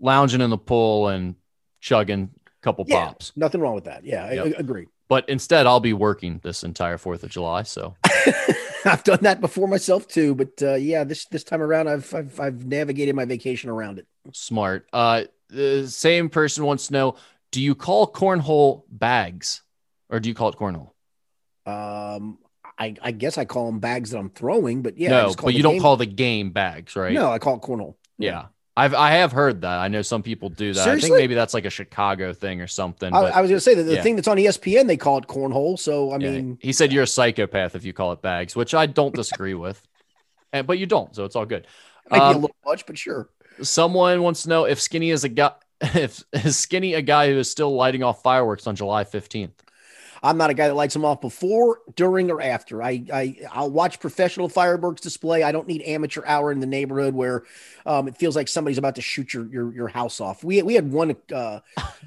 lounging 0.00 0.40
in 0.40 0.50
the 0.50 0.58
pool 0.58 1.06
and 1.06 1.36
chugging 1.80 2.30
a 2.46 2.50
couple 2.64 2.84
yeah 2.88 3.04
pops. 3.06 3.32
nothing 3.36 3.60
wrong 3.60 3.76
with 3.76 3.84
that 3.84 4.04
yeah 4.04 4.24
I- 4.24 4.38
I, 4.38 4.52
agree 4.58 4.86
But 5.12 5.28
instead, 5.28 5.66
I'll 5.66 5.78
be 5.78 5.92
working 5.92 6.40
this 6.42 6.64
entire 6.64 6.96
Fourth 6.96 7.22
of 7.22 7.28
July. 7.28 7.64
So 7.64 7.94
I've 8.86 9.04
done 9.04 9.18
that 9.20 9.42
before 9.42 9.68
myself 9.68 10.08
too, 10.08 10.34
but 10.34 10.62
uh, 10.62 10.76
yeah, 10.76 11.04
this 11.04 11.26
this 11.26 11.44
time 11.44 11.60
around, 11.60 11.88
I've, 11.88 12.14
I've 12.14 12.40
I've 12.40 12.64
navigated 12.64 13.14
my 13.14 13.26
vacation 13.26 13.68
around 13.68 13.98
it. 13.98 14.06
smart. 14.32 14.88
Uh, 14.90 15.24
the 15.50 15.86
same 15.86 16.30
person 16.30 16.64
wants 16.64 16.86
to 16.86 16.94
know: 16.94 17.16
Do 17.50 17.60
you 17.60 17.74
call 17.74 18.10
cornhole 18.10 18.84
bags, 18.88 19.60
or 20.08 20.18
do 20.18 20.30
you 20.30 20.34
call 20.34 20.48
it 20.48 20.56
cornhole? 20.56 20.92
Um, 21.66 22.38
I, 22.78 22.94
I 23.02 23.10
guess 23.10 23.36
I 23.36 23.44
call 23.44 23.66
them 23.66 23.80
bags 23.80 24.12
that 24.12 24.18
I'm 24.18 24.30
throwing, 24.30 24.80
but 24.80 24.96
yeah, 24.96 25.10
no, 25.10 25.34
but 25.42 25.52
you 25.52 25.62
don't 25.62 25.78
call 25.78 25.98
the 25.98 26.06
game 26.06 26.52
bags, 26.52 26.96
right? 26.96 27.12
No, 27.12 27.30
I 27.30 27.38
call 27.38 27.56
it 27.56 27.60
cornhole. 27.60 27.96
Yeah. 28.16 28.46
I've 28.76 28.94
I 28.94 29.10
have 29.12 29.32
heard 29.32 29.60
that. 29.62 29.78
I 29.80 29.88
know 29.88 30.02
some 30.02 30.22
people 30.22 30.48
do 30.48 30.72
that. 30.74 30.88
I 30.88 30.96
think 30.96 31.14
maybe 31.16 31.34
that's 31.34 31.52
like 31.54 31.66
a 31.66 31.70
Chicago 31.70 32.32
thing 32.32 32.60
or 32.62 32.66
something. 32.66 33.12
I, 33.12 33.20
But 33.20 33.34
I 33.34 33.40
was 33.42 33.50
gonna 33.50 33.60
say 33.60 33.74
that 33.74 33.82
the 33.82 33.96
yeah. 33.96 34.02
thing 34.02 34.16
that's 34.16 34.28
on 34.28 34.38
ESPN 34.38 34.86
they 34.86 34.96
call 34.96 35.18
it 35.18 35.26
cornhole. 35.26 35.78
So 35.78 36.10
I 36.10 36.16
yeah, 36.16 36.30
mean, 36.30 36.58
he 36.60 36.72
said 36.72 36.92
you're 36.92 37.02
a 37.02 37.06
psychopath 37.06 37.74
if 37.74 37.84
you 37.84 37.92
call 37.92 38.12
it 38.12 38.22
bags, 38.22 38.56
which 38.56 38.74
I 38.74 38.86
don't 38.86 39.14
disagree 39.14 39.54
with. 39.54 39.86
and, 40.52 40.66
but 40.66 40.78
you 40.78 40.86
don't, 40.86 41.14
so 41.14 41.24
it's 41.24 41.36
all 41.36 41.46
good. 41.46 41.66
Might 42.10 42.26
be 42.26 42.34
a 42.34 42.36
Um, 42.36 42.42
little 42.42 42.56
much, 42.64 42.86
but 42.86 42.98
sure. 42.98 43.28
someone 43.62 44.22
wants 44.22 44.44
to 44.44 44.48
know 44.48 44.64
if 44.64 44.80
Skinny 44.80 45.10
is 45.10 45.24
a 45.24 45.28
guy. 45.28 45.52
If 45.94 46.22
is 46.32 46.56
Skinny 46.58 46.94
a 46.94 47.02
guy 47.02 47.28
who 47.30 47.38
is 47.38 47.50
still 47.50 47.74
lighting 47.74 48.02
off 48.04 48.22
fireworks 48.22 48.66
on 48.68 48.76
July 48.76 49.04
15th? 49.04 49.61
I'm 50.22 50.36
not 50.38 50.50
a 50.50 50.54
guy 50.54 50.68
that 50.68 50.74
lights 50.74 50.94
them 50.94 51.04
off 51.04 51.20
before, 51.20 51.80
during, 51.96 52.30
or 52.30 52.40
after. 52.40 52.82
I, 52.82 53.04
I 53.12 53.36
I'll 53.50 53.70
watch 53.70 53.98
professional 53.98 54.48
fireworks 54.48 55.00
display. 55.00 55.42
I 55.42 55.50
don't 55.50 55.66
need 55.66 55.82
amateur 55.82 56.22
hour 56.24 56.52
in 56.52 56.60
the 56.60 56.66
neighborhood 56.66 57.14
where 57.14 57.42
um, 57.86 58.06
it 58.06 58.16
feels 58.16 58.36
like 58.36 58.46
somebody's 58.48 58.78
about 58.78 58.94
to 58.96 59.02
shoot 59.02 59.34
your 59.34 59.46
your, 59.46 59.74
your 59.74 59.88
house 59.88 60.20
off. 60.20 60.44
We 60.44 60.62
we 60.62 60.74
had 60.74 60.92
one. 60.92 61.16
Uh, 61.32 61.60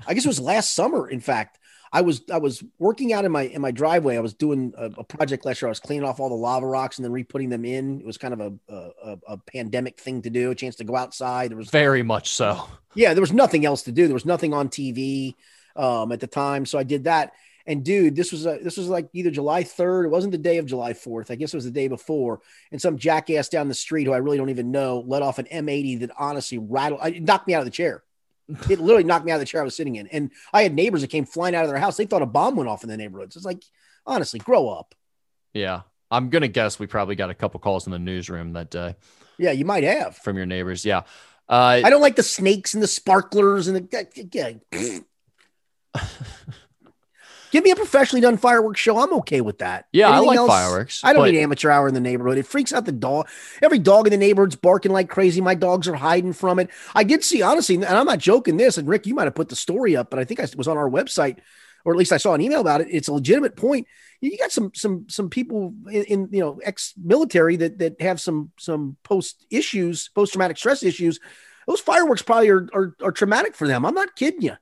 I 0.07 0.13
guess 0.13 0.24
it 0.24 0.30
was 0.30 0.39
last 0.39 0.74
summer. 0.74 1.09
In 1.09 1.20
fact, 1.20 1.59
I 1.91 2.01
was 2.01 2.22
I 2.32 2.38
was 2.38 2.63
working 2.80 3.11
out 3.11 3.26
in 3.26 3.32
my 3.32 3.43
in 3.43 3.61
my 3.61 3.72
driveway. 3.72 4.16
I 4.16 4.22
was 4.22 4.34
doing 4.34 4.74
a, 4.78 4.86
a 4.97 5.03
project 5.03 5.45
last 5.45 5.61
year. 5.61 5.68
I 5.68 5.72
was 5.72 5.82
cleaning 5.82 6.07
off 6.07 6.20
all 6.22 6.30
the 6.30 6.36
lava 6.36 6.66
rocks 6.66 6.97
and 6.97 7.03
then 7.05 7.11
re-putting 7.11 7.49
them 7.49 7.66
in. 7.66 7.99
It 7.99 8.05
was 8.05 8.18
kind 8.18 8.34
of 8.34 8.39
a 8.39 8.74
a, 8.74 9.18
a 9.28 9.38
pandemic 9.38 9.99
thing 9.99 10.22
to 10.22 10.30
do. 10.30 10.51
A 10.51 10.55
chance 10.55 10.76
to 10.78 10.84
go 10.86 10.95
outside. 10.95 11.51
There 11.51 11.57
was 11.57 11.70
Very 11.70 12.03
much 12.03 12.30
so. 12.30 12.66
yeah, 12.95 13.13
there 13.13 13.22
was 13.22 13.34
nothing 13.34 13.66
else 13.66 13.84
to 13.84 13.91
do. 13.91 14.07
There 14.07 14.13
was 14.13 14.26
nothing 14.26 14.53
on 14.53 14.70
TV 14.70 15.36
um, 15.76 16.11
at 16.13 16.22
the 16.22 16.28
time, 16.28 16.66
so 16.66 16.80
I 16.80 16.84
did 16.84 17.05
that. 17.05 17.34
And 17.68 17.84
dude, 17.84 18.16
this 18.16 18.32
was 18.32 18.45
a, 18.45 18.59
this 18.61 18.78
was 18.78 18.88
like 18.88 19.09
either 19.13 19.32
July 19.32 19.63
3rd. 19.63 20.05
It 20.05 20.09
wasn't 20.09 20.32
the 20.34 20.38
day 20.38 20.57
of 20.57 20.68
July 20.68 20.93
4th. 20.93 21.32
I 21.32 21.36
guess 21.36 21.53
it 21.53 21.57
was 21.57 21.66
the 21.66 21.72
day 21.72 21.88
before. 21.88 22.41
And 22.72 22.80
some 22.82 22.97
jackass 22.97 23.49
down 23.49 23.68
the 23.68 23.74
street 23.74 24.05
who 24.05 24.13
I 24.13 24.18
really 24.18 24.38
don't 24.38 24.51
even 24.51 24.72
know 24.72 25.03
let 25.07 25.24
off 25.24 25.39
an 25.39 25.45
M80 25.45 26.01
that 26.01 26.11
honestly 26.18 26.59
rattled. 26.59 27.01
It 27.05 27.24
knocked 27.24 27.47
me 27.47 27.53
out 27.55 27.59
of 27.59 27.66
the 27.66 27.72
chair. 27.72 28.03
It 28.70 28.80
literally 28.80 29.03
knocked 29.03 29.26
me 29.26 29.32
out 29.32 29.36
of 29.36 29.39
the 29.39 29.47
chair 29.47 29.61
I 29.61 29.63
was 29.63 29.76
sitting 29.76 29.95
in. 29.95 30.05
And 30.07 30.30
I 30.53 30.61
had 30.61 30.76
neighbors 30.76 31.01
that 31.01 31.09
came 31.09 31.26
flying 31.26 31.55
out 31.55 31.63
of 31.63 31.70
their 31.72 31.80
house. 31.80 31.97
They 31.97 32.05
thought 32.05 32.22
a 32.22 32.28
bomb 32.28 32.55
went 32.55 32.70
off 32.70 32.84
in 32.84 32.89
the 32.89 32.97
neighborhood. 32.97 33.34
So 33.34 33.39
it's 33.39 33.45
like, 33.45 33.63
honestly, 34.05 34.39
grow 34.39 34.70
up. 34.70 34.93
Yeah. 35.51 35.82
I'm 36.11 36.30
going 36.30 36.43
to 36.43 36.47
guess 36.47 36.78
we 36.78 36.86
probably 36.86 37.16
got 37.16 37.32
a 37.32 37.34
couple 37.34 37.59
calls 37.59 37.88
in 37.88 37.91
the 37.91 37.97
newsroom 37.97 38.53
that 38.53 38.70
day 38.70 38.95
Yeah, 39.39 39.49
you 39.51 39.66
might 39.66 39.84
have. 39.84 40.18
from 40.18 40.38
your 40.38 40.45
neighbors. 40.45 40.86
Yeah. 40.86 40.99
Uh, 41.49 41.82
I 41.84 41.89
don't 41.89 42.01
like 42.01 42.16
the 42.16 42.22
snakes 42.24 42.76
and 42.76 42.84
the 42.84 42.88
sparklers 42.88 43.68
and 43.68 43.76
the. 43.89 44.20
Yeah. 44.32 44.91
Give 47.56 47.64
me 47.64 47.72
a 47.72 47.76
professionally 47.78 48.20
done 48.20 48.36
fireworks 48.36 48.82
show. 48.82 48.97
I'm 48.97 49.14
okay 49.14 49.39
with 49.39 49.60
that. 49.60 49.86
yeah, 49.93 50.10
I 50.10 50.18
Anything 50.18 50.28
like 50.28 50.38
else, 50.39 50.49
fireworks. 50.49 51.01
I 51.06 51.14
don't 51.14 51.22
but- 51.22 51.32
need 51.32 51.39
amateur 51.39 51.70
hour 51.70 51.88
in 51.88 51.93
the 51.93 52.01
neighborhood. 52.01 52.38
It 52.38 52.45
freaks 52.45 52.74
out 52.74 52.84
the 52.84 52.91
dog. 52.91 53.30
Every 53.62 53.80
dog 53.80 54.08
in 54.08 54.12
the 54.12 54.18
neighborhood's 54.18 54.58
barking 54.58 54.91
like 54.91 55.08
crazy. 55.08 55.39
My 55.39 55.56
dogs 55.56 55.88
are 55.88 55.95
hiding 55.95 56.34
from 56.34 56.60
it. 56.60 56.70
I 56.93 57.06
did 57.06 57.24
see, 57.24 57.41
honestly, 57.41 57.76
and 57.76 57.86
I'm 57.86 58.08
not 58.08 58.20
joking 58.20 58.58
this, 58.58 58.78
and 58.78 58.89
Rick, 58.89 59.06
you 59.06 59.16
might 59.16 59.24
have 59.24 59.36
put 59.36 59.47
the 59.47 59.56
story 59.56 59.95
up, 59.95 60.10
but 60.10 60.20
I 60.20 60.26
think 60.26 60.41
I 60.41 60.47
was 60.58 60.68
on 60.68 60.76
our 60.78 60.89
website, 60.89 61.38
or 61.86 61.93
at 61.93 61.97
least 61.97 62.12
I 62.12 62.18
saw 62.18 62.34
an 62.34 62.41
email 62.41 62.60
about 62.60 62.82
it. 62.82 62.89
It's 62.91 63.08
a 63.08 63.14
legitimate 63.14 63.56
point. 63.56 63.88
You 64.20 64.38
got 64.38 64.51
some 64.51 64.72
some 64.76 65.06
some 65.08 65.30
people 65.30 65.74
in, 65.89 66.03
in 66.03 66.30
you 66.34 66.41
know 66.41 66.60
ex-military 66.62 67.56
that 67.56 67.80
that 67.80 68.01
have 68.01 68.20
some 68.20 68.51
some 68.60 68.97
post 69.03 69.45
issues, 69.49 70.10
post-traumatic 70.10 70.58
stress 70.58 70.84
issues. 70.84 71.22
Those 71.68 71.80
fireworks 71.80 72.22
probably 72.22 72.49
are, 72.49 72.68
are 72.74 72.95
are 73.01 73.14
traumatic 73.14 73.56
for 73.56 73.66
them. 73.66 73.86
I'm 73.86 73.95
not 73.95 74.18
kidding 74.18 74.41
you. 74.41 74.58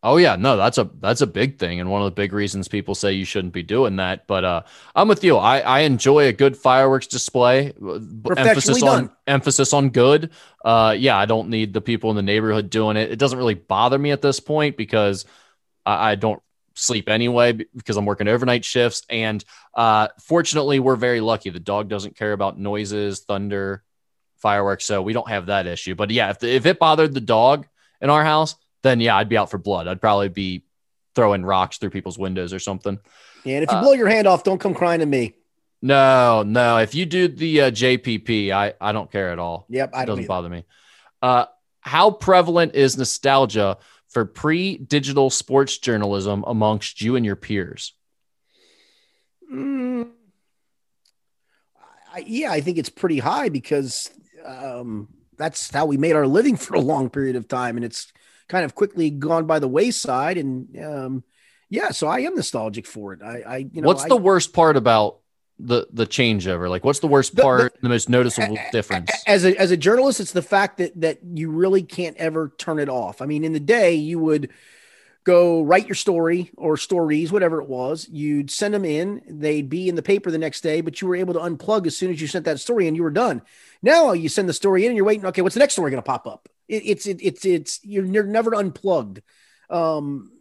Oh 0.00 0.16
yeah, 0.16 0.36
no, 0.36 0.56
that's 0.56 0.78
a 0.78 0.88
that's 1.00 1.22
a 1.22 1.26
big 1.26 1.58
thing, 1.58 1.80
and 1.80 1.90
one 1.90 2.02
of 2.02 2.06
the 2.06 2.12
big 2.12 2.32
reasons 2.32 2.68
people 2.68 2.94
say 2.94 3.12
you 3.12 3.24
shouldn't 3.24 3.52
be 3.52 3.64
doing 3.64 3.96
that. 3.96 4.28
But 4.28 4.44
uh, 4.44 4.62
I'm 4.94 5.08
with 5.08 5.24
you. 5.24 5.36
I 5.36 5.58
I 5.58 5.80
enjoy 5.80 6.28
a 6.28 6.32
good 6.32 6.56
fireworks 6.56 7.08
display. 7.08 7.72
uh, 7.82 7.94
Emphasis 8.36 8.78
Professionally 8.78 8.82
on 8.82 8.98
done. 9.06 9.10
emphasis 9.26 9.72
on 9.72 9.90
good. 9.90 10.30
Uh, 10.64 10.94
yeah, 10.96 11.16
I 11.16 11.26
don't 11.26 11.48
need 11.48 11.72
the 11.72 11.80
people 11.80 12.10
in 12.10 12.16
the 12.16 12.22
neighborhood 12.22 12.70
doing 12.70 12.96
it. 12.96 13.10
It 13.10 13.18
doesn't 13.18 13.38
really 13.38 13.54
bother 13.54 13.98
me 13.98 14.12
at 14.12 14.22
this 14.22 14.38
point 14.38 14.76
because 14.76 15.24
I, 15.84 16.12
I 16.12 16.14
don't 16.14 16.40
sleep 16.74 17.08
anyway 17.08 17.52
because 17.52 17.96
I'm 17.96 18.06
working 18.06 18.28
overnight 18.28 18.64
shifts, 18.64 19.02
and 19.10 19.44
uh, 19.74 20.08
fortunately, 20.20 20.78
we're 20.78 20.94
very 20.94 21.20
lucky. 21.20 21.50
The 21.50 21.58
dog 21.58 21.88
doesn't 21.88 22.16
care 22.16 22.32
about 22.32 22.56
noises, 22.56 23.20
thunder, 23.20 23.82
fireworks, 24.36 24.84
so 24.84 25.02
we 25.02 25.12
don't 25.12 25.28
have 25.28 25.46
that 25.46 25.66
issue. 25.66 25.96
But 25.96 26.12
yeah, 26.12 26.30
if 26.30 26.38
the, 26.38 26.54
if 26.54 26.66
it 26.66 26.78
bothered 26.78 27.14
the 27.14 27.20
dog 27.20 27.66
in 28.00 28.10
our 28.10 28.24
house, 28.24 28.54
then 28.82 29.00
yeah, 29.00 29.16
I'd 29.16 29.28
be 29.28 29.36
out 29.36 29.50
for 29.50 29.58
blood. 29.58 29.88
I'd 29.88 30.00
probably 30.00 30.28
be 30.28 30.64
throwing 31.14 31.44
rocks 31.44 31.78
through 31.78 31.90
people's 31.90 32.18
windows 32.18 32.52
or 32.52 32.58
something. 32.58 32.98
Yeah, 33.44 33.56
And 33.56 33.64
if 33.64 33.70
you 33.70 33.76
Uh, 33.78 33.82
blow 33.82 33.92
your 33.92 34.08
hand 34.08 34.26
off, 34.26 34.44
don't 34.44 34.58
come 34.60 34.74
crying 34.74 35.00
to 35.00 35.06
me. 35.06 35.34
No, 35.80 36.42
no. 36.44 36.78
If 36.78 36.94
you 36.94 37.06
do 37.06 37.28
the 37.28 37.62
uh, 37.62 37.70
JPP, 37.70 38.50
I 38.50 38.74
I 38.80 38.92
don't 38.92 39.10
care 39.10 39.30
at 39.30 39.38
all. 39.38 39.66
Yep, 39.68 39.90
I 39.94 40.02
it 40.02 40.06
don't 40.06 40.16
doesn't 40.16 40.20
either. 40.24 40.28
bother 40.28 40.48
me. 40.48 40.64
Uh, 41.22 41.46
how 41.80 42.10
prevalent 42.10 42.74
is 42.74 42.96
nostalgia 42.98 43.78
for 44.08 44.24
pre-digital 44.24 45.30
sports 45.30 45.78
journalism 45.78 46.44
amongst 46.46 47.00
you 47.00 47.14
and 47.16 47.24
your 47.24 47.36
peers? 47.36 47.92
Mm, 49.52 50.08
I, 52.12 52.24
yeah, 52.26 52.50
I 52.52 52.60
think 52.60 52.78
it's 52.78 52.88
pretty 52.88 53.18
high 53.18 53.48
because 53.48 54.10
um, 54.44 55.08
that's 55.36 55.70
how 55.72 55.86
we 55.86 55.96
made 55.96 56.12
our 56.16 56.26
living 56.26 56.56
for 56.64 56.74
a 56.74 56.80
long 56.80 57.10
period 57.10 57.36
of 57.36 57.48
time, 57.48 57.76
and 57.76 57.84
it's 57.84 58.12
kind 58.48 58.64
of 58.64 58.74
quickly 58.74 59.10
gone 59.10 59.46
by 59.46 59.58
the 59.58 59.68
wayside. 59.68 60.38
And 60.38 60.76
um, 60.82 61.24
yeah, 61.68 61.90
so 61.90 62.06
I 62.06 62.20
am 62.20 62.34
nostalgic 62.34 62.86
for 62.86 63.12
it. 63.12 63.22
I, 63.22 63.42
I 63.46 63.56
you 63.72 63.80
know, 63.82 63.86
what's 63.86 64.04
I- 64.04 64.08
the 64.08 64.16
worst 64.16 64.52
part 64.52 64.76
about 64.76 65.18
the 65.60 65.86
the 65.92 66.06
changeover? 66.06 66.68
Like, 66.70 66.84
what's 66.84 67.00
the 67.00 67.08
worst 67.08 67.32
The- 67.32 67.36
the- 67.36 67.42
part? 67.42 67.76
The, 67.82 67.88
most 67.88 68.08
noticeable 68.08 68.56
difference? 68.72 69.10
as 69.26 69.44
a 69.44 69.56
as 69.56 69.70
a 69.70 69.76
journalist, 69.76 70.20
it's 70.20 70.32
the 70.32 70.42
fact 70.42 70.78
that 70.78 71.00
that 71.00 71.18
you 71.34 71.50
really 71.50 71.82
can't 71.82 72.16
ever 72.16 72.52
turn 72.58 72.78
it 72.78 72.88
off. 72.88 73.20
I 73.22 73.26
mean, 73.26 73.44
in 73.44 73.52
the 73.52 73.60
day, 73.60 73.94
you 73.94 74.18
would 74.18 74.50
go 75.24 75.62
write 75.62 75.86
your 75.86 75.94
story 75.94 76.50
or 76.56 76.78
stories, 76.78 77.30
whatever 77.30 77.60
it 77.60 77.68
was. 77.68 78.08
You'd 78.08 78.50
send 78.50 78.72
them 78.72 78.84
in. 78.86 79.20
They'd 79.28 79.68
be 79.68 79.88
in 79.88 79.94
the 79.94 80.02
paper 80.02 80.30
the 80.30 80.38
next 80.38 80.62
day, 80.62 80.80
but 80.80 81.02
you 81.02 81.08
were 81.08 81.16
able 81.16 81.34
to 81.34 81.40
unplug 81.40 81.86
as 81.86 81.94
soon 81.96 82.10
as 82.10 82.18
you 82.20 82.26
sent 82.26 82.46
that 82.46 82.60
story 82.60 82.86
and 82.88 82.96
you 82.96 83.02
were 83.02 83.10
done. 83.10 83.42
Now 83.82 84.12
you 84.12 84.30
send 84.30 84.48
the 84.48 84.54
story 84.54 84.84
in 84.84 84.90
and 84.92 84.96
you're 84.96 85.04
waiting. 85.04 85.26
Okay, 85.26 85.42
what's 85.42 85.54
the 85.54 85.58
next 85.58 85.74
story 85.74 85.90
going 85.90 86.02
to 86.02 86.06
pop 86.06 86.26
up? 86.26 86.48
It, 86.68 86.82
it's 86.84 87.06
it, 87.06 87.18
it's 87.22 87.44
it's 87.44 87.80
you're, 87.82 88.04
you're 88.04 88.24
never 88.24 88.54
unplugged. 88.54 89.22
Um, 89.70 90.32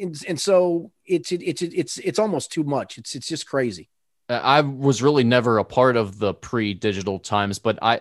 and, 0.00 0.16
and 0.28 0.40
so 0.40 0.92
it's 1.04 1.32
it, 1.32 1.42
it's 1.42 1.62
it's 1.62 1.98
it's 1.98 2.18
almost 2.18 2.52
too 2.52 2.64
much. 2.64 2.98
It's 2.98 3.14
it's 3.14 3.28
just 3.28 3.46
crazy. 3.46 3.88
I 4.28 4.62
was 4.62 5.02
really 5.02 5.24
never 5.24 5.58
a 5.58 5.64
part 5.64 5.96
of 5.96 6.18
the 6.18 6.32
pre-digital 6.32 7.18
times, 7.18 7.58
but 7.58 7.78
I 7.82 8.00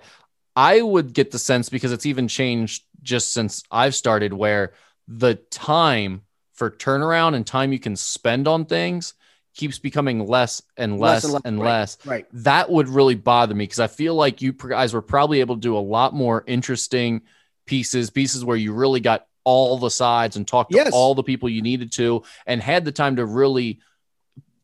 I 0.55 0.81
would 0.81 1.13
get 1.13 1.31
the 1.31 1.39
sense 1.39 1.69
because 1.69 1.91
it's 1.91 2.05
even 2.05 2.27
changed 2.27 2.83
just 3.01 3.33
since 3.33 3.63
I've 3.71 3.95
started 3.95 4.33
where 4.33 4.73
the 5.07 5.35
time 5.35 6.21
for 6.53 6.69
turnaround 6.69 7.35
and 7.35 7.45
time 7.45 7.73
you 7.73 7.79
can 7.79 7.95
spend 7.95 8.47
on 8.47 8.65
things 8.65 9.13
keeps 9.55 9.79
becoming 9.79 10.25
less 10.25 10.61
and 10.77 10.99
less, 10.99 11.23
Less 11.25 11.33
and 11.33 11.45
and 11.45 11.59
less, 11.59 11.97
less. 11.99 12.05
right, 12.05 12.13
right. 12.13 12.25
That 12.43 12.69
would 12.69 12.87
really 12.87 13.15
bother 13.15 13.53
me 13.53 13.63
because 13.63 13.79
I 13.79 13.87
feel 13.87 14.15
like 14.15 14.41
you 14.41 14.53
guys 14.53 14.93
were 14.93 15.01
probably 15.01 15.41
able 15.41 15.55
to 15.55 15.61
do 15.61 15.75
a 15.75 15.79
lot 15.79 16.13
more 16.13 16.43
interesting 16.47 17.23
pieces, 17.71 18.09
pieces 18.09 18.43
where 18.43 18.57
you 18.57 18.73
really 18.73 18.99
got 18.99 19.25
all 19.45 19.77
the 19.77 19.89
sides 19.89 20.35
and 20.35 20.45
talked 20.47 20.71
to 20.71 20.77
Yes. 20.77 20.91
all 20.93 21.15
the 21.15 21.23
people 21.23 21.47
you 21.49 21.61
needed 21.61 21.91
to 21.93 22.21
and 22.45 22.61
had 22.61 22.83
the 22.85 22.91
time 22.91 23.15
to 23.15 23.25
really 23.25 23.79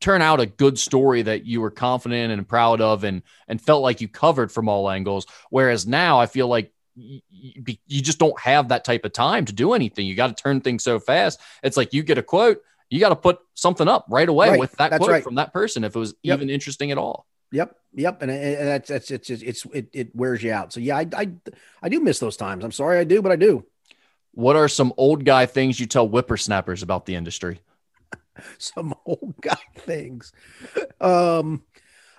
turn 0.01 0.21
out 0.21 0.39
a 0.41 0.45
good 0.45 0.77
story 0.77 1.21
that 1.23 1.45
you 1.45 1.61
were 1.61 1.71
confident 1.71 2.31
and 2.33 2.47
proud 2.47 2.81
of 2.81 3.03
and 3.03 3.23
and 3.47 3.59
felt 3.61 3.81
like 3.81 4.01
you 4.01 4.07
covered 4.07 4.51
from 4.51 4.69
all 4.69 4.89
angles 4.91 5.25
whereas 5.49 5.87
now 5.87 6.19
i 6.19 6.27
feel 6.27 6.47
like 6.47 6.71
y- 6.95 7.21
y- 7.67 7.79
you 7.87 8.01
just 8.01 8.19
don't 8.19 8.39
have 8.39 8.67
that 8.67 8.83
type 8.85 9.03
of 9.05 9.11
time 9.13 9.43
to 9.45 9.53
do 9.53 9.73
anything 9.73 10.05
you 10.05 10.13
got 10.13 10.27
to 10.37 10.43
turn 10.43 10.61
things 10.61 10.83
so 10.83 10.99
fast 10.99 11.39
it's 11.63 11.77
like 11.77 11.93
you 11.93 12.03
get 12.03 12.19
a 12.19 12.23
quote 12.23 12.61
you 12.91 12.99
got 12.99 13.09
to 13.09 13.15
put 13.15 13.39
something 13.55 13.87
up 13.87 14.05
right 14.09 14.29
away 14.29 14.49
Right. 14.51 14.59
with 14.59 14.73
that 14.73 14.91
That's 14.91 14.99
quote 14.99 15.11
right. 15.11 15.23
from 15.23 15.35
that 15.35 15.51
person 15.53 15.83
if 15.83 15.95
it 15.95 15.99
was 15.99 16.13
Yep. 16.21 16.37
even 16.37 16.49
interesting 16.51 16.91
at 16.91 16.99
all 16.99 17.25
Yep, 17.51 17.75
yep, 17.93 18.21
and, 18.21 18.31
and 18.31 18.67
that's 18.67 18.89
that's 18.89 19.11
it's 19.11 19.29
it's, 19.29 19.43
it's 19.43 19.65
it, 19.73 19.89
it 19.93 20.15
wears 20.15 20.43
you 20.43 20.51
out. 20.51 20.73
So 20.73 20.79
yeah, 20.79 20.97
I, 20.97 21.07
I 21.15 21.31
I 21.81 21.89
do 21.89 21.99
miss 21.99 22.19
those 22.19 22.37
times. 22.37 22.63
I'm 22.63 22.71
sorry, 22.71 22.99
I 22.99 23.03
do, 23.05 23.21
but 23.21 23.31
I 23.31 23.35
do. 23.37 23.65
what 24.33 24.55
are 24.55 24.67
some 24.67 24.93
old 24.97 25.25
guy 25.25 25.45
things 25.45 25.79
you 25.79 25.85
tell 25.85 26.07
whippersnappers 26.07 26.83
about 26.83 27.05
the 27.05 27.15
industry 27.15 27.59
Some 28.59 28.93
old 29.05 29.35
guy 29.41 29.57
things. 29.77 30.31
Um, 31.01 31.63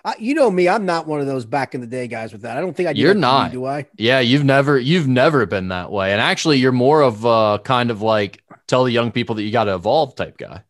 I, 0.05 0.14
you 0.18 0.35
know 0.35 0.51
me, 0.51 0.68
I'm 0.68 0.87
not 0.87 1.07
one 1.07 1.20
of 1.20 1.26
those 1.26 1.45
back 1.45 1.74
in 1.74 1.81
the 1.81 1.87
day 1.87 2.09
guys 2.09 2.33
with 2.33 2.43
that. 2.43 2.57
I 2.57 2.61
don't 2.61 2.74
think 2.76 2.89
I. 2.89 2.93
do 2.93 3.01
You're 3.01 3.14
that 3.14 3.22
to 3.24 3.33
you, 3.35 3.47
not. 3.47 3.53
do 3.53 3.64
I? 3.66 3.87
yeah 3.97 4.20
you've 4.20 4.45
never 4.45 4.79
you've 4.79 5.09
never 5.09 5.47
been 5.47 5.68
that 5.68 5.91
way 5.93 6.12
and 6.12 6.20
actually 6.20 6.59
you're 6.59 6.72
more 6.72 7.03
of 7.03 7.24
a 7.24 7.61
kind 7.64 7.91
of 7.91 8.03
like 8.03 8.43
tell 8.66 8.85
the 8.85 8.93
young 8.93 9.12
people 9.12 9.35
that 9.37 9.43
you 9.43 9.53
got 9.53 9.64
to 9.64 9.74
evolve 9.74 10.14
type 10.16 10.39
guy 10.39 10.62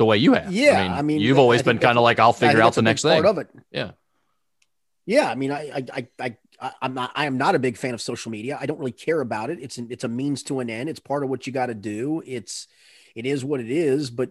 the 0.00 0.06
way 0.06 0.16
you 0.16 0.32
have 0.32 0.50
Yeah, 0.50 0.94
I 0.96 1.02
mean, 1.02 1.20
you've 1.20 1.38
I 1.38 1.40
always 1.42 1.62
been 1.62 1.78
kind 1.78 1.98
of 1.98 2.02
like 2.02 2.18
i'll 2.18 2.32
figure 2.32 2.62
out 2.62 2.74
the 2.74 2.82
next 2.82 3.02
thing. 3.02 3.22
part 3.22 3.26
of 3.26 3.38
it. 3.38 3.48
Yeah. 3.70 3.92
Yeah, 5.06 5.30
I 5.30 5.34
mean, 5.34 5.50
I, 5.50 5.60
I, 5.70 5.84
I, 5.92 6.08
I, 6.18 6.36
I, 6.60 6.72
I'm 6.82 6.94
not, 6.94 7.10
I 7.14 7.26
am 7.26 7.36
not 7.36 7.54
a 7.54 7.58
big 7.58 7.76
fan 7.76 7.94
of 7.94 8.00
social 8.00 8.30
media. 8.30 8.56
I 8.60 8.66
don't 8.66 8.78
really 8.78 8.92
care 8.92 9.20
about 9.20 9.50
it. 9.50 9.58
It's, 9.60 9.76
an, 9.76 9.88
it's 9.90 10.04
a 10.04 10.08
means 10.08 10.42
to 10.44 10.60
an 10.60 10.70
end. 10.70 10.88
It's 10.88 11.00
part 11.00 11.22
of 11.22 11.30
what 11.30 11.46
you 11.46 11.52
got 11.52 11.66
to 11.66 11.74
do. 11.74 12.22
It's, 12.24 12.68
it 13.14 13.26
is 13.26 13.44
what 13.44 13.60
it 13.60 13.70
is. 13.70 14.10
But, 14.10 14.30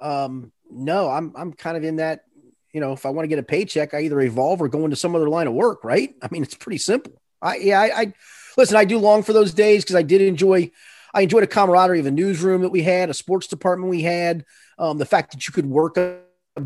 um, 0.00 0.52
no, 0.70 1.08
I'm, 1.08 1.32
I'm 1.36 1.52
kind 1.52 1.76
of 1.76 1.84
in 1.84 1.96
that. 1.96 2.24
You 2.72 2.80
know, 2.80 2.92
if 2.92 3.06
I 3.06 3.10
want 3.10 3.24
to 3.24 3.28
get 3.28 3.38
a 3.38 3.42
paycheck, 3.42 3.94
I 3.94 4.02
either 4.02 4.20
evolve 4.20 4.60
or 4.60 4.68
go 4.68 4.84
into 4.84 4.96
some 4.96 5.16
other 5.16 5.28
line 5.28 5.46
of 5.46 5.54
work. 5.54 5.82
Right? 5.82 6.14
I 6.20 6.28
mean, 6.30 6.42
it's 6.42 6.54
pretty 6.54 6.78
simple. 6.78 7.20
I, 7.40 7.56
yeah, 7.56 7.80
I, 7.80 8.00
I 8.00 8.12
listen. 8.56 8.76
I 8.76 8.84
do 8.84 8.98
long 8.98 9.22
for 9.22 9.32
those 9.32 9.54
days 9.54 9.82
because 9.82 9.96
I 9.96 10.02
did 10.02 10.20
enjoy. 10.20 10.70
I 11.14 11.22
enjoyed 11.22 11.42
a 11.42 11.48
camaraderie 11.48 12.00
of 12.00 12.06
a 12.06 12.10
newsroom 12.10 12.62
that 12.62 12.68
we 12.68 12.82
had, 12.82 13.08
a 13.08 13.14
sports 13.14 13.46
department 13.46 13.88
we 13.90 14.02
had, 14.02 14.44
um, 14.78 14.98
the 14.98 15.06
fact 15.06 15.32
that 15.32 15.46
you 15.46 15.52
could 15.52 15.66
work 15.66 15.96
a, 15.96 16.20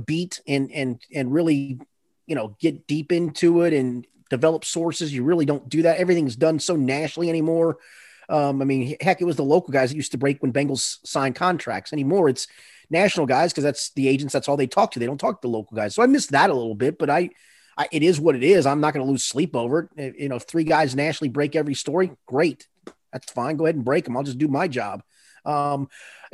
beat 0.07 0.41
and 0.49 0.73
and 0.73 1.03
and 1.15 1.35
really 1.35 1.79
you 2.27 2.35
know, 2.35 2.57
get 2.61 2.87
deep 2.87 3.13
into 3.13 3.63
it 3.63 3.73
and 3.73 4.07
develop 4.31 4.65
sources. 4.65 5.13
You 5.13 5.25
really 5.25 5.45
don't 5.45 5.69
do 5.69 5.83
that. 5.83 5.99
Everything's 5.99 6.37
done 6.37 6.59
so 6.59 6.77
nationally 6.77 7.29
anymore. 7.29 7.79
Um, 8.29 8.63
I 8.63 8.65
mean, 8.65 8.97
heck, 9.01 9.21
it 9.21 9.25
was 9.25 9.37
the 9.37 9.45
local 9.45 9.73
guys 9.73 9.91
that 9.91 9.97
used 9.97 10.13
to 10.13 10.19
break 10.19 10.41
when 10.41 10.53
Bengals 10.53 10.99
signed 11.05 11.35
contracts. 11.35 11.93
Anymore, 11.93 12.29
it's 12.29 12.47
national 12.89 13.27
guys 13.27 13.53
because 13.53 13.65
that's 13.65 13.91
the 13.91 14.09
agents. 14.09 14.33
That's 14.33 14.49
all 14.49 14.57
they 14.57 14.67
talk 14.67 14.93
to. 14.93 14.99
They 14.99 15.07
don't 15.07 15.19
talk 15.19 15.43
to 15.43 15.49
the 15.49 15.53
local 15.53 15.77
guys. 15.77 15.95
So 15.95 16.03
I 16.03 16.07
missed 16.07 16.31
that 16.31 16.51
a 16.51 16.55
little 16.55 16.75
bit, 16.75 16.99
but 16.99 17.11
I, 17.11 17.31
I 17.77 17.89
it 17.93 18.03
is 18.03 18.21
what 18.21 18.37
it 18.37 18.43
is. 18.43 18.65
I'm 18.65 18.81
not 18.81 18.95
going 18.95 19.05
to 19.05 19.11
lose 19.11 19.25
sleep 19.25 19.57
over 19.57 19.91
it. 19.97 20.15
You 20.19 20.29
know, 20.29 20.37
if 20.37 20.45
three 20.45 20.65
guys 20.65 20.95
nationally 20.95 21.29
break 21.29 21.57
every 21.57 21.75
story, 21.75 22.13
great. 22.27 22.69
That's 23.13 23.31
fine. 23.31 23.57
Go 23.57 23.67
ahead 23.67 23.75
and 23.75 23.85
break 23.85 24.05
them. 24.05 24.17
I'll 24.17 24.23
just 24.23 24.39
do 24.39 24.49
my 24.49 24.69
job. 24.69 25.03
Um, 25.45 25.89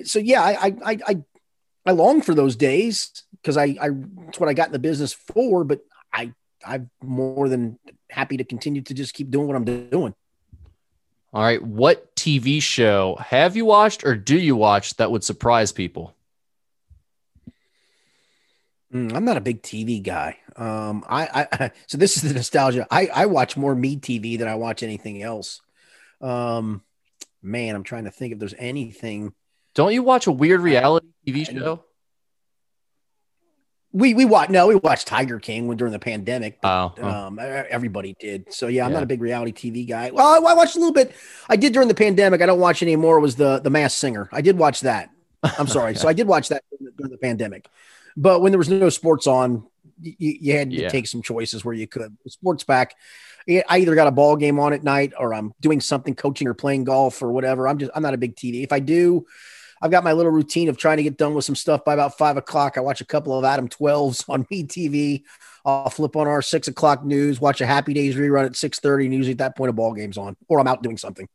so 0.05 0.19
yeah, 0.19 0.43
I, 0.43 0.77
I, 0.85 0.99
I, 1.07 1.17
I 1.89 1.93
long 1.93 2.21
for 2.21 2.35
those 2.35 2.55
days 2.55 3.25
because 3.41 3.57
I, 3.57 3.75
I, 3.81 3.89
it's 4.29 4.39
what 4.39 4.51
I 4.51 4.53
got 4.53 4.67
in 4.67 4.73
the 4.73 4.79
business 4.79 5.15
for. 5.15 5.65
But 5.65 5.81
I, 6.13 6.35
I'm 6.63 6.91
more 7.03 7.49
than 7.49 7.79
happy 8.11 8.37
to 8.37 8.45
continue 8.45 8.83
to 8.83 8.93
just 8.93 9.15
keep 9.15 9.31
doing 9.31 9.47
what 9.47 9.57
I'm 9.57 9.65
doing. 9.65 10.15
All 11.33 11.43
right. 11.43 11.63
What 11.63 12.15
TV 12.15 12.61
show 12.61 13.17
have 13.21 13.57
you 13.57 13.65
watched 13.65 14.05
or 14.05 14.17
do 14.17 14.39
you 14.39 14.55
watch 14.55 14.97
that 14.97 15.11
would 15.11 15.25
surprise 15.25 15.73
people? 15.73 16.15
Mm, 18.93 19.15
I'm 19.15 19.25
not 19.25 19.39
a 19.39 19.41
big 19.41 19.63
TV 19.63 20.03
guy. 20.03 20.37
Um, 20.57 21.07
I, 21.09 21.47
I, 21.51 21.71
so 21.87 21.97
this 21.97 22.19
is 22.19 22.23
the 22.23 22.35
nostalgia. 22.35 22.87
I, 22.91 23.07
I 23.07 23.27
watch 23.27 23.57
more 23.57 23.75
MeTV 23.75 24.39
than 24.39 24.47
I 24.47 24.57
watch 24.57 24.83
anything 24.83 25.23
else. 25.23 25.63
Um, 26.21 26.83
man, 27.43 27.75
I'm 27.75 27.85
trying 27.85 28.05
to 28.05 28.11
think 28.11 28.35
if 28.35 28.39
there's 28.39 28.55
anything. 28.59 29.33
Don't 29.75 29.95
you 29.95 30.03
watch 30.03 30.27
a 30.27 30.33
weird 30.33 30.61
reality 30.61 31.09
TV 31.33 31.59
show? 31.59 31.85
We 33.93 34.13
we 34.13 34.27
watch 34.27 34.51
no, 34.51 34.67
we 34.67 34.75
watched 34.75 35.07
Tiger 35.07 35.39
King 35.41 35.67
when 35.67 35.77
during 35.77 35.93
the 35.93 35.99
pandemic. 35.99 36.61
But, 36.61 36.93
oh, 36.99 37.09
um, 37.09 37.39
everybody 37.41 38.15
did. 38.21 38.53
So 38.53 38.69
yeah, 38.69 38.85
I'm 38.85 38.91
yeah. 38.91 38.97
not 38.97 39.03
a 39.03 39.07
big 39.07 39.23
reality 39.23 39.53
TV 39.53 39.89
guy. 39.89 40.11
Well, 40.11 40.27
I, 40.27 40.51
I, 40.51 40.55
watched 40.55 40.77
a 40.77 40.79
little 40.79 40.93
bit. 40.93 41.15
I 41.49 41.57
did 41.57 41.73
during 41.73 41.89
the 41.89 41.95
pandemic. 41.95 42.43
I 42.43 42.47
don't 42.47 42.61
watch 42.61 42.83
anymore. 42.83 43.19
It 43.19 43.23
was 43.23 43.37
the 43.37 43.61
the 43.61 43.71
Masked 43.71 43.99
Singer. 43.99 44.29
I 44.31 44.43
did 44.43 44.59
watch 44.59 44.83
that. 44.83 45.11
I'm 45.43 45.67
sorry. 45.69 45.93
okay. 45.93 45.99
So 45.99 46.09
I 46.09 46.13
did 46.13 46.27
watch 46.27 46.49
that 46.51 46.65
during 46.97 47.11
the 47.11 47.19
pandemic. 47.19 47.69
But 48.17 48.43
when 48.43 48.53
there 48.53 48.59
was 48.59 48.69
no 48.69 48.91
sports 48.91 49.27
on, 49.27 49.65
you, 50.03 50.15
you 50.41 50.53
had 50.53 50.71
to 50.71 50.77
yeah. 50.77 50.89
take 50.89 51.07
some 51.07 51.23
choices 51.23 51.65
where 51.65 51.75
you 51.75 51.87
could. 51.87 52.17
Sports 52.27 52.65
back. 52.65 52.95
I 53.49 53.79
either 53.79 53.95
got 53.95 54.07
a 54.07 54.11
ball 54.11 54.37
game 54.37 54.61
on 54.61 54.75
at 54.75 54.85
night 54.85 55.15
or 55.19 55.33
I'm 55.33 55.55
doing 55.61 55.81
something, 55.81 56.15
coaching 56.15 56.47
or 56.47 56.55
playing 56.55 56.85
golf 56.85 57.23
or 57.23 57.33
whatever. 57.33 57.67
I'm 57.67 57.79
just 57.79 57.91
I'm 57.95 58.03
not 58.03 58.13
a 58.13 58.19
big 58.19 58.37
TV. 58.37 58.63
If 58.63 58.73
I 58.73 58.81
do, 58.81 59.25
I've 59.81 59.91
got 59.91 60.05
my 60.05 60.13
little 60.13 60.33
routine 60.33 60.69
of 60.69 60.77
trying 60.77 60.99
to 60.99 61.03
get 61.03 61.17
done 61.17 61.35
with 61.35 61.45
some 61.45 61.55
stuff 61.55 61.85
by 61.85 61.95
about 61.95 62.19
five 62.19 62.37
o'clock. 62.37 62.77
I 62.77 62.81
watch 62.81 63.01
a 63.01 63.07
couple 63.07 63.37
of 63.39 63.45
Adam 63.45 63.69
12s 63.69 64.29
on 64.29 64.45
MeTV. 64.53 65.23
I'll 65.65 65.91
flip 65.91 66.17
on 66.17 66.27
our 66.27 66.43
six 66.43 66.69
o'clock 66.69 67.05
news, 67.05 67.41
watch 67.41 67.61
a 67.61 67.67
Happy 67.67 67.93
Days 67.93 68.17
rerun 68.17 68.47
at 68.47 68.53
6:30, 68.53 69.05
and 69.05 69.15
usually 69.15 69.33
at 69.33 69.39
that 69.39 69.57
point 69.57 69.71
a 69.71 69.73
ball 69.73 69.93
game's 69.93 70.19
on, 70.19 70.37
or 70.49 70.61
I'm 70.61 70.67
out 70.67 70.83
doing 70.83 70.97
something. 70.97 71.29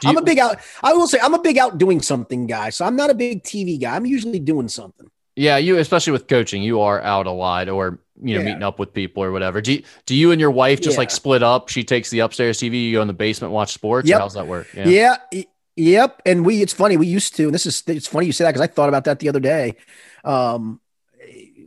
Do 0.00 0.08
I'm 0.08 0.16
a 0.16 0.22
big 0.22 0.38
out. 0.38 0.58
I 0.82 0.94
will 0.94 1.06
say 1.06 1.18
I'm 1.22 1.34
a 1.34 1.40
big 1.40 1.58
out 1.58 1.76
doing 1.76 2.00
something 2.00 2.46
guy. 2.46 2.70
So 2.70 2.84
I'm 2.84 2.96
not 2.96 3.10
a 3.10 3.14
big 3.14 3.42
TV 3.42 3.78
guy. 3.80 3.94
I'm 3.94 4.06
usually 4.06 4.38
doing 4.38 4.68
something. 4.68 5.10
Yeah, 5.36 5.58
you 5.58 5.78
especially 5.78 6.12
with 6.12 6.26
coaching, 6.26 6.62
you 6.62 6.80
are 6.80 7.00
out 7.00 7.26
a 7.26 7.30
lot, 7.30 7.68
or 7.68 8.00
you 8.22 8.34
know, 8.34 8.40
yeah. 8.40 8.46
meeting 8.46 8.62
up 8.62 8.78
with 8.78 8.92
people 8.92 9.22
or 9.22 9.32
whatever. 9.32 9.60
Do 9.60 9.74
you, 9.74 9.82
do 10.06 10.14
you 10.14 10.32
and 10.32 10.40
your 10.40 10.50
wife 10.50 10.80
just 10.80 10.94
yeah. 10.94 11.00
like 11.00 11.10
split 11.10 11.42
up? 11.42 11.68
She 11.68 11.84
takes 11.84 12.10
the 12.10 12.20
upstairs 12.20 12.58
TV, 12.58 12.84
you 12.84 12.92
go 12.92 13.02
in 13.02 13.08
the 13.08 13.14
basement, 13.14 13.52
watch 13.52 13.72
sports. 13.72 14.08
Yep. 14.08 14.20
how's 14.20 14.34
that 14.34 14.46
work? 14.46 14.66
Yeah. 14.74 15.16
yeah. 15.32 15.42
Yep. 15.80 16.22
And 16.26 16.44
we, 16.44 16.60
it's 16.60 16.74
funny. 16.74 16.98
We 16.98 17.06
used 17.06 17.36
to, 17.36 17.44
and 17.44 17.54
this 17.54 17.64
is, 17.64 17.82
it's 17.86 18.06
funny 18.06 18.26
you 18.26 18.32
say 18.32 18.44
that 18.44 18.50
because 18.50 18.60
I 18.60 18.66
thought 18.66 18.90
about 18.90 19.04
that 19.04 19.18
the 19.18 19.30
other 19.30 19.40
day. 19.40 19.76
Um, 20.24 20.80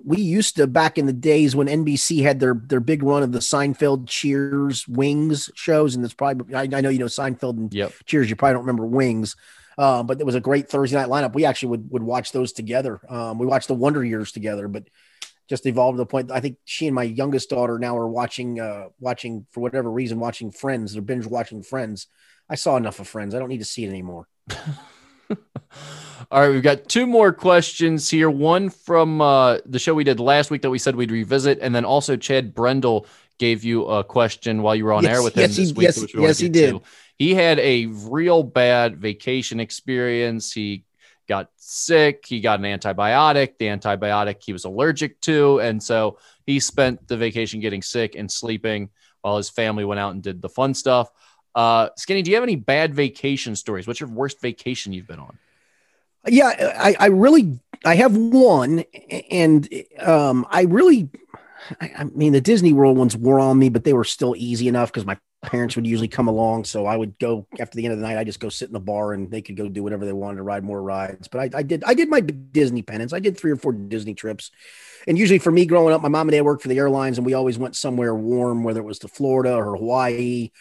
we 0.06 0.18
used 0.18 0.58
to 0.58 0.68
back 0.68 0.98
in 0.98 1.08
the 1.08 1.14
days 1.14 1.56
when 1.56 1.68
NBC 1.68 2.22
had 2.22 2.40
their 2.40 2.54
their 2.54 2.82
big 2.82 3.04
run 3.04 3.24
of 3.24 3.32
the 3.32 3.40
Seinfeld, 3.40 4.08
Cheers, 4.08 4.86
Wings 4.88 5.50
shows, 5.56 5.96
and 5.96 6.04
it's 6.04 6.14
probably 6.14 6.54
I, 6.54 6.64
I 6.64 6.82
know 6.82 6.90
you 6.90 7.00
know 7.00 7.06
Seinfeld 7.06 7.58
and 7.58 7.74
yep. 7.74 7.94
Cheers. 8.06 8.30
You 8.30 8.36
probably 8.36 8.56
don't 8.56 8.64
remember 8.64 8.86
Wings, 8.86 9.38
uh, 9.78 10.04
but 10.04 10.20
it 10.20 10.26
was 10.26 10.36
a 10.36 10.42
great 10.42 10.70
Thursday 10.70 10.98
night 10.98 11.08
lineup. 11.08 11.34
We 11.34 11.46
actually 11.46 11.70
would 11.70 11.90
would 11.92 12.04
watch 12.04 12.34
those 12.34 12.52
together. 12.52 13.00
Um, 13.08 13.40
we 13.40 13.46
watched 13.46 13.70
the 13.70 13.76
Wonder 13.76 14.04
Years 14.04 14.34
together, 14.34 14.68
but 14.68 14.84
just 15.48 15.66
evolved 15.66 15.96
to 15.96 16.02
the 16.02 16.06
point. 16.06 16.32
I 16.32 16.42
think 16.42 16.58
she 16.66 16.88
and 16.88 16.96
my 16.96 17.04
youngest 17.04 17.50
daughter 17.50 17.80
now 17.80 17.98
are 17.98 18.08
watching, 18.08 18.60
uh, 18.60 18.88
watching 19.00 19.46
for 19.52 19.62
whatever 19.62 19.90
reason, 19.90 20.20
watching 20.20 20.52
Friends. 20.52 20.94
They're 20.94 21.02
binge 21.02 21.26
watching 21.26 21.64
Friends. 21.64 22.08
I 22.50 22.56
saw 22.56 22.78
enough 22.78 23.00
of 23.00 23.08
Friends. 23.08 23.34
I 23.34 23.40
don't 23.40 23.50
need 23.50 23.60
to 23.60 23.66
see 23.66 23.86
it 23.86 23.90
anymore. 23.90 24.28
All 26.32 26.42
right, 26.42 26.50
we've 26.50 26.64
got 26.64 26.88
two 26.88 27.06
more 27.06 27.34
questions 27.34 28.10
here. 28.10 28.30
One 28.30 28.70
from 28.70 29.22
uh, 29.22 29.60
the 29.66 29.80
show 29.80 29.94
we 29.94 30.04
did 30.04 30.20
last 30.20 30.52
week 30.52 30.62
that 30.64 30.70
we 30.70 30.80
said 30.80 30.96
we'd 30.96 31.12
revisit, 31.12 31.60
and 31.62 31.76
then 31.76 31.86
also 31.86 32.16
Chad 32.16 32.54
Brendel 32.54 33.08
gave 33.40 33.64
you 33.64 33.86
a 33.86 34.04
question 34.04 34.62
while 34.62 34.76
you 34.76 34.86
were 34.86 34.94
on 34.94 35.04
yes, 35.04 35.16
air 35.16 35.24
with 35.24 35.36
him 35.36 35.42
yes, 35.42 35.56
this 35.56 35.70
he, 35.70 35.74
week. 35.74 35.84
Yes, 35.84 36.06
yes 36.14 36.40
he 36.40 36.50
did. 36.50 36.72
To. 36.72 36.82
He 37.18 37.36
had 37.36 37.60
a 37.60 37.88
real 37.88 38.44
bad 38.44 38.98
vacation 38.98 39.60
experience. 39.60 40.52
He 40.52 40.86
got 41.28 41.50
sick. 41.56 42.26
He 42.26 42.42
got 42.42 42.60
an 42.60 42.66
antibiotic. 42.66 43.58
The 43.58 43.66
antibiotic 43.66 44.44
he 44.44 44.54
was 44.54 44.66
allergic 44.66 45.20
to. 45.22 45.60
And 45.60 45.82
so 45.82 46.20
he 46.46 46.60
spent 46.60 47.08
the 47.08 47.18
vacation 47.18 47.60
getting 47.60 47.82
sick 47.82 48.16
and 48.16 48.32
sleeping 48.32 48.90
while 49.22 49.38
his 49.38 49.50
family 49.50 49.86
went 49.86 50.00
out 50.00 50.14
and 50.14 50.22
did 50.22 50.42
the 50.42 50.50
fun 50.50 50.74
stuff. 50.74 51.10
Uh, 51.56 51.90
Skinny, 51.98 52.22
do 52.22 52.32
you 52.32 52.38
have 52.38 52.44
any 52.44 52.56
bad 52.56 52.94
vacation 52.94 53.56
stories? 53.56 53.86
What's 53.88 54.00
your 54.00 54.10
worst 54.10 54.42
vacation 54.42 54.94
you've 54.94 55.08
been 55.08 55.20
on? 55.20 55.38
Yeah, 56.28 56.74
I, 56.80 56.96
I 57.00 57.06
really, 57.08 57.60
I 57.84 57.96
have 57.96 58.16
one, 58.16 58.86
and 59.30 59.68
um, 60.00 60.48
I 60.50 60.62
really, 60.62 61.10
I, 61.82 61.92
I 62.00 62.04
mean, 62.06 62.32
the 62.32 62.42
Disney 62.42 62.72
World 62.72 62.98
ones 62.98 63.16
were 63.16 63.40
on 63.40 63.60
me, 63.60 63.70
but 63.70 63.84
they 63.84 63.94
were 63.94 64.06
still 64.06 64.34
easy 64.38 64.68
enough 64.70 64.92
because 64.92 65.06
my 65.06 65.18
parents 65.44 65.76
would 65.76 65.86
usually 65.86 66.08
come 66.08 66.30
along. 66.30 66.64
So 66.64 66.86
I 66.86 66.96
would 66.96 67.20
go 67.20 67.46
after 67.60 67.76
the 67.76 67.86
end 67.86 67.94
of 67.94 68.00
the 68.00 68.08
night. 68.08 68.18
I 68.18 68.24
just 68.24 68.40
go 68.40 68.50
sit 68.50 68.70
in 68.70 68.74
the 68.74 68.80
bar 68.80 69.14
and 69.14 69.30
they 69.30 69.42
could 69.42 69.58
go 69.58 69.68
do 69.68 69.84
whatever 69.84 70.06
they 70.06 70.14
wanted 70.14 70.38
to 70.38 70.44
ride 70.44 70.64
more 70.64 70.82
rides. 70.82 71.28
But 71.28 71.40
I, 71.42 71.60
I 71.60 71.64
did 71.64 71.84
I 71.84 71.94
did 71.94 72.10
my 72.10 72.22
Disney 72.22 72.82
penance. 72.82 73.12
I 73.12 73.20
did 73.20 73.38
three 73.38 73.52
or 73.52 73.58
four 73.58 73.74
Disney 73.74 74.14
trips. 74.14 74.52
And 75.06 75.18
usually 75.18 75.40
for 75.40 75.52
me 75.52 75.66
growing 75.66 75.94
up, 75.94 76.02
my 76.02 76.08
mom 76.08 76.30
and 76.30 76.32
dad 76.32 76.44
worked 76.44 76.62
for 76.62 76.70
the 76.70 76.78
airlines 76.78 77.18
and 77.18 77.26
we 77.26 77.34
always 77.34 77.58
went 77.58 77.76
somewhere 77.76 78.16
warm, 78.16 78.64
whether 78.64 78.80
it 78.80 78.86
was 78.86 79.00
to 79.00 79.10
Florida 79.10 79.54
or 79.54 79.76
Hawaii 79.76 80.52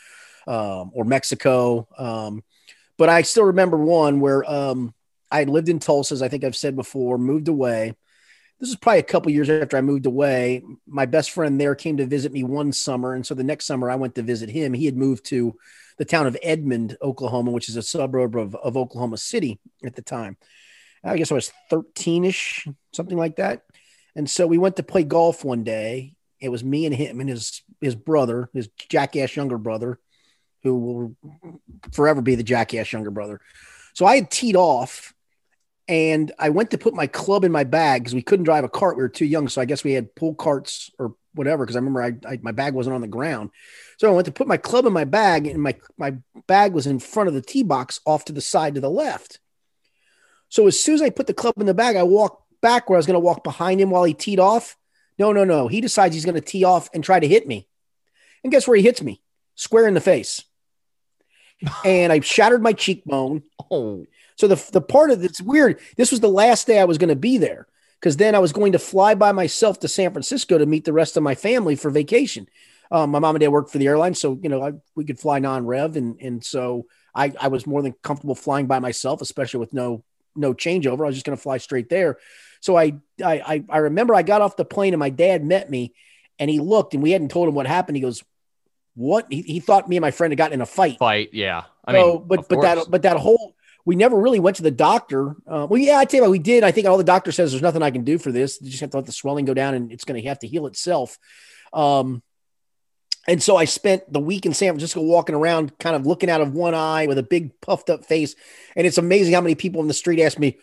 um, 0.47 0.91
or 0.95 1.05
Mexico. 1.05 1.89
Um, 1.97 2.43
but 2.99 3.09
I 3.09 3.23
still 3.23 3.45
remember 3.45 3.77
one 3.77 4.21
where 4.21 4.49
um, 4.51 4.95
I 5.31 5.45
lived 5.45 5.69
in 5.69 5.79
Tulsa, 5.79 6.15
as 6.15 6.23
I 6.23 6.29
think 6.29 6.45
I've 6.45 6.57
said 6.57 6.77
before, 6.77 7.19
moved 7.19 7.49
away 7.49 7.95
this 8.63 8.71
is 8.71 8.77
probably 8.77 9.01
a 9.01 9.03
couple 9.03 9.33
years 9.33 9.51
after 9.51 9.77
I 9.77 9.81
moved 9.81 10.07
away. 10.07 10.63
My 10.87 11.05
best 11.05 11.33
friend 11.33 11.61
there 11.61 11.75
came 11.75 11.97
to 11.97 12.07
visit 12.07 12.31
me 12.31 12.45
one 12.45 12.73
summer. 12.73 13.13
And 13.13 13.27
so 13.27 13.35
the 13.35 13.43
next 13.43 13.67
summer 13.67 13.91
I 13.91 13.97
went 13.97 14.15
to 14.15 14.23
visit 14.23 14.49
him. 14.49 14.73
He 14.73 14.87
had 14.87 14.97
moved 14.97 15.25
to 15.27 15.59
the 15.99 16.05
town 16.05 16.29
of 16.29 16.37
Edmond, 16.45 16.97
Oklahoma, 17.03 17.51
which 17.51 17.69
is 17.69 17.75
a 17.75 17.83
suburb 17.83 18.37
of, 18.37 18.55
of 18.55 18.77
Oklahoma 18.77 19.17
City 19.17 19.59
at 19.85 19.97
the 19.97 20.03
time. 20.03 20.37
I 21.03 21.17
guess 21.17 21.33
I 21.33 21.35
was 21.35 21.51
13 21.71 22.25
ish, 22.25 22.69
something 22.93 23.19
like 23.19 23.35
that. 23.37 23.65
And 24.15 24.31
so 24.31 24.47
we 24.47 24.59
went 24.59 24.77
to 24.77 24.85
play 24.85 25.03
golf 25.03 25.45
one 25.45 25.65
day. 25.65 26.15
It 26.39 26.51
was 26.51 26.63
me 26.63 26.87
and 26.87 26.95
him 26.95 27.19
and 27.19 27.29
his, 27.29 27.63
his 27.81 27.97
brother, 27.97 28.49
his 28.55 28.69
jackass 28.89 29.35
younger 29.35 29.59
brother, 29.59 29.99
who 30.63 30.79
will 30.79 31.17
forever 31.93 32.21
be 32.21 32.35
the 32.35 32.43
jackass 32.43 32.93
younger 32.93 33.11
brother. 33.11 33.41
So 33.95 34.07
I 34.07 34.17
had 34.17 34.31
teed 34.31 34.57
off 34.57 35.15
and 35.89 36.33
I 36.39 36.51
went 36.51 36.71
to 36.71 36.79
put 36.79 36.95
my 36.95 37.07
club 37.07 37.45
in 37.45 37.53
my 37.53 37.65
bag 37.65 38.03
because 38.03 38.15
we 38.15 38.23
couldn't 38.23 38.45
drive 38.45 38.65
a 38.65 38.69
cart. 38.69 38.97
We 38.97 39.03
were 39.03 39.09
too 39.09 39.27
young. 39.27 39.49
So 39.49 39.61
I 39.61 39.65
guess 39.65 39.85
we 39.85 39.93
had 39.93 40.15
pull 40.15 40.35
carts 40.35 40.91
or 40.99 41.15
whatever. 41.35 41.67
Cause 41.67 41.77
I 41.77 41.81
remember 41.81 42.03
I, 42.03 42.13
I, 42.27 42.39
my 42.43 42.53
bag 42.53 42.75
wasn't 42.75 42.95
on 42.95 43.01
the 43.01 43.09
ground. 43.09 43.51
So 43.99 44.09
I 44.09 44.15
went 44.15 44.27
to 44.27 44.33
put 44.33 44.47
my 44.47 44.57
club 44.57 44.87
in 44.87 44.93
my 44.93 45.05
bag 45.05 45.47
and 45.47 45.63
my, 45.63 45.77
my 45.99 46.15
bag 46.47 46.73
was 46.73 46.87
in 46.87 46.99
front 46.99 47.29
of 47.29 47.35
the 47.35 47.43
tee 47.43 47.63
box 47.63 48.01
off 48.07 48.25
to 48.27 48.33
the 48.33 48.41
side 48.41 48.77
to 48.77 48.81
the 48.81 48.91
left. 48.91 49.41
So 50.49 50.67
as 50.67 50.79
soon 50.79 50.95
as 50.97 51.03
I 51.03 51.11
put 51.11 51.27
the 51.27 51.35
club 51.35 51.55
in 51.59 51.67
the 51.67 51.75
bag, 51.75 51.97
I 51.97 52.03
walked 52.03 52.43
back 52.61 52.89
where 52.89 52.97
I 52.97 53.01
was 53.01 53.07
going 53.07 53.15
to 53.15 53.21
walk 53.21 53.43
behind 53.43 53.81
him 53.81 53.91
while 53.91 54.05
he 54.05 54.15
teed 54.15 54.39
off. 54.39 54.77
No, 55.19 55.33
no, 55.33 55.45
no. 55.45 55.69
He 55.69 55.81
decides 55.81 56.15
he's 56.15 56.25
going 56.25 56.35
to 56.37 56.41
tee 56.41 56.65
off 56.65 56.89
and 56.95 57.03
try 57.03 57.19
to 57.19 57.29
hit 57.29 57.47
me. 57.47 57.69
And 58.43 58.53
guess 58.53 58.67
where 58.67 58.77
he 58.77 58.83
hits 58.83 59.03
me? 59.03 59.23
Square 59.55 59.89
in 59.89 59.95
the 59.95 60.01
face. 60.01 60.45
And 61.85 62.13
I 62.13 62.21
shattered 62.21 62.63
my 62.63 62.73
cheekbone. 62.73 63.43
Oh. 63.71 64.07
So 64.37 64.49
the 64.49 64.71
the 64.73 64.81
part 64.81 65.11
of 65.11 65.23
it's 65.25 65.41
weird. 65.41 65.79
This 65.97 66.11
was 66.11 66.21
the 66.21 66.29
last 66.29 66.67
day 66.67 66.81
I 66.81 66.85
was 66.85 66.99
going 66.99 67.09
to 67.09 67.17
be 67.17 67.39
there 67.39 67.67
because 68.01 68.17
then 68.17 68.35
I 68.35 68.41
was 68.41 68.53
going 68.53 68.73
to 68.73 68.79
fly 68.79 69.15
by 69.15 69.33
myself 69.33 69.81
to 69.81 69.89
San 69.89 70.13
Francisco 70.13 70.59
to 70.59 70.67
meet 70.67 70.85
the 70.85 70.93
rest 70.93 71.17
of 71.17 71.23
my 71.23 71.35
family 71.35 71.77
for 71.77 71.91
vacation. 71.91 72.49
Um, 72.91 73.11
my 73.11 73.21
mom 73.21 73.37
and 73.37 73.41
dad 73.41 73.49
worked 73.49 73.71
for 73.71 73.79
the 73.79 73.87
airline, 73.87 74.15
so 74.15 74.39
you 74.43 74.49
know 74.49 74.63
I, 74.63 74.73
we 74.95 75.05
could 75.05 75.19
fly 75.19 75.39
non-rev, 75.39 75.97
and 75.97 76.21
and 76.21 76.45
so 76.45 76.87
I 77.15 77.33
I 77.41 77.49
was 77.49 77.67
more 77.67 77.83
than 77.83 77.95
comfortable 78.03 78.35
flying 78.35 78.67
by 78.67 78.81
myself, 78.81 79.23
especially 79.23 79.61
with 79.61 79.73
no 79.73 80.05
no 80.35 80.53
changeover. 80.53 81.01
I 81.01 81.07
was 81.07 81.15
just 81.17 81.27
going 81.27 81.37
to 81.37 81.43
fly 81.43 81.59
straight 81.59 81.89
there. 81.89 82.19
So 82.61 82.77
I, 82.77 82.95
I 83.25 83.65
I 83.69 83.79
remember 83.79 84.15
I 84.15 84.23
got 84.23 84.41
off 84.41 84.57
the 84.57 84.65
plane 84.65 84.93
and 84.93 85.01
my 85.01 85.11
dad 85.11 85.45
met 85.45 85.71
me, 85.71 85.95
and 86.39 86.51
he 86.51 86.59
looked 86.59 86.95
and 86.95 87.03
we 87.03 87.13
hadn't 87.13 87.31
told 87.31 87.49
him 87.49 87.55
what 87.55 87.67
happened. 87.67 87.97
He 87.97 88.03
goes, 88.03 88.23
"What?" 88.95 89.27
He, 89.31 89.43
he 89.43 89.61
thought 89.61 89.89
me 89.89 89.97
and 89.97 90.03
my 90.03 90.11
friend 90.11 90.33
had 90.33 90.39
gotten 90.39 90.55
in 90.55 90.61
a 90.61 90.67
fight. 90.67 90.99
Fight, 90.99 91.31
yeah. 91.33 91.65
I 91.85 91.93
so, 91.93 92.19
mean, 92.19 92.29
but 92.29 92.49
but 92.49 92.57
course. 92.57 92.65
that 92.65 92.91
but 92.91 93.03
that 93.03 93.17
whole 93.17 93.55
we 93.85 93.97
never 93.97 94.17
really 94.17 94.41
went 94.41 94.57
to 94.57 94.63
the 94.63 94.71
doctor. 94.71 95.37
Uh, 95.47 95.67
well, 95.69 95.79
yeah, 95.81 95.99
I 95.99 96.05
tell 96.05 96.19
you 96.19 96.23
what, 96.23 96.31
we 96.31 96.39
did. 96.39 96.63
I 96.63 96.71
think 96.71 96.87
all 96.87 96.99
the 96.99 97.05
doctor 97.05 97.33
says 97.33 97.51
there's 97.51 97.63
nothing 97.63 97.83
I 97.83 97.91
can 97.91 98.05
do 98.05 98.19
for 98.19 98.31
this. 98.31 98.61
You 98.61 98.71
just 98.71 98.81
have 98.81 98.91
to 98.91 98.99
let 98.99 99.07
the 99.07 99.13
swelling 99.13 99.45
go 99.45 99.55
down, 99.55 99.75
and 99.75 99.91
it's 99.91 100.05
going 100.05 100.21
to 100.21 100.29
have 100.29 100.39
to 100.41 100.47
heal 100.47 100.67
itself. 100.67 101.19
Um, 101.73 102.23
and 103.27 103.43
so 103.43 103.57
I 103.57 103.67
spent 103.67 104.13
the 104.13 104.21
week 104.21 104.47
in 104.47 104.55
San 104.55 104.73
Francisco 104.73 105.01
walking 105.01 105.35
around, 105.35 105.79
kind 105.79 105.95
of 105.95 106.07
looking 106.07 106.31
out 106.31 106.41
of 106.41 106.55
one 106.55 106.75
eye 106.75 107.07
with 107.07 107.19
a 107.19 107.23
big 107.23 107.61
puffed 107.61 107.91
up 107.91 108.05
face. 108.05 108.35
And 108.77 108.87
it's 108.87 108.99
amazing 108.99 109.35
how 109.35 109.41
many 109.41 109.55
people 109.55 109.81
in 109.81 109.89
the 109.89 109.95
street 109.95 110.21
ask 110.21 110.39
me, 110.39 110.59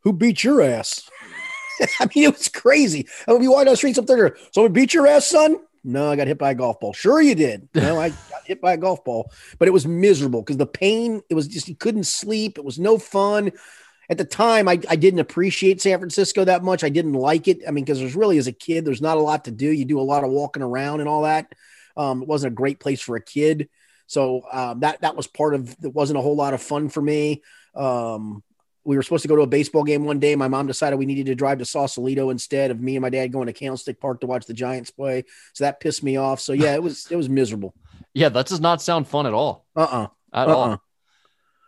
Who 0.00 0.12
beat 0.12 0.42
your 0.42 0.62
ass? 0.62 1.08
I 2.00 2.08
mean, 2.14 2.24
it 2.24 2.36
was 2.36 2.48
crazy. 2.48 3.08
I 3.26 3.32
mean, 3.32 3.40
be 3.40 3.48
walking 3.48 3.66
down 3.66 3.72
the 3.72 3.76
streets 3.76 3.98
up 3.98 4.06
there, 4.06 4.36
someone 4.52 4.72
beat 4.72 4.94
your 4.94 5.06
ass, 5.06 5.26
son? 5.26 5.56
No, 5.84 6.10
I 6.10 6.16
got 6.16 6.26
hit 6.26 6.38
by 6.38 6.52
a 6.52 6.54
golf 6.54 6.80
ball. 6.80 6.94
Sure, 6.94 7.20
you 7.20 7.34
did. 7.34 7.68
No, 7.74 8.00
I 8.00 8.08
got 8.08 8.46
hit 8.46 8.60
by 8.60 8.72
a 8.72 8.76
golf 8.76 9.04
ball, 9.04 9.30
but 9.58 9.68
it 9.68 9.72
was 9.72 9.86
miserable 9.86 10.40
because 10.40 10.56
the 10.56 10.66
pain, 10.66 11.20
it 11.28 11.34
was 11.34 11.46
just, 11.46 11.68
you 11.68 11.76
couldn't 11.76 12.04
sleep. 12.04 12.58
It 12.58 12.64
was 12.64 12.78
no 12.78 12.98
fun. 12.98 13.52
At 14.08 14.18
the 14.18 14.24
time, 14.24 14.68
I, 14.68 14.80
I 14.88 14.96
didn't 14.96 15.20
appreciate 15.20 15.80
San 15.80 15.98
Francisco 15.98 16.44
that 16.44 16.62
much. 16.62 16.84
I 16.84 16.88
didn't 16.88 17.14
like 17.14 17.48
it. 17.48 17.60
I 17.66 17.70
mean, 17.70 17.84
because 17.84 17.98
there's 18.00 18.16
really, 18.16 18.38
as 18.38 18.46
a 18.46 18.52
kid, 18.52 18.84
there's 18.84 19.00
not 19.00 19.16
a 19.16 19.20
lot 19.20 19.44
to 19.44 19.50
do. 19.50 19.70
You 19.70 19.84
do 19.84 20.00
a 20.00 20.02
lot 20.02 20.24
of 20.24 20.30
walking 20.30 20.62
around 20.62 21.00
and 21.00 21.08
all 21.08 21.22
that. 21.22 21.52
Um, 21.96 22.22
it 22.22 22.28
wasn't 22.28 22.52
a 22.52 22.56
great 22.56 22.80
place 22.80 23.00
for 23.00 23.16
a 23.16 23.22
kid. 23.22 23.68
So 24.06 24.42
um, 24.52 24.80
that 24.80 25.00
that 25.00 25.16
was 25.16 25.26
part 25.26 25.54
of 25.54 25.74
it 25.82 25.94
wasn't 25.94 26.18
a 26.18 26.22
whole 26.22 26.36
lot 26.36 26.54
of 26.54 26.62
fun 26.62 26.88
for 26.90 27.00
me. 27.00 27.42
Um, 27.74 28.42
we 28.84 28.96
were 28.96 29.02
supposed 29.02 29.22
to 29.22 29.28
go 29.28 29.36
to 29.36 29.42
a 29.42 29.46
baseball 29.46 29.84
game 29.84 30.04
one 30.04 30.18
day. 30.18 30.36
My 30.36 30.48
mom 30.48 30.66
decided 30.66 30.98
we 30.98 31.06
needed 31.06 31.26
to 31.26 31.34
drive 31.34 31.58
to 31.58 31.64
Sausalito 31.64 32.30
instead 32.30 32.70
of 32.70 32.80
me 32.80 32.96
and 32.96 33.02
my 33.02 33.10
dad 33.10 33.32
going 33.32 33.46
to 33.46 33.52
Candlestick 33.52 34.00
Park 34.00 34.20
to 34.20 34.26
watch 34.26 34.46
the 34.46 34.54
Giants 34.54 34.90
play. 34.90 35.24
So 35.52 35.64
that 35.64 35.80
pissed 35.80 36.02
me 36.02 36.16
off. 36.16 36.40
So 36.40 36.52
yeah, 36.52 36.74
it 36.74 36.82
was 36.82 37.06
it 37.10 37.16
was 37.16 37.28
miserable. 37.28 37.74
Yeah, 38.16 38.28
that 38.28 38.46
does 38.46 38.60
not 38.60 38.80
sound 38.80 39.08
fun 39.08 39.26
at 39.26 39.34
all. 39.34 39.66
Uh 39.74 39.80
uh-uh. 39.80 40.02
uh 40.04 40.08
At 40.32 40.48
uh-uh. 40.48 40.54
all. 40.54 40.82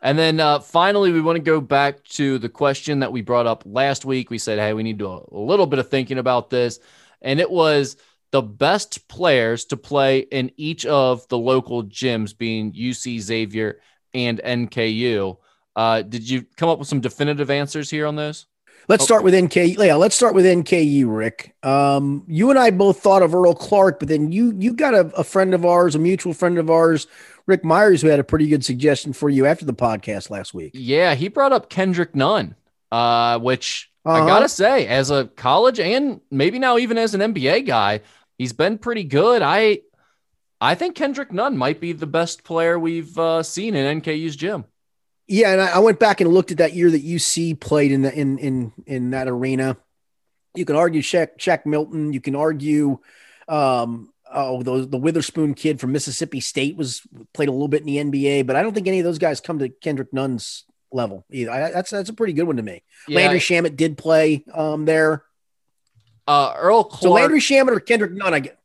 And 0.00 0.16
then 0.16 0.38
uh, 0.38 0.60
finally, 0.60 1.10
we 1.10 1.20
want 1.20 1.34
to 1.34 1.42
go 1.42 1.60
back 1.60 2.04
to 2.04 2.38
the 2.38 2.48
question 2.48 3.00
that 3.00 3.10
we 3.10 3.20
brought 3.20 3.48
up 3.48 3.64
last 3.66 4.04
week. 4.04 4.30
We 4.30 4.38
said, 4.38 4.60
hey, 4.60 4.72
we 4.72 4.84
need 4.84 5.00
to 5.00 5.04
do 5.04 5.36
a 5.36 5.40
little 5.40 5.66
bit 5.66 5.80
of 5.80 5.88
thinking 5.88 6.18
about 6.18 6.50
this. 6.50 6.78
And 7.20 7.40
it 7.40 7.50
was 7.50 7.96
the 8.30 8.42
best 8.42 9.08
players 9.08 9.64
to 9.66 9.76
play 9.76 10.20
in 10.20 10.52
each 10.56 10.86
of 10.86 11.26
the 11.26 11.38
local 11.38 11.82
gyms, 11.82 12.36
being 12.36 12.72
UC 12.72 13.18
Xavier 13.18 13.80
and 14.14 14.38
NKU. 14.38 15.38
Uh, 15.76 16.02
did 16.02 16.28
you 16.28 16.46
come 16.56 16.70
up 16.70 16.78
with 16.78 16.88
some 16.88 17.00
definitive 17.00 17.50
answers 17.50 17.90
here 17.90 18.06
on 18.06 18.16
those? 18.16 18.46
Let's 18.88 19.02
start 19.02 19.24
with 19.24 19.34
NKU. 19.34 19.84
Yeah, 19.84 19.96
let's 19.96 20.14
start 20.14 20.34
with 20.34 20.44
NKU, 20.44 21.04
Rick. 21.08 21.56
Um, 21.64 22.24
you 22.28 22.50
and 22.50 22.58
I 22.58 22.70
both 22.70 23.00
thought 23.00 23.22
of 23.22 23.34
Earl 23.34 23.54
Clark, 23.54 23.98
but 23.98 24.08
then 24.08 24.30
you 24.30 24.54
you 24.58 24.72
got 24.72 24.94
a, 24.94 25.06
a, 25.16 25.24
friend 25.24 25.54
of 25.54 25.64
ours, 25.64 25.96
a 25.96 25.98
mutual 25.98 26.32
friend 26.32 26.56
of 26.56 26.70
ours, 26.70 27.08
Rick 27.46 27.64
Myers, 27.64 28.00
who 28.00 28.08
had 28.08 28.20
a 28.20 28.24
pretty 28.24 28.46
good 28.46 28.64
suggestion 28.64 29.12
for 29.12 29.28
you 29.28 29.44
after 29.44 29.64
the 29.64 29.74
podcast 29.74 30.30
last 30.30 30.54
week. 30.54 30.70
Yeah, 30.74 31.16
he 31.16 31.26
brought 31.26 31.52
up 31.52 31.68
Kendrick 31.68 32.14
Nunn, 32.14 32.54
uh, 32.92 33.40
which 33.40 33.90
uh-huh. 34.04 34.22
I 34.22 34.26
gotta 34.26 34.48
say, 34.48 34.86
as 34.86 35.10
a 35.10 35.26
college 35.26 35.80
and 35.80 36.20
maybe 36.30 36.60
now 36.60 36.78
even 36.78 36.96
as 36.96 37.12
an 37.12 37.34
NBA 37.34 37.66
guy, 37.66 38.02
he's 38.38 38.52
been 38.52 38.78
pretty 38.78 39.04
good. 39.04 39.42
I 39.42 39.80
I 40.60 40.76
think 40.76 40.94
Kendrick 40.94 41.32
Nunn 41.32 41.56
might 41.56 41.80
be 41.80 41.92
the 41.92 42.06
best 42.06 42.44
player 42.44 42.78
we've 42.78 43.18
uh, 43.18 43.42
seen 43.42 43.74
in 43.74 44.00
NKU's 44.00 44.36
gym. 44.36 44.64
Yeah, 45.28 45.52
and 45.52 45.60
I, 45.60 45.76
I, 45.76 45.78
went 45.80 45.98
back 45.98 46.20
and 46.20 46.32
looked 46.32 46.52
at 46.52 46.58
that 46.58 46.74
year 46.74 46.90
that 46.90 47.04
UC 47.04 47.58
played 47.60 47.90
in 47.90 48.02
the 48.02 48.14
in 48.14 48.38
in 48.38 48.72
in 48.86 49.10
that 49.10 49.26
arena. 49.26 49.76
You 50.54 50.64
can 50.64 50.76
argue 50.76 51.02
Shaq, 51.02 51.38
Shaq 51.38 51.66
Milton. 51.66 52.12
You 52.12 52.20
can 52.20 52.36
argue 52.36 52.98
um, 53.48 54.12
oh 54.32 54.62
the 54.62 54.86
the 54.86 54.96
Witherspoon 54.96 55.54
kid 55.54 55.80
from 55.80 55.92
Mississippi 55.92 56.40
State 56.40 56.76
was 56.76 57.02
played 57.34 57.48
a 57.48 57.52
little 57.52 57.68
bit 57.68 57.80
in 57.80 57.86
the 57.86 57.96
NBA, 57.96 58.46
but 58.46 58.54
I 58.54 58.62
don't 58.62 58.72
think 58.72 58.86
any 58.86 59.00
of 59.00 59.04
those 59.04 59.18
guys 59.18 59.40
come 59.40 59.58
to 59.58 59.68
Kendrick 59.68 60.12
Nunn's 60.12 60.64
level 60.92 61.24
either. 61.30 61.50
I, 61.50 61.72
that's 61.72 61.90
that's 61.90 62.10
a 62.10 62.14
pretty 62.14 62.32
good 62.32 62.44
one 62.44 62.56
to 62.56 62.62
me. 62.62 62.84
Yeah, 63.08 63.16
Landry 63.16 63.40
Shamet 63.40 63.76
did 63.76 63.98
play 63.98 64.44
um, 64.54 64.84
there. 64.84 65.24
Uh, 66.28 66.54
Earl 66.56 66.84
Clark. 66.84 67.02
So 67.02 67.10
Landry 67.10 67.40
Shamet 67.40 67.76
or 67.76 67.80
Kendrick 67.80 68.12
Nunn, 68.12 68.32
I 68.32 68.40
get. 68.40 68.58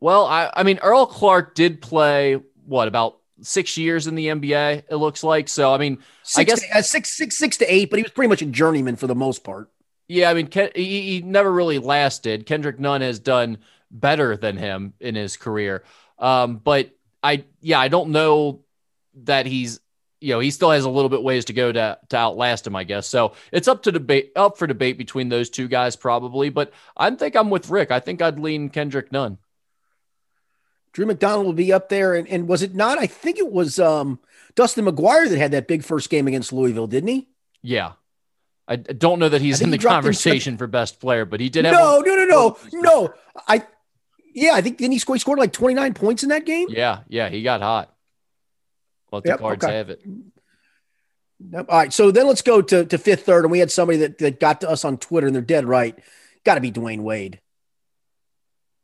Well, 0.00 0.26
I, 0.26 0.50
I 0.52 0.64
mean, 0.64 0.80
Earl 0.82 1.06
Clark 1.06 1.54
did 1.54 1.80
play 1.80 2.40
what 2.66 2.88
about 2.88 3.18
six 3.42 3.76
years 3.76 4.06
in 4.06 4.14
the 4.14 4.28
NBA. 4.28 4.84
It 4.88 4.96
looks 4.96 5.22
like 5.22 5.48
so. 5.48 5.72
I 5.72 5.78
mean, 5.78 5.98
six 6.22 6.38
I 6.38 6.44
guess 6.44 6.60
to, 6.60 6.78
uh, 6.78 6.82
six, 6.82 7.10
six, 7.10 7.36
six 7.36 7.56
to 7.58 7.72
eight, 7.72 7.90
but 7.90 7.98
he 7.98 8.02
was 8.02 8.12
pretty 8.12 8.28
much 8.28 8.42
a 8.42 8.46
journeyman 8.46 8.96
for 8.96 9.06
the 9.06 9.14
most 9.14 9.44
part. 9.44 9.70
Yeah, 10.08 10.30
I 10.30 10.34
mean, 10.34 10.48
Ken, 10.48 10.70
he, 10.74 11.02
he 11.02 11.22
never 11.22 11.50
really 11.50 11.78
lasted. 11.78 12.46
Kendrick 12.46 12.78
Nunn 12.78 13.00
has 13.00 13.18
done 13.18 13.58
better 13.90 14.36
than 14.36 14.56
him 14.56 14.94
in 15.00 15.14
his 15.14 15.36
career, 15.36 15.84
um, 16.18 16.56
but 16.56 16.90
I 17.22 17.44
yeah, 17.60 17.80
I 17.80 17.88
don't 17.88 18.10
know 18.10 18.60
that 19.24 19.46
he's 19.46 19.80
you 20.20 20.34
know 20.34 20.40
he 20.40 20.50
still 20.50 20.70
has 20.70 20.84
a 20.84 20.90
little 20.90 21.08
bit 21.08 21.22
ways 21.22 21.46
to 21.46 21.52
go 21.52 21.70
to 21.72 21.98
to 22.08 22.16
outlast 22.16 22.66
him, 22.66 22.76
I 22.76 22.84
guess. 22.84 23.06
So 23.06 23.34
it's 23.52 23.68
up 23.68 23.82
to 23.84 23.92
debate, 23.92 24.32
up 24.36 24.58
for 24.58 24.66
debate 24.66 24.98
between 24.98 25.28
those 25.28 25.50
two 25.50 25.68
guys 25.68 25.96
probably. 25.96 26.50
But 26.50 26.72
I 26.96 27.10
think 27.10 27.36
I'm 27.36 27.50
with 27.50 27.70
Rick. 27.70 27.90
I 27.90 28.00
think 28.00 28.22
I'd 28.22 28.38
lean 28.38 28.68
Kendrick 28.68 29.12
Nunn. 29.12 29.38
Drew 30.92 31.06
McDonald 31.06 31.46
will 31.46 31.52
be 31.52 31.72
up 31.72 31.88
there, 31.88 32.14
and, 32.14 32.28
and 32.28 32.46
was 32.46 32.62
it 32.62 32.74
not? 32.74 32.98
I 32.98 33.06
think 33.06 33.38
it 33.38 33.50
was 33.50 33.78
um, 33.78 34.18
Dustin 34.54 34.84
McGuire 34.84 35.28
that 35.28 35.38
had 35.38 35.52
that 35.52 35.66
big 35.66 35.84
first 35.84 36.10
game 36.10 36.28
against 36.28 36.52
Louisville, 36.52 36.86
didn't 36.86 37.08
he? 37.08 37.28
Yeah. 37.62 37.92
I 38.68 38.76
don't 38.76 39.18
know 39.18 39.28
that 39.28 39.40
he's 39.42 39.60
in 39.60 39.70
the 39.70 39.78
conversation 39.78 40.56
for 40.56 40.66
best 40.66 41.00
player, 41.00 41.24
but 41.24 41.40
he 41.40 41.48
did 41.48 41.64
have. 41.64 41.74
No, 41.74 42.00
no, 42.00 42.14
no, 42.14 42.24
no, 42.24 42.56
no. 42.72 43.14
I, 43.48 43.66
yeah, 44.34 44.52
I 44.54 44.62
think 44.62 44.78
didn't 44.78 44.92
he 44.92 44.98
score? 44.98 45.16
He 45.16 45.18
scored 45.18 45.38
like 45.38 45.52
twenty 45.52 45.74
nine 45.74 45.94
points 45.94 46.22
in 46.22 46.28
that 46.28 46.46
game. 46.46 46.68
Yeah, 46.70 47.00
yeah, 47.08 47.28
he 47.28 47.42
got 47.42 47.60
hot. 47.60 47.94
Let 49.10 49.24
the 49.24 49.30
yep, 49.30 49.40
cards 49.40 49.64
okay. 49.64 49.76
have 49.76 49.90
it. 49.90 50.02
All 51.54 51.64
right, 51.68 51.92
so 51.92 52.12
then 52.12 52.28
let's 52.28 52.40
go 52.40 52.62
to, 52.62 52.86
to 52.86 52.98
fifth 52.98 53.26
third, 53.26 53.44
and 53.44 53.50
we 53.50 53.58
had 53.58 53.70
somebody 53.70 53.98
that, 53.98 54.18
that 54.18 54.38
got 54.38 54.60
to 54.60 54.70
us 54.70 54.84
on 54.84 54.96
Twitter, 54.96 55.26
and 55.26 55.34
they're 55.34 55.42
dead 55.42 55.66
right. 55.66 55.98
Got 56.44 56.54
to 56.54 56.60
be 56.60 56.70
Dwyane 56.70 57.00
Wade. 57.00 57.40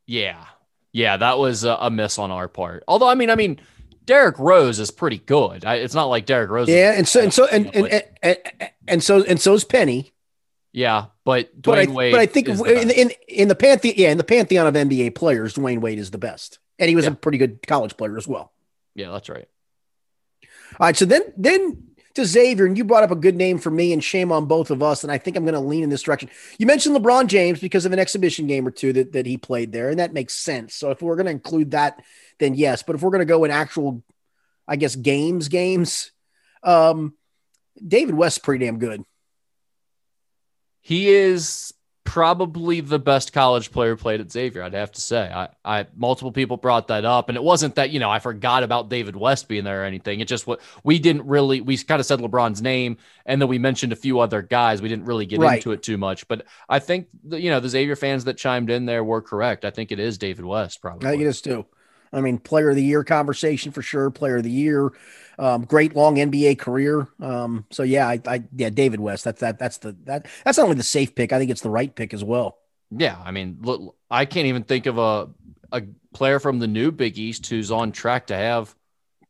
Yeah, 0.07 0.45
yeah, 0.93 1.17
that 1.17 1.39
was 1.39 1.65
a, 1.65 1.77
a, 1.81 1.91
miss 1.91 2.19
on 2.19 2.31
our 2.31 2.49
part. 2.49 2.85
Although, 2.89 3.09
I 3.09 3.15
mean, 3.15 3.31
I 3.31 3.35
mean, 3.35 3.61
Derrick 4.05 4.39
Rose 4.39 4.79
is 4.79 4.91
pretty 4.91 5.19
good. 5.19 5.65
I, 5.65 5.77
it's 5.77 5.95
not 5.95 6.07
like 6.07 6.27
Derrick 6.27 6.51
Rose. 6.51 6.69
Yeah, 6.69 6.93
and 6.97 7.07
so 7.07 7.21
and 7.21 7.33
so 7.33 7.47
and 7.47 7.75
and, 7.75 7.87
and, 7.87 8.07
and, 8.23 8.71
and 8.87 9.03
so 9.03 9.23
and 9.23 9.41
so's 9.41 9.65
Penny. 9.65 10.13
Yeah, 10.73 11.07
but 11.25 11.55
Dwyane 11.61 11.63
but 11.63 11.79
I, 11.79 11.87
Wade. 11.93 12.13
But 12.13 12.21
I 12.21 12.27
think 12.27 12.49
in, 12.49 12.91
in 12.91 13.11
in 13.29 13.49
the 13.49 13.55
pantheon, 13.55 13.95
yeah, 13.97 14.11
in 14.11 14.19
the 14.19 14.25
pantheon 14.25 14.67
of 14.67 14.75
NBA 14.75 15.15
players, 15.15 15.55
Dwyane 15.55 15.81
Wade 15.81 15.99
is 15.99 16.11
the 16.11 16.19
best, 16.19 16.59
and 16.79 16.89
he 16.89 16.97
was 16.97 17.05
yeah. 17.05 17.13
a 17.13 17.15
pretty 17.15 17.39
good 17.39 17.67
college 17.67 17.97
player 17.97 18.17
as 18.17 18.27
well. 18.27 18.53
Yeah, 18.95 19.11
that's 19.11 19.29
right. 19.29 19.49
All 20.81 20.87
right, 20.87 20.97
so 20.97 21.05
then 21.05 21.23
then 21.37 21.88
to 22.15 22.25
Xavier, 22.25 22.67
and 22.67 22.77
you 22.77 22.85
brought 22.85 23.05
up 23.05 23.11
a 23.11 23.17
good 23.17 23.37
name 23.37 23.59
for 23.59 23.71
me, 23.71 23.93
and 23.93 24.03
shame 24.03 24.33
on 24.33 24.47
both 24.47 24.71
of 24.71 24.83
us. 24.83 25.03
And 25.03 25.13
I 25.13 25.19
think 25.19 25.37
I'm 25.37 25.45
going 25.45 25.55
to 25.55 25.61
lean 25.61 25.83
in 25.83 25.91
this 25.91 26.03
direction. 26.03 26.31
You 26.59 26.67
mentioned 26.67 26.97
LeBron 26.97 27.27
James 27.29 27.61
because 27.61 27.85
of 27.85 27.93
an 27.93 27.99
exhibition 27.99 28.47
game 28.47 28.67
or 28.67 28.71
two 28.71 28.93
that, 28.95 29.13
that 29.13 29.27
he 29.27 29.37
played 29.37 29.73
there, 29.73 29.91
and 29.91 29.99
that 29.99 30.13
makes 30.13 30.35
sense. 30.35 30.75
So 30.75 30.91
if 30.91 31.03
we're 31.03 31.17
going 31.17 31.27
to 31.27 31.33
include 31.33 31.73
that, 31.73 32.03
then 32.39 32.55
yes. 32.55 32.83
But 32.83 32.97
if 32.97 33.03
we're 33.03 33.11
going 33.11 33.21
to 33.21 33.25
go 33.25 33.45
in 33.45 33.51
actual, 33.51 34.03
I 34.67 34.77
guess 34.77 34.97
games, 34.97 35.49
games, 35.49 36.11
um, 36.63 37.15
David 37.87 38.15
West's 38.15 38.39
pretty 38.39 38.65
damn 38.65 38.79
good. 38.79 39.05
He 40.81 41.09
is 41.09 41.73
probably 42.09 42.81
the 42.81 42.99
best 42.99 43.35
college 43.35 43.71
player 43.71 43.95
played 43.95 44.19
at 44.19 44.33
Xavier. 44.33 44.63
I'd 44.63 44.73
have 44.73 44.93
to 44.93 45.01
say. 45.01 45.31
I, 45.31 45.49
I 45.63 45.87
multiple 45.95 46.33
people 46.33 46.57
brought 46.57 46.89
that 46.89 47.05
up, 47.05 47.29
and 47.29 47.37
it 47.37 47.45
wasn't 47.45 47.75
that 47.75 47.91
you 47.91 48.01
know 48.01 48.11
I 48.11 48.19
forgot 48.19 48.63
about 48.63 48.89
David 48.89 49.15
West 49.15 49.47
being 49.47 49.65
there 49.65 49.83
or 49.83 49.85
anything. 49.85 50.21
It 50.21 50.27
just 50.27 50.47
what 50.47 50.61
we 50.83 50.99
didn't 50.99 51.27
really 51.27 51.61
we 51.61 51.77
kind 51.77 52.01
of 52.01 52.07
said 52.07 52.21
LeBron's 52.21 52.63
name, 52.63 52.97
and 53.27 53.43
then 53.43 53.49
we 53.49 53.59
mentioned 53.59 53.93
a 53.93 53.97
few 53.97 54.21
other 54.21 54.41
guys. 54.41 54.81
We 54.81 54.89
didn't 54.89 55.05
really 55.05 55.27
get 55.27 55.39
right. 55.39 55.57
into 55.57 55.73
it 55.73 55.83
too 55.83 55.99
much, 55.99 56.27
but 56.29 56.47
I 56.67 56.79
think 56.79 57.09
the, 57.25 57.39
you 57.39 57.51
know 57.51 57.61
the 57.61 57.69
Xavier 57.69 57.95
fans 57.95 58.25
that 58.25 58.39
chimed 58.39 58.71
in 58.71 58.87
there 58.87 59.05
were 59.05 59.21
correct. 59.21 59.67
I 59.67 59.71
think 59.71 59.93
it 59.93 60.01
is 60.01 60.17
David 60.17 60.47
West 60.47 60.81
probably. 60.81 61.07
I 61.07 61.11
think 61.11 61.23
it 61.23 61.27
is 61.27 61.43
too. 61.43 61.67
I 62.11 62.23
mean, 62.23 62.39
player 62.39 62.71
of 62.71 62.77
the 62.77 62.83
year 62.83 63.05
conversation 63.05 63.71
for 63.71 63.83
sure. 63.83 64.11
Player 64.11 64.39
of 64.39 64.45
the 64.45 64.51
year, 64.51 64.93
um, 65.39 65.65
great 65.65 65.95
long 65.95 66.17
NBA 66.17 66.59
career. 66.59 67.09
Um, 67.21 67.65
so 67.71 67.83
yeah, 67.83 68.09
I, 68.09 68.21
I, 68.27 68.45
yeah, 68.55 68.71
David 68.71 69.01
West. 69.01 69.25
That's 69.25 69.41
that. 69.41 69.59
That's 69.59 69.79
the 69.79 69.97
that. 70.05 70.27
That's 70.45 70.59
not 70.59 70.65
only 70.65 70.77
the 70.77 70.83
safe 70.83 71.15
pick. 71.15 71.33
I 71.33 71.39
think 71.39 71.51
it's 71.51 71.61
the 71.61 71.71
right 71.71 71.95
pick 71.95 72.13
as 72.13 72.25
well. 72.25 72.59
Yeah, 72.91 73.21
I 73.23 73.31
mean, 73.31 73.59
look, 73.61 73.97
I 74.11 74.25
can't 74.25 74.47
even 74.47 74.65
think 74.65 74.87
of 74.87 74.99
a 74.99 75.29
a 75.73 75.83
player 76.15 76.41
from 76.41 76.59
the 76.59 76.67
new 76.67 76.91
Big 76.91 77.19
East 77.19 77.47
who's 77.47 77.71
on 77.71 77.93
track 77.93 78.27
to 78.29 78.37
have 78.37 78.75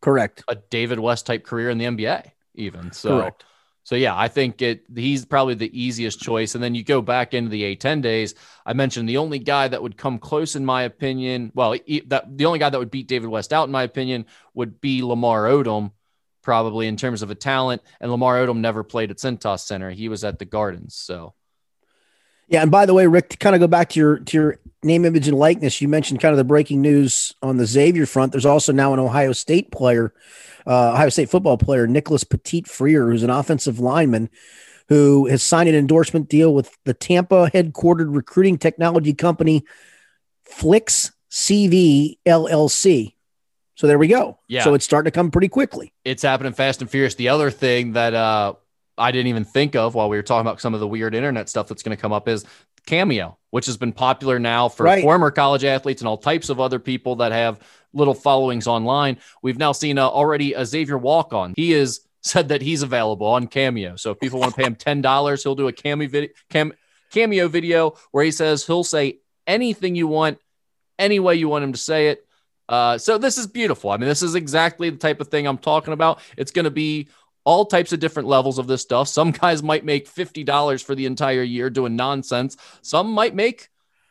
correct 0.00 0.44
a 0.48 0.54
David 0.54 0.98
West 0.98 1.26
type 1.26 1.44
career 1.44 1.70
in 1.70 1.78
the 1.78 1.84
NBA. 1.84 2.30
Even 2.54 2.92
so, 2.92 3.20
correct. 3.20 3.44
So 3.88 3.94
yeah, 3.94 4.14
I 4.14 4.28
think 4.28 4.60
it 4.60 4.84
he's 4.94 5.24
probably 5.24 5.54
the 5.54 5.78
easiest 5.78 6.20
choice. 6.20 6.54
And 6.54 6.62
then 6.62 6.74
you 6.74 6.84
go 6.84 7.00
back 7.00 7.32
into 7.32 7.48
the 7.48 7.74
A10 7.74 8.02
days. 8.02 8.34
I 8.66 8.74
mentioned 8.74 9.08
the 9.08 9.16
only 9.16 9.38
guy 9.38 9.66
that 9.66 9.82
would 9.82 9.96
come 9.96 10.18
close, 10.18 10.56
in 10.56 10.64
my 10.64 10.82
opinion. 10.82 11.52
Well, 11.54 11.74
that 12.06 12.36
the 12.36 12.44
only 12.44 12.58
guy 12.58 12.68
that 12.68 12.78
would 12.78 12.90
beat 12.90 13.08
David 13.08 13.30
West 13.30 13.52
out, 13.52 13.64
in 13.64 13.72
my 13.72 13.84
opinion, 13.84 14.26
would 14.52 14.80
be 14.80 15.02
Lamar 15.02 15.44
Odom, 15.44 15.92
probably 16.48 16.86
in 16.86 16.96
terms 16.96 17.20
of 17.20 17.30
a 17.30 17.34
talent. 17.34 17.82
And 18.00 18.10
Lamar 18.10 18.36
Odom 18.38 18.60
never 18.60 18.82
played 18.82 19.10
at 19.10 19.18
Cintas 19.18 19.66
Center; 19.66 19.90
he 19.90 20.08
was 20.08 20.24
at 20.24 20.38
the 20.38 20.46
Gardens. 20.46 20.94
So. 20.94 21.34
Yeah, 22.48 22.62
and 22.62 22.70
by 22.70 22.86
the 22.86 22.94
way, 22.94 23.06
Rick, 23.06 23.28
to 23.28 23.36
kind 23.36 23.54
of 23.54 23.60
go 23.60 23.66
back 23.66 23.90
to 23.90 24.00
your 24.00 24.18
to 24.20 24.36
your 24.38 24.60
name, 24.82 25.04
image, 25.04 25.28
and 25.28 25.36
likeness, 25.36 25.82
you 25.82 25.88
mentioned 25.88 26.20
kind 26.20 26.32
of 26.32 26.38
the 26.38 26.44
breaking 26.44 26.80
news 26.80 27.34
on 27.42 27.58
the 27.58 27.66
Xavier 27.66 28.06
front. 28.06 28.32
There's 28.32 28.46
also 28.46 28.72
now 28.72 28.94
an 28.94 28.98
Ohio 28.98 29.32
State 29.32 29.70
player 29.70 30.14
uh, 30.66 30.92
Ohio 30.92 31.10
State 31.10 31.28
football 31.28 31.58
player 31.58 31.86
Nicholas 31.86 32.24
Petit-Frere, 32.24 33.10
who's 33.10 33.22
an 33.22 33.28
offensive 33.28 33.78
lineman 33.78 34.30
who 34.88 35.26
has 35.26 35.42
signed 35.42 35.68
an 35.68 35.74
endorsement 35.74 36.30
deal 36.30 36.54
with 36.54 36.74
the 36.86 36.94
Tampa 36.94 37.50
headquartered 37.52 38.14
recruiting 38.14 38.56
technology 38.56 39.12
company 39.12 39.64
Flix 40.46 41.12
CV 41.30 42.16
LLC. 42.26 43.12
So 43.78 43.86
there 43.86 43.96
we 43.96 44.08
go. 44.08 44.38
Yeah. 44.48 44.64
So 44.64 44.74
it's 44.74 44.84
starting 44.84 45.08
to 45.08 45.14
come 45.14 45.30
pretty 45.30 45.46
quickly. 45.46 45.92
It's 46.04 46.22
happening 46.22 46.52
fast 46.52 46.80
and 46.80 46.90
furious. 46.90 47.14
The 47.14 47.28
other 47.28 47.48
thing 47.48 47.92
that 47.92 48.12
uh, 48.12 48.54
I 48.98 49.12
didn't 49.12 49.28
even 49.28 49.44
think 49.44 49.76
of 49.76 49.94
while 49.94 50.08
we 50.08 50.16
were 50.16 50.22
talking 50.24 50.40
about 50.48 50.60
some 50.60 50.74
of 50.74 50.80
the 50.80 50.88
weird 50.88 51.14
internet 51.14 51.48
stuff 51.48 51.68
that's 51.68 51.84
going 51.84 51.96
to 51.96 52.00
come 52.00 52.12
up 52.12 52.26
is 52.28 52.44
Cameo, 52.86 53.38
which 53.50 53.66
has 53.66 53.76
been 53.76 53.92
popular 53.92 54.40
now 54.40 54.68
for 54.68 54.82
Right. 54.82 55.00
former 55.04 55.30
college 55.30 55.62
athletes 55.62 56.00
and 56.00 56.08
all 56.08 56.18
types 56.18 56.48
of 56.48 56.58
other 56.58 56.80
people 56.80 57.16
that 57.16 57.30
have 57.30 57.60
little 57.92 58.14
followings 58.14 58.66
online. 58.66 59.18
We've 59.42 59.58
now 59.58 59.70
seen 59.70 59.96
uh, 59.96 60.08
already 60.08 60.54
a 60.54 60.66
Xavier 60.66 60.98
walk 60.98 61.32
on. 61.32 61.54
He 61.54 61.72
is 61.72 62.00
said 62.22 62.48
that 62.48 62.62
he's 62.62 62.82
available 62.82 63.28
on 63.28 63.46
Cameo. 63.46 63.94
So 63.94 64.10
if 64.10 64.18
people 64.18 64.40
want 64.40 64.56
to 64.56 64.60
pay 64.60 64.66
him 64.66 64.74
ten 64.88 65.02
dollars, 65.02 65.44
he'll 65.44 65.54
do 65.54 65.68
a 65.68 65.72
cameo 65.72 66.08
video, 66.08 66.30
cam, 66.50 66.72
cameo 67.12 67.46
video 67.46 67.94
where 68.10 68.24
he 68.24 68.32
says 68.32 68.66
he'll 68.66 68.82
say 68.82 69.20
anything 69.46 69.94
you 69.94 70.08
want, 70.08 70.38
any 70.98 71.20
way 71.20 71.36
you 71.36 71.48
want 71.48 71.62
him 71.62 71.72
to 71.74 71.78
say 71.78 72.08
it. 72.08 72.24
Uh, 72.68 72.98
so 72.98 73.18
this 73.18 73.38
is 73.38 73.46
beautiful. 73.46 73.90
I 73.90 73.96
mean, 73.96 74.08
this 74.08 74.22
is 74.22 74.34
exactly 74.34 74.90
the 74.90 74.98
type 74.98 75.20
of 75.20 75.28
thing 75.28 75.46
I'm 75.46 75.58
talking 75.58 75.94
about. 75.94 76.20
It's 76.36 76.50
going 76.50 76.64
to 76.64 76.70
be 76.70 77.08
all 77.44 77.64
types 77.64 77.92
of 77.92 78.00
different 78.00 78.28
levels 78.28 78.58
of 78.58 78.66
this 78.66 78.82
stuff. 78.82 79.08
Some 79.08 79.30
guys 79.30 79.62
might 79.62 79.84
make 79.84 80.06
fifty 80.06 80.44
dollars 80.44 80.82
for 80.82 80.94
the 80.94 81.06
entire 81.06 81.42
year 81.42 81.70
doing 81.70 81.96
nonsense. 81.96 82.56
Some 82.82 83.10
might 83.10 83.34
make 83.34 83.68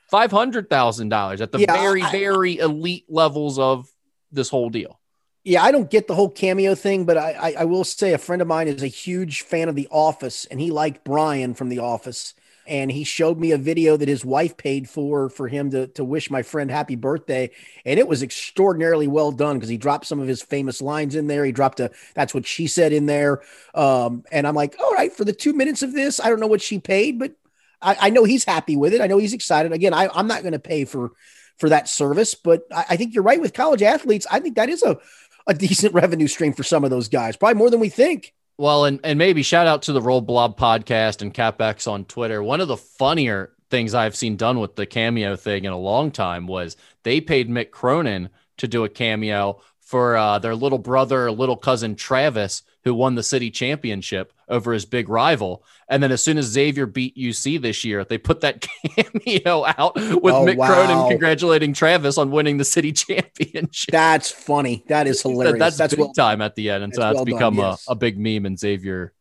five 0.10 0.32
hundred 0.32 0.70
thousand 0.70 1.10
dollars 1.10 1.42
at 1.42 1.52
the 1.52 1.60
Yeah, 1.60 1.74
very, 1.74 2.02
I- 2.02 2.12
very 2.12 2.58
elite 2.58 3.06
levels 3.10 3.60
of 3.60 3.88
this 4.32 4.50
whole 4.50 4.70
deal. 4.70 5.00
Yeah, 5.44 5.64
I 5.64 5.72
don't 5.72 5.90
get 5.90 6.08
the 6.08 6.16
whole 6.16 6.30
cameo 6.30 6.76
thing, 6.76 7.06
but 7.06 7.16
I, 7.18 7.32
I, 7.32 7.56
I 7.60 7.64
will 7.64 7.86
say 7.86 8.12
a 8.12 8.18
friend 8.18 8.42
of 8.42 8.50
mine 8.50 8.68
is 8.68 8.84
a 8.84 8.88
huge 8.88 9.44
fan 9.44 9.70
of 9.70 9.76
The 9.76 9.88
Office, 9.90 10.46
and 10.46 10.60
he 10.60 10.72
liked 10.72 11.06
Brian 11.06 11.54
from 11.54 11.70
The 11.70 11.80
Office. 11.80 12.34
And 12.68 12.92
he 12.92 13.04
showed 13.04 13.40
me 13.40 13.52
a 13.52 13.58
video 13.58 13.98
that 13.98 14.08
his 14.08 14.26
wife 14.26 14.58
paid 14.58 14.90
for 14.90 15.30
for 15.30 15.48
him 15.48 15.72
to, 15.72 15.88
to 15.88 16.04
wish 16.04 16.30
my 16.30 16.44
friend 16.44 16.70
happy 16.70 16.96
birthday. 16.96 17.52
And 17.86 18.00
it 18.00 18.08
was 18.08 18.22
extraordinarily 18.22 19.08
well 19.08 19.32
done 19.32 19.58
because 19.58 19.70
he 19.70 19.78
dropped 19.78 20.06
some 20.06 20.20
of 20.20 20.28
his 20.28 20.42
famous 20.42 20.82
lines 20.82 21.16
in 21.16 21.28
there. 21.28 21.46
He 21.46 21.52
dropped 21.52 21.80
a 21.80 21.92
that's 22.14 22.34
what 22.34 22.46
she 22.46 22.68
said 22.68 22.94
in 22.94 23.06
there. 23.06 23.42
Um, 23.74 24.24
and 24.32 24.46
I'm 24.46 24.56
like, 24.56 24.76
all 24.80 24.94
right, 24.94 25.12
for 25.12 25.24
the 25.26 25.34
two 25.34 25.54
minutes 25.54 25.82
of 25.82 25.94
this, 25.94 26.20
I 26.20 26.30
don't 26.30 26.40
know 26.40 26.48
what 26.48 26.62
she 26.62 26.80
paid, 26.80 27.20
but 27.20 27.34
I, 27.82 27.98
I 28.02 28.10
know 28.10 28.24
he's 28.24 28.44
happy 28.44 28.76
with 28.76 28.94
it. 28.94 29.02
I 29.02 29.08
know 29.08 29.18
he's 29.18 29.34
excited. 29.34 29.72
Again, 29.72 29.94
I, 29.94 30.10
I'm 30.14 30.28
not 30.28 30.42
going 30.42 30.54
to 30.54 30.60
pay 30.60 30.86
for 30.86 31.12
for 31.58 31.70
that 31.70 31.90
service, 31.90 32.36
but 32.36 32.64
I, 32.72 32.86
I 32.92 32.98
think 32.98 33.14
you're 33.14 33.24
right 33.24 33.42
with 33.42 33.54
college 33.54 33.82
athletes. 33.82 34.28
I 34.30 34.40
think 34.40 34.56
that 34.56 34.70
is 34.70 34.84
a 34.84 34.98
a 35.48 35.54
decent 35.54 35.94
revenue 35.94 36.28
stream 36.28 36.54
for 36.54 36.64
some 36.64 36.84
of 36.84 36.90
those 36.90 37.08
guys, 37.08 37.38
probably 37.38 37.56
more 37.56 37.70
than 37.70 37.80
we 37.80 37.90
think. 37.90 38.34
Well, 38.60 38.86
and, 38.86 39.00
and 39.04 39.20
maybe 39.20 39.44
shout 39.44 39.68
out 39.68 39.84
to 39.84 39.94
the 39.94 40.02
Roll 40.02 40.22
Blob 40.22 40.58
podcast 40.58 41.22
and 41.22 41.32
CapX 41.32 41.90
on 41.90 42.06
Twitter. 42.06 42.42
One 42.42 42.60
of 42.60 42.68
the 42.68 42.78
funnier 42.78 43.54
things 43.70 43.94
I've 43.94 44.16
seen 44.16 44.36
done 44.36 44.60
with 44.60 44.76
the 44.76 44.88
cameo 44.88 45.36
thing 45.36 45.66
in 45.66 45.74
a 45.74 45.78
long 45.78 46.10
time 46.10 46.48
was 46.48 46.76
they 47.04 47.22
paid 47.22 47.50
Mick 47.50 47.70
Cronin 47.70 48.30
to 48.58 48.68
do 48.68 48.84
a 48.84 48.90
cameo 48.90 49.62
for 49.80 50.18
uh, 50.18 50.40
their 50.40 50.56
little 50.56 50.80
brother, 50.80 51.32
little 51.32 51.56
cousin 51.56 51.96
Travis, 51.96 52.64
who 52.88 52.94
won 52.94 53.16
the 53.16 53.22
city 53.24 53.52
championship 53.52 54.32
over 54.48 54.72
his 54.72 54.86
big 54.86 55.10
rival. 55.10 55.64
And 55.90 56.02
then 56.02 56.12
as 56.12 56.24
soon 56.24 56.38
as 56.38 56.46
Xavier 56.46 56.86
beat 56.86 57.18
UC 57.18 57.62
this 57.62 57.84
year, 57.84 58.06
they 58.06 58.18
put 58.18 58.40
that 58.42 58.62
cameo 58.96 59.66
out 59.78 59.96
with 59.96 60.34
Oh, 60.34 60.46
Mick 60.46 60.56
wow. 60.56 60.68
Cronin 60.68 61.10
congratulating 61.10 61.74
Travis 61.74 62.18
on 62.18 62.32
winning 62.32 62.56
the 62.58 62.64
city 62.66 62.92
championship. 62.94 63.92
That's 63.92 64.32
funny. 64.32 64.86
That 64.88 65.06
is 65.06 65.22
hilarious. 65.22 65.60
That's, 65.60 65.78
That's 65.78 65.94
big 65.94 66.00
well, 66.00 66.14
time 66.14 66.42
at 66.42 66.56
the 66.56 66.70
end, 66.70 66.86
and 66.86 66.96
so 66.96 67.02
that's 67.02 67.20
that's 67.20 67.30
well 67.30 67.40
done, 67.40 67.54
become 67.54 67.56
yes. 67.56 67.86
a, 67.88 67.92
a 67.92 67.96
big 67.96 68.18
meme 68.18 68.46
in 68.46 68.56
Xavier 68.56 69.14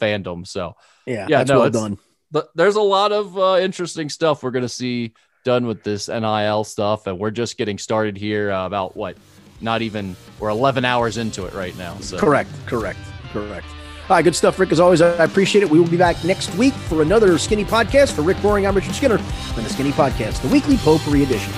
fandom. 0.00 0.46
So, 0.46 0.76
yeah, 1.06 1.26
Yeah, 1.28 1.38
that's 1.38 1.50
no, 1.50 1.60
well 1.60 1.70
done. 1.70 1.98
but 2.30 2.50
there's 2.54 2.76
a 2.76 2.80
lot 2.80 3.10
of 3.10 3.36
uh, 3.36 3.58
interesting 3.60 4.08
stuff 4.08 4.42
we're 4.44 4.52
going 4.52 4.62
to 4.62 4.68
see 4.68 5.12
done 5.44 5.66
with 5.66 5.82
this 5.82 6.08
NIL 6.08 6.62
stuff, 6.64 7.06
and 7.06 7.18
we're 7.18 7.30
just 7.30 7.56
getting 7.58 7.78
started 7.78 8.16
here. 8.16 8.50
Uh, 8.52 8.66
about 8.66 8.96
what? 8.96 9.16
Not 9.60 9.82
even 9.82 10.16
we're 10.38 10.50
11 10.50 10.84
hours 10.84 11.16
into 11.16 11.46
it 11.46 11.54
right 11.54 11.76
now. 11.76 11.96
So 12.00 12.18
Correct, 12.18 12.50
correct, 12.66 12.98
correct. 13.32 13.66
All 14.08 14.16
right, 14.16 14.22
good 14.22 14.36
stuff, 14.36 14.58
Rick. 14.58 14.72
As 14.72 14.80
always, 14.80 15.02
I 15.02 15.24
appreciate 15.24 15.62
it. 15.62 15.68
We 15.68 15.78
will 15.78 15.88
be 15.88 15.98
back 15.98 16.24
next 16.24 16.54
week 16.54 16.72
for 16.72 17.02
another 17.02 17.36
Skinny 17.36 17.64
Podcast. 17.64 18.12
For 18.12 18.22
Rick 18.22 18.40
Broering, 18.40 18.66
I'm 18.66 18.74
Richard 18.74 18.94
Skinner 18.94 19.18
on 19.18 19.64
the 19.64 19.68
Skinny 19.68 19.92
Podcast, 19.92 20.40
the 20.40 20.48
weekly 20.48 20.78
potpourri 20.78 21.24
edition. 21.24 21.52